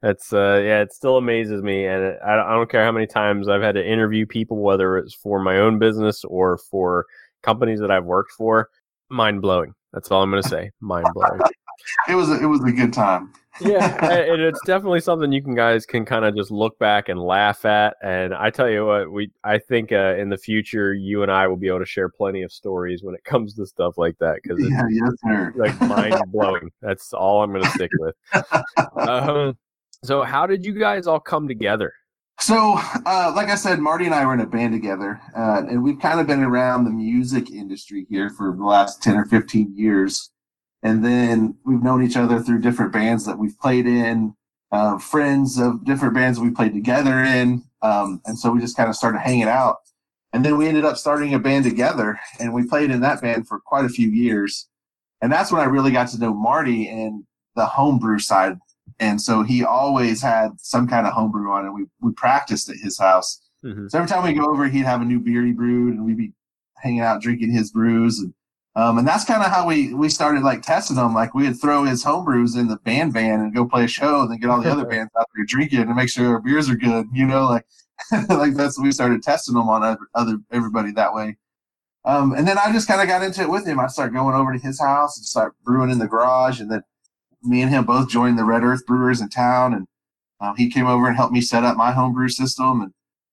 that's 0.02 0.32
uh 0.32 0.60
yeah 0.64 0.82
it 0.82 0.92
still 0.92 1.16
amazes 1.16 1.62
me 1.62 1.86
and 1.86 2.18
I, 2.24 2.34
I 2.34 2.54
don't 2.54 2.70
care 2.70 2.84
how 2.84 2.92
many 2.92 3.06
times 3.06 3.48
i've 3.48 3.62
had 3.62 3.76
to 3.76 3.86
interview 3.86 4.26
people 4.26 4.58
whether 4.58 4.98
it's 4.98 5.14
for 5.14 5.40
my 5.40 5.58
own 5.58 5.78
business 5.78 6.24
or 6.24 6.58
for 6.58 7.06
companies 7.42 7.80
that 7.80 7.90
i've 7.90 8.04
worked 8.04 8.32
for 8.32 8.68
mind 9.08 9.40
blowing 9.40 9.74
that's 9.92 10.10
all 10.10 10.22
i'm 10.22 10.30
gonna 10.30 10.42
say 10.42 10.70
mind 10.80 11.06
blowing 11.14 11.40
it 12.08 12.14
was 12.14 12.30
a, 12.30 12.42
it 12.42 12.46
was 12.46 12.62
a 12.64 12.72
good 12.72 12.92
time 12.92 13.32
yeah, 13.60 14.02
and 14.06 14.40
it's 14.40 14.60
definitely 14.66 15.00
something 15.00 15.30
you 15.30 15.42
can 15.42 15.54
guys 15.54 15.84
can 15.84 16.06
kind 16.06 16.24
of 16.24 16.34
just 16.34 16.50
look 16.50 16.78
back 16.78 17.10
and 17.10 17.20
laugh 17.20 17.66
at. 17.66 17.96
And 18.02 18.34
I 18.34 18.48
tell 18.48 18.68
you 18.68 18.86
what, 18.86 19.12
we 19.12 19.30
I 19.44 19.58
think 19.58 19.92
uh, 19.92 20.16
in 20.16 20.30
the 20.30 20.38
future 20.38 20.94
you 20.94 21.22
and 21.22 21.30
I 21.30 21.46
will 21.46 21.56
be 21.56 21.68
able 21.68 21.80
to 21.80 21.86
share 21.86 22.08
plenty 22.08 22.42
of 22.42 22.50
stories 22.50 23.02
when 23.02 23.14
it 23.14 23.24
comes 23.24 23.54
to 23.56 23.66
stuff 23.66 23.98
like 23.98 24.16
that 24.20 24.40
because 24.42 24.58
it's 24.58 24.70
yeah, 24.70 24.84
yes, 24.90 25.12
sir. 25.22 25.52
like 25.56 25.78
mind 25.82 26.18
blowing. 26.28 26.70
That's 26.80 27.12
all 27.12 27.42
I'm 27.42 27.52
going 27.52 27.64
to 27.64 27.70
stick 27.70 27.90
with. 27.98 28.14
Um, 28.96 29.58
so, 30.02 30.22
how 30.22 30.46
did 30.46 30.64
you 30.64 30.72
guys 30.72 31.06
all 31.06 31.20
come 31.20 31.46
together? 31.46 31.92
So, 32.40 32.78
uh, 33.04 33.32
like 33.36 33.50
I 33.50 33.54
said, 33.54 33.80
Marty 33.80 34.06
and 34.06 34.14
I 34.14 34.24
were 34.24 34.32
in 34.32 34.40
a 34.40 34.46
band 34.46 34.72
together, 34.72 35.20
uh, 35.36 35.62
and 35.68 35.82
we've 35.82 36.00
kind 36.00 36.20
of 36.20 36.26
been 36.26 36.42
around 36.42 36.84
the 36.84 36.90
music 36.90 37.50
industry 37.50 38.06
here 38.08 38.30
for 38.30 38.56
the 38.56 38.64
last 38.64 39.02
ten 39.02 39.18
or 39.18 39.26
fifteen 39.26 39.74
years. 39.76 40.30
And 40.82 41.04
then 41.04 41.56
we've 41.64 41.82
known 41.82 42.02
each 42.02 42.16
other 42.16 42.40
through 42.40 42.60
different 42.60 42.92
bands 42.92 43.24
that 43.26 43.38
we've 43.38 43.58
played 43.58 43.86
in, 43.86 44.34
uh, 44.72 44.98
friends 44.98 45.58
of 45.58 45.84
different 45.84 46.14
bands 46.14 46.40
we 46.40 46.50
played 46.50 46.72
together 46.72 47.20
in. 47.20 47.62
Um, 47.82 48.20
and 48.26 48.38
so 48.38 48.50
we 48.50 48.60
just 48.60 48.76
kind 48.76 48.88
of 48.88 48.96
started 48.96 49.20
hanging 49.20 49.44
out. 49.44 49.76
And 50.32 50.44
then 50.44 50.56
we 50.56 50.66
ended 50.66 50.84
up 50.84 50.96
starting 50.96 51.34
a 51.34 51.38
band 51.38 51.64
together 51.64 52.18
and 52.40 52.54
we 52.54 52.66
played 52.66 52.90
in 52.90 53.00
that 53.02 53.20
band 53.20 53.46
for 53.46 53.60
quite 53.60 53.84
a 53.84 53.90
few 53.90 54.08
years. 54.08 54.68
And 55.20 55.30
that's 55.30 55.52
when 55.52 55.60
I 55.60 55.64
really 55.64 55.92
got 55.92 56.08
to 56.08 56.18
know 56.18 56.32
Marty 56.32 56.88
and 56.88 57.24
the 57.54 57.66
homebrew 57.66 58.18
side. 58.18 58.58
And 58.98 59.20
so 59.20 59.42
he 59.42 59.62
always 59.62 60.22
had 60.22 60.52
some 60.58 60.88
kind 60.88 61.06
of 61.06 61.12
homebrew 61.12 61.50
on 61.50 61.66
and 61.66 61.74
we, 61.74 61.84
we 62.00 62.12
practiced 62.12 62.70
at 62.70 62.76
his 62.76 62.98
house. 62.98 63.42
Mm-hmm. 63.64 63.88
So 63.88 63.98
every 63.98 64.08
time 64.08 64.24
we 64.24 64.32
go 64.32 64.50
over, 64.50 64.66
he'd 64.68 64.84
have 64.84 65.02
a 65.02 65.04
new 65.04 65.20
beer 65.20 65.44
he 65.44 65.52
brewed 65.52 65.94
and 65.94 66.04
we'd 66.04 66.16
be 66.16 66.32
hanging 66.78 67.00
out 67.00 67.20
drinking 67.20 67.52
his 67.52 67.70
brews. 67.70 68.18
And 68.18 68.32
um, 68.74 68.98
and 68.98 69.06
that's 69.06 69.24
kind 69.24 69.42
of 69.42 69.50
how 69.50 69.66
we 69.66 69.92
we 69.92 70.08
started 70.08 70.42
like 70.42 70.62
testing 70.62 70.96
them. 70.96 71.14
Like 71.14 71.34
we 71.34 71.44
would 71.44 71.60
throw 71.60 71.84
his 71.84 72.02
homebrews 72.02 72.56
in 72.56 72.68
the 72.68 72.76
band 72.76 73.12
van 73.12 73.40
and 73.40 73.54
go 73.54 73.66
play 73.66 73.84
a 73.84 73.88
show, 73.88 74.22
and 74.22 74.30
then 74.30 74.38
get 74.38 74.50
all 74.50 74.62
the 74.62 74.70
other 74.70 74.86
bands 74.88 75.12
out 75.18 75.26
there 75.34 75.44
drinking 75.44 75.80
and 75.80 75.94
make 75.94 76.08
sure 76.08 76.28
our 76.28 76.40
beers 76.40 76.70
are 76.70 76.76
good. 76.76 77.06
You 77.12 77.26
know, 77.26 77.46
like 77.46 77.66
like 78.30 78.54
that's 78.54 78.80
we 78.80 78.90
started 78.92 79.22
testing 79.22 79.54
them 79.54 79.68
on 79.68 79.82
other, 79.82 79.98
other 80.14 80.38
everybody 80.50 80.90
that 80.92 81.14
way. 81.14 81.36
Um, 82.04 82.32
and 82.32 82.48
then 82.48 82.58
I 82.58 82.72
just 82.72 82.88
kind 82.88 83.00
of 83.00 83.06
got 83.06 83.22
into 83.22 83.42
it 83.42 83.50
with 83.50 83.66
him. 83.66 83.78
I 83.78 83.86
started 83.86 84.14
going 84.14 84.34
over 84.34 84.52
to 84.52 84.58
his 84.58 84.80
house 84.80 85.16
and 85.16 85.24
start 85.24 85.54
brewing 85.62 85.90
in 85.90 85.98
the 85.98 86.08
garage, 86.08 86.60
and 86.60 86.70
then 86.70 86.82
me 87.42 87.62
and 87.62 87.70
him 87.70 87.84
both 87.84 88.08
joined 88.08 88.38
the 88.38 88.44
Red 88.44 88.64
Earth 88.64 88.86
Brewers 88.86 89.20
in 89.20 89.28
town, 89.28 89.74
and 89.74 89.86
um, 90.40 90.56
he 90.56 90.70
came 90.70 90.86
over 90.86 91.06
and 91.06 91.16
helped 91.16 91.32
me 91.32 91.40
set 91.40 91.62
up 91.62 91.76
my 91.76 91.92
homebrew 91.92 92.28
system, 92.28 92.80
and 92.82 92.92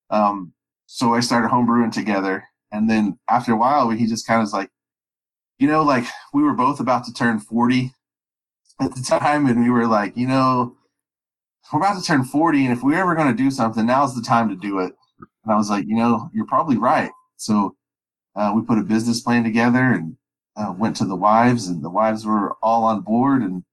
um, 0.09 0.53
so 0.85 1.13
I 1.13 1.21
started 1.21 1.49
homebrewing 1.49 1.91
together. 1.91 2.43
And 2.71 2.89
then 2.89 3.17
after 3.29 3.53
a 3.53 3.57
while, 3.57 3.89
he 3.89 4.05
just 4.05 4.27
kind 4.27 4.39
of 4.39 4.43
was 4.43 4.53
like, 4.53 4.69
you 5.59 5.67
know, 5.67 5.83
like 5.83 6.05
we 6.33 6.41
were 6.41 6.53
both 6.53 6.79
about 6.79 7.05
to 7.05 7.13
turn 7.13 7.39
40 7.39 7.93
at 8.81 8.95
the 8.95 9.01
time, 9.19 9.45
and 9.45 9.61
we 9.61 9.69
were 9.69 9.87
like, 9.87 10.17
you 10.17 10.27
know, 10.27 10.75
we're 11.71 11.79
about 11.79 11.99
to 11.99 12.05
turn 12.05 12.23
40, 12.23 12.65
and 12.65 12.73
if 12.75 12.81
we're 12.81 12.99
ever 12.99 13.13
going 13.13 13.35
to 13.35 13.43
do 13.43 13.51
something, 13.51 13.85
now's 13.85 14.15
the 14.15 14.21
time 14.21 14.49
to 14.49 14.55
do 14.55 14.79
it. 14.79 14.93
And 15.43 15.53
I 15.53 15.57
was 15.57 15.69
like, 15.69 15.85
you 15.85 15.95
know, 15.95 16.29
you're 16.33 16.47
probably 16.47 16.77
right. 16.77 17.11
So 17.35 17.75
uh, 18.35 18.53
we 18.55 18.63
put 18.63 18.79
a 18.79 18.83
business 18.83 19.21
plan 19.21 19.43
together 19.43 19.79
and 19.79 20.15
uh, 20.55 20.73
went 20.77 20.95
to 20.97 21.05
the 21.05 21.15
wives, 21.15 21.67
and 21.67 21.83
the 21.83 21.89
wives 21.89 22.25
were 22.25 22.55
all 22.63 22.83
on 22.85 23.01
board, 23.01 23.41
and 23.41 23.63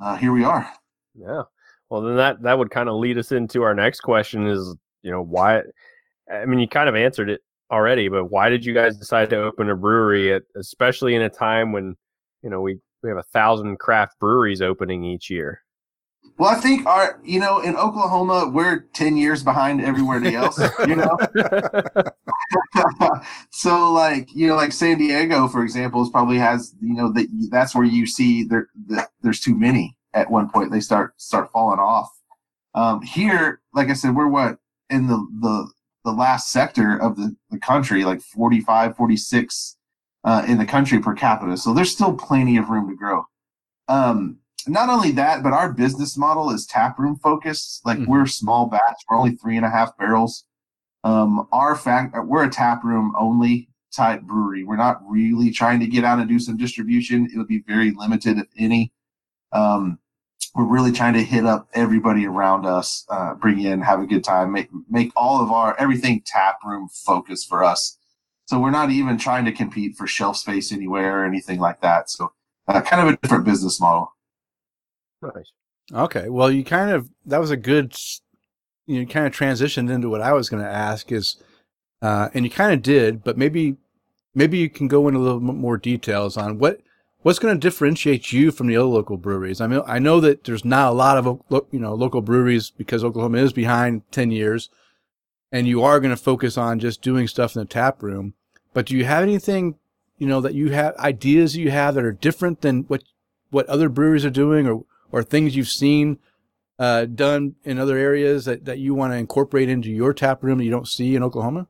uh, 0.00 0.16
here 0.16 0.32
we 0.32 0.44
are. 0.44 0.70
Yeah. 1.14 1.42
Well, 1.90 2.00
then 2.00 2.16
that 2.16 2.42
that 2.42 2.58
would 2.58 2.70
kind 2.70 2.88
of 2.88 2.96
lead 2.96 3.18
us 3.18 3.30
into 3.30 3.62
our 3.62 3.74
next 3.74 4.00
question: 4.00 4.46
is 4.46 4.74
you 5.02 5.10
know 5.10 5.22
why? 5.22 5.62
I 6.32 6.46
mean, 6.46 6.58
you 6.58 6.66
kind 6.66 6.88
of 6.88 6.96
answered 6.96 7.28
it 7.28 7.42
already, 7.74 8.08
but 8.08 8.26
why 8.26 8.48
did 8.48 8.64
you 8.64 8.72
guys 8.72 8.96
decide 8.96 9.30
to 9.30 9.42
open 9.42 9.68
a 9.68 9.76
brewery, 9.76 10.32
at, 10.32 10.42
especially 10.56 11.14
in 11.14 11.22
a 11.22 11.28
time 11.30 11.72
when 11.72 11.96
you 12.42 12.50
know 12.50 12.60
we 12.60 12.78
we 13.02 13.10
have 13.10 13.18
a 13.18 13.24
thousand 13.24 13.78
craft 13.78 14.18
breweries 14.20 14.62
opening 14.62 15.04
each 15.04 15.28
year? 15.28 15.60
Well, 16.36 16.50
I 16.50 16.56
think 16.56 16.84
our, 16.86 17.20
you 17.22 17.38
know, 17.38 17.60
in 17.60 17.76
Oklahoma, 17.76 18.50
we're 18.52 18.80
10 18.94 19.16
years 19.16 19.44
behind 19.44 19.80
everywhere 19.80 20.24
else, 20.34 20.58
you 20.86 20.96
know? 20.96 21.16
so 23.50 23.92
like, 23.92 24.34
you 24.34 24.48
know, 24.48 24.56
like 24.56 24.72
San 24.72 24.98
Diego, 24.98 25.46
for 25.46 25.62
example, 25.62 26.02
is 26.02 26.10
probably 26.10 26.38
has, 26.38 26.74
you 26.80 26.94
know, 26.94 27.12
that 27.12 27.28
that's 27.50 27.74
where 27.74 27.84
you 27.84 28.04
see 28.04 28.42
there, 28.42 28.68
the, 28.86 29.06
there's 29.22 29.38
too 29.38 29.54
many 29.54 29.96
at 30.12 30.28
one 30.28 30.50
point. 30.50 30.72
They 30.72 30.80
start, 30.80 31.12
start 31.20 31.52
falling 31.52 31.78
off. 31.78 32.10
Um, 32.74 33.00
here, 33.02 33.60
like 33.72 33.88
I 33.88 33.92
said, 33.92 34.16
we're 34.16 34.26
what 34.26 34.58
in 34.90 35.06
the, 35.06 35.16
the, 35.40 35.70
the 36.04 36.12
last 36.12 36.50
sector 36.50 37.00
of 37.00 37.16
the, 37.16 37.34
the 37.50 37.58
country, 37.58 38.04
like 38.04 38.20
45, 38.20 38.96
46 38.96 39.76
uh, 40.24 40.44
in 40.46 40.58
the 40.58 40.66
country 40.66 41.00
per 41.00 41.14
capita. 41.14 41.56
So 41.56 41.72
there's 41.72 41.90
still 41.90 42.14
plenty 42.14 42.56
of 42.56 42.68
room 42.68 42.88
to 42.88 42.96
grow. 42.96 43.24
Um, 43.88 44.38
not 44.66 44.88
only 44.88 45.10
that, 45.12 45.42
but 45.42 45.52
our 45.52 45.72
business 45.72 46.16
model 46.16 46.50
is 46.50 46.66
tap 46.66 46.98
room 46.98 47.16
focused. 47.16 47.82
Like 47.84 47.98
mm-hmm. 47.98 48.10
we're 48.10 48.26
small 48.26 48.66
batch, 48.66 49.02
we're 49.08 49.16
only 49.16 49.36
three 49.36 49.56
and 49.56 49.66
a 49.66 49.70
half 49.70 49.96
barrels. 49.98 50.44
Um, 51.04 51.46
our 51.52 51.76
fact, 51.76 52.16
we're 52.24 52.44
a 52.44 52.50
tap 52.50 52.82
room 52.82 53.14
only 53.18 53.68
type 53.94 54.22
brewery. 54.22 54.64
We're 54.64 54.76
not 54.76 55.00
really 55.06 55.50
trying 55.50 55.80
to 55.80 55.86
get 55.86 56.04
out 56.04 56.18
and 56.18 56.28
do 56.28 56.38
some 56.38 56.56
distribution. 56.56 57.28
It'll 57.30 57.46
be 57.46 57.62
very 57.66 57.92
limited, 57.92 58.38
if 58.38 58.46
any. 58.58 58.92
Um, 59.52 59.98
we're 60.54 60.64
really 60.64 60.92
trying 60.92 61.14
to 61.14 61.22
hit 61.22 61.44
up 61.44 61.68
everybody 61.74 62.26
around 62.26 62.64
us, 62.64 63.04
uh, 63.08 63.34
bring 63.34 63.60
in, 63.60 63.80
have 63.80 64.00
a 64.00 64.06
good 64.06 64.22
time, 64.22 64.52
make 64.52 64.68
make 64.88 65.10
all 65.16 65.42
of 65.42 65.50
our 65.50 65.76
everything 65.78 66.22
tap 66.24 66.58
room 66.64 66.88
focus 66.88 67.44
for 67.44 67.64
us. 67.64 67.98
So 68.46 68.60
we're 68.60 68.70
not 68.70 68.90
even 68.90 69.18
trying 69.18 69.44
to 69.46 69.52
compete 69.52 69.96
for 69.96 70.06
shelf 70.06 70.36
space 70.36 70.70
anywhere 70.70 71.20
or 71.20 71.24
anything 71.24 71.58
like 71.58 71.80
that. 71.80 72.10
So 72.10 72.32
uh, 72.68 72.80
kind 72.82 73.06
of 73.06 73.14
a 73.14 73.16
different 73.18 73.44
business 73.44 73.80
model. 73.80 74.12
Nice. 75.22 75.52
Okay. 75.92 76.28
Well, 76.28 76.50
you 76.50 76.64
kind 76.64 76.90
of 76.90 77.10
that 77.26 77.40
was 77.40 77.50
a 77.50 77.56
good 77.56 77.94
you 78.86 79.06
kind 79.06 79.26
of 79.26 79.32
transitioned 79.32 79.90
into 79.90 80.08
what 80.08 80.20
I 80.20 80.32
was 80.32 80.48
going 80.48 80.62
to 80.62 80.70
ask 80.70 81.10
is, 81.10 81.36
uh, 82.02 82.28
and 82.34 82.44
you 82.44 82.50
kind 82.50 82.72
of 82.72 82.82
did, 82.82 83.24
but 83.24 83.38
maybe 83.38 83.76
maybe 84.34 84.58
you 84.58 84.68
can 84.68 84.88
go 84.88 85.08
into 85.08 85.18
a 85.18 85.22
little 85.22 85.40
more 85.40 85.78
details 85.78 86.36
on 86.36 86.58
what 86.58 86.80
what's 87.24 87.38
going 87.38 87.54
to 87.54 87.60
differentiate 87.60 88.32
you 88.32 88.52
from 88.52 88.66
the 88.66 88.76
other 88.76 88.84
local 88.84 89.16
breweries? 89.16 89.60
I 89.60 89.66
mean, 89.66 89.80
I 89.86 89.98
know 89.98 90.20
that 90.20 90.44
there's 90.44 90.64
not 90.64 90.92
a 90.92 90.94
lot 90.94 91.16
of 91.16 91.40
you 91.72 91.80
know 91.80 91.94
local 91.94 92.20
breweries 92.20 92.70
because 92.70 93.02
Oklahoma 93.02 93.38
is 93.38 93.52
behind 93.52 94.02
ten 94.12 94.30
years, 94.30 94.70
and 95.50 95.66
you 95.66 95.82
are 95.82 95.98
going 95.98 96.14
to 96.14 96.22
focus 96.22 96.56
on 96.56 96.78
just 96.78 97.02
doing 97.02 97.26
stuff 97.26 97.56
in 97.56 97.60
the 97.60 97.66
tap 97.66 98.02
room. 98.02 98.34
But 98.72 98.86
do 98.86 98.96
you 98.96 99.04
have 99.04 99.22
anything 99.22 99.76
you 100.18 100.28
know 100.28 100.40
that 100.42 100.54
you 100.54 100.70
have 100.70 100.94
ideas 100.96 101.56
you 101.56 101.70
have 101.70 101.94
that 101.94 102.04
are 102.04 102.12
different 102.12 102.60
than 102.60 102.82
what 102.82 103.02
what 103.50 103.66
other 103.66 103.88
breweries 103.88 104.24
are 104.24 104.30
doing, 104.30 104.68
or 104.68 104.84
or 105.10 105.22
things 105.22 105.56
you've 105.56 105.68
seen 105.68 106.18
uh, 106.78 107.06
done 107.06 107.54
in 107.64 107.78
other 107.78 107.96
areas 107.96 108.44
that, 108.44 108.64
that 108.66 108.78
you 108.78 108.94
want 108.94 109.12
to 109.12 109.16
incorporate 109.16 109.68
into 109.68 109.90
your 109.90 110.12
tap 110.12 110.42
room 110.42 110.58
that 110.58 110.64
you 110.64 110.70
don't 110.70 110.88
see 110.88 111.16
in 111.16 111.22
Oklahoma? 111.22 111.68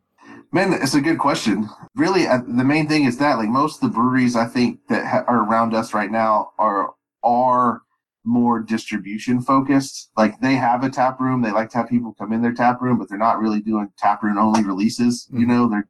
Man, 0.54 0.72
it's 0.72 0.94
a 0.94 1.00
good 1.00 1.18
question. 1.18 1.68
Really, 1.96 2.28
uh, 2.28 2.38
the 2.46 2.62
main 2.62 2.86
thing 2.86 3.06
is 3.06 3.18
that 3.18 3.38
like 3.38 3.48
most 3.48 3.82
of 3.82 3.90
the 3.90 3.94
breweries 3.94 4.36
I 4.36 4.46
think 4.46 4.78
that 4.88 5.04
ha- 5.04 5.24
are 5.26 5.42
around 5.42 5.74
us 5.74 5.92
right 5.92 6.12
now 6.12 6.52
are 6.60 6.94
are 7.24 7.82
more 8.24 8.60
distribution 8.60 9.42
focused. 9.42 10.12
Like 10.16 10.38
they 10.38 10.54
have 10.54 10.84
a 10.84 10.90
tap 10.90 11.18
room, 11.18 11.42
they 11.42 11.50
like 11.50 11.70
to 11.70 11.78
have 11.78 11.88
people 11.88 12.14
come 12.16 12.32
in 12.32 12.40
their 12.40 12.54
tap 12.54 12.80
room, 12.80 13.00
but 13.00 13.08
they're 13.08 13.18
not 13.18 13.40
really 13.40 13.60
doing 13.60 13.90
tap 13.98 14.22
room 14.22 14.38
only 14.38 14.62
releases. 14.62 15.26
Mm-hmm. 15.26 15.40
You 15.40 15.46
know, 15.48 15.68
they're 15.68 15.88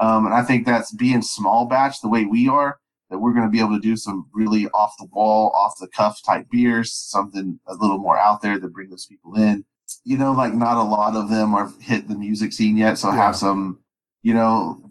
um, 0.00 0.24
and 0.24 0.34
I 0.34 0.42
think 0.42 0.64
that's 0.64 0.90
being 0.94 1.20
small 1.20 1.66
batch 1.66 2.00
the 2.00 2.08
way 2.08 2.24
we 2.24 2.48
are. 2.48 2.78
That 3.10 3.18
we're 3.18 3.34
going 3.34 3.44
to 3.44 3.50
be 3.50 3.60
able 3.60 3.74
to 3.74 3.80
do 3.80 3.96
some 3.96 4.26
really 4.32 4.68
off 4.68 4.94
the 4.98 5.08
wall, 5.12 5.50
off 5.54 5.74
the 5.78 5.88
cuff 5.88 6.22
type 6.24 6.46
beers, 6.50 6.94
something 6.94 7.60
a 7.66 7.74
little 7.74 7.98
more 7.98 8.18
out 8.18 8.40
there 8.40 8.58
to 8.58 8.68
bring 8.68 8.88
those 8.88 9.04
people 9.04 9.34
in. 9.34 9.66
You 10.04 10.16
know, 10.16 10.32
like 10.32 10.54
not 10.54 10.78
a 10.78 10.82
lot 10.82 11.14
of 11.14 11.28
them 11.28 11.54
are 11.54 11.70
hit 11.78 12.08
the 12.08 12.16
music 12.16 12.54
scene 12.54 12.78
yet, 12.78 12.96
so 12.96 13.08
yeah. 13.08 13.16
have 13.16 13.36
some 13.36 13.80
you 14.22 14.34
know, 14.34 14.82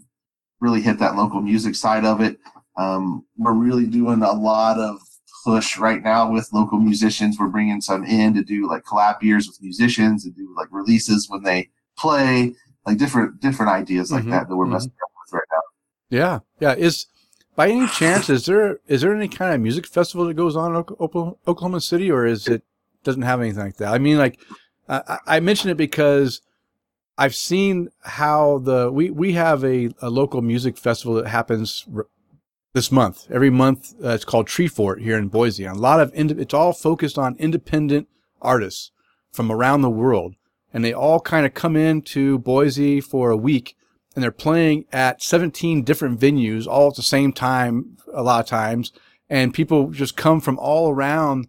really 0.59 0.81
hit 0.81 0.99
that 0.99 1.15
local 1.15 1.41
music 1.41 1.75
side 1.75 2.05
of 2.05 2.21
it. 2.21 2.37
Um, 2.77 3.25
we're 3.37 3.53
really 3.53 3.85
doing 3.85 4.21
a 4.21 4.31
lot 4.31 4.79
of 4.79 4.99
push 5.43 5.77
right 5.77 6.03
now 6.03 6.31
with 6.31 6.51
local 6.53 6.79
musicians. 6.79 7.37
We're 7.39 7.47
bringing 7.47 7.81
some 7.81 8.03
in 8.03 8.33
to 8.35 8.43
do 8.43 8.67
like 8.67 8.83
collab 8.83 9.21
years 9.21 9.47
with 9.47 9.61
musicians 9.61 10.25
and 10.25 10.35
do 10.35 10.53
like 10.55 10.67
releases 10.71 11.29
when 11.29 11.43
they 11.43 11.69
play, 11.97 12.53
like 12.85 12.97
different 12.97 13.39
different 13.39 13.71
ideas 13.71 14.11
like 14.11 14.21
mm-hmm, 14.21 14.31
that 14.31 14.49
that 14.49 14.55
we're 14.55 14.65
mm-hmm. 14.65 14.73
messing 14.73 14.91
up 14.91 15.11
with 15.25 15.33
right 15.33 15.47
now. 15.51 15.61
Yeah, 16.09 16.39
yeah. 16.59 16.73
Is 16.75 17.07
by 17.55 17.69
any 17.69 17.87
chance 17.87 18.29
is 18.29 18.45
there 18.45 18.79
is 18.87 19.01
there 19.01 19.15
any 19.15 19.27
kind 19.27 19.53
of 19.53 19.61
music 19.61 19.87
festival 19.87 20.25
that 20.27 20.35
goes 20.35 20.55
on 20.55 20.75
in 20.75 20.83
Oklahoma 20.99 21.81
City, 21.81 22.11
or 22.11 22.25
is 22.25 22.47
it 22.47 22.63
doesn't 23.03 23.23
have 23.23 23.41
anything 23.41 23.63
like 23.63 23.77
that? 23.77 23.93
I 23.93 23.97
mean, 23.97 24.17
like 24.17 24.39
I, 24.87 25.19
I 25.25 25.39
mention 25.39 25.69
it 25.69 25.77
because 25.77 26.41
I've 27.17 27.35
seen 27.35 27.89
how 28.03 28.59
the 28.59 28.91
we 28.91 29.09
we 29.09 29.33
have 29.33 29.63
a, 29.63 29.89
a 30.01 30.09
local 30.09 30.41
music 30.41 30.77
festival 30.77 31.15
that 31.15 31.27
happens 31.27 31.87
this 32.73 32.91
month. 32.91 33.25
Every 33.31 33.49
month, 33.49 33.95
uh, 34.03 34.09
it's 34.09 34.25
called 34.25 34.47
Treefort 34.47 35.01
here 35.01 35.17
in 35.17 35.29
Boise. 35.29 35.65
And 35.65 35.77
a 35.77 35.79
lot 35.79 35.99
of 35.99 36.11
ind- 36.13 36.39
it's 36.39 36.53
all 36.53 36.73
focused 36.73 37.17
on 37.17 37.35
independent 37.37 38.07
artists 38.39 38.91
from 39.31 39.51
around 39.51 39.81
the 39.81 39.89
world, 39.89 40.35
and 40.71 40.85
they 40.85 40.93
all 40.93 41.19
kind 41.19 41.45
of 41.45 41.55
come 41.55 41.75
into 41.75 42.37
Boise 42.37 43.01
for 43.01 43.31
a 43.31 43.37
week, 43.37 43.75
and 44.13 44.23
they're 44.23 44.31
playing 44.31 44.85
at 44.93 45.23
17 45.23 45.83
different 45.83 46.19
venues 46.19 46.67
all 46.67 46.89
at 46.89 46.95
the 46.95 47.01
same 47.01 47.33
time. 47.33 47.97
A 48.13 48.21
lot 48.21 48.41
of 48.41 48.45
times, 48.45 48.93
and 49.27 49.53
people 49.53 49.89
just 49.89 50.15
come 50.15 50.39
from 50.39 50.59
all 50.59 50.91
around 50.91 51.47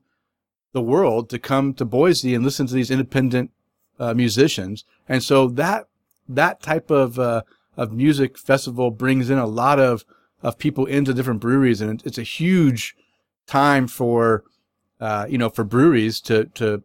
the 0.72 0.82
world 0.82 1.28
to 1.30 1.38
come 1.38 1.74
to 1.74 1.84
Boise 1.84 2.34
and 2.34 2.44
listen 2.44 2.66
to 2.66 2.74
these 2.74 2.90
independent 2.90 3.50
uh, 3.98 4.14
musicians. 4.14 4.84
And 5.08 5.22
so 5.22 5.48
that 5.48 5.88
that 6.28 6.62
type 6.62 6.90
of 6.90 7.18
uh, 7.18 7.42
of 7.76 7.92
music 7.92 8.36
festival 8.38 8.90
brings 8.90 9.30
in 9.30 9.38
a 9.38 9.46
lot 9.46 9.78
of 9.78 10.04
of 10.42 10.58
people 10.58 10.86
into 10.86 11.14
different 11.14 11.40
breweries, 11.40 11.80
and 11.80 12.02
it's 12.04 12.18
a 12.18 12.22
huge 12.22 12.96
time 13.46 13.88
for 13.88 14.44
uh, 15.00 15.26
you 15.28 15.38
know 15.38 15.48
for 15.48 15.64
breweries 15.64 16.20
to 16.22 16.46
to 16.54 16.82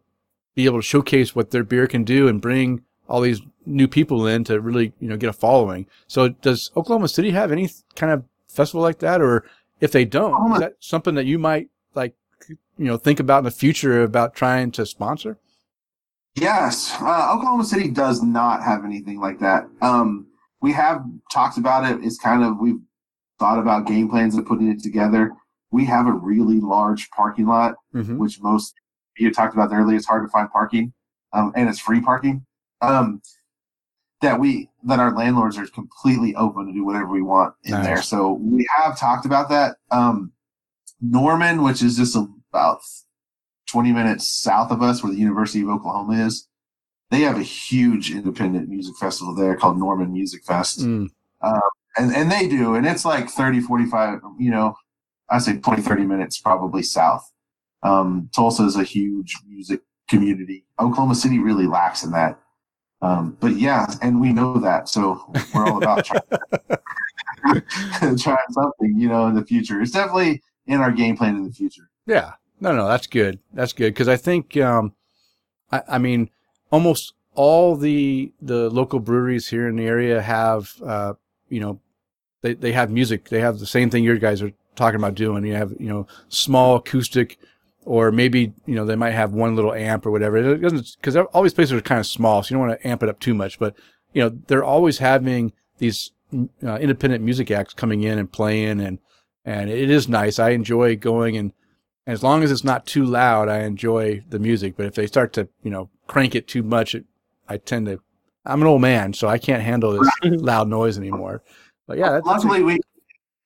be 0.54 0.64
able 0.66 0.78
to 0.78 0.82
showcase 0.82 1.34
what 1.34 1.50
their 1.50 1.64
beer 1.64 1.86
can 1.86 2.04
do 2.04 2.28
and 2.28 2.40
bring 2.40 2.82
all 3.08 3.20
these 3.20 3.42
new 3.66 3.88
people 3.88 4.26
in 4.26 4.44
to 4.44 4.60
really 4.60 4.92
you 5.00 5.08
know 5.08 5.16
get 5.16 5.30
a 5.30 5.32
following. 5.32 5.86
So 6.06 6.28
does 6.28 6.70
Oklahoma 6.76 7.08
City 7.08 7.30
have 7.30 7.52
any 7.52 7.68
kind 7.94 8.12
of 8.12 8.24
festival 8.48 8.82
like 8.82 9.00
that, 9.00 9.20
or 9.20 9.44
if 9.80 9.92
they 9.92 10.04
don't, 10.04 10.52
is 10.52 10.60
that 10.60 10.76
something 10.80 11.14
that 11.14 11.26
you 11.26 11.38
might 11.38 11.68
like 11.94 12.14
you 12.48 12.56
know 12.86 12.96
think 12.96 13.20
about 13.20 13.38
in 13.38 13.44
the 13.44 13.50
future 13.50 14.02
about 14.02 14.34
trying 14.34 14.70
to 14.72 14.86
sponsor? 14.86 15.38
Yes, 16.36 16.94
uh, 17.00 17.32
Oklahoma 17.32 17.64
City 17.64 17.88
does 17.88 18.22
not 18.22 18.62
have 18.62 18.84
anything 18.84 19.20
like 19.20 19.38
that. 19.38 19.68
Um, 19.80 20.26
we 20.60 20.72
have 20.72 21.04
talked 21.32 21.58
about 21.58 21.88
it. 21.90 22.04
It's 22.04 22.18
kind 22.18 22.42
of 22.42 22.58
we've 22.58 22.80
thought 23.38 23.58
about 23.58 23.86
game 23.86 24.08
plans 24.08 24.34
and 24.34 24.46
putting 24.46 24.68
it 24.68 24.82
together. 24.82 25.32
We 25.70 25.84
have 25.86 26.06
a 26.06 26.12
really 26.12 26.60
large 26.60 27.08
parking 27.10 27.46
lot, 27.46 27.74
mm-hmm. 27.94 28.18
which 28.18 28.40
most 28.40 28.74
you 29.16 29.32
talked 29.32 29.54
about 29.54 29.72
earlier. 29.72 29.96
It's 29.96 30.06
hard 30.06 30.24
to 30.24 30.28
find 30.28 30.50
parking, 30.50 30.92
um, 31.32 31.52
and 31.54 31.68
it's 31.68 31.78
free 31.78 32.00
parking. 32.00 32.44
Um, 32.80 33.22
that 34.20 34.40
we 34.40 34.70
that 34.84 34.98
our 34.98 35.14
landlords 35.14 35.56
are 35.58 35.66
completely 35.66 36.34
open 36.34 36.66
to 36.66 36.72
do 36.72 36.84
whatever 36.84 37.08
we 37.08 37.22
want 37.22 37.54
in 37.64 37.72
nice. 37.72 37.86
there. 37.86 38.02
So 38.02 38.32
we 38.32 38.66
have 38.76 38.98
talked 38.98 39.26
about 39.26 39.48
that. 39.50 39.76
Um, 39.90 40.32
Norman, 41.00 41.62
which 41.62 41.82
is 41.82 41.96
just 41.96 42.16
about 42.16 42.80
20 43.66 43.92
minutes 43.92 44.26
south 44.26 44.70
of 44.70 44.82
us, 44.82 45.02
where 45.02 45.12
the 45.12 45.18
University 45.18 45.62
of 45.62 45.68
Oklahoma 45.68 46.26
is, 46.26 46.48
they 47.10 47.20
have 47.20 47.38
a 47.38 47.42
huge 47.42 48.10
independent 48.10 48.68
music 48.68 48.96
festival 48.96 49.34
there 49.34 49.56
called 49.56 49.78
Norman 49.78 50.12
Music 50.12 50.44
Fest. 50.44 50.80
Mm. 50.80 51.10
Um, 51.42 51.60
and 51.96 52.14
and 52.14 52.30
they 52.30 52.48
do 52.48 52.74
and 52.74 52.86
it's 52.86 53.04
like 53.04 53.28
30 53.28 53.60
45 53.60 54.20
you 54.38 54.50
know 54.50 54.74
i 55.30 55.38
say 55.38 55.56
20 55.58 55.82
30 55.82 56.04
minutes 56.04 56.40
probably 56.40 56.82
south. 56.82 57.30
Um, 57.82 58.30
tulsa 58.34 58.64
is 58.64 58.76
a 58.76 58.82
huge 58.82 59.36
music 59.46 59.82
community. 60.08 60.64
Oklahoma 60.80 61.14
city 61.14 61.38
really 61.38 61.66
lacks 61.66 62.02
in 62.02 62.10
that. 62.12 62.40
Um, 63.02 63.36
but 63.40 63.56
yeah 63.56 63.86
and 64.02 64.20
we 64.20 64.32
know 64.32 64.58
that 64.58 64.88
so 64.88 65.32
we're 65.54 65.66
all 65.66 65.78
about 65.78 66.04
trying, 66.04 66.22
trying 68.18 68.38
something 68.50 68.98
you 68.98 69.08
know 69.08 69.26
in 69.28 69.34
the 69.34 69.44
future. 69.44 69.80
It's 69.80 69.92
definitely 69.92 70.42
in 70.66 70.80
our 70.80 70.90
game 70.90 71.16
plan 71.16 71.36
in 71.36 71.44
the 71.44 71.52
future. 71.52 71.90
Yeah 72.06 72.32
no 72.60 72.74
no 72.74 72.88
that's 72.88 73.06
good 73.06 73.38
that's 73.52 73.72
good 73.72 73.92
because 73.92 74.08
i 74.08 74.16
think 74.16 74.56
um, 74.56 74.94
I, 75.70 75.82
I 75.88 75.98
mean 75.98 76.30
almost 76.70 77.14
all 77.34 77.76
the 77.76 78.32
the 78.40 78.70
local 78.70 79.00
breweries 79.00 79.48
here 79.48 79.68
in 79.68 79.76
the 79.76 79.86
area 79.86 80.22
have 80.22 80.70
uh, 80.82 81.14
you 81.48 81.60
know 81.60 81.80
they, 82.44 82.52
they 82.52 82.72
have 82.72 82.90
music. 82.90 83.30
They 83.30 83.40
have 83.40 83.58
the 83.58 83.66
same 83.66 83.88
thing 83.88 84.04
your 84.04 84.18
guys 84.18 84.42
are 84.42 84.52
talking 84.76 85.00
about 85.00 85.14
doing. 85.14 85.46
You 85.46 85.54
have, 85.54 85.72
you 85.80 85.88
know, 85.88 86.06
small 86.28 86.76
acoustic, 86.76 87.38
or 87.86 88.12
maybe, 88.12 88.52
you 88.66 88.74
know, 88.74 88.84
they 88.84 88.96
might 88.96 89.12
have 89.12 89.32
one 89.32 89.56
little 89.56 89.72
amp 89.72 90.04
or 90.04 90.10
whatever. 90.10 90.36
It 90.36 90.58
doesn't, 90.58 90.96
cause 91.00 91.16
all 91.16 91.42
these 91.42 91.54
places 91.54 91.72
are 91.72 91.80
kind 91.80 91.98
of 91.98 92.06
small. 92.06 92.42
So 92.42 92.50
you 92.50 92.58
don't 92.58 92.68
want 92.68 92.78
to 92.78 92.86
amp 92.86 93.02
it 93.02 93.08
up 93.08 93.18
too 93.18 93.32
much, 93.32 93.58
but, 93.58 93.74
you 94.12 94.22
know, 94.22 94.28
they're 94.46 94.62
always 94.62 94.98
having 94.98 95.54
these 95.78 96.12
uh, 96.62 96.76
independent 96.76 97.24
music 97.24 97.50
acts 97.50 97.72
coming 97.72 98.02
in 98.02 98.18
and 98.18 98.30
playing 98.30 98.78
and, 98.78 98.98
and 99.46 99.70
it 99.70 99.88
is 99.88 100.06
nice. 100.06 100.38
I 100.38 100.50
enjoy 100.50 100.96
going 100.96 101.38
and 101.38 101.52
as 102.06 102.22
long 102.22 102.42
as 102.42 102.52
it's 102.52 102.64
not 102.64 102.86
too 102.86 103.04
loud, 103.04 103.48
I 103.48 103.60
enjoy 103.60 104.22
the 104.28 104.38
music. 104.38 104.76
But 104.76 104.86
if 104.86 104.94
they 104.94 105.06
start 105.06 105.32
to, 105.34 105.48
you 105.62 105.70
know, 105.70 105.90
crank 106.06 106.34
it 106.34 106.46
too 106.46 106.62
much, 106.62 106.94
it, 106.94 107.04
I 107.48 107.56
tend 107.56 107.86
to, 107.86 108.00
I'm 108.44 108.60
an 108.60 108.68
old 108.68 108.82
man, 108.82 109.14
so 109.14 109.28
I 109.28 109.38
can't 109.38 109.62
handle 109.62 109.92
this 109.92 110.10
loud 110.22 110.68
noise 110.68 110.98
anymore. 110.98 111.42
But 111.86 111.98
yeah, 111.98 112.10
that's, 112.10 112.26
luckily 112.26 112.62
we 112.62 112.78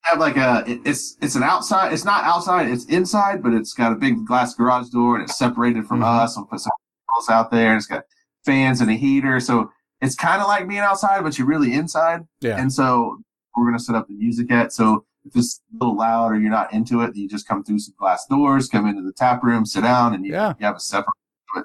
have 0.03 0.19
like 0.19 0.37
a 0.37 0.63
it's 0.85 1.17
it's 1.21 1.35
an 1.35 1.43
outside. 1.43 1.93
It's 1.93 2.05
not 2.05 2.23
outside. 2.23 2.69
It's 2.69 2.85
inside, 2.85 3.43
but 3.43 3.53
it's 3.53 3.73
got 3.73 3.91
a 3.91 3.95
big 3.95 4.25
glass 4.25 4.55
garage 4.55 4.89
door 4.89 5.15
and 5.15 5.23
it's 5.23 5.37
separated 5.37 5.85
from 5.85 5.99
mm-hmm. 5.99 6.23
us. 6.23 6.37
And 6.37 6.49
put 6.49 6.59
some 6.59 6.71
walls 7.09 7.29
out 7.29 7.51
there, 7.51 7.69
and 7.69 7.77
it's 7.77 7.85
got 7.85 8.03
fans 8.45 8.81
and 8.81 8.89
a 8.89 8.93
heater. 8.93 9.39
So 9.39 9.71
it's 10.01 10.15
kind 10.15 10.41
of 10.41 10.47
like 10.47 10.67
being 10.67 10.79
outside, 10.79 11.23
but 11.23 11.37
you're 11.37 11.47
really 11.47 11.73
inside. 11.73 12.21
Yeah. 12.41 12.57
And 12.57 12.71
so 12.71 13.17
we're 13.55 13.65
gonna 13.65 13.79
set 13.79 13.95
up 13.95 14.07
the 14.07 14.15
music 14.15 14.51
at. 14.51 14.71
So 14.71 15.05
if 15.25 15.35
it's 15.35 15.61
a 15.73 15.83
little 15.83 15.97
loud 15.97 16.31
or 16.31 16.39
you're 16.39 16.49
not 16.49 16.73
into 16.73 17.01
it, 17.01 17.15
you 17.15 17.27
just 17.27 17.47
come 17.47 17.63
through 17.63 17.79
some 17.79 17.95
glass 17.97 18.25
doors, 18.27 18.67
come 18.67 18.87
into 18.87 19.01
the 19.01 19.13
tap 19.13 19.43
room, 19.43 19.65
sit 19.65 19.83
down, 19.83 20.13
and 20.13 20.25
you, 20.25 20.33
yeah. 20.33 20.53
you 20.59 20.65
have 20.65 20.75
a 20.75 20.79
separate. 20.79 21.13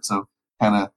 So 0.03 0.29
kind 0.61 0.77
of 0.77 0.91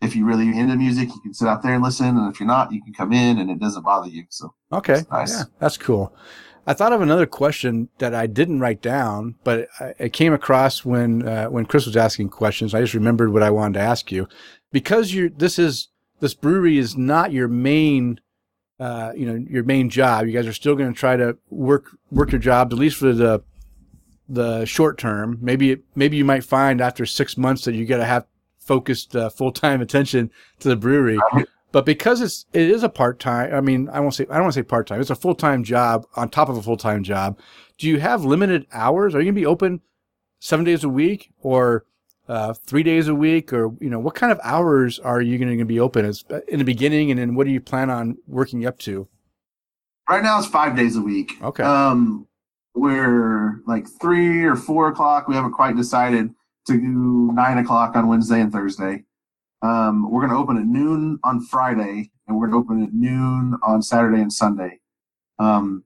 if 0.00 0.16
you're 0.16 0.26
really 0.26 0.58
into 0.58 0.76
music, 0.76 1.08
you 1.14 1.20
can 1.20 1.34
sit 1.34 1.48
out 1.48 1.62
there 1.62 1.74
and 1.74 1.82
listen. 1.82 2.16
And 2.16 2.32
if 2.32 2.40
you're 2.40 2.46
not, 2.46 2.72
you 2.72 2.82
can 2.82 2.92
come 2.92 3.12
in 3.12 3.38
and 3.38 3.50
it 3.50 3.58
doesn't 3.58 3.82
bother 3.82 4.08
you. 4.08 4.24
So 4.28 4.54
okay, 4.72 5.02
nice. 5.10 5.38
Yeah, 5.38 5.44
that's 5.58 5.76
cool. 5.76 6.14
I 6.66 6.74
thought 6.74 6.92
of 6.92 7.00
another 7.00 7.26
question 7.26 7.88
that 7.98 8.14
I 8.14 8.26
didn't 8.26 8.60
write 8.60 8.82
down, 8.82 9.34
but 9.44 9.68
it 9.98 10.12
came 10.12 10.32
across 10.32 10.84
when 10.84 11.26
uh, 11.26 11.46
when 11.46 11.66
Chris 11.66 11.86
was 11.86 11.96
asking 11.96 12.28
questions. 12.30 12.74
I 12.74 12.80
just 12.80 12.94
remembered 12.94 13.32
what 13.32 13.42
I 13.42 13.50
wanted 13.50 13.78
to 13.78 13.84
ask 13.84 14.12
you 14.12 14.28
because 14.70 15.12
you 15.12 15.30
this 15.30 15.58
is 15.58 15.88
this 16.20 16.34
brewery 16.34 16.78
is 16.78 16.96
not 16.96 17.32
your 17.32 17.48
main 17.48 18.20
uh, 18.80 19.12
you 19.14 19.26
know 19.26 19.34
your 19.34 19.62
main 19.62 19.90
job. 19.90 20.26
You 20.26 20.32
guys 20.32 20.46
are 20.46 20.52
still 20.54 20.74
going 20.74 20.92
to 20.92 20.98
try 20.98 21.16
to 21.16 21.36
work 21.50 21.90
work 22.10 22.32
your 22.32 22.40
jobs 22.40 22.72
at 22.72 22.78
least 22.78 22.96
for 22.96 23.12
the 23.12 23.42
the 24.28 24.64
short 24.64 24.96
term. 24.96 25.38
Maybe 25.40 25.78
maybe 25.94 26.16
you 26.16 26.24
might 26.24 26.42
find 26.42 26.80
after 26.80 27.04
six 27.04 27.36
months 27.36 27.64
that 27.64 27.74
you 27.74 27.84
got 27.84 27.98
to 27.98 28.06
have 28.06 28.26
focused 28.58 29.14
uh, 29.14 29.28
full 29.28 29.52
time 29.52 29.80
attention 29.82 30.30
to 30.60 30.68
the 30.68 30.76
brewery. 30.76 31.18
But 31.72 31.84
because 31.84 32.22
it's 32.22 32.46
it 32.54 32.70
is 32.70 32.82
a 32.82 32.88
part 32.88 33.20
time, 33.20 33.54
I 33.54 33.60
mean, 33.60 33.90
I 33.90 34.00
won't 34.00 34.14
say 34.14 34.24
I 34.30 34.34
don't 34.34 34.44
want 34.44 34.54
to 34.54 34.60
say 34.60 34.64
part 34.64 34.86
time. 34.86 35.00
It's 35.00 35.10
a 35.10 35.14
full 35.14 35.34
time 35.34 35.62
job 35.62 36.06
on 36.16 36.30
top 36.30 36.48
of 36.48 36.56
a 36.56 36.62
full 36.62 36.78
time 36.78 37.02
job. 37.02 37.38
Do 37.76 37.86
you 37.86 38.00
have 38.00 38.24
limited 38.24 38.66
hours? 38.72 39.14
Are 39.14 39.20
you 39.20 39.26
gonna 39.26 39.34
be 39.34 39.46
open 39.46 39.82
seven 40.38 40.64
days 40.64 40.84
a 40.84 40.88
week 40.88 41.32
or 41.42 41.84
uh, 42.30 42.54
three 42.54 42.84
days 42.84 43.08
a 43.08 43.14
week, 43.14 43.52
or 43.52 43.74
you 43.80 43.90
know, 43.90 43.98
what 43.98 44.14
kind 44.14 44.30
of 44.30 44.38
hours 44.44 45.00
are 45.00 45.20
you 45.20 45.36
going 45.36 45.58
to 45.58 45.64
be 45.64 45.80
open 45.80 46.04
as 46.04 46.24
in 46.46 46.60
the 46.60 46.64
beginning, 46.64 47.10
and 47.10 47.18
then 47.18 47.34
what 47.34 47.44
do 47.44 47.52
you 47.52 47.60
plan 47.60 47.90
on 47.90 48.16
working 48.28 48.64
up 48.64 48.78
to? 48.78 49.08
Right 50.08 50.22
now, 50.22 50.38
it's 50.38 50.46
five 50.46 50.76
days 50.76 50.96
a 50.96 51.00
week. 51.00 51.32
Okay. 51.42 51.64
Um, 51.64 52.28
we're 52.74 53.60
like 53.66 53.86
three 54.00 54.44
or 54.44 54.54
four 54.54 54.88
o'clock. 54.88 55.26
We 55.26 55.34
haven't 55.34 55.52
quite 55.52 55.74
decided 55.74 56.30
to 56.68 56.72
do 56.74 57.32
nine 57.34 57.58
o'clock 57.58 57.96
on 57.96 58.06
Wednesday 58.06 58.40
and 58.40 58.52
Thursday. 58.52 59.04
Um, 59.62 60.08
we're 60.08 60.20
going 60.20 60.30
to 60.30 60.38
open 60.38 60.56
at 60.56 60.66
noon 60.66 61.18
on 61.24 61.40
Friday, 61.40 62.12
and 62.28 62.38
we're 62.38 62.46
going 62.46 62.64
to 62.64 62.72
open 62.72 62.84
at 62.84 62.94
noon 62.94 63.56
on 63.64 63.82
Saturday 63.82 64.22
and 64.22 64.32
Sunday. 64.32 64.78
Um, 65.40 65.82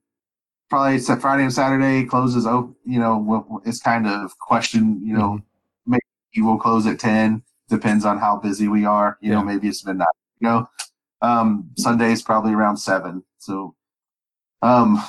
probably 0.68 0.98
Friday 0.98 1.44
and 1.44 1.52
Saturday 1.52 2.04
closes 2.04 2.46
open. 2.46 2.76
You 2.84 3.00
know, 3.00 3.62
it's 3.64 3.80
kind 3.80 4.06
of 4.06 4.38
question. 4.38 5.00
You 5.02 5.16
know, 5.16 5.40
mm-hmm. 6.42 6.48
we'll 6.48 6.58
close 6.58 6.86
at 6.86 6.98
ten. 6.98 7.42
Depends 7.68 8.04
on 8.04 8.18
how 8.18 8.36
busy 8.36 8.68
we 8.68 8.84
are. 8.84 9.18
You 9.20 9.30
yeah. 9.30 9.38
know, 9.38 9.44
maybe 9.44 9.68
it's 9.68 9.84
midnight. 9.86 10.08
You 10.40 10.48
know, 10.48 10.68
um, 11.22 11.70
Sunday's 11.78 12.22
probably 12.22 12.52
around 12.52 12.76
seven. 12.76 13.24
So, 13.38 13.74
um, 14.62 15.02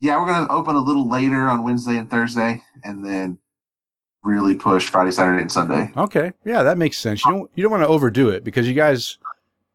yeah, 0.00 0.18
we're 0.18 0.32
going 0.32 0.46
to 0.46 0.52
open 0.52 0.76
a 0.76 0.80
little 0.80 1.08
later 1.08 1.48
on 1.48 1.62
Wednesday 1.62 1.98
and 1.98 2.10
Thursday, 2.10 2.62
and 2.84 3.04
then 3.04 3.38
really 4.22 4.54
push 4.54 4.88
Friday, 4.88 5.10
Saturday, 5.10 5.42
and 5.42 5.52
Sunday. 5.52 5.90
Okay, 5.96 6.32
yeah, 6.44 6.62
that 6.62 6.78
makes 6.78 6.98
sense. 6.98 7.24
You 7.24 7.32
don't 7.32 7.50
you 7.54 7.62
don't 7.62 7.72
want 7.72 7.82
to 7.82 7.88
overdo 7.88 8.30
it 8.30 8.44
because 8.44 8.66
you 8.66 8.74
guys, 8.74 9.18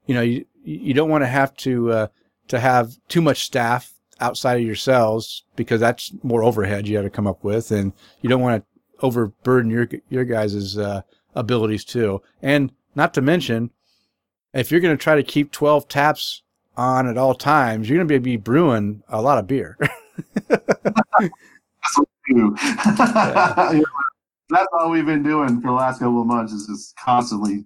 you 0.08 0.16
know, 0.16 0.22
you 0.22 0.46
you 0.64 0.94
don't 0.94 1.10
want 1.10 1.24
to 1.24 1.28
have 1.28 1.56
to 1.58 1.92
uh, 1.92 2.08
to 2.48 2.60
have 2.60 2.96
too 3.08 3.22
much 3.22 3.44
staff 3.44 3.94
outside 4.20 4.56
of 4.56 4.64
yourselves 4.64 5.44
because 5.56 5.80
that's 5.80 6.12
more 6.24 6.44
overhead 6.44 6.88
you 6.88 6.98
got 6.98 7.04
to 7.04 7.10
come 7.10 7.28
up 7.28 7.44
with, 7.44 7.72
and 7.72 7.94
you 8.22 8.30
don't 8.30 8.42
want 8.42 8.64
to 8.64 8.75
overburden 9.06 9.72
your 9.72 9.88
your 10.10 10.26
guys' 10.26 10.78
uh, 10.78 11.02
abilities 11.36 11.86
too. 11.86 12.22
And 12.42 12.72
not 12.96 13.14
to 13.14 13.22
mention, 13.22 13.72
if 14.54 14.72
you're 14.72 14.82
going 14.82 14.98
to 14.98 15.04
try 15.04 15.16
to 15.16 15.24
keep 15.24 15.52
12 15.52 15.88
taps 15.88 16.42
on 16.78 17.08
at 17.08 17.18
all 17.18 17.36
times, 17.36 17.90
you're 17.90 17.98
going 17.98 18.08
to 18.08 18.20
be 18.20 18.38
brewing 18.38 19.04
a 19.10 19.22
lot 19.22 19.38
of 19.38 19.48
beer. 19.48 19.78
That's 24.50 24.68
all 24.74 24.92
we've 24.92 25.06
been 25.06 25.24
doing 25.24 25.62
for 25.62 25.68
the 25.68 25.74
last 25.74 26.00
couple 26.00 26.22
of 26.22 26.28
months 26.28 26.54
is 26.54 26.68
just 26.68 26.96
constantly 26.98 27.66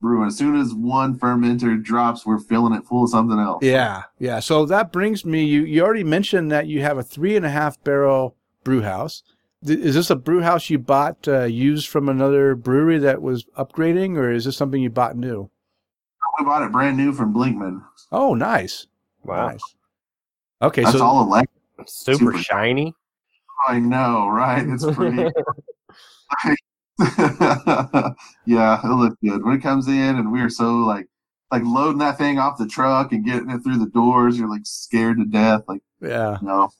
brewing. 0.00 0.28
As 0.28 0.36
soon 0.36 0.56
as 0.56 0.72
one 0.72 1.18
fermenter 1.18 1.82
drops, 1.82 2.24
we're 2.24 2.38
filling 2.38 2.72
it 2.74 2.84
full 2.84 3.04
of 3.04 3.10
something 3.10 3.38
else. 3.38 3.62
Yeah, 3.62 4.04
yeah. 4.18 4.40
So 4.40 4.66
that 4.66 4.92
brings 4.92 5.24
me. 5.24 5.44
You 5.44 5.64
you 5.64 5.82
already 5.82 6.04
mentioned 6.04 6.50
that 6.52 6.66
you 6.66 6.82
have 6.82 6.98
a 6.98 7.02
three 7.02 7.36
and 7.36 7.44
a 7.44 7.50
half 7.50 7.82
barrel 7.82 8.36
brew 8.64 8.82
house. 8.82 9.22
Is 9.62 9.94
this 9.94 10.10
a 10.10 10.16
brew 10.16 10.42
house 10.42 10.68
you 10.70 10.78
bought 10.78 11.26
uh, 11.26 11.44
used 11.44 11.88
from 11.88 12.08
another 12.08 12.54
brewery 12.54 12.98
that 12.98 13.22
was 13.22 13.44
upgrading, 13.58 14.16
or 14.16 14.30
is 14.30 14.44
this 14.44 14.56
something 14.56 14.82
you 14.82 14.90
bought 14.90 15.16
new? 15.16 15.50
We 16.38 16.44
bought 16.44 16.62
it 16.62 16.72
brand 16.72 16.96
new 16.96 17.12
from 17.12 17.32
Blichmann. 17.32 17.82
Oh, 18.12 18.34
nice. 18.34 18.86
Wow. 19.24 19.48
Nice. 19.48 19.74
Okay, 20.60 20.84
That's 20.84 20.98
so 20.98 21.04
all 21.04 21.22
electric. 21.22 21.50
Super, 21.86 22.18
Super. 22.18 22.38
shiny. 22.38 22.94
I 23.68 23.78
know, 23.78 24.28
right? 24.28 24.66
It's 24.66 24.84
pretty. 24.84 25.16
yeah, 28.46 28.80
it 28.82 28.94
looks 28.94 29.16
good 29.22 29.44
when 29.44 29.54
it 29.54 29.62
comes 29.62 29.86
in, 29.88 30.16
and 30.16 30.32
we 30.32 30.40
are 30.40 30.48
so 30.48 30.76
like, 30.76 31.06
like 31.50 31.62
loading 31.64 31.98
that 31.98 32.18
thing 32.18 32.38
off 32.38 32.58
the 32.58 32.66
truck 32.66 33.12
and 33.12 33.24
getting 33.24 33.50
it 33.50 33.60
through 33.62 33.78
the 33.78 33.90
doors. 33.90 34.38
You're 34.38 34.48
like 34.48 34.64
scared 34.64 35.18
to 35.18 35.24
death. 35.24 35.62
Like, 35.68 35.82
yeah, 36.00 36.38
no, 36.42 36.58
Don't 36.60 36.72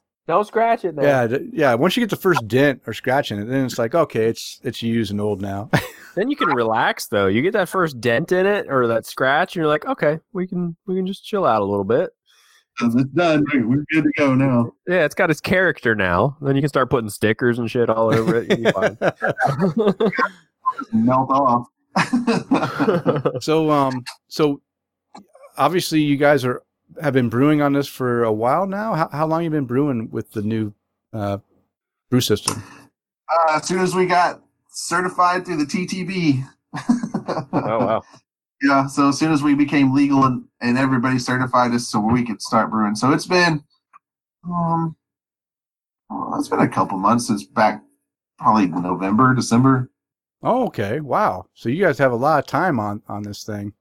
scratch 0.45 0.85
it 0.85 0.97
there. 0.97 1.29
yeah, 1.31 1.39
yeah. 1.53 1.75
Once 1.75 1.97
you 1.97 2.03
get 2.03 2.11
the 2.11 2.17
first 2.17 2.47
dent 2.49 2.83
or 2.87 2.93
scratch 2.93 3.31
in 3.31 3.41
it, 3.41 3.45
then 3.47 3.65
it's 3.65 3.79
like 3.79 3.95
okay, 3.95 4.27
it's 4.27 4.61
it's 4.65 4.83
used 4.83 5.11
and 5.11 5.21
old 5.21 5.41
now. 5.41 5.71
Then 6.17 6.31
you 6.31 6.37
can 6.37 6.49
relax 6.49 7.09
though. 7.09 7.27
You 7.27 7.43
get 7.43 7.53
that 7.53 7.69
first 7.69 8.01
dent 8.01 8.33
in 8.33 8.47
it 8.47 8.69
or 8.71 8.87
that 8.87 9.05
scratch, 9.05 9.55
and 9.55 9.61
you're 9.61 9.69
like, 9.69 9.85
okay, 9.85 10.19
we 10.33 10.47
can 10.47 10.75
we 10.87 10.97
can 10.97 11.07
just 11.07 11.27
chill 11.27 11.45
out 11.45 11.61
a 11.61 11.65
little 11.67 11.85
bit. 11.85 12.09
it's 12.81 13.05
done. 13.11 13.45
We're 13.53 13.85
good 13.93 14.05
to 14.05 14.11
go 14.17 14.35
now. 14.35 14.73
Yeah, 14.89 15.05
it's 15.05 15.15
got 15.15 15.31
its 15.31 15.43
character 15.43 15.95
now. 15.95 16.39
Then 16.41 16.57
you 16.57 16.63
can 16.63 16.71
start 16.71 16.89
putting 16.89 17.11
stickers 17.11 17.59
and 17.59 17.71
shit 17.71 17.91
all 17.91 18.15
over 18.15 18.37
it. 18.37 18.59
You'll 18.59 18.73
fine. 18.73 18.97
Melt 20.93 21.31
off. 21.31 21.67
so 23.43 23.71
um, 23.71 24.03
so 24.29 24.63
obviously 25.59 26.01
you 26.01 26.17
guys 26.17 26.47
are 26.47 26.63
have 27.01 27.15
been 27.15 27.29
brewing 27.29 27.61
on 27.61 27.73
this 27.73 27.89
for 27.89 28.25
a 28.25 28.33
while 28.33 28.67
now. 28.67 28.95
How 28.95 29.09
how 29.11 29.27
long 29.27 29.45
you 29.45 29.51
been 29.51 29.67
brewing 29.67 30.11
with 30.11 30.33
the 30.33 30.43
new 30.43 30.75
uh, 31.13 31.39
brew 32.11 32.21
system? 32.21 32.63
uh, 33.31 33.57
as 33.57 33.67
soon 33.67 33.81
as 33.81 33.95
we 33.95 34.07
got 34.07 34.43
certified 34.69 35.45
through 35.45 35.57
the 35.57 35.65
TTB. 35.65 36.47
oh 37.53 37.79
wow. 37.79 38.03
Yeah, 38.63 38.87
so 38.87 39.11
as 39.11 39.19
soon 39.19 39.33
as 39.33 39.43
we 39.43 39.55
became 39.55 39.95
legal 39.95 40.25
and, 40.25 40.45
and 40.61 40.79
everybody 40.79 41.19
certified 41.19 41.73
us 41.73 41.89
so 41.89 42.01
we 42.01 42.25
could 42.25 42.41
start 42.41 42.71
brewing. 42.71 42.95
So 42.95 43.13
it's 43.13 43.27
been 43.27 43.63
um 44.45 44.97
well, 46.09 46.37
it's 46.39 46.49
been 46.49 46.61
a 46.61 46.69
couple 46.69 46.99
months 46.99 47.27
since 47.27 47.45
back 47.45 47.83
probably 48.39 48.69
November, 48.69 49.35
December. 49.35 49.91
Oh, 50.43 50.67
okay. 50.67 51.01
Wow. 51.01 51.47
So 51.55 51.69
you 51.69 51.85
guys 51.85 51.99
have 51.99 52.13
a 52.13 52.17
lot 52.17 52.39
of 52.39 52.47
time 52.47 52.79
on 52.79 53.03
on 53.09 53.23
this 53.23 53.45
thing. 53.45 53.73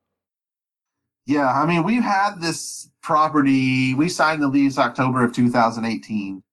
Yeah, 1.26 1.52
I 1.52 1.66
mean 1.66 1.84
we've 1.84 2.04
had 2.04 2.42
this 2.42 2.90
property 3.02 3.94
we 3.94 4.10
signed 4.10 4.42
the 4.42 4.48
lease 4.48 4.78
October 4.78 5.24
of 5.24 5.34
2018. 5.34 6.44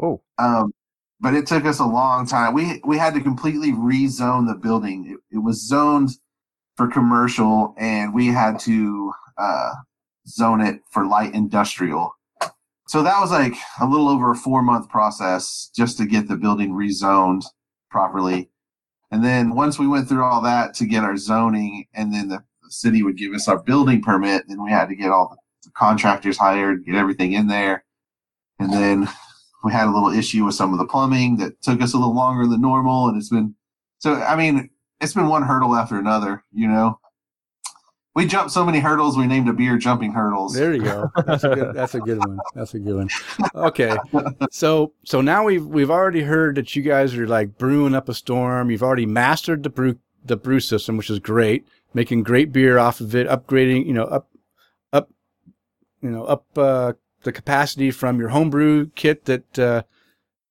Oh. 0.00 0.22
Um 0.38 0.72
but 1.20 1.34
it 1.34 1.46
took 1.46 1.64
us 1.64 1.80
a 1.80 1.84
long 1.84 2.26
time. 2.26 2.54
We 2.54 2.80
we 2.84 2.96
had 2.96 3.14
to 3.14 3.20
completely 3.20 3.72
rezone 3.72 4.46
the 4.46 4.54
building. 4.54 5.06
It, 5.10 5.36
it 5.36 5.38
was 5.38 5.66
zoned 5.66 6.10
for 6.76 6.86
commercial, 6.86 7.74
and 7.76 8.14
we 8.14 8.28
had 8.28 8.60
to 8.60 9.12
uh, 9.36 9.72
zone 10.28 10.60
it 10.60 10.80
for 10.90 11.06
light 11.06 11.34
industrial. 11.34 12.14
So 12.86 13.02
that 13.02 13.20
was 13.20 13.32
like 13.32 13.54
a 13.80 13.86
little 13.86 14.08
over 14.08 14.30
a 14.30 14.36
four 14.36 14.62
month 14.62 14.88
process 14.88 15.70
just 15.74 15.98
to 15.98 16.06
get 16.06 16.28
the 16.28 16.36
building 16.36 16.72
rezoned 16.72 17.44
properly. 17.90 18.48
And 19.10 19.24
then 19.24 19.54
once 19.54 19.78
we 19.78 19.88
went 19.88 20.08
through 20.08 20.24
all 20.24 20.40
that 20.42 20.74
to 20.74 20.86
get 20.86 21.02
our 21.02 21.16
zoning, 21.16 21.86
and 21.94 22.14
then 22.14 22.28
the, 22.28 22.44
the 22.68 22.72
city 22.72 23.02
would 23.02 23.16
give 23.16 23.32
us 23.32 23.48
our 23.48 23.58
building 23.58 24.00
permit, 24.00 24.44
then 24.48 24.62
we 24.62 24.70
had 24.70 24.88
to 24.88 24.94
get 24.94 25.10
all 25.10 25.28
the, 25.28 25.36
the 25.64 25.70
contractors 25.72 26.38
hired, 26.38 26.84
get 26.84 26.94
everything 26.94 27.32
in 27.32 27.48
there, 27.48 27.84
and 28.58 28.72
then 28.72 29.08
we 29.64 29.72
had 29.72 29.88
a 29.88 29.90
little 29.90 30.10
issue 30.10 30.44
with 30.44 30.54
some 30.54 30.72
of 30.72 30.78
the 30.78 30.86
plumbing 30.86 31.36
that 31.38 31.60
took 31.62 31.80
us 31.82 31.94
a 31.94 31.96
little 31.96 32.14
longer 32.14 32.46
than 32.46 32.60
normal 32.60 33.08
and 33.08 33.16
it's 33.16 33.30
been 33.30 33.54
so 33.98 34.14
i 34.14 34.36
mean 34.36 34.70
it's 35.00 35.14
been 35.14 35.28
one 35.28 35.42
hurdle 35.42 35.74
after 35.74 35.98
another 35.98 36.44
you 36.52 36.68
know 36.68 36.98
we 38.14 38.26
jumped 38.26 38.50
so 38.50 38.64
many 38.64 38.80
hurdles 38.80 39.16
we 39.16 39.26
named 39.26 39.48
a 39.48 39.52
beer 39.52 39.78
jumping 39.78 40.12
hurdles 40.12 40.52
There 40.54 40.74
you 40.74 40.82
go. 40.82 41.08
That's 41.24 41.44
a 41.44 41.50
good. 41.50 41.74
That's 41.74 41.94
a 41.94 42.00
good 42.00 42.18
one. 42.18 42.40
That's 42.52 42.74
a 42.74 42.80
good 42.80 42.96
one. 42.96 43.08
Okay. 43.54 43.96
So 44.50 44.92
so 45.04 45.20
now 45.20 45.44
we've 45.44 45.64
we've 45.64 45.90
already 45.90 46.22
heard 46.22 46.56
that 46.56 46.74
you 46.74 46.82
guys 46.82 47.14
are 47.14 47.28
like 47.28 47.58
brewing 47.58 47.94
up 47.94 48.08
a 48.08 48.14
storm. 48.14 48.72
You've 48.72 48.82
already 48.82 49.06
mastered 49.06 49.62
the 49.62 49.70
brew 49.70 49.98
the 50.24 50.36
brew 50.36 50.58
system, 50.58 50.96
which 50.96 51.10
is 51.10 51.20
great. 51.20 51.68
Making 51.94 52.22
great 52.22 52.52
beer 52.52 52.78
off 52.78 53.00
of 53.00 53.14
it, 53.14 53.28
upgrading. 53.28 53.86
You 53.86 53.94
know 53.94 54.04
up 54.04 54.28
up 54.92 55.10
you 56.02 56.10
know 56.10 56.24
up 56.24 56.46
uh, 56.56 56.92
the 57.22 57.32
capacity 57.32 57.90
from 57.90 58.18
your 58.18 58.28
homebrew 58.28 58.90
kit 58.94 59.24
that 59.24 59.58
uh, 59.58 59.82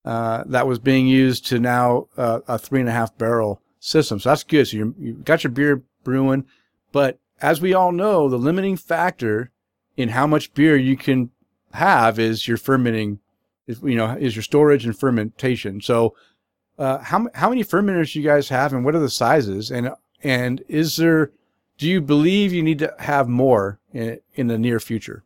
uh, 0.04 0.44
that 0.48 0.68
was 0.68 0.80
being 0.80 1.08
used 1.08 1.46
to 1.48 1.60
now 1.60 2.08
uh, 2.18 2.40
a 2.48 2.58
three 2.58 2.80
and 2.80 2.90
a 2.90 2.94
half 2.94 3.18
barrel 3.18 3.62
system. 3.80 4.20
So 4.20 4.30
that's 4.30 4.44
good. 4.44 4.68
So 4.68 4.78
you 4.78 4.96
you 5.00 5.14
got 5.14 5.44
your 5.44 5.52
beer 5.52 5.84
brewing, 6.04 6.46
but 6.92 7.20
as 7.42 7.62
we 7.62 7.74
all 7.74 7.92
know, 7.92 8.30
the 8.30 8.38
limiting 8.38 8.78
factor 8.78 9.52
in 9.96 10.10
how 10.10 10.28
much 10.28 10.54
beer 10.54 10.76
you 10.76 10.98
can 10.98 11.32
have 11.74 12.20
is 12.20 12.48
your 12.48 12.58
fermenting, 12.58 13.20
you 13.68 13.96
know, 13.96 14.16
is 14.18 14.36
your 14.36 14.44
storage 14.44 14.86
and 14.86 14.98
fermentation. 14.98 15.82
So, 15.82 16.16
uh, 16.80 17.00
how 17.00 17.28
how 17.34 17.50
many 17.50 17.64
fermenters 17.64 18.14
do 18.14 18.20
you 18.20 18.26
guys 18.26 18.50
have, 18.50 18.74
and 18.74 18.86
what 18.86 18.96
are 18.96 19.00
the 19.00 19.10
sizes? 19.10 19.72
And 19.72 19.92
and 20.24 20.64
is 20.68 20.98
there, 20.98 21.32
do 21.78 21.88
you 21.88 22.02
believe 22.02 22.54
you 22.54 22.64
need 22.64 22.80
to 22.80 22.94
have 23.00 23.28
more 23.28 23.80
in, 23.94 24.20
in 24.36 24.48
the 24.48 24.58
near 24.58 24.80
future? 24.80 25.24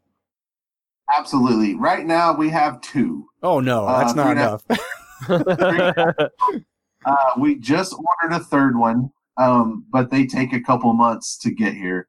absolutely 1.18 1.76
right 1.76 2.06
now 2.06 2.34
we 2.34 2.48
have 2.48 2.80
two 2.80 3.28
Oh 3.44 3.60
no, 3.60 3.86
that's 3.86 4.14
Uh, 4.14 4.16
not 4.16 4.24
three 4.24 4.32
and 4.32 4.40
a- 4.40 6.22
enough. 6.22 6.32
uh, 7.06 7.32
we 7.38 7.56
just 7.60 7.94
ordered 7.94 8.36
a 8.36 8.40
third 8.40 8.78
one 8.78 9.10
um, 9.38 9.86
but 9.92 10.10
they 10.10 10.26
take 10.26 10.54
a 10.54 10.62
couple 10.62 10.92
months 10.94 11.38
to 11.40 11.52
get 11.52 11.74
here 11.74 12.08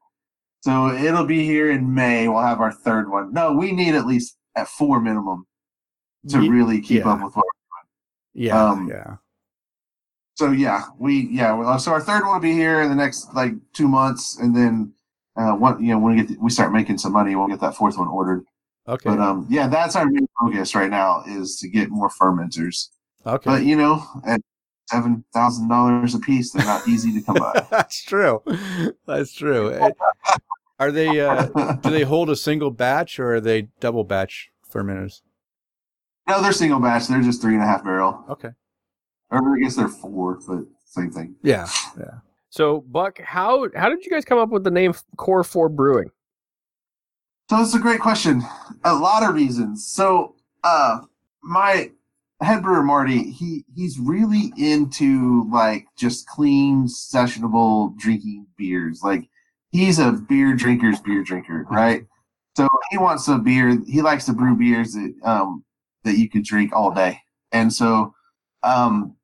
so 0.61 0.89
it'll 0.93 1.25
be 1.25 1.43
here 1.43 1.69
in 1.71 1.93
may 1.93 2.29
we'll 2.29 2.41
have 2.41 2.61
our 2.61 2.71
third 2.71 3.09
one 3.11 3.33
no 3.33 3.51
we 3.53 3.73
need 3.73 3.93
at 3.93 4.05
least 4.07 4.37
at 4.55 4.69
four 4.69 5.01
minimum 5.01 5.45
to 6.29 6.39
really 6.49 6.79
keep 6.79 7.03
yeah. 7.03 7.11
up 7.11 7.21
with 7.23 7.35
what 7.35 7.45
yeah, 8.33 8.69
um, 8.69 8.87
yeah. 8.87 9.17
So 10.35 10.51
yeah, 10.51 10.83
we 10.97 11.27
yeah. 11.31 11.53
well, 11.53 11.77
So 11.79 11.91
our 11.91 12.01
third 12.01 12.23
one 12.23 12.33
will 12.33 12.39
be 12.39 12.53
here 12.53 12.81
in 12.81 12.89
the 12.89 12.95
next 12.95 13.33
like 13.33 13.53
two 13.73 13.87
months, 13.87 14.37
and 14.39 14.55
then 14.55 14.93
uh, 15.35 15.51
one 15.53 15.83
you 15.83 15.91
know 15.93 15.99
when 15.99 16.15
we 16.15 16.21
get 16.21 16.29
the, 16.29 16.37
we 16.41 16.49
start 16.49 16.71
making 16.73 16.97
some 16.97 17.13
money, 17.13 17.35
we'll 17.35 17.47
get 17.47 17.59
that 17.61 17.75
fourth 17.75 17.97
one 17.97 18.07
ordered. 18.07 18.43
Okay, 18.87 19.09
But 19.09 19.19
um, 19.19 19.47
yeah, 19.49 19.67
that's 19.67 19.95
our 19.95 20.05
main 20.05 20.27
focus 20.41 20.75
right 20.75 20.89
now 20.89 21.23
is 21.27 21.57
to 21.59 21.69
get 21.69 21.89
more 21.89 22.09
fermenters. 22.09 22.89
okay. 23.25 23.49
But 23.49 23.63
you 23.63 23.75
know, 23.77 24.03
at 24.25 24.41
seven 24.89 25.23
thousand 25.33 25.69
dollars 25.69 26.13
a 26.15 26.19
piece, 26.19 26.51
they're 26.51 26.65
not 26.65 26.87
easy 26.87 27.13
to 27.13 27.21
come 27.21 27.35
by. 27.35 27.65
that's 27.71 28.03
true. 28.03 28.43
That's 29.05 29.33
true. 29.33 29.91
Are 30.79 30.91
they? 30.91 31.21
Uh, 31.21 31.45
do 31.75 31.91
they 31.91 32.01
hold 32.03 32.29
a 32.29 32.35
single 32.35 32.71
batch 32.71 33.19
or 33.19 33.35
are 33.35 33.39
they 33.39 33.69
double 33.79 34.03
batch 34.03 34.49
fermenters? 34.69 35.21
no, 36.27 36.41
they're 36.41 36.51
single 36.51 36.79
batch. 36.79 37.07
They're 37.07 37.21
just 37.21 37.41
three 37.41 37.53
and 37.53 37.61
a 37.63 37.65
half 37.65 37.83
barrel, 37.83 38.25
Okay. 38.29 38.49
Or 39.33 39.57
I 39.57 39.59
guess 39.59 39.75
they're 39.75 39.87
four, 39.87 40.39
but 40.47 40.65
same 40.85 41.11
thing. 41.11 41.35
Yeah. 41.43 41.67
Yeah. 41.97 42.19
so 42.49 42.81
Buck, 42.81 43.19
how 43.19 43.67
how 43.75 43.89
did 43.89 44.05
you 44.05 44.11
guys 44.11 44.25
come 44.25 44.37
up 44.37 44.49
with 44.49 44.63
the 44.63 44.71
name 44.71 44.93
Core 45.17 45.43
Four 45.43 45.69
Brewing? 45.69 46.09
So 47.49 47.61
it's 47.61 47.75
a 47.75 47.79
great 47.79 47.99
question. 47.99 48.41
A 48.85 48.93
lot 48.93 49.23
of 49.23 49.35
reasons. 49.35 49.87
So 49.87 50.35
uh 50.63 50.99
my 51.41 51.91
head 52.41 52.61
brewer 52.63 52.83
Marty, 52.83 53.31
he 53.31 53.65
he's 53.75 53.99
really 53.99 54.53
into 54.57 55.49
like 55.51 55.87
just 55.97 56.27
clean, 56.27 56.87
sessionable 56.87 57.97
drinking 57.97 58.45
beers. 58.57 59.01
Like 59.03 59.27
he's 59.71 59.99
a 59.99 60.11
beer 60.11 60.55
drinker's 60.55 60.99
beer 61.01 61.23
drinker, 61.23 61.65
right? 61.71 62.05
So 62.55 62.67
he 62.91 62.97
wants 62.97 63.27
a 63.27 63.37
beer. 63.39 63.79
He 63.87 64.01
likes 64.01 64.25
to 64.25 64.33
brew 64.33 64.55
beers 64.55 64.93
that 64.93 65.13
um 65.23 65.63
that 66.03 66.17
you 66.17 66.29
could 66.29 66.43
drink 66.43 66.71
all 66.73 66.91
day. 66.91 67.19
And 67.51 67.73
so 67.73 68.13
um 68.61 69.15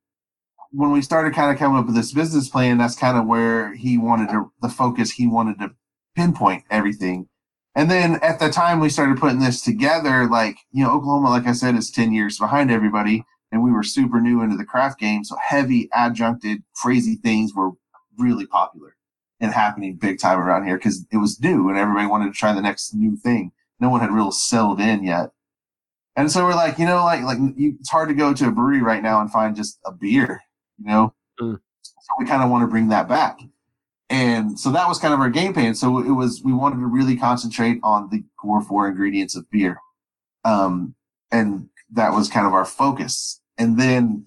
when 0.72 0.92
we 0.92 1.02
started 1.02 1.34
kind 1.34 1.52
of 1.52 1.58
coming 1.58 1.80
up 1.80 1.86
with 1.86 1.96
this 1.96 2.12
business 2.14 2.50
plan, 2.50 2.78
that's 2.78 2.96
kind 2.96 3.18
of 3.18 3.26
where 3.26 3.74
he 3.74 3.98
wanted 3.98 4.30
to 4.30 4.52
the 4.62 4.70
focus 4.70 5.12
he 5.12 5.28
wanted 5.28 5.60
to 5.60 5.72
pinpoint 6.16 6.64
everything. 6.70 7.28
And 7.76 7.90
then 7.90 8.20
at 8.22 8.40
the 8.40 8.50
time 8.50 8.80
we 8.80 8.90
started 8.90 9.18
putting 9.20 9.40
this 9.40 9.62
together, 9.62 10.28
like, 10.28 10.58
you 10.72 10.84
know, 10.84 10.92
Oklahoma, 10.92 11.30
like 11.30 11.48
I 11.48 11.54
said, 11.54 11.76
is 11.76 11.92
10 11.92 12.12
years 12.14 12.38
behind 12.38 12.72
everybody. 12.72 13.24
and 13.52 13.64
we 13.64 13.72
were 13.72 13.84
super 13.84 14.22
new 14.22 14.42
into 14.42 14.58
the 14.58 14.66
craft 14.66 15.00
game. 15.00 15.24
So 15.24 15.36
heavy 15.42 15.90
adjuncted, 15.96 16.64
crazy 16.76 17.16
things 17.16 17.54
were 17.56 17.72
really 18.18 18.46
popular 18.46 18.96
and 19.40 19.54
happening 19.54 19.96
big 19.96 20.20
time 20.20 20.40
around 20.40 20.66
here 20.66 20.78
because 20.78 21.06
it 21.12 21.18
was 21.18 21.40
new 21.40 21.70
and 21.70 21.78
everybody 21.78 22.08
wanted 22.08 22.34
to 22.34 22.38
try 22.38 22.54
the 22.54 22.62
next 22.62 22.94
new 22.94 23.16
thing. 23.16 23.52
No 23.80 23.90
one 23.90 24.02
had 24.02 24.12
real 24.12 24.32
settled 24.32 24.82
in 24.82 25.04
yet. 25.04 25.32
And 26.16 26.30
so 26.30 26.44
we're 26.44 26.56
like, 26.56 26.78
you 26.78 26.86
know, 26.86 27.06
like, 27.06 27.24
like 27.24 27.38
you, 27.56 27.78
it's 27.80 27.90
hard 27.90 28.10
to 28.10 28.16
go 28.16 28.34
to 28.34 28.48
a 28.48 28.52
brewery 28.52 28.82
right 28.82 29.02
now 29.02 29.22
and 29.22 29.32
find 29.32 29.56
just 29.56 29.80
a 29.86 29.92
beer, 29.92 30.42
you 30.80 30.88
know? 30.88 31.14
Mm. 31.40 31.60
So 31.84 32.14
we 32.18 32.26
kind 32.26 32.44
of 32.44 32.50
want 32.50 32.64
to 32.64 32.68
bring 32.68 32.90
that 32.90 33.08
back. 33.08 33.40
And 34.10 34.60
so 34.60 34.72
that 34.72 34.88
was 34.88 34.98
kind 34.98 35.14
of 35.14 35.20
our 35.20 35.30
game 35.30 35.54
plan. 35.54 35.76
So 35.76 36.00
it 36.00 36.12
was, 36.12 36.42
we 36.44 36.52
wanted 36.52 36.78
to 36.78 36.88
really 36.88 37.16
concentrate 37.16 37.80
on 37.84 38.10
the 38.10 38.24
core 38.38 38.62
four 38.62 38.88
ingredients 38.88 39.36
of 39.36 39.50
beer. 39.52 39.78
Um, 40.44 40.96
and 41.32 41.70
that 41.92 42.12
was 42.14 42.28
kind 42.28 42.48
of 42.48 42.54
our 42.54 42.66
focus. 42.66 43.40
And 43.58 43.80
then 43.80 44.26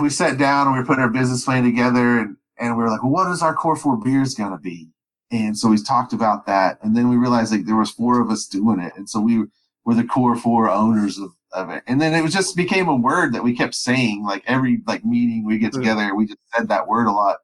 we 0.00 0.10
sat 0.10 0.38
down 0.38 0.66
and 0.66 0.76
we 0.76 0.84
put 0.84 0.98
our 0.98 1.08
business 1.08 1.44
plan 1.44 1.64
together 1.64 2.18
and, 2.18 2.36
and 2.58 2.76
we 2.76 2.82
were 2.82 2.90
like, 2.90 3.02
well, 3.02 3.12
what 3.12 3.30
is 3.30 3.40
our 3.40 3.54
core 3.54 3.76
four 3.76 3.96
beers 3.96 4.34
going 4.34 4.52
to 4.52 4.58
be? 4.58 4.90
And 5.30 5.56
so 5.56 5.68
we 5.68 5.78
talked 5.78 6.12
about 6.12 6.44
that. 6.46 6.78
And 6.82 6.94
then 6.94 7.08
we 7.08 7.16
realized 7.16 7.52
like 7.52 7.64
there 7.64 7.76
was 7.76 7.90
four 7.90 8.20
of 8.20 8.30
us 8.30 8.46
doing 8.46 8.80
it. 8.80 8.92
And 8.96 9.08
so 9.08 9.20
we 9.20 9.44
were 9.84 9.94
the 9.94 10.04
core 10.04 10.36
four 10.36 10.68
owners 10.68 11.18
of, 11.18 11.30
of 11.52 11.70
it. 11.70 11.82
And 11.86 12.00
then 12.00 12.14
it 12.14 12.22
was 12.22 12.32
just 12.32 12.56
became 12.56 12.88
a 12.88 12.96
word 12.96 13.32
that 13.34 13.42
we 13.42 13.56
kept 13.56 13.74
saying, 13.74 14.24
like 14.24 14.42
every 14.46 14.82
like 14.86 15.04
meeting 15.04 15.44
we 15.44 15.58
get 15.58 15.72
mm. 15.72 15.76
together, 15.76 16.14
we 16.14 16.26
just 16.26 16.38
said 16.54 16.68
that 16.68 16.86
word 16.86 17.06
a 17.06 17.12
lot. 17.12 17.38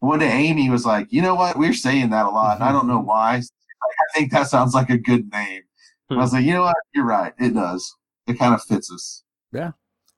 One 0.00 0.18
day 0.18 0.30
Amy 0.30 0.70
was 0.70 0.86
like, 0.86 1.12
you 1.12 1.20
know 1.20 1.34
what? 1.34 1.58
We're 1.58 1.74
saying 1.74 2.10
that 2.10 2.26
a 2.26 2.30
lot. 2.30 2.56
And 2.56 2.64
I 2.64 2.72
don't 2.72 2.88
know 2.88 2.98
mm-hmm. 2.98 3.08
why. 3.08 3.36
Like, 3.36 3.96
I 4.14 4.18
think 4.18 4.32
that 4.32 4.48
sounds 4.48 4.74
like 4.74 4.90
a 4.90 4.98
good 4.98 5.30
name. 5.32 5.62
I 6.10 6.14
hmm. 6.14 6.20
was 6.20 6.32
like, 6.32 6.44
you 6.44 6.54
know 6.54 6.62
what? 6.62 6.76
You're 6.94 7.04
right. 7.04 7.32
It 7.38 7.54
does. 7.54 7.94
It 8.26 8.38
kind 8.38 8.54
of 8.54 8.62
fits 8.62 8.90
us. 8.92 9.24
Yeah. 9.52 9.72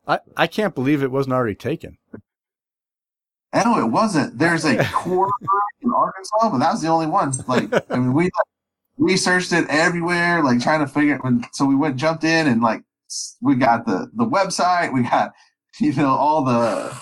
I, 0.06 0.20
I 0.36 0.46
can't 0.46 0.74
believe 0.74 1.02
it 1.02 1.10
wasn't 1.10 1.34
already 1.34 1.54
taken. 1.54 1.98
No, 3.54 3.78
it 3.78 3.90
wasn't. 3.90 4.38
There's 4.38 4.64
a 4.64 4.82
core 4.92 5.30
in 5.82 5.92
Arkansas, 5.92 6.50
but 6.50 6.58
that 6.58 6.72
was 6.72 6.82
the 6.82 6.88
only 6.88 7.06
one. 7.06 7.32
Like, 7.46 7.72
I 7.90 7.96
mean, 7.96 8.12
we 8.12 8.24
like, 8.24 8.32
researched 8.98 9.52
it 9.52 9.66
everywhere, 9.68 10.42
like 10.42 10.60
trying 10.60 10.80
to 10.80 10.86
figure 10.86 11.16
it. 11.16 11.24
When 11.24 11.44
so 11.52 11.64
we 11.64 11.76
went, 11.76 11.96
jumped 11.96 12.24
in, 12.24 12.46
and 12.46 12.62
like 12.62 12.82
we 13.40 13.56
got 13.56 13.86
the 13.86 14.10
the 14.14 14.26
website, 14.26 14.92
we 14.92 15.02
got 15.02 15.32
you 15.80 15.92
know 15.94 16.10
all 16.10 16.44
the 16.44 16.96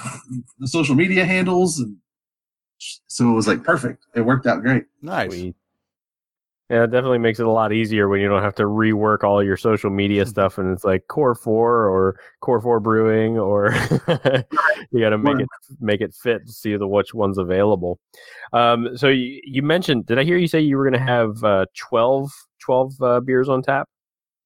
the 0.59 0.69
social 0.69 0.95
media 0.95 1.25
handles, 1.25 1.79
and 1.79 1.97
so 3.07 3.31
it 3.31 3.35
was 3.35 3.47
like 3.47 3.65
perfect. 3.65 4.05
It 4.15 4.23
worked 4.23 4.47
out 4.47 4.63
great. 4.63 4.85
Nice. 5.03 5.31
Sweet. 5.31 5.57
Yeah, 6.71 6.85
it 6.85 6.93
definitely 6.93 7.19
makes 7.19 7.41
it 7.41 7.47
a 7.47 7.51
lot 7.51 7.73
easier 7.73 8.09
when 8.09 8.21
you 8.21 8.29
don't 8.29 8.45
have 8.45 8.55
to 8.55 8.63
rework 8.63 9.25
all 9.25 9.43
your 9.43 9.57
social 9.57 9.91
media 9.91 10.23
mm-hmm. 10.23 10.31
stuff 10.31 10.57
and 10.57 10.73
it's 10.73 10.85
like 10.85 11.09
core 11.09 11.35
four 11.35 11.89
or 11.89 12.21
core 12.43 12.61
four 12.61 12.79
brewing 12.79 13.37
or 13.37 13.73
you 14.93 15.01
got 15.01 15.11
to 15.11 15.19
make 15.19 15.41
it 15.41 15.49
make 15.81 16.01
it 16.01 16.15
fit 16.15 16.47
to 16.47 16.53
see 16.53 16.77
the 16.77 16.87
which 16.87 17.13
one's 17.13 17.39
available. 17.39 17.99
Um, 18.53 18.97
so 18.97 19.09
you, 19.09 19.41
you 19.43 19.63
mentioned, 19.63 20.07
did 20.07 20.21
I 20.21 20.23
hear 20.23 20.37
you 20.37 20.47
say 20.47 20.61
you 20.61 20.77
were 20.77 20.89
going 20.89 21.01
to 21.01 21.05
have 21.05 21.43
uh, 21.43 21.67
12, 21.77 22.31
12 22.61 23.03
uh, 23.03 23.21
beers 23.21 23.49
on 23.49 23.63
tap? 23.63 23.89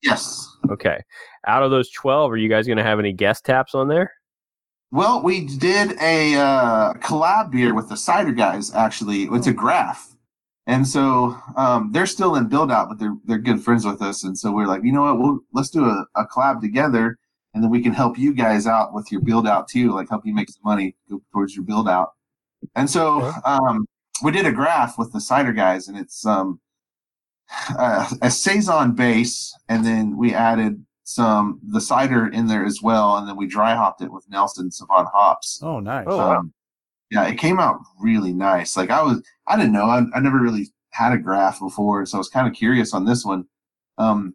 Yes. 0.02 0.48
Okay. 0.70 0.98
Out 1.46 1.62
of 1.62 1.70
those 1.70 1.90
12, 1.90 2.32
are 2.32 2.36
you 2.36 2.48
guys 2.48 2.66
going 2.66 2.78
to 2.78 2.84
have 2.84 2.98
any 2.98 3.12
guest 3.12 3.44
taps 3.44 3.74
on 3.74 3.88
there? 3.88 4.12
Well, 4.90 5.22
we 5.22 5.46
did 5.46 6.00
a 6.00 6.34
uh, 6.36 6.94
collab 6.94 7.50
beer 7.50 7.74
with 7.74 7.88
the 7.88 7.96
cider 7.96 8.32
guys, 8.32 8.72
actually. 8.74 9.24
It's 9.24 9.46
a 9.46 9.52
graf 9.52 10.14
and 10.66 10.86
so 10.86 11.36
um, 11.56 11.92
they're 11.92 12.06
still 12.06 12.36
in 12.36 12.48
build 12.48 12.70
out, 12.72 12.88
but 12.88 12.98
they're 12.98 13.16
they're 13.24 13.38
good 13.38 13.62
friends 13.62 13.84
with 13.84 14.00
us. 14.00 14.24
And 14.24 14.36
so 14.36 14.50
we're 14.50 14.66
like, 14.66 14.82
you 14.82 14.92
know 14.92 15.02
what? 15.02 15.18
Well, 15.18 15.40
let's 15.52 15.70
do 15.70 15.84
a, 15.84 16.06
a 16.14 16.26
collab 16.26 16.60
together, 16.60 17.18
and 17.52 17.62
then 17.62 17.70
we 17.70 17.82
can 17.82 17.92
help 17.92 18.18
you 18.18 18.32
guys 18.32 18.66
out 18.66 18.94
with 18.94 19.12
your 19.12 19.20
build 19.20 19.46
out 19.46 19.68
too, 19.68 19.92
like 19.92 20.08
help 20.08 20.24
you 20.24 20.34
make 20.34 20.48
some 20.48 20.62
money 20.64 20.96
towards 21.32 21.54
your 21.54 21.64
build 21.64 21.88
out. 21.88 22.12
And 22.76 22.88
so 22.88 23.32
um, 23.44 23.86
we 24.22 24.32
did 24.32 24.46
a 24.46 24.52
graf 24.52 24.96
with 24.98 25.12
the 25.12 25.20
cider 25.20 25.52
guys, 25.52 25.88
and 25.88 25.98
it's 25.98 26.24
um, 26.24 26.60
a, 27.78 28.06
a 28.22 28.30
saison 28.30 28.94
base, 28.94 29.54
and 29.68 29.84
then 29.84 30.16
we 30.16 30.32
added 30.32 30.82
some 31.04 31.60
the 31.62 31.80
cider 31.80 32.26
in 32.28 32.46
there 32.46 32.64
as 32.64 32.80
well, 32.82 33.16
and 33.16 33.28
then 33.28 33.36
we 33.36 33.46
dry 33.46 33.74
hopped 33.74 34.00
it 34.02 34.10
with 34.10 34.28
Nelson 34.28 34.70
Sauvin 34.70 35.10
hops. 35.12 35.60
Oh, 35.62 35.78
nice. 35.78 36.08
Um, 36.08 36.52
yeah, 37.10 37.26
it 37.26 37.36
came 37.36 37.60
out 37.60 37.78
really 38.00 38.32
nice. 38.32 38.76
Like 38.76 38.90
I 38.90 39.02
was, 39.02 39.22
I 39.46 39.56
didn't 39.56 39.72
know, 39.72 39.84
I, 39.84 40.02
I 40.14 40.20
never 40.20 40.38
really 40.38 40.68
had 40.90 41.12
a 41.12 41.18
graf 41.18 41.60
before, 41.60 42.06
so 42.06 42.16
I 42.16 42.18
was 42.18 42.30
kind 42.30 42.48
of 42.48 42.54
curious 42.54 42.94
on 42.94 43.04
this 43.04 43.24
one. 43.24 43.44
Um, 43.98 44.34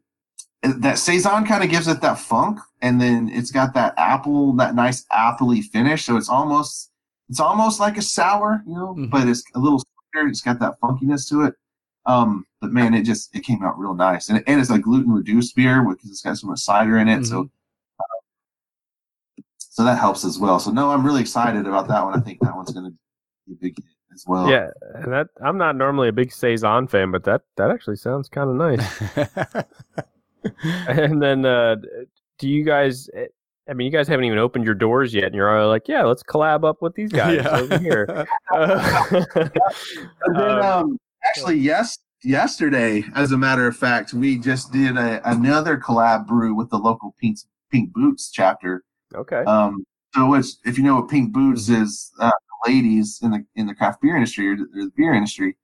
that 0.61 0.97
saison 0.97 1.45
kind 1.45 1.63
of 1.63 1.69
gives 1.69 1.87
it 1.87 2.01
that 2.01 2.19
funk, 2.19 2.59
and 2.81 3.01
then 3.01 3.29
it's 3.29 3.51
got 3.51 3.73
that 3.73 3.93
apple, 3.97 4.53
that 4.57 4.75
nice 4.75 5.05
appley 5.11 5.63
finish. 5.63 6.05
So 6.05 6.17
it's 6.17 6.29
almost, 6.29 6.91
it's 7.29 7.39
almost 7.39 7.79
like 7.79 7.97
a 7.97 8.01
sour, 8.01 8.61
you 8.67 8.73
know, 8.73 8.93
mm-hmm. 8.93 9.07
but 9.07 9.27
it's 9.27 9.43
a 9.55 9.59
little 9.59 9.79
sweeter. 9.79 10.27
It's 10.27 10.41
got 10.41 10.59
that 10.59 10.79
funkiness 10.81 11.27
to 11.29 11.43
it. 11.43 11.55
Um, 12.05 12.45
but 12.61 12.71
man, 12.71 12.93
it 12.93 13.03
just 13.03 13.35
it 13.35 13.41
came 13.41 13.63
out 13.63 13.79
real 13.79 13.93
nice, 13.93 14.29
and, 14.29 14.43
and 14.47 14.59
it's 14.59 14.69
a 14.69 14.79
gluten 14.79 15.11
reduced 15.11 15.55
beer 15.55 15.83
because 15.83 16.09
it's 16.09 16.21
got 16.21 16.37
so 16.37 16.47
much 16.47 16.59
cider 16.59 16.97
in 16.97 17.07
it. 17.07 17.21
Mm-hmm. 17.21 17.25
So 17.25 17.49
so 19.57 19.85
that 19.85 19.97
helps 19.97 20.25
as 20.25 20.37
well. 20.37 20.59
So 20.59 20.71
no, 20.71 20.91
I'm 20.91 21.05
really 21.05 21.21
excited 21.21 21.65
about 21.65 21.87
that 21.87 22.03
one. 22.03 22.13
I 22.13 22.21
think 22.21 22.41
that 22.41 22.53
one's 22.53 22.71
going 22.71 22.85
to 22.85 22.97
be 23.47 23.53
a 23.53 23.55
big 23.55 23.77
hit 23.77 23.85
as 24.13 24.25
well. 24.27 24.49
Yeah, 24.49 24.67
that 25.05 25.27
I'm 25.41 25.57
not 25.57 25.77
normally 25.77 26.09
a 26.09 26.11
big 26.11 26.33
saison 26.33 26.85
fan, 26.85 27.11
but 27.11 27.23
that 27.23 27.43
that 27.55 27.71
actually 27.71 27.95
sounds 27.95 28.27
kind 28.27 28.49
of 28.49 28.55
nice. 28.57 29.63
and 30.89 31.21
then, 31.21 31.45
uh, 31.45 31.77
do 32.39 32.49
you 32.49 32.65
guys? 32.65 33.09
Eh, 33.13 33.27
I 33.69 33.73
mean, 33.73 33.85
you 33.85 33.91
guys 33.91 34.07
haven't 34.07 34.25
even 34.25 34.39
opened 34.39 34.65
your 34.65 34.73
doors 34.73 35.13
yet, 35.13 35.25
and 35.25 35.35
you're 35.35 35.57
all 35.57 35.69
like, 35.69 35.87
"Yeah, 35.87 36.03
let's 36.03 36.23
collab 36.23 36.67
up 36.67 36.81
with 36.81 36.95
these 36.95 37.13
guys 37.13 37.35
yeah. 37.35 37.57
over 37.57 37.77
here." 37.77 38.05
and 38.51 40.35
then, 40.35 40.59
um, 40.59 40.61
um, 40.61 40.99
actually, 41.23 41.57
yes, 41.57 41.97
yesterday, 42.23 43.03
as 43.15 43.31
a 43.31 43.37
matter 43.37 43.67
of 43.67 43.75
fact, 43.75 44.13
we 44.13 44.37
just 44.37 44.71
did 44.71 44.97
a, 44.97 45.21
another 45.29 45.77
collab 45.77 46.27
brew 46.27 46.53
with 46.53 46.69
the 46.69 46.77
local 46.77 47.15
Pink 47.19 47.37
Pink 47.71 47.93
Boots 47.93 48.31
chapter 48.31 48.83
Okay. 49.15 49.43
Um, 49.45 49.85
so 50.15 50.33
it's 50.33 50.57
if 50.65 50.77
you 50.77 50.83
know 50.83 50.95
what 50.95 51.09
Pink 51.09 51.31
Boots 51.33 51.69
is, 51.69 52.11
uh, 52.19 52.31
ladies 52.67 53.19
in 53.21 53.31
the 53.31 53.45
in 53.55 53.67
the 53.67 53.75
craft 53.75 54.01
beer 54.01 54.15
industry 54.15 54.47
or 54.49 54.55
the, 54.55 54.63
or 54.63 54.85
the 54.85 54.91
beer 54.95 55.13
industry. 55.13 55.55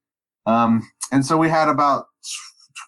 Um, 0.45 0.87
and 1.11 1.25
so 1.25 1.37
we 1.37 1.49
had 1.49 1.67
about 1.67 2.05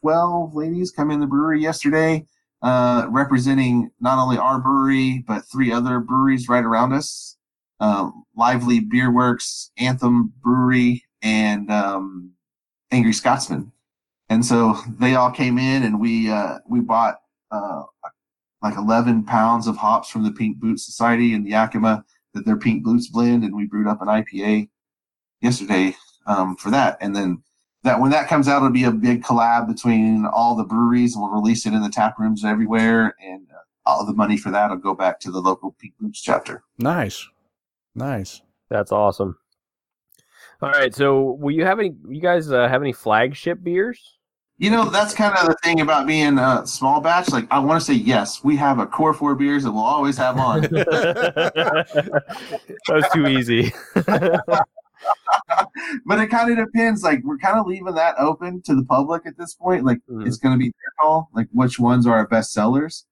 twelve 0.02 0.56
ladies 0.56 0.92
come 0.92 1.12
in 1.12 1.20
the 1.20 1.28
brewery 1.28 1.62
yesterday, 1.62 2.26
uh, 2.62 3.08
representing 3.10 3.92
not 4.00 4.20
only 4.20 4.38
our 4.38 4.60
brewery 4.60 5.24
but 5.28 5.44
three 5.52 5.72
other 5.72 6.00
breweries 6.00 6.48
right 6.48 6.64
around 6.64 6.94
us: 6.94 7.38
um, 7.80 8.24
Lively 8.36 8.80
Beer 8.80 9.12
Works, 9.12 9.72
Anthem 9.78 10.34
Brewery, 10.42 11.04
and 11.22 11.72
um, 11.72 12.32
Angry 12.92 13.14
Scotsman. 13.14 13.72
And 14.30 14.46
so 14.46 14.78
they 15.00 15.16
all 15.16 15.32
came 15.32 15.58
in, 15.58 15.84
and 15.84 16.00
we 16.00 16.30
uh, 16.30 16.60
we 16.68 16.82
bought 16.82 17.22
uh, 17.52 17.84
like 18.62 18.76
11 18.76 19.24
pounds 19.24 19.68
of 19.68 19.78
hops 19.78 20.10
from 20.10 20.24
the 20.24 20.32
Pink 20.32 20.58
Boots 20.58 20.86
Society 20.86 21.34
and 21.34 21.48
Yakima 21.48 22.04
that 22.34 22.46
their 22.46 22.58
Pink 22.58 22.84
Boots 22.84 23.08
blend, 23.08 23.44
and 23.44 23.56
we 23.56 23.66
brewed 23.66 23.88
up 23.88 24.02
an 24.02 24.08
IPA 24.08 24.70
yesterday 25.42 25.96
um, 26.26 26.56
for 26.58 26.72
that. 26.72 26.98
And 27.00 27.16
then 27.16 27.42
that 27.84 28.00
when 28.00 28.12
that 28.12 28.28
comes 28.28 28.48
out, 28.48 28.58
it'll 28.58 28.70
be 28.70 28.84
a 28.84 28.92
big 28.92 29.24
collab 29.24 29.68
between 29.68 30.26
all 30.26 30.56
the 30.56 30.64
breweries, 30.64 31.16
and 31.16 31.24
we'll 31.24 31.32
release 31.32 31.66
it 31.66 31.74
in 31.74 31.82
the 31.82 31.90
tap 31.90 32.20
rooms 32.20 32.44
everywhere. 32.44 33.16
And 33.24 33.48
uh, 33.50 33.60
all 33.86 34.06
the 34.06 34.14
money 34.14 34.38
for 34.38 34.52
that 34.52 34.70
will 34.70 34.78
go 34.78 34.94
back 34.94 35.20
to 35.22 35.32
the 35.32 35.40
local 35.40 35.76
Pink 35.80 35.94
Boots 36.00 36.22
chapter. 36.22 36.64
Nice, 36.78 37.28
nice. 37.96 38.42
That's 38.70 38.92
awesome. 38.92 39.38
All 40.60 40.72
right, 40.72 40.94
so 40.94 41.38
will 41.40 41.52
you 41.52 41.66
have 41.66 41.80
any? 41.80 41.94
You 42.08 42.20
guys 42.20 42.52
uh, 42.52 42.68
have 42.68 42.82
any 42.82 42.92
flagship 42.92 43.64
beers? 43.64 44.18
You 44.58 44.72
know, 44.72 44.90
that's 44.90 45.14
kind 45.14 45.38
of 45.38 45.46
the 45.46 45.56
thing 45.64 45.82
about 45.82 46.08
being 46.08 46.40
a 46.40 46.66
small 46.66 47.00
batch. 47.00 47.30
Like, 47.30 47.46
I 47.52 47.60
want 47.60 47.80
to 47.80 47.86
say 47.86 47.94
yes, 47.94 48.44
we 48.44 48.56
have 48.56 48.80
a 48.80 48.88
core 48.88 49.14
four 49.14 49.36
beers 49.36 49.64
that 49.66 49.72
we'll 49.72 49.84
always 49.84 50.18
have 50.18 50.40
on. 50.40 50.62
that 50.62 52.26
was 52.90 53.06
too 53.14 53.28
easy. 53.28 53.72
but 56.08 56.20
it 56.20 56.32
kind 56.32 56.50
of 56.50 56.58
depends. 56.58 57.04
Like, 57.04 57.24
we're 57.24 57.38
kind 57.38 57.60
of 57.60 57.68
leaving 57.68 57.94
that 57.94 58.16
open 58.18 58.64
to 58.64 58.74
the 58.74 58.84
public 58.84 59.28
at 59.28 59.38
this 59.38 59.54
point. 59.54 59.86
Like, 59.86 60.00
mm. 60.10 60.26
it's 60.26 60.38
going 60.38 60.56
to 60.56 60.60
be 60.60 60.70
their 60.70 60.94
call. 61.00 61.30
Like, 61.36 61.50
which 61.52 61.78
ones 61.78 62.08
are 62.08 62.16
our 62.16 62.28
best 62.28 62.52
sellers? 62.52 63.06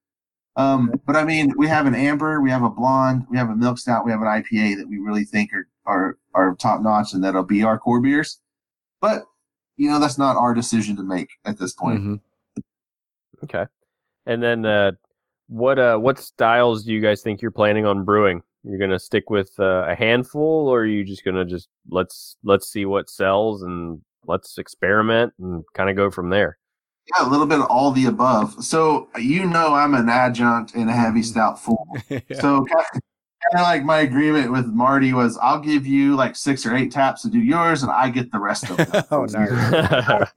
Um, 0.55 0.99
but 1.05 1.15
I 1.15 1.23
mean, 1.26 1.53
we 1.57 1.67
have 1.67 1.85
an 1.85 1.93
amber, 1.93 2.41
we 2.41 2.49
have 2.49 2.63
a 2.63 2.69
blonde, 2.69 3.27
we 3.30 3.38
have 3.38 3.49
a 3.49 3.55
milk 3.55 3.77
stout, 3.77 4.05
we 4.05 4.11
have 4.11 4.22
an 4.22 4.27
IPA 4.27 4.77
that 4.77 4.88
we 4.88 4.97
really 4.97 5.26
think 5.26 5.53
are 5.53 5.67
are 5.86 6.18
are 6.34 6.56
top 6.56 6.82
notch, 6.82 7.14
and 7.14 7.24
that'll 7.24 7.44
be 7.44 7.64
our 7.64 7.78
core 7.78 8.02
beers. 8.02 8.40
But 9.02 9.24
you 9.78 9.90
know 9.90 9.99
that's 9.99 10.18
not 10.18 10.38
our 10.38 10.53
decision 10.53 10.95
to 10.98 11.03
make 11.03 11.30
at 11.45 11.60
this 11.60 11.74
point. 11.74 12.02
Mm-hmm. 12.02 12.16
Okay, 13.44 13.66
and 14.26 14.41
then 14.41 14.66
uh, 14.66 14.91
what 15.48 15.80
uh, 15.80 15.98
what 15.98 16.20
styles 16.20 16.84
do 16.84 16.94
you 16.94 17.02
guys 17.02 17.22
think 17.22 17.41
you're 17.41 17.52
planning 17.52 17.86
on 17.86 18.03
brewing? 18.03 18.41
You're 18.64 18.80
gonna 18.80 18.99
stick 18.99 19.30
with 19.30 19.52
uh, 19.60 19.86
a 19.88 19.95
handful, 19.95 20.68
or 20.68 20.82
are 20.82 20.86
you 20.86 21.03
just 21.03 21.24
gonna 21.24 21.45
just 21.45 21.70
let's 21.90 22.38
let's 22.44 22.68
see 22.70 22.86
what 22.86 23.10
sells 23.10 23.62
and 23.62 24.02
let's 24.26 24.57
experiment 24.57 25.34
and 25.40 25.64
kind 25.74 25.90
of 25.90 25.95
go 25.95 26.10
from 26.10 26.30
there? 26.30 26.57
Yeah, 27.16 27.28
a 27.28 27.30
little 27.30 27.45
bit 27.45 27.60
of 27.60 27.68
all 27.68 27.91
the 27.91 28.06
above. 28.06 28.64
So 28.64 29.10
you 29.18 29.45
know, 29.45 29.74
I'm 29.76 29.94
an 29.94 30.10
adjunct 30.10 30.74
in 30.74 30.90
a 30.90 30.94
heavy 30.94 31.20
mm-hmm. 31.20 31.24
stout 31.24 31.62
fool. 31.62 31.88
yeah. 32.10 32.20
So 32.40 32.66
kind 33.51 33.61
of 33.61 33.67
like 33.67 33.84
my 33.84 33.99
agreement 33.99 34.51
with 34.51 34.67
Marty 34.67 35.13
was, 35.13 35.38
I'll 35.41 35.59
give 35.59 35.85
you 35.85 36.15
like 36.15 36.35
six 36.35 36.65
or 36.65 36.76
eight 36.76 36.91
taps 36.91 37.22
to 37.23 37.30
do 37.30 37.39
yours, 37.39 37.84
and 37.84 37.91
I 37.91 38.09
get 38.09 38.31
the 38.31 38.39
rest 38.39 38.69
of 38.69 38.77
them. 38.77 39.03
oh, 39.11 39.26
nice. 39.26 40.30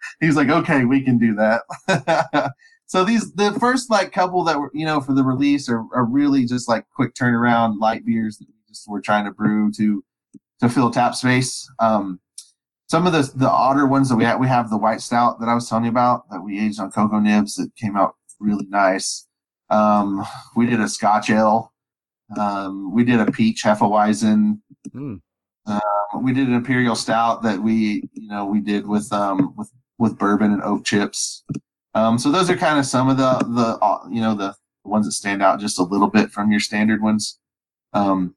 He's 0.20 0.36
like, 0.36 0.48
okay, 0.48 0.84
we 0.84 1.02
can 1.02 1.18
do 1.18 1.34
that. 1.36 2.52
so 2.86 3.04
these 3.04 3.32
the 3.34 3.52
first 3.60 3.90
like 3.90 4.12
couple 4.12 4.44
that 4.44 4.58
were 4.58 4.70
you 4.74 4.86
know 4.86 5.00
for 5.00 5.14
the 5.14 5.24
release 5.24 5.68
are, 5.68 5.84
are 5.94 6.04
really 6.04 6.44
just 6.44 6.68
like 6.68 6.84
quick 6.94 7.14
turnaround 7.14 7.78
light 7.80 8.04
beers 8.04 8.38
that 8.38 8.48
we 8.48 8.54
just 8.68 8.88
were 8.88 9.00
trying 9.00 9.24
to 9.24 9.30
brew 9.30 9.70
to 9.72 10.02
to 10.60 10.68
fill 10.68 10.90
tap 10.90 11.14
space. 11.14 11.70
Um, 11.78 12.20
some 12.88 13.06
of 13.06 13.12
the 13.12 13.30
the 13.36 13.50
odder 13.50 13.86
ones 13.86 14.08
that 14.08 14.16
we 14.16 14.24
have, 14.24 14.40
we 14.40 14.48
have 14.48 14.70
the 14.70 14.78
white 14.78 15.00
stout 15.00 15.38
that 15.40 15.48
I 15.48 15.54
was 15.54 15.68
telling 15.68 15.84
you 15.84 15.90
about 15.90 16.28
that 16.30 16.40
we 16.40 16.58
aged 16.58 16.80
on 16.80 16.90
cocoa 16.90 17.20
nibs 17.20 17.56
that 17.56 17.74
came 17.76 17.96
out 17.96 18.16
really 18.40 18.66
nice. 18.66 19.27
Um, 19.70 20.24
we 20.56 20.66
did 20.66 20.80
a 20.80 20.88
Scotch 20.88 21.30
ale. 21.30 21.72
Um, 22.36 22.94
we 22.94 23.04
did 23.04 23.20
a 23.20 23.30
peach 23.30 23.62
Hefeweizen. 23.64 24.60
Mm. 24.94 25.20
Uh, 25.66 25.80
we 26.20 26.32
did 26.32 26.48
an 26.48 26.54
imperial 26.54 26.94
stout 26.94 27.42
that 27.42 27.58
we 27.60 28.08
you 28.12 28.28
know 28.28 28.46
we 28.46 28.60
did 28.60 28.86
with 28.86 29.12
um 29.12 29.54
with 29.56 29.70
with 29.98 30.18
bourbon 30.18 30.52
and 30.52 30.62
oak 30.62 30.84
chips. 30.84 31.44
Um, 31.94 32.18
so 32.18 32.30
those 32.30 32.48
are 32.48 32.56
kind 32.56 32.78
of 32.78 32.86
some 32.86 33.08
of 33.08 33.16
the 33.16 33.38
the 33.54 33.78
uh, 33.82 34.08
you 34.10 34.20
know 34.20 34.34
the 34.34 34.54
ones 34.84 35.06
that 35.06 35.12
stand 35.12 35.42
out 35.42 35.60
just 35.60 35.78
a 35.78 35.82
little 35.82 36.08
bit 36.08 36.30
from 36.30 36.50
your 36.50 36.60
standard 36.60 37.02
ones. 37.02 37.38
Um, 37.92 38.34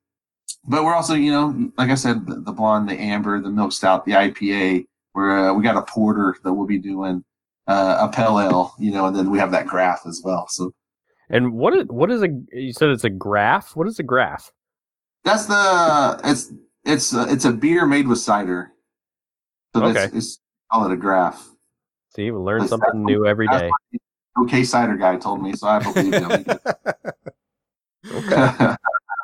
but 0.68 0.84
we're 0.84 0.96
also, 0.96 1.16
you 1.16 1.32
know, 1.32 1.72
like 1.78 1.90
I 1.90 1.96
said, 1.96 2.28
the, 2.28 2.36
the 2.36 2.52
blonde, 2.52 2.88
the 2.88 3.00
amber, 3.00 3.42
the 3.42 3.50
milk 3.50 3.72
stout, 3.72 4.06
the 4.06 4.12
IPA. 4.12 4.86
Where 5.14 5.50
uh, 5.50 5.54
we 5.54 5.64
got 5.64 5.76
a 5.76 5.82
porter 5.82 6.38
that 6.42 6.54
we'll 6.54 6.68
be 6.68 6.78
doing, 6.78 7.22
uh, 7.68 7.98
a 8.00 8.08
pale 8.08 8.40
ale, 8.40 8.74
you 8.80 8.92
know, 8.92 9.08
and 9.08 9.16
then 9.16 9.30
we 9.30 9.40
have 9.40 9.52
that 9.52 9.68
graf 9.68 10.04
as 10.06 10.22
well. 10.24 10.48
So, 10.48 10.72
and 11.32 11.54
what 11.54 11.74
is 11.76 11.86
what 11.88 12.12
is 12.12 12.22
a? 12.22 12.28
You 12.52 12.74
said 12.74 12.90
it's 12.90 13.06
a 13.06 13.10
graf. 13.10 13.76
What 13.76 13.88
is 13.88 14.00
a 14.00 14.04
graf? 14.04 14.52
That's 15.24 15.46
the 15.46 16.20
it's 16.24 16.54
it's 16.86 17.14
uh, 17.14 17.28
it's 17.30 17.46
a 17.46 17.52
beer 17.52 17.86
made 17.86 18.08
with 18.08 18.20
cider. 18.20 18.74
So 19.76 19.86
okay. 19.86 20.06
it's, 20.06 20.14
it's 20.14 20.40
call 20.72 20.86
it 20.86 20.94
a 20.94 20.98
graf. 20.98 21.50
See, 22.16 22.30
we 22.30 22.38
learn 22.38 22.68
something 22.68 23.06
new 23.06 23.26
every 23.26 23.48
day. 23.48 23.72
Okay, 24.44 24.64
cider 24.64 24.98
guy 24.98 25.18
told 25.18 25.42
me, 25.42 25.54
so 25.54 25.68
I 25.68 25.80
believe 25.80 26.14
him. 26.14 26.32
okay. 28.14 28.76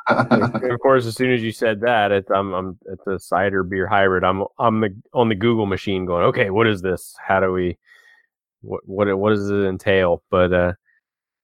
of 0.70 0.80
course, 0.80 1.04
as 1.04 1.14
soon 1.14 1.32
as 1.32 1.42
you 1.42 1.52
said 1.52 1.80
that, 1.80 2.12
it's 2.12 2.30
I'm, 2.30 2.54
I'm 2.54 2.78
it's 2.86 3.06
a 3.06 3.18
cider 3.18 3.62
beer 3.62 3.86
hybrid. 3.86 4.24
I'm 4.24 4.44
I'm 4.58 4.80
the, 4.80 4.96
on 5.12 5.28
the 5.28 5.34
Google 5.34 5.66
machine 5.66 6.06
going, 6.06 6.24
okay, 6.26 6.48
what 6.48 6.66
is 6.66 6.80
this? 6.80 7.14
How 7.18 7.40
do 7.40 7.52
we 7.52 7.76
what 8.62 8.80
what 8.86 9.18
what 9.18 9.30
does 9.30 9.50
it 9.50 9.66
entail? 9.66 10.22
But 10.30 10.52
uh, 10.52 10.72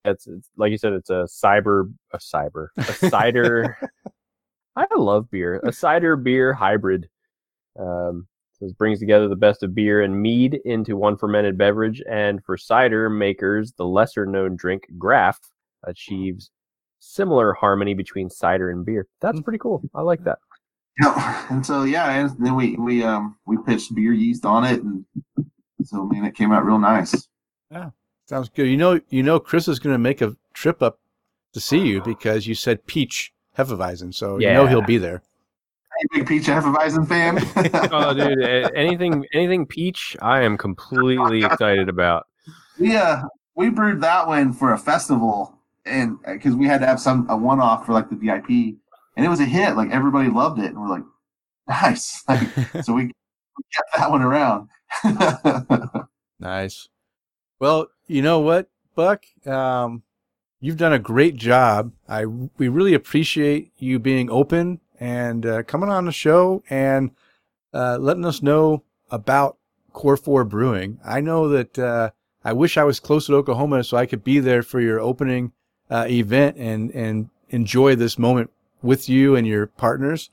it's, 0.05 0.26
it's 0.26 0.51
like 0.56 0.70
you 0.70 0.78
said, 0.78 0.93
it's 0.93 1.10
a 1.10 1.26
cyber 1.28 1.93
a 2.12 2.18
cyber 2.18 2.68
a 2.76 2.93
cider. 3.09 3.78
I 4.76 4.86
love 4.97 5.31
beer. 5.31 5.60
A 5.64 5.72
cider 5.72 6.16
beer 6.16 6.52
hybrid. 6.52 7.09
Um, 7.78 8.26
this 8.60 8.72
brings 8.72 8.98
together 8.98 9.28
the 9.28 9.36
best 9.36 9.62
of 9.62 9.74
beer 9.74 10.02
and 10.02 10.20
mead 10.20 10.60
into 10.64 10.97
one 10.97 11.16
fermented 11.16 11.59
beverage. 11.59 12.02
And 12.09 12.43
for 12.44 12.56
cider 12.56 13.10
makers, 13.10 13.72
the 13.72 13.85
lesser 13.85 14.26
known 14.26 14.56
drink 14.56 14.85
Graf 14.98 15.39
achieves 15.85 16.51
similar 16.98 17.52
harmony 17.52 17.94
between 17.94 18.31
cider 18.31 18.70
and 18.70 18.85
beer. 18.85 19.06
That's 19.20 19.39
mm. 19.39 19.44
pretty 19.44 19.59
cool. 19.59 19.82
I 19.94 20.02
like 20.02 20.24
that. 20.24 20.39
Yeah, 21.01 21.47
and 21.51 21.64
so 21.64 21.82
yeah, 21.82 22.10
and 22.10 22.31
then 22.39 22.55
we 22.55 22.76
we 22.76 23.02
um 23.02 23.36
we 23.47 23.59
pitched 23.66 23.94
beer 23.94 24.12
yeast 24.12 24.44
on 24.47 24.64
it, 24.64 24.82
and 24.82 25.05
so 25.82 26.05
man, 26.05 26.24
it 26.24 26.35
came 26.35 26.52
out 26.52 26.64
real 26.64 26.78
nice. 26.78 27.28
Yeah, 27.70 27.90
sounds 28.26 28.48
good. 28.48 28.68
You 28.68 28.76
know, 28.76 29.01
you 29.10 29.22
know, 29.22 29.38
Chris 29.40 29.68
is 29.68 29.78
going 29.78 29.94
to 29.94 29.98
make 29.98 30.20
a 30.20 30.36
trip 30.52 30.82
up 30.82 30.98
to 31.52 31.60
see 31.60 31.78
you 31.78 32.02
because 32.02 32.46
you 32.46 32.55
said 32.55 32.86
peach 32.86 33.32
Hefeweizen, 33.56 34.14
so 34.14 34.38
yeah. 34.38 34.48
you 34.48 34.55
know 34.55 34.66
he'll 34.66 34.82
be 34.82 34.98
there. 34.98 35.22
Hey, 36.01 36.18
big 36.18 36.28
peach 36.28 36.44
Hefeweizen 36.44 37.06
fan. 37.09 37.38
oh, 37.92 38.14
dude, 38.14 38.42
anything 38.74 39.24
anything 39.32 39.66
peach, 39.66 40.16
I 40.20 40.42
am 40.42 40.59
completely 40.59 41.44
excited 41.44 41.88
about. 41.88 42.26
Yeah, 42.78 43.22
we 43.55 43.70
brewed 43.70 44.01
that 44.01 44.26
one 44.26 44.52
for 44.52 44.72
a 44.72 44.78
festival 44.78 45.55
and 45.86 46.18
because 46.26 46.55
uh, 46.55 46.56
we 46.56 46.66
had 46.66 46.80
to 46.80 46.86
have 46.86 47.01
some 47.01 47.28
a 47.28 47.36
one 47.36 47.60
off 47.60 47.86
for 47.86 47.92
like 47.92 48.09
the 48.09 48.16
VIP, 48.16 48.48
and 49.16 49.26
it 49.26 49.28
was 49.28 49.40
a 49.40 49.44
hit. 49.44 49.76
Like 49.76 49.90
everybody 49.90 50.28
loved 50.28 50.59
it, 50.59 50.66
and 50.66 50.80
we're 50.80 50.88
like, 50.88 51.05
nice. 51.68 52.22
Like, 52.28 52.48
so 52.82 52.94
we, 52.94 53.05
we 53.05 53.64
kept 53.74 53.96
that 53.96 54.10
one 54.10 54.22
around. 54.22 54.68
nice. 56.40 56.88
Well, 57.60 57.86
you 58.06 58.22
know 58.22 58.40
what, 58.40 58.68
Buck, 58.94 59.24
um, 59.47 60.02
you've 60.60 60.76
done 60.76 60.93
a 60.93 60.98
great 60.98 61.36
job. 61.36 61.93
I 62.09 62.26
we 62.26 62.68
really 62.68 62.94
appreciate 62.94 63.72
you 63.78 63.98
being 63.98 64.31
open 64.31 64.81
and 65.01 65.44
uh, 65.44 65.62
coming 65.64 65.90
on 65.90 66.05
the 66.05 66.12
show 66.12 66.62
and 66.70 67.10
uh, 67.72 67.98
letting 67.98 68.24
us 68.24 68.43
know 68.43 68.85
about 69.10 69.59
Core 69.93 70.16
Four 70.16 70.44
Brewing. 70.44 70.98
I 71.05 71.20
know 71.20 71.48
that. 71.48 71.78
Uh, 71.78 72.10
I 72.47 72.52
wish 72.52 72.76
I 72.76 72.85
was 72.85 73.01
close 73.01 73.26
to 73.26 73.36
Oklahoma 73.36 73.82
so 73.85 73.97
I 73.97 74.05
could 74.05 74.22
be 74.22 74.39
there 74.39 74.62
for 74.62 74.78
your 74.78 75.01
opening 75.01 75.52
uh, 75.90 76.06
event 76.10 76.59
and 76.59 76.90
and 76.90 77.31
enjoy 77.48 77.97
this 77.97 78.18
moment 78.18 78.51
with 78.82 79.09
you 79.09 79.35
and 79.35 79.47
your 79.47 79.66
partners. 79.66 80.28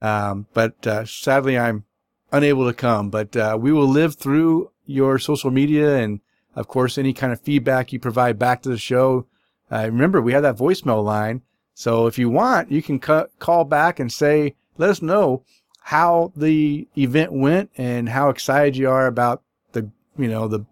Um, 0.00 0.46
but 0.54 0.86
uh, 0.86 1.04
sadly, 1.04 1.58
I'm 1.58 1.84
unable 2.32 2.66
to 2.66 2.72
come. 2.72 3.10
But 3.10 3.36
uh, 3.36 3.58
we 3.60 3.70
will 3.70 3.86
live 3.86 4.14
through 4.14 4.70
your 4.86 5.18
social 5.18 5.50
media 5.50 5.98
and, 5.98 6.20
of 6.54 6.68
course, 6.68 6.98
any 6.98 7.12
kind 7.12 7.32
of 7.32 7.40
feedback 7.40 7.92
you 7.92 7.98
provide 7.98 8.38
back 8.38 8.62
to 8.62 8.68
the 8.68 8.78
show. 8.78 9.26
Uh, 9.70 9.84
remember, 9.86 10.20
we 10.20 10.32
have 10.32 10.42
that 10.42 10.56
voicemail 10.56 11.04
line. 11.04 11.42
So 11.74 12.06
if 12.06 12.18
you 12.18 12.28
want, 12.28 12.70
you 12.70 12.82
can 12.82 13.00
cu- 13.00 13.28
call 13.38 13.64
back 13.64 13.98
and 13.98 14.12
say, 14.12 14.54
let 14.76 14.90
us 14.90 15.02
know 15.02 15.44
how 15.80 16.32
the 16.36 16.86
event 16.96 17.32
went 17.32 17.70
and 17.76 18.08
how 18.08 18.28
excited 18.28 18.76
you 18.76 18.88
are 18.88 19.06
about 19.06 19.42
the, 19.72 19.90
you 20.18 20.28
know, 20.28 20.46
the, 20.46 20.64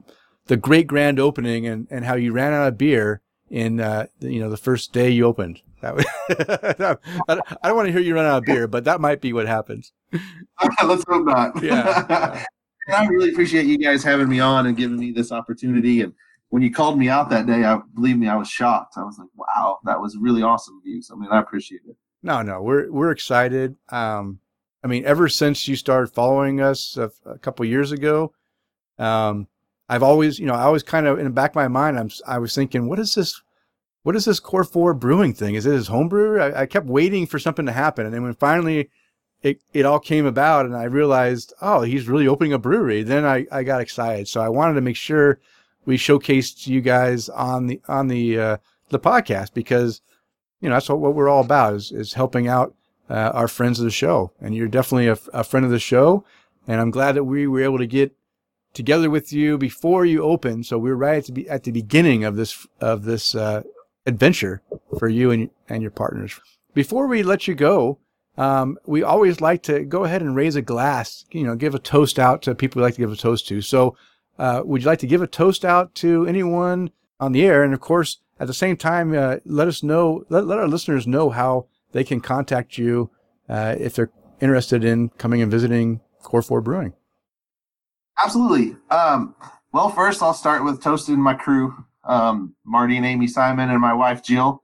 the 0.46 0.56
great 0.56 0.86
grand 0.86 1.18
opening 1.18 1.66
and, 1.66 1.86
and 1.90 2.04
how 2.04 2.14
you 2.14 2.32
ran 2.32 2.52
out 2.52 2.68
of 2.68 2.78
beer 2.78 3.22
in 3.50 3.80
uh, 3.80 4.06
you 4.20 4.40
know 4.40 4.48
the 4.48 4.56
first 4.56 4.92
day 4.92 5.10
you 5.10 5.26
opened. 5.26 5.60
That 5.82 5.96
was, 5.96 6.06
I 7.28 7.68
don't 7.68 7.76
want 7.76 7.86
to 7.86 7.92
hear 7.92 8.00
you 8.00 8.14
run 8.14 8.26
out 8.26 8.38
of 8.38 8.44
beer, 8.44 8.68
but 8.68 8.84
that 8.84 9.00
might 9.00 9.20
be 9.20 9.32
what 9.32 9.46
happens. 9.46 9.92
Let's 10.84 11.04
hope 11.08 11.26
not. 11.26 11.62
Yeah. 11.62 12.44
I 12.88 13.06
really 13.06 13.30
appreciate 13.30 13.66
you 13.66 13.78
guys 13.78 14.02
having 14.02 14.28
me 14.28 14.40
on 14.40 14.66
and 14.66 14.76
giving 14.76 14.98
me 14.98 15.12
this 15.12 15.32
opportunity. 15.32 16.02
And 16.02 16.12
when 16.48 16.62
you 16.62 16.72
called 16.72 16.98
me 16.98 17.08
out 17.08 17.30
that 17.30 17.46
day, 17.46 17.64
I 17.64 17.80
believe 17.94 18.18
me, 18.18 18.28
I 18.28 18.36
was 18.36 18.48
shocked. 18.48 18.94
I 18.96 19.02
was 19.02 19.18
like, 19.18 19.28
"Wow, 19.36 19.78
that 19.84 20.00
was 20.00 20.16
really 20.16 20.42
awesome 20.42 20.78
of 20.78 20.86
you." 20.86 21.02
So 21.02 21.14
I 21.14 21.18
mean, 21.18 21.30
I 21.30 21.40
appreciate 21.40 21.82
it. 21.88 21.96
No, 22.22 22.42
no, 22.42 22.60
we're 22.60 22.90
we're 22.90 23.10
excited. 23.10 23.76
Um, 23.88 24.40
I 24.82 24.88
mean, 24.88 25.04
ever 25.04 25.28
since 25.28 25.68
you 25.68 25.76
started 25.76 26.08
following 26.08 26.60
us 26.60 26.96
a, 26.96 27.10
a 27.26 27.38
couple 27.38 27.64
years 27.66 27.92
ago, 27.92 28.32
um, 28.98 29.46
I've 29.88 30.02
always, 30.02 30.38
you 30.38 30.46
know, 30.46 30.54
I 30.54 30.62
always 30.62 30.82
kind 30.82 31.06
of 31.06 31.18
in 31.18 31.24
the 31.24 31.30
back 31.30 31.50
of 31.50 31.56
my 31.56 31.68
mind, 31.68 31.98
I'm, 31.98 32.10
I 32.26 32.38
was 32.38 32.54
thinking, 32.54 32.88
what 32.88 32.98
is 32.98 33.14
this? 33.14 33.40
What 34.02 34.16
is 34.16 34.24
this 34.24 34.40
Core 34.40 34.64
Four 34.64 34.94
brewing 34.94 35.34
thing? 35.34 35.54
Is 35.54 35.66
it 35.66 35.72
his 35.72 35.88
homebrew? 35.88 36.40
I, 36.40 36.62
I 36.62 36.66
kept 36.66 36.86
waiting 36.86 37.26
for 37.26 37.38
something 37.38 37.66
to 37.66 37.72
happen, 37.72 38.06
and 38.06 38.14
then 38.14 38.22
when 38.22 38.34
finally 38.34 38.88
it, 39.42 39.60
it 39.72 39.86
all 39.86 40.00
came 40.00 40.26
about, 40.26 40.66
and 40.66 40.76
I 40.76 40.84
realized, 40.84 41.54
oh, 41.62 41.82
he's 41.82 42.08
really 42.08 42.28
opening 42.28 42.52
a 42.52 42.58
brewery. 42.58 43.02
Then 43.02 43.24
I, 43.24 43.46
I 43.50 43.62
got 43.62 43.80
excited. 43.80 44.28
So 44.28 44.40
I 44.40 44.48
wanted 44.48 44.74
to 44.74 44.80
make 44.82 44.96
sure 44.96 45.40
we 45.86 45.96
showcased 45.96 46.66
you 46.66 46.80
guys 46.80 47.28
on 47.28 47.66
the 47.66 47.80
on 47.88 48.08
the 48.08 48.38
uh, 48.38 48.56
the 48.90 48.98
podcast 48.98 49.54
because 49.54 50.02
you 50.60 50.68
know 50.68 50.74
that's 50.74 50.88
what, 50.88 51.00
what 51.00 51.14
we're 51.14 51.28
all 51.28 51.42
about 51.42 51.74
is 51.74 51.90
is 51.90 52.12
helping 52.14 52.48
out 52.48 52.74
uh, 53.08 53.30
our 53.34 53.48
friends 53.48 53.78
of 53.78 53.84
the 53.84 53.90
show, 53.90 54.32
and 54.40 54.54
you're 54.54 54.68
definitely 54.68 55.08
a, 55.08 55.18
a 55.32 55.44
friend 55.44 55.64
of 55.64 55.72
the 55.72 55.78
show, 55.78 56.24
and 56.68 56.80
I'm 56.80 56.90
glad 56.90 57.12
that 57.12 57.24
we 57.24 57.46
were 57.46 57.62
able 57.62 57.78
to 57.78 57.86
get 57.86 58.14
together 58.74 59.10
with 59.10 59.32
you 59.32 59.58
before 59.58 60.04
you 60.04 60.22
open. 60.22 60.62
So 60.62 60.78
we're 60.78 60.94
right 60.94 61.28
at 61.28 61.34
the, 61.34 61.48
at 61.48 61.64
the 61.64 61.72
beginning 61.72 62.24
of 62.24 62.36
this 62.36 62.66
of 62.80 63.04
this 63.04 63.34
uh, 63.34 63.62
adventure 64.04 64.62
for 64.98 65.08
you 65.08 65.30
and 65.30 65.50
and 65.68 65.80
your 65.80 65.90
partners. 65.90 66.38
Before 66.74 67.06
we 67.06 67.22
let 67.22 67.48
you 67.48 67.54
go, 67.54 67.98
um, 68.40 68.78
we 68.86 69.02
always 69.02 69.42
like 69.42 69.62
to 69.64 69.84
go 69.84 70.04
ahead 70.04 70.22
and 70.22 70.34
raise 70.34 70.56
a 70.56 70.62
glass. 70.62 71.26
You 71.30 71.44
know, 71.44 71.54
give 71.54 71.74
a 71.74 71.78
toast 71.78 72.18
out 72.18 72.40
to 72.42 72.54
people 72.54 72.80
we 72.80 72.84
like 72.84 72.94
to 72.94 73.00
give 73.00 73.12
a 73.12 73.16
toast 73.16 73.46
to. 73.48 73.60
So, 73.60 73.98
uh, 74.38 74.62
would 74.64 74.80
you 74.80 74.86
like 74.86 75.00
to 75.00 75.06
give 75.06 75.20
a 75.20 75.26
toast 75.26 75.62
out 75.62 75.94
to 75.96 76.26
anyone 76.26 76.90
on 77.20 77.32
the 77.32 77.44
air? 77.44 77.62
And 77.62 77.74
of 77.74 77.80
course, 77.80 78.18
at 78.38 78.46
the 78.46 78.54
same 78.54 78.78
time, 78.78 79.12
uh, 79.12 79.36
let 79.44 79.68
us 79.68 79.82
know, 79.82 80.24
let, 80.30 80.46
let 80.46 80.58
our 80.58 80.68
listeners 80.68 81.06
know 81.06 81.28
how 81.28 81.66
they 81.92 82.02
can 82.02 82.22
contact 82.22 82.78
you 82.78 83.10
uh, 83.46 83.74
if 83.78 83.94
they're 83.94 84.10
interested 84.40 84.84
in 84.84 85.10
coming 85.10 85.42
and 85.42 85.50
visiting 85.50 86.00
Core 86.22 86.40
Four 86.40 86.62
Brewing. 86.62 86.94
Absolutely. 88.24 88.74
Um, 88.90 89.34
well, 89.74 89.90
first 89.90 90.22
I'll 90.22 90.32
start 90.32 90.64
with 90.64 90.82
toasting 90.82 91.20
my 91.20 91.34
crew, 91.34 91.84
um, 92.04 92.54
Marty 92.64 92.96
and 92.96 93.04
Amy 93.04 93.26
Simon, 93.26 93.68
and 93.68 93.82
my 93.82 93.92
wife 93.92 94.22
Jill, 94.22 94.62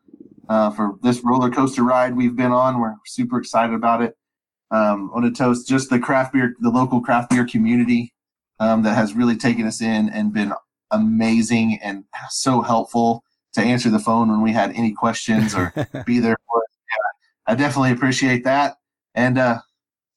uh, 0.48 0.70
for 0.70 0.96
this 1.02 1.22
roller 1.24 1.50
coaster 1.50 1.82
ride 1.82 2.16
we've 2.16 2.36
been 2.36 2.52
on. 2.52 2.80
We're 2.80 2.94
super 3.06 3.38
excited 3.38 3.74
about 3.74 4.02
it. 4.02 4.16
Um, 4.70 5.10
want 5.12 5.24
to 5.24 5.30
toast 5.36 5.68
just 5.68 5.90
the 5.90 5.98
craft 5.98 6.32
beer, 6.32 6.54
the 6.60 6.70
local 6.70 7.00
craft 7.00 7.30
beer 7.30 7.46
community. 7.46 8.12
um, 8.58 8.82
that 8.82 8.94
has 8.94 9.14
really 9.14 9.36
taken 9.36 9.66
us 9.66 9.80
in 9.80 10.08
and 10.10 10.32
been 10.32 10.52
amazing 10.90 11.78
and 11.82 12.04
so 12.30 12.60
helpful 12.62 13.22
to 13.52 13.60
answer 13.60 13.90
the 13.90 13.98
phone 13.98 14.28
when 14.28 14.42
we 14.42 14.52
had 14.52 14.72
any 14.72 14.92
questions 14.92 15.54
or 15.54 15.72
be 16.06 16.18
there 16.18 16.36
for 16.48 16.58
us. 16.58 16.70
Yeah, 16.88 17.52
I 17.52 17.54
definitely 17.54 17.92
appreciate 17.92 18.44
that. 18.44 18.76
And 19.14 19.38
uh, 19.38 19.58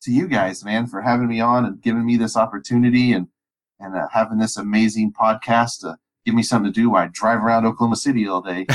to 0.03 0.11
you 0.11 0.27
guys, 0.27 0.63
man, 0.63 0.87
for 0.87 1.01
having 1.01 1.27
me 1.27 1.39
on 1.39 1.65
and 1.65 1.81
giving 1.81 2.05
me 2.05 2.17
this 2.17 2.37
opportunity 2.37 3.13
and 3.13 3.27
and 3.81 3.95
uh, 3.95 4.07
having 4.11 4.37
this 4.37 4.57
amazing 4.57 5.13
podcast 5.13 5.79
to 5.81 5.97
give 6.29 6.35
me 6.35 6.43
something 6.43 6.71
to 6.71 6.79
do 6.79 6.91
while 6.91 7.05
I 7.05 7.09
drive 7.11 7.43
around 7.43 7.65
Oklahoma 7.65 7.95
City 7.95 8.27
all 8.27 8.41
day. 8.41 8.67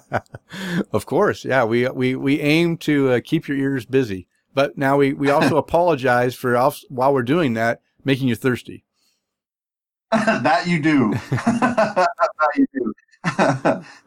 of 0.92 1.04
course, 1.04 1.44
yeah. 1.44 1.64
We 1.64 1.86
we 1.88 2.16
we 2.16 2.40
aim 2.40 2.78
to 2.78 3.10
uh, 3.10 3.20
keep 3.22 3.48
your 3.48 3.58
ears 3.58 3.84
busy, 3.84 4.26
but 4.54 4.78
now 4.78 4.96
we 4.96 5.12
we 5.12 5.28
also 5.28 5.56
apologize 5.64 6.34
for 6.34 6.58
while 6.88 7.12
we're 7.12 7.22
doing 7.22 7.52
that 7.54 7.82
making 8.02 8.28
you 8.28 8.34
thirsty. 8.34 8.84
that 10.10 10.66
you 10.66 10.80
do. 10.80 11.10
that 11.10 12.08
you 12.56 12.66
do. 12.72 12.94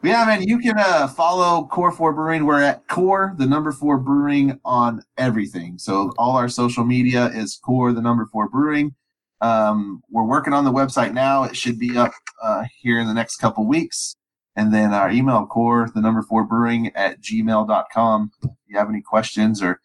yeah, 0.02 0.24
man, 0.24 0.42
you 0.42 0.58
can 0.58 0.76
uh, 0.78 1.06
follow 1.06 1.66
Core 1.66 1.92
4 1.92 2.12
Brewing. 2.12 2.44
We're 2.44 2.62
at 2.62 2.86
Core, 2.88 3.34
the 3.36 3.46
number 3.46 3.72
four 3.72 3.98
brewing 3.98 4.58
on 4.64 5.02
everything. 5.16 5.76
So 5.78 6.12
all 6.18 6.36
our 6.36 6.48
social 6.48 6.84
media 6.84 7.26
is 7.26 7.56
Core, 7.56 7.92
the 7.92 8.00
number 8.02 8.26
four 8.26 8.48
brewing. 8.48 8.94
Um, 9.40 10.02
we're 10.10 10.26
working 10.26 10.52
on 10.52 10.64
the 10.64 10.72
website 10.72 11.12
now. 11.12 11.44
It 11.44 11.56
should 11.56 11.78
be 11.78 11.96
up 11.96 12.12
uh, 12.42 12.64
here 12.80 12.98
in 12.98 13.06
the 13.06 13.14
next 13.14 13.36
couple 13.36 13.66
weeks. 13.66 14.16
And 14.56 14.74
then 14.74 14.92
our 14.92 15.10
email 15.10 15.46
core, 15.46 15.88
the 15.94 16.00
number 16.00 16.22
four 16.22 16.44
brewing 16.44 16.88
at 16.96 17.20
gmail.com. 17.20 18.32
If 18.42 18.50
you 18.66 18.78
have 18.78 18.88
any 18.88 19.00
questions 19.00 19.62
or, 19.62 19.80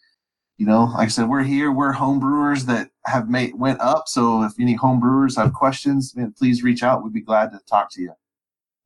you 0.57 0.65
know, 0.65 0.85
like 0.95 1.05
I 1.05 1.09
said, 1.09 1.29
we're 1.29 1.43
here. 1.43 1.71
We're 1.71 1.91
home 1.91 2.19
brewers 2.19 2.65
that 2.65 2.89
have 3.05 3.29
made 3.29 3.53
went 3.55 3.79
up. 3.81 4.07
So 4.07 4.43
if 4.43 4.53
any 4.59 4.73
home 4.73 4.99
brewers 4.99 5.35
have 5.35 5.53
questions, 5.53 6.15
man, 6.15 6.33
please 6.35 6.63
reach 6.63 6.81
out. 6.81 7.03
We'd 7.03 7.13
be 7.13 7.21
glad 7.21 7.51
to 7.51 7.59
talk 7.67 7.91
to 7.91 8.01
you. 8.01 8.13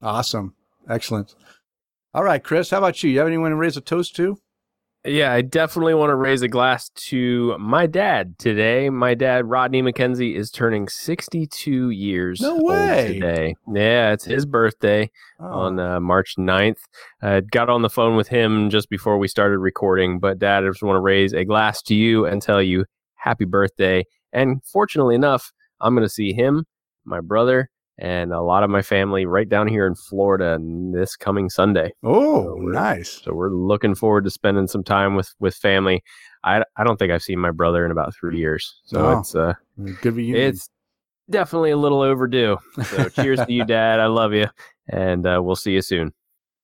Awesome. 0.01 0.55
Excellent. 0.89 1.35
All 2.13 2.23
right, 2.23 2.43
Chris, 2.43 2.69
how 2.69 2.79
about 2.79 3.01
you? 3.03 3.09
You 3.09 3.19
have 3.19 3.27
anyone 3.27 3.51
to 3.51 3.57
raise 3.57 3.77
a 3.77 3.81
toast 3.81 4.15
to? 4.17 4.37
Yeah, 5.07 5.31
I 5.31 5.41
definitely 5.41 5.93
want 5.93 6.09
to 6.09 6.15
raise 6.15 6.41
a 6.41 6.49
glass 6.49 6.89
to 6.89 7.57
my 7.59 7.87
dad 7.87 8.37
today. 8.37 8.89
My 8.89 9.13
dad, 9.13 9.45
Rodney 9.45 9.81
McKenzie, 9.81 10.35
is 10.35 10.51
turning 10.51 10.89
62 10.89 11.91
years 11.91 12.41
no 12.41 12.57
way. 12.61 13.13
today. 13.13 13.55
Yeah, 13.73 14.11
it's 14.11 14.25
his 14.25 14.45
birthday 14.45 15.09
oh. 15.39 15.45
on 15.45 15.79
uh, 15.79 16.01
March 16.01 16.35
9th. 16.37 16.79
I 17.21 17.39
got 17.39 17.69
on 17.69 17.83
the 17.83 17.89
phone 17.89 18.17
with 18.17 18.27
him 18.27 18.69
just 18.69 18.89
before 18.89 19.17
we 19.17 19.29
started 19.29 19.59
recording, 19.59 20.19
but 20.19 20.39
dad, 20.39 20.65
I 20.65 20.67
just 20.67 20.83
want 20.83 20.97
to 20.97 21.01
raise 21.01 21.31
a 21.31 21.45
glass 21.45 21.81
to 21.83 21.95
you 21.95 22.25
and 22.25 22.41
tell 22.41 22.61
you 22.61 22.83
happy 23.15 23.45
birthday. 23.45 24.05
And 24.33 24.61
fortunately 24.65 25.15
enough, 25.15 25.53
I'm 25.79 25.95
going 25.95 26.05
to 26.05 26.13
see 26.13 26.33
him, 26.33 26.65
my 27.05 27.21
brother, 27.21 27.69
and 27.99 28.31
a 28.31 28.41
lot 28.41 28.63
of 28.63 28.69
my 28.69 28.81
family 28.81 29.25
right 29.25 29.49
down 29.49 29.67
here 29.67 29.87
in 29.87 29.95
Florida 29.95 30.59
this 30.91 31.15
coming 31.15 31.49
Sunday. 31.49 31.93
Oh, 32.03 32.43
so 32.43 32.55
nice. 32.55 33.21
So 33.23 33.33
we're 33.33 33.49
looking 33.49 33.95
forward 33.95 34.23
to 34.25 34.29
spending 34.29 34.67
some 34.67 34.83
time 34.83 35.15
with 35.15 35.33
with 35.39 35.55
family. 35.55 36.03
I, 36.43 36.63
I 36.75 36.83
don't 36.83 36.97
think 36.97 37.11
I've 37.11 37.23
seen 37.23 37.39
my 37.39 37.51
brother 37.51 37.85
in 37.85 37.91
about 37.91 38.13
three 38.15 38.37
years. 38.37 38.81
So 38.85 39.05
oh, 39.05 39.19
it's 39.19 39.35
uh 39.35 39.53
good 40.01 40.15
reunion. 40.15 40.49
It's 40.49 40.69
definitely 41.29 41.71
a 41.71 41.77
little 41.77 42.01
overdue. 42.01 42.57
So 42.85 43.09
cheers 43.09 43.39
to 43.39 43.51
you, 43.51 43.65
Dad. 43.65 43.99
I 43.99 44.07
love 44.07 44.33
you, 44.33 44.47
and 44.87 45.25
uh, 45.25 45.41
we'll 45.43 45.55
see 45.55 45.73
you 45.73 45.81
soon. 45.81 46.13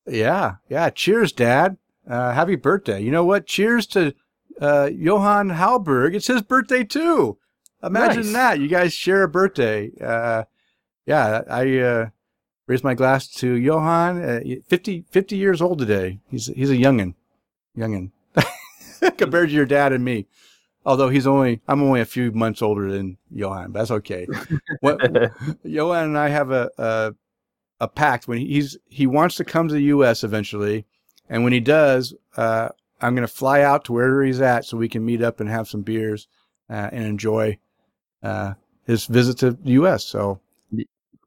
Yeah, 0.08 0.56
yeah. 0.70 0.90
Cheers, 0.90 1.32
Dad. 1.32 1.78
Uh, 2.08 2.34
happy 2.34 2.56
birthday. 2.56 3.02
You 3.02 3.12
know 3.12 3.26
what? 3.26 3.46
Cheers 3.48 3.88
to 3.88 4.14
uh, 4.62 4.90
Johan 4.94 5.50
Halberg. 5.50 6.16
It's 6.16 6.28
his 6.28 6.42
birthday 6.42 6.84
too. 6.84 7.38
Imagine 7.82 8.24
nice. 8.24 8.34
that. 8.34 8.60
You 8.60 8.68
guys 8.68 8.94
share 8.94 9.24
a 9.24 9.28
birthday. 9.28 9.92
Uh, 10.02 10.44
yeah, 11.06 11.42
I 11.50 11.80
uh, 11.80 12.10
raise 12.68 12.84
my 12.84 12.94
glass 12.94 13.28
to 13.36 13.54
Johan, 13.54 14.24
uh, 14.24 14.40
50, 14.68 15.06
50 15.10 15.36
years 15.36 15.62
old 15.62 15.80
today. 15.80 16.20
He's 16.30 16.48
he's 16.48 16.72
a 16.72 16.76
youngin, 16.76 17.16
youngin, 17.78 18.12
compared 19.18 19.50
to 19.50 19.56
your 19.56 19.66
dad 19.66 19.94
and 19.94 20.04
me. 20.04 20.28
Although 20.86 21.10
he's 21.10 21.28
only, 21.28 21.62
I'm 21.66 21.82
only 21.82 22.02
a 22.02 22.06
few 22.06 22.34
months 22.34 22.62
older 22.62 22.92
than 22.92 23.18
Johan, 23.32 23.72
but 23.72 23.80
that's 23.80 23.92
okay. 23.92 24.28
what, 24.82 25.00
Johan 25.64 26.06
and 26.08 26.18
I 26.18 26.28
have 26.28 26.52
a, 26.52 26.70
a 26.78 27.14
a 27.84 27.88
pact 27.88 28.28
when 28.28 28.38
he's 28.38 28.78
he 28.88 29.06
wants 29.06 29.36
to 29.36 29.44
come 29.44 29.68
to 29.68 29.74
the 29.74 29.84
U.S. 29.84 30.24
eventually, 30.24 30.86
and 31.30 31.44
when 31.44 31.54
he 31.54 31.60
does, 31.60 32.14
uh, 32.38 32.70
I'm 33.02 33.14
going 33.14 33.28
to 33.28 33.34
fly 33.34 33.62
out 33.62 33.86
to 33.86 33.94
wherever 33.94 34.24
he's 34.24 34.40
at 34.40 34.66
so 34.66 34.78
we 34.78 34.88
can 34.88 35.06
meet 35.06 35.22
up 35.22 35.40
and 35.40 35.50
have 35.50 35.68
some 35.68 35.82
beers 35.82 36.28
uh, 36.70 36.90
and 36.92 37.04
enjoy 37.04 37.60
uh, 38.22 38.54
his 38.86 39.06
visit 39.06 39.38
to 39.40 39.52
the 39.52 39.72
U.S. 39.72 40.06
So 40.06 40.40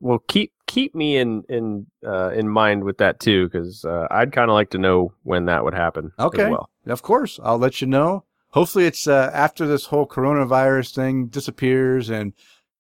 well 0.01 0.19
keep 0.19 0.53
keep 0.67 0.95
me 0.95 1.17
in 1.17 1.43
in 1.49 1.87
uh, 2.07 2.31
in 2.31 2.49
mind 2.49 2.85
with 2.85 2.99
that 2.99 3.21
too 3.21 3.49
because 3.49 3.85
uh, 3.85 4.07
I'd 4.11 4.33
kind 4.33 4.51
of 4.51 4.55
like 4.55 4.71
to 4.71 4.79
know 4.79 5.13
when 5.23 5.47
that 5.47 5.65
would 5.65 5.75
happen. 5.75 6.13
Okay, 6.19 6.51
well. 6.51 6.71
of 6.87 7.03
course 7.03 7.39
I'll 7.43 7.59
let 7.59 7.81
you 7.81 7.87
know. 7.87 8.25
Hopefully 8.51 8.87
it's 8.87 9.07
uh, 9.07 9.31
after 9.35 9.67
this 9.67 9.87
whole 9.87 10.07
coronavirus 10.07 10.95
thing 10.95 11.27
disappears 11.27 12.11
and 12.11 12.33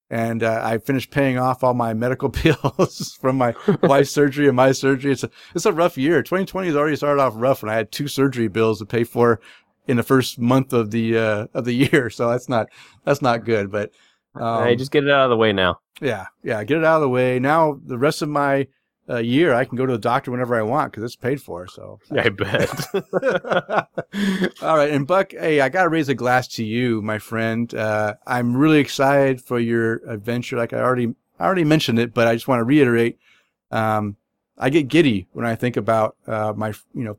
and 0.08 0.42
uh, 0.42 0.60
I 0.62 0.78
finished 0.78 1.10
paying 1.10 1.38
off 1.38 1.64
all 1.64 1.74
my 1.74 1.92
medical 1.92 2.28
bills 2.42 3.16
from 3.20 3.36
my 3.36 3.54
wife's 3.82 4.10
surgery 4.10 4.46
and 4.46 4.56
my 4.56 4.72
surgery. 4.72 5.12
It's 5.12 5.24
a 5.24 5.30
it's 5.54 5.66
a 5.66 5.72
rough 5.72 5.98
year. 5.98 6.22
2020 6.22 6.68
has 6.68 6.76
already 6.76 6.96
started 6.96 7.20
off 7.20 7.34
rough, 7.36 7.62
and 7.62 7.70
I 7.70 7.74
had 7.74 7.92
two 7.92 8.08
surgery 8.08 8.48
bills 8.48 8.78
to 8.78 8.86
pay 8.86 9.04
for 9.04 9.40
in 9.86 9.96
the 9.96 10.02
first 10.02 10.38
month 10.38 10.72
of 10.72 10.90
the 10.90 11.18
uh, 11.18 11.46
of 11.54 11.64
the 11.64 11.72
year. 11.92 12.10
So 12.10 12.30
that's 12.30 12.48
not 12.48 12.68
that's 13.04 13.22
not 13.22 13.44
good. 13.44 13.70
But 13.70 13.92
um, 14.40 14.64
hey, 14.64 14.76
just 14.76 14.90
get 14.90 15.04
it 15.04 15.10
out 15.10 15.24
of 15.24 15.30
the 15.30 15.36
way 15.36 15.52
now. 15.52 15.80
Yeah, 16.00 16.26
yeah, 16.42 16.62
get 16.64 16.78
it 16.78 16.84
out 16.84 16.96
of 16.96 17.02
the 17.02 17.08
way. 17.08 17.38
Now 17.38 17.80
the 17.84 17.98
rest 17.98 18.22
of 18.22 18.28
my 18.28 18.66
uh, 19.08 19.18
year, 19.18 19.54
I 19.54 19.64
can 19.64 19.76
go 19.76 19.86
to 19.86 19.92
the 19.92 19.98
doctor 19.98 20.30
whenever 20.30 20.56
I 20.56 20.62
want 20.62 20.92
because 20.92 21.04
it's 21.04 21.16
paid 21.16 21.40
for. 21.40 21.66
So 21.66 22.00
I 22.10 22.28
bet. 22.28 22.94
All 24.62 24.76
right, 24.76 24.90
and 24.90 25.06
Buck, 25.06 25.32
hey, 25.32 25.60
I 25.60 25.68
got 25.68 25.84
to 25.84 25.88
raise 25.88 26.08
a 26.08 26.14
glass 26.14 26.48
to 26.48 26.64
you, 26.64 27.02
my 27.02 27.18
friend. 27.18 27.72
Uh, 27.74 28.14
I'm 28.26 28.56
really 28.56 28.78
excited 28.78 29.40
for 29.40 29.58
your 29.58 29.96
adventure. 30.08 30.56
Like 30.56 30.72
I 30.72 30.80
already, 30.80 31.14
I 31.38 31.44
already 31.44 31.64
mentioned 31.64 31.98
it, 31.98 32.14
but 32.14 32.26
I 32.26 32.34
just 32.34 32.48
want 32.48 32.60
to 32.60 32.64
reiterate. 32.64 33.18
Um, 33.70 34.16
I 34.58 34.70
get 34.70 34.88
giddy 34.88 35.28
when 35.32 35.44
I 35.44 35.54
think 35.54 35.76
about 35.76 36.16
uh, 36.26 36.52
my, 36.56 36.72
you 36.94 37.04
know, 37.04 37.18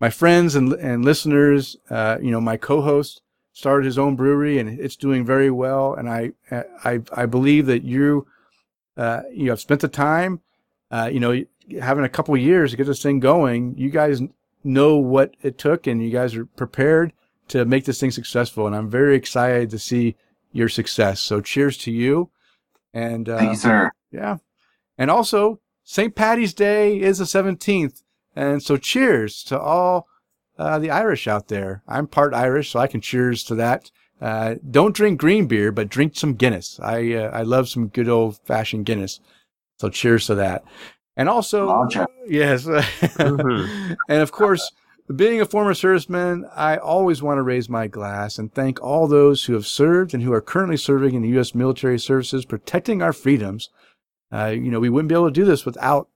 my 0.00 0.10
friends 0.10 0.54
and 0.54 0.72
and 0.74 1.04
listeners. 1.04 1.76
Uh, 1.88 2.18
you 2.20 2.30
know, 2.30 2.40
my 2.40 2.56
co-host 2.56 3.22
started 3.56 3.86
his 3.86 3.96
own 3.96 4.16
brewery 4.16 4.58
and 4.58 4.78
it's 4.78 4.96
doing 4.96 5.24
very 5.24 5.50
well. 5.50 5.94
And 5.94 6.10
I, 6.10 6.32
I, 6.84 7.00
I 7.10 7.24
believe 7.24 7.64
that 7.66 7.84
you, 7.84 8.26
uh, 8.98 9.22
you 9.32 9.48
have 9.48 9.60
spent 9.60 9.80
the 9.80 9.88
time, 9.88 10.40
uh, 10.90 11.08
you 11.10 11.20
know, 11.20 11.42
having 11.80 12.04
a 12.04 12.08
couple 12.10 12.36
years 12.36 12.72
to 12.72 12.76
get 12.76 12.86
this 12.86 13.02
thing 13.02 13.18
going. 13.18 13.74
You 13.78 13.88
guys 13.88 14.20
know 14.62 14.96
what 14.98 15.38
it 15.40 15.56
took 15.56 15.86
and 15.86 16.02
you 16.02 16.10
guys 16.10 16.34
are 16.34 16.44
prepared 16.44 17.14
to 17.48 17.64
make 17.64 17.86
this 17.86 17.98
thing 17.98 18.10
successful. 18.10 18.66
And 18.66 18.76
I'm 18.76 18.90
very 18.90 19.16
excited 19.16 19.70
to 19.70 19.78
see 19.78 20.16
your 20.52 20.68
success. 20.68 21.22
So 21.22 21.40
cheers 21.40 21.78
to 21.78 21.90
you. 21.90 22.28
And, 22.92 23.26
uh, 23.26 23.38
thank 23.38 23.52
you, 23.52 23.56
sir. 23.56 23.90
Yeah. 24.12 24.36
And 24.98 25.10
also 25.10 25.60
St. 25.82 26.14
Patty's 26.14 26.52
Day 26.52 27.00
is 27.00 27.16
the 27.16 27.24
17th. 27.24 28.02
And 28.34 28.62
so 28.62 28.76
cheers 28.76 29.42
to 29.44 29.58
all 29.58 30.08
uh, 30.58 30.78
the 30.78 30.90
Irish 30.90 31.26
out 31.26 31.48
there. 31.48 31.82
I'm 31.86 32.06
part 32.06 32.34
Irish, 32.34 32.70
so 32.70 32.80
I 32.80 32.86
can 32.86 33.00
cheers 33.00 33.42
to 33.44 33.54
that. 33.56 33.90
Uh, 34.20 34.54
don't 34.70 34.94
drink 34.94 35.20
green 35.20 35.46
beer, 35.46 35.70
but 35.70 35.88
drink 35.88 36.16
some 36.16 36.34
Guinness. 36.34 36.80
I 36.82 37.12
uh, 37.12 37.30
I 37.30 37.42
love 37.42 37.68
some 37.68 37.88
good 37.88 38.08
old 38.08 38.38
fashioned 38.46 38.86
Guinness. 38.86 39.20
So 39.78 39.90
cheers 39.90 40.26
to 40.26 40.34
that. 40.36 40.64
And 41.16 41.28
also, 41.28 41.68
yes, 42.26 42.64
mm-hmm. 42.64 43.92
and 44.08 44.22
of 44.22 44.32
course, 44.32 44.70
being 45.14 45.40
a 45.40 45.46
former 45.46 45.72
serviceman, 45.72 46.48
I 46.54 46.76
always 46.76 47.22
want 47.22 47.38
to 47.38 47.42
raise 47.42 47.68
my 47.68 47.86
glass 47.86 48.38
and 48.38 48.52
thank 48.52 48.82
all 48.82 49.06
those 49.06 49.44
who 49.44 49.54
have 49.54 49.66
served 49.66 50.12
and 50.12 50.22
who 50.22 50.32
are 50.32 50.40
currently 50.40 50.76
serving 50.76 51.14
in 51.14 51.22
the 51.22 51.28
U.S. 51.30 51.54
military 51.54 51.98
services, 51.98 52.44
protecting 52.44 53.02
our 53.02 53.12
freedoms. 53.12 53.70
Uh, 54.32 54.46
you 54.46 54.70
know, 54.70 54.80
we 54.80 54.90
wouldn't 54.90 55.08
be 55.08 55.14
able 55.14 55.28
to 55.28 55.30
do 55.30 55.44
this 55.44 55.64
without, 55.64 56.08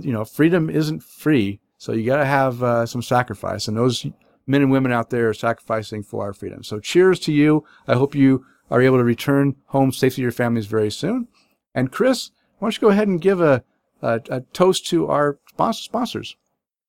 you 0.00 0.12
know, 0.12 0.24
freedom 0.24 0.68
isn't 0.68 1.02
free. 1.02 1.60
So 1.78 1.92
you 1.92 2.04
got 2.04 2.18
to 2.18 2.24
have 2.24 2.62
uh, 2.62 2.86
some 2.86 3.02
sacrifice, 3.02 3.68
and 3.68 3.76
those 3.76 4.06
men 4.46 4.62
and 4.62 4.70
women 4.70 4.92
out 4.92 5.10
there 5.10 5.28
are 5.28 5.34
sacrificing 5.34 6.02
for 6.02 6.24
our 6.24 6.32
freedom. 6.32 6.62
So 6.62 6.80
cheers 6.80 7.20
to 7.20 7.32
you. 7.32 7.64
I 7.86 7.94
hope 7.94 8.14
you 8.14 8.44
are 8.70 8.82
able 8.82 8.98
to 8.98 9.04
return 9.04 9.56
home 9.66 9.92
safely 9.92 10.16
to 10.16 10.22
your 10.22 10.32
families 10.32 10.66
very 10.66 10.90
soon. 10.90 11.28
And 11.74 11.92
Chris, 11.92 12.30
why 12.58 12.66
don't 12.66 12.76
you 12.76 12.80
go 12.80 12.88
ahead 12.88 13.08
and 13.08 13.20
give 13.20 13.40
a, 13.40 13.62
a, 14.02 14.20
a 14.28 14.40
toast 14.52 14.86
to 14.88 15.06
our 15.06 15.38
sponsors? 15.72 16.36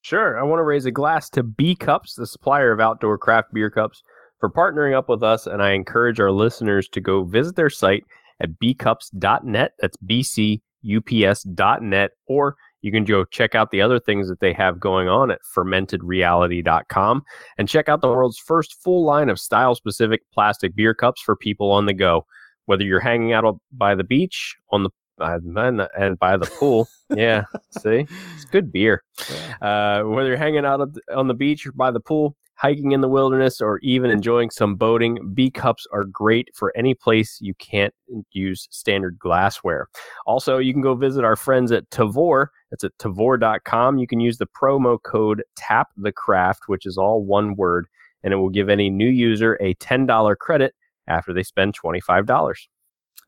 Sure. 0.02 0.40
I 0.40 0.44
want 0.44 0.60
to 0.60 0.64
raise 0.64 0.86
a 0.86 0.91
glass 0.91 1.30
to 1.32 1.44
B 1.44 1.76
Cups, 1.76 2.16
the 2.16 2.26
supplier 2.26 2.72
of 2.72 2.80
outdoor 2.80 3.18
craft 3.18 3.53
beer 3.53 3.70
cups, 3.70 4.02
for 4.40 4.49
partnering 4.49 4.98
up 4.98 5.10
with 5.10 5.22
us. 5.22 5.45
And 5.45 5.61
I 5.61 5.72
encourage 5.72 6.20
our 6.20 6.32
listeners 6.32 6.88
to 6.90 7.02
go 7.02 7.24
visit 7.24 7.56
their 7.56 7.70
site 7.70 8.06
at 8.40 8.60
bcups.net. 8.60 9.74
That's 9.80 9.98
bcups.net 9.98 10.61
or 12.28 12.56
you 12.81 12.91
can 12.91 13.03
go 13.03 13.26
check 13.26 13.56
out 13.56 13.72
the 13.72 13.81
other 13.81 13.99
things 13.99 14.27
that 14.30 14.39
they 14.39 14.53
have 14.53 14.80
going 14.80 15.07
on 15.07 15.31
at 15.31 15.39
fermentedreality.com 15.56 17.23
and 17.57 17.69
check 17.69 17.89
out 17.89 18.01
the 18.01 18.07
world's 18.07 18.38
first 18.38 18.81
full 18.81 19.03
line 19.03 19.30
of 19.30 19.39
style 19.39 19.76
specific 19.76 20.22
plastic 20.34 20.76
beer 20.76 20.93
cups 20.93 21.22
for 21.22 21.35
people 21.35 21.72
on 21.72 21.85
the 21.85 21.93
go. 21.93 22.26
Whether 22.65 22.84
you're 22.84 22.99
hanging 22.99 23.34
out 23.34 23.60
by 23.72 23.95
the 23.95 24.03
beach, 24.03 24.56
on 24.72 24.84
the 24.84 24.89
and 25.22 26.19
by 26.19 26.38
the 26.38 26.49
pool, 26.60 26.88
yeah, 27.15 27.43
see, 27.72 28.07
it's 28.35 28.45
good 28.45 28.72
beer. 28.72 29.03
Uh, 29.61 30.03
whether 30.03 30.30
you're 30.30 30.38
hanging 30.38 30.65
out 30.65 30.80
on 31.14 31.27
the 31.27 31.34
beach 31.34 31.65
or 31.65 31.72
by 31.73 31.91
the 31.91 31.99
pool, 31.99 32.38
hiking 32.60 32.91
in 32.91 32.99
the 32.99 33.07
wilderness, 33.07 33.61
or 33.61 33.80
even 33.80 34.11
enjoying 34.11 34.49
some 34.49 34.76
boating, 34.76 35.18
B 35.34 35.49
cups 35.49 35.88
are 35.93 36.03
great 36.03 36.49
for 36.53 36.73
any 36.76 36.93
place 36.93 37.38
you 37.41 37.53
can't 37.56 37.93
use 38.34 38.68
standard 38.69 39.18
glassware. 39.18 39.88
Also, 40.26 40.57
you 40.57 40.73
can 40.73 40.81
go 40.81 40.93
visit 40.93 41.23
our 41.23 41.38
friends 41.38 41.72
at 41.72 41.89
Tavour. 41.89 42.47
It's 42.71 42.83
at 42.83 42.97
Tavour.com. 42.97 43.97
You 43.97 44.07
can 44.07 44.19
use 44.19 44.37
the 44.37 44.47
promo 44.47 45.01
code 45.01 45.43
TAPTheCraft, 45.59 46.67
which 46.67 46.85
is 46.85 46.97
all 46.97 47.23
one 47.23 47.55
word, 47.55 47.87
and 48.23 48.33
it 48.33 48.37
will 48.37 48.49
give 48.49 48.69
any 48.69 48.89
new 48.89 49.09
user 49.09 49.57
a 49.61 49.73
$10 49.75 50.37
credit 50.37 50.75
after 51.07 51.33
they 51.33 51.43
spend 51.43 51.75
$25. 51.79 52.53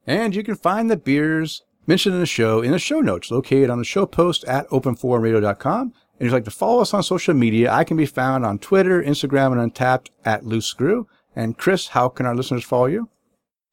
And 0.05 0.35
you 0.35 0.43
can 0.43 0.55
find 0.55 0.89
the 0.89 0.97
beers 0.97 1.63
mentioned 1.87 2.15
in 2.15 2.21
the 2.21 2.27
show 2.27 2.61
in 2.61 2.71
the 2.71 2.79
show 2.79 3.01
notes 3.01 3.31
located 3.31 3.69
on 3.69 3.79
the 3.79 3.83
show 3.83 4.05
post 4.05 4.43
at 4.45 4.67
openforumradio.com 4.69 5.93
and 6.21 6.27
if 6.27 6.33
you'd 6.33 6.37
like 6.37 6.45
to 6.45 6.51
follow 6.51 6.83
us 6.83 6.93
on 6.93 7.01
social 7.01 7.33
media, 7.33 7.73
I 7.73 7.83
can 7.83 7.97
be 7.97 8.05
found 8.05 8.45
on 8.45 8.59
Twitter, 8.59 9.01
Instagram, 9.01 9.59
and 9.59 9.73
Untappd 9.73 10.09
at 10.23 10.45
Loose 10.45 10.67
Screw. 10.67 11.07
And 11.35 11.57
Chris, 11.57 11.87
how 11.87 12.09
can 12.09 12.27
our 12.27 12.35
listeners 12.35 12.63
follow 12.63 12.85
you? 12.85 13.09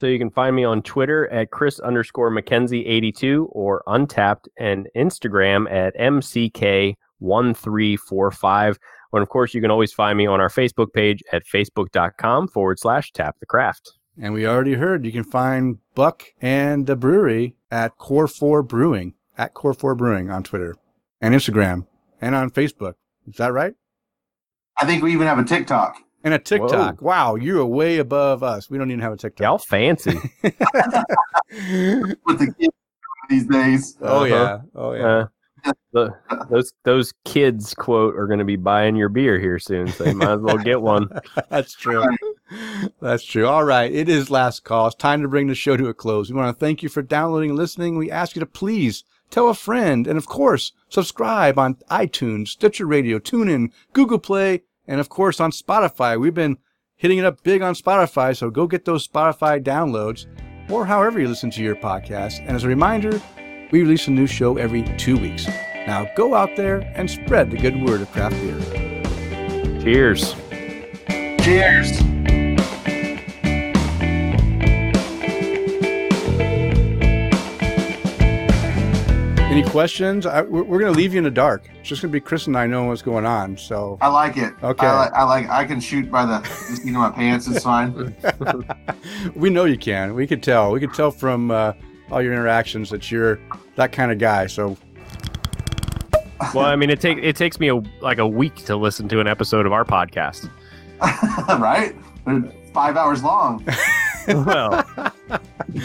So 0.00 0.06
you 0.06 0.18
can 0.18 0.30
find 0.30 0.54
me 0.54 0.62
on 0.62 0.82
Twitter 0.82 1.26
at 1.28 1.50
Chris 1.50 1.80
underscore 1.80 2.30
McKenzie82 2.30 3.48
or 3.50 3.82
Untappd 3.88 4.46
and 4.56 4.86
Instagram 4.96 5.68
at 5.72 5.96
MCK1345. 5.96 8.76
And 9.12 9.22
of 9.22 9.28
course, 9.28 9.54
you 9.54 9.60
can 9.60 9.72
always 9.72 9.92
find 9.92 10.16
me 10.16 10.26
on 10.26 10.40
our 10.40 10.50
Facebook 10.50 10.92
page 10.92 11.24
at 11.32 11.44
facebook.com 11.44 12.46
forward 12.48 12.78
slash 12.78 13.10
tap 13.12 13.36
the 13.40 13.46
craft. 13.46 13.94
And 14.20 14.34
we 14.34 14.46
already 14.46 14.74
heard 14.74 15.04
you 15.04 15.12
can 15.12 15.24
find 15.24 15.78
Buck 15.94 16.22
and 16.40 16.86
the 16.86 16.94
brewery 16.94 17.56
at 17.70 17.96
Core 17.98 18.28
4 18.28 18.62
Brewing, 18.62 19.14
at 19.36 19.54
Core 19.54 19.74
4 19.74 19.96
Brewing 19.96 20.30
on 20.30 20.44
Twitter 20.44 20.76
and 21.20 21.34
Instagram 21.34 21.86
and 22.20 22.34
on 22.34 22.50
Facebook. 22.50 22.94
Is 23.26 23.36
that 23.36 23.52
right? 23.52 23.74
I 24.80 24.86
think 24.86 25.02
we 25.02 25.12
even 25.12 25.26
have 25.26 25.40
a 25.40 25.44
TikTok. 25.44 25.96
And 26.24 26.34
a 26.34 26.38
TikTok. 26.38 27.00
Whoa. 27.00 27.06
Wow, 27.06 27.34
you're 27.36 27.64
way 27.64 27.98
above 27.98 28.42
us. 28.42 28.68
We 28.68 28.76
don't 28.76 28.90
even 28.90 29.00
have 29.00 29.12
a 29.12 29.16
TikTok. 29.16 29.40
Y'all 29.40 29.58
fancy. 29.58 30.18
With 30.42 30.58
the 31.50 32.54
kids 32.58 32.74
these 33.28 33.46
days. 33.46 33.96
Oh 34.00 34.24
uh-huh. 34.24 34.26
yeah. 34.26 34.58
Oh 34.74 34.92
yeah. 34.92 35.06
Uh, 35.06 35.26
the, 35.92 36.14
those 36.50 36.72
those 36.84 37.12
kids 37.24 37.74
quote 37.74 38.16
are 38.16 38.26
going 38.26 38.38
to 38.38 38.44
be 38.44 38.56
buying 38.56 38.96
your 38.96 39.08
beer 39.08 39.38
here 39.38 39.58
soon, 39.58 39.88
so 39.88 40.04
you 40.04 40.14
might 40.14 40.30
as 40.30 40.40
well 40.40 40.58
get 40.58 40.80
one. 40.80 41.08
That's 41.50 41.74
true. 41.74 42.04
That's 43.00 43.24
true. 43.24 43.46
All 43.46 43.64
right, 43.64 43.92
it 43.92 44.08
is 44.08 44.30
last 44.30 44.64
call. 44.64 44.86
It's 44.86 44.96
time 44.96 45.22
to 45.22 45.28
bring 45.28 45.48
the 45.48 45.54
show 45.54 45.76
to 45.76 45.88
a 45.88 45.94
close. 45.94 46.30
We 46.30 46.36
want 46.36 46.56
to 46.56 46.64
thank 46.64 46.82
you 46.82 46.88
for 46.88 47.02
downloading 47.02 47.50
and 47.50 47.58
listening. 47.58 47.96
We 47.96 48.10
ask 48.10 48.36
you 48.36 48.40
to 48.40 48.46
please 48.46 49.04
tell 49.30 49.48
a 49.48 49.54
friend, 49.54 50.06
and 50.06 50.16
of 50.16 50.26
course, 50.26 50.72
subscribe 50.88 51.58
on 51.58 51.74
iTunes, 51.90 52.48
Stitcher 52.48 52.86
Radio, 52.86 53.18
TuneIn, 53.18 53.72
Google 53.92 54.18
Play, 54.18 54.62
and 54.88 54.98
of 54.98 55.08
course 55.08 55.38
on 55.38 55.52
Spotify. 55.52 56.18
We've 56.18 56.34
been 56.34 56.58
hitting 56.96 57.18
it 57.18 57.24
up 57.24 57.42
big 57.44 57.62
on 57.62 57.74
Spotify, 57.74 58.36
so 58.36 58.50
go 58.50 58.66
get 58.66 58.84
those 58.84 59.06
Spotify 59.06 59.62
downloads 59.62 60.26
or 60.68 60.86
however 60.86 61.20
you 61.20 61.28
listen 61.28 61.50
to 61.50 61.62
your 61.62 61.76
podcast. 61.76 62.40
And 62.40 62.50
as 62.50 62.64
a 62.64 62.68
reminder, 62.68 63.20
we 63.70 63.82
release 63.82 64.08
a 64.08 64.10
new 64.10 64.26
show 64.26 64.56
every 64.56 64.82
two 64.96 65.16
weeks. 65.16 65.46
Now 65.86 66.10
go 66.16 66.34
out 66.34 66.56
there 66.56 66.80
and 66.96 67.10
spread 67.10 67.50
the 67.50 67.58
good 67.58 67.80
word 67.82 68.00
of 68.00 68.10
craft 68.10 68.36
beer. 68.36 69.80
Cheers. 69.80 70.34
Cheers. 71.40 72.02
Any 79.58 79.68
questions? 79.68 80.24
I, 80.24 80.42
we're, 80.42 80.62
we're 80.62 80.78
going 80.78 80.92
to 80.92 80.96
leave 80.96 81.14
you 81.14 81.18
in 81.18 81.24
the 81.24 81.32
dark. 81.32 81.68
It's 81.80 81.88
just 81.88 82.00
going 82.00 82.12
to 82.12 82.12
be 82.12 82.20
Chris 82.20 82.46
and 82.46 82.56
I 82.56 82.68
knowing 82.68 82.86
what's 82.86 83.02
going 83.02 83.26
on. 83.26 83.56
So 83.56 83.98
I 84.00 84.06
like 84.06 84.36
it. 84.36 84.54
Okay. 84.62 84.86
I 84.86 84.96
like. 84.96 85.12
I, 85.14 85.22
like, 85.24 85.50
I 85.50 85.64
can 85.64 85.80
shoot 85.80 86.08
by 86.08 86.24
the 86.24 86.38
just 86.68 86.84
you 86.84 86.92
know 86.92 87.00
my 87.00 87.10
pants. 87.10 87.48
It's 87.48 87.64
fine. 87.64 88.14
we 89.34 89.50
know 89.50 89.64
you 89.64 89.76
can. 89.76 90.14
We 90.14 90.28
could 90.28 90.44
tell. 90.44 90.70
We 90.70 90.78
could 90.78 90.94
tell 90.94 91.10
from 91.10 91.50
uh, 91.50 91.72
all 92.08 92.22
your 92.22 92.34
interactions 92.34 92.88
that 92.90 93.10
you're 93.10 93.40
that 93.74 93.90
kind 93.90 94.12
of 94.12 94.18
guy. 94.18 94.46
So. 94.46 94.76
Well, 96.54 96.66
I 96.66 96.76
mean, 96.76 96.90
it 96.90 97.00
takes 97.00 97.20
it 97.20 97.34
takes 97.34 97.58
me 97.58 97.66
a, 97.66 97.82
like 98.00 98.18
a 98.18 98.28
week 98.28 98.54
to 98.66 98.76
listen 98.76 99.08
to 99.08 99.18
an 99.18 99.26
episode 99.26 99.66
of 99.66 99.72
our 99.72 99.84
podcast. 99.84 100.48
right? 101.58 101.96
They're 102.78 102.94
five 102.94 102.96
hours 102.96 103.24
long. 103.24 103.64
well, 104.28 104.84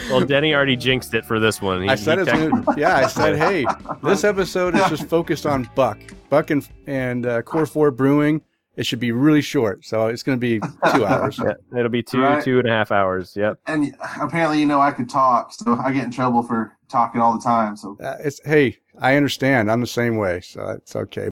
well, 0.09 0.25
Denny 0.25 0.53
already 0.53 0.75
jinxed 0.75 1.13
it 1.15 1.25
for 1.25 1.39
this 1.39 1.59
one. 1.61 1.81
He, 1.81 1.89
I 1.89 1.95
said 1.95 2.19
it's 2.19 2.77
yeah. 2.77 2.97
I 2.97 3.07
said, 3.07 3.35
hey, 3.35 3.65
this 4.03 4.23
episode 4.23 4.75
is 4.75 4.87
just 4.89 5.07
focused 5.07 5.47
on 5.47 5.67
Buck, 5.75 5.97
Buck 6.29 6.51
and 6.51 6.67
and 6.85 7.25
uh, 7.25 7.41
Core 7.41 7.65
Four 7.65 7.89
Brewing. 7.89 8.41
It 8.75 8.85
should 8.85 8.99
be 8.99 9.11
really 9.11 9.41
short, 9.41 9.85
so 9.85 10.07
it's 10.07 10.23
going 10.23 10.39
to 10.39 10.39
be 10.39 10.59
two 10.93 11.05
hours. 11.05 11.39
Yeah, 11.43 11.79
it'll 11.79 11.89
be 11.89 12.03
two 12.03 12.21
right. 12.21 12.43
two 12.43 12.59
and 12.59 12.67
a 12.67 12.71
half 12.71 12.91
hours. 12.91 13.35
Yep. 13.35 13.59
And 13.67 13.95
apparently, 14.21 14.59
you 14.59 14.65
know, 14.65 14.81
I 14.81 14.91
could 14.91 15.09
talk, 15.09 15.53
so 15.53 15.75
I 15.75 15.91
get 15.91 16.03
in 16.03 16.11
trouble 16.11 16.43
for 16.43 16.77
talking 16.89 17.21
all 17.21 17.33
the 17.33 17.43
time. 17.43 17.75
So 17.75 17.97
uh, 18.03 18.17
it's 18.19 18.39
hey, 18.45 18.77
I 18.99 19.15
understand. 19.15 19.71
I'm 19.71 19.81
the 19.81 19.87
same 19.87 20.17
way, 20.17 20.41
so 20.41 20.69
it's 20.69 20.95
okay. 20.95 21.29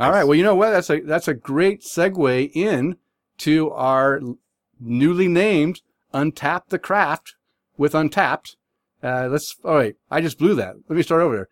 All 0.00 0.10
right. 0.10 0.24
Well, 0.24 0.34
you 0.34 0.42
know 0.42 0.54
what? 0.54 0.70
That's 0.70 0.90
a 0.90 1.00
that's 1.00 1.28
a 1.28 1.34
great 1.34 1.82
segue 1.82 2.50
in 2.54 2.96
to 3.38 3.70
our 3.70 4.20
newly 4.80 5.28
named 5.28 5.80
Untap 6.12 6.68
the 6.68 6.78
Craft 6.78 7.34
with 7.76 7.92
Untappd. 7.92 8.56
Uh, 9.02 9.28
let's, 9.30 9.56
oh 9.64 9.78
wait, 9.78 9.96
I 10.10 10.20
just 10.20 10.38
blew 10.38 10.54
that. 10.54 10.76
Let 10.88 10.96
me 10.96 11.02
start 11.02 11.22
over. 11.22 11.48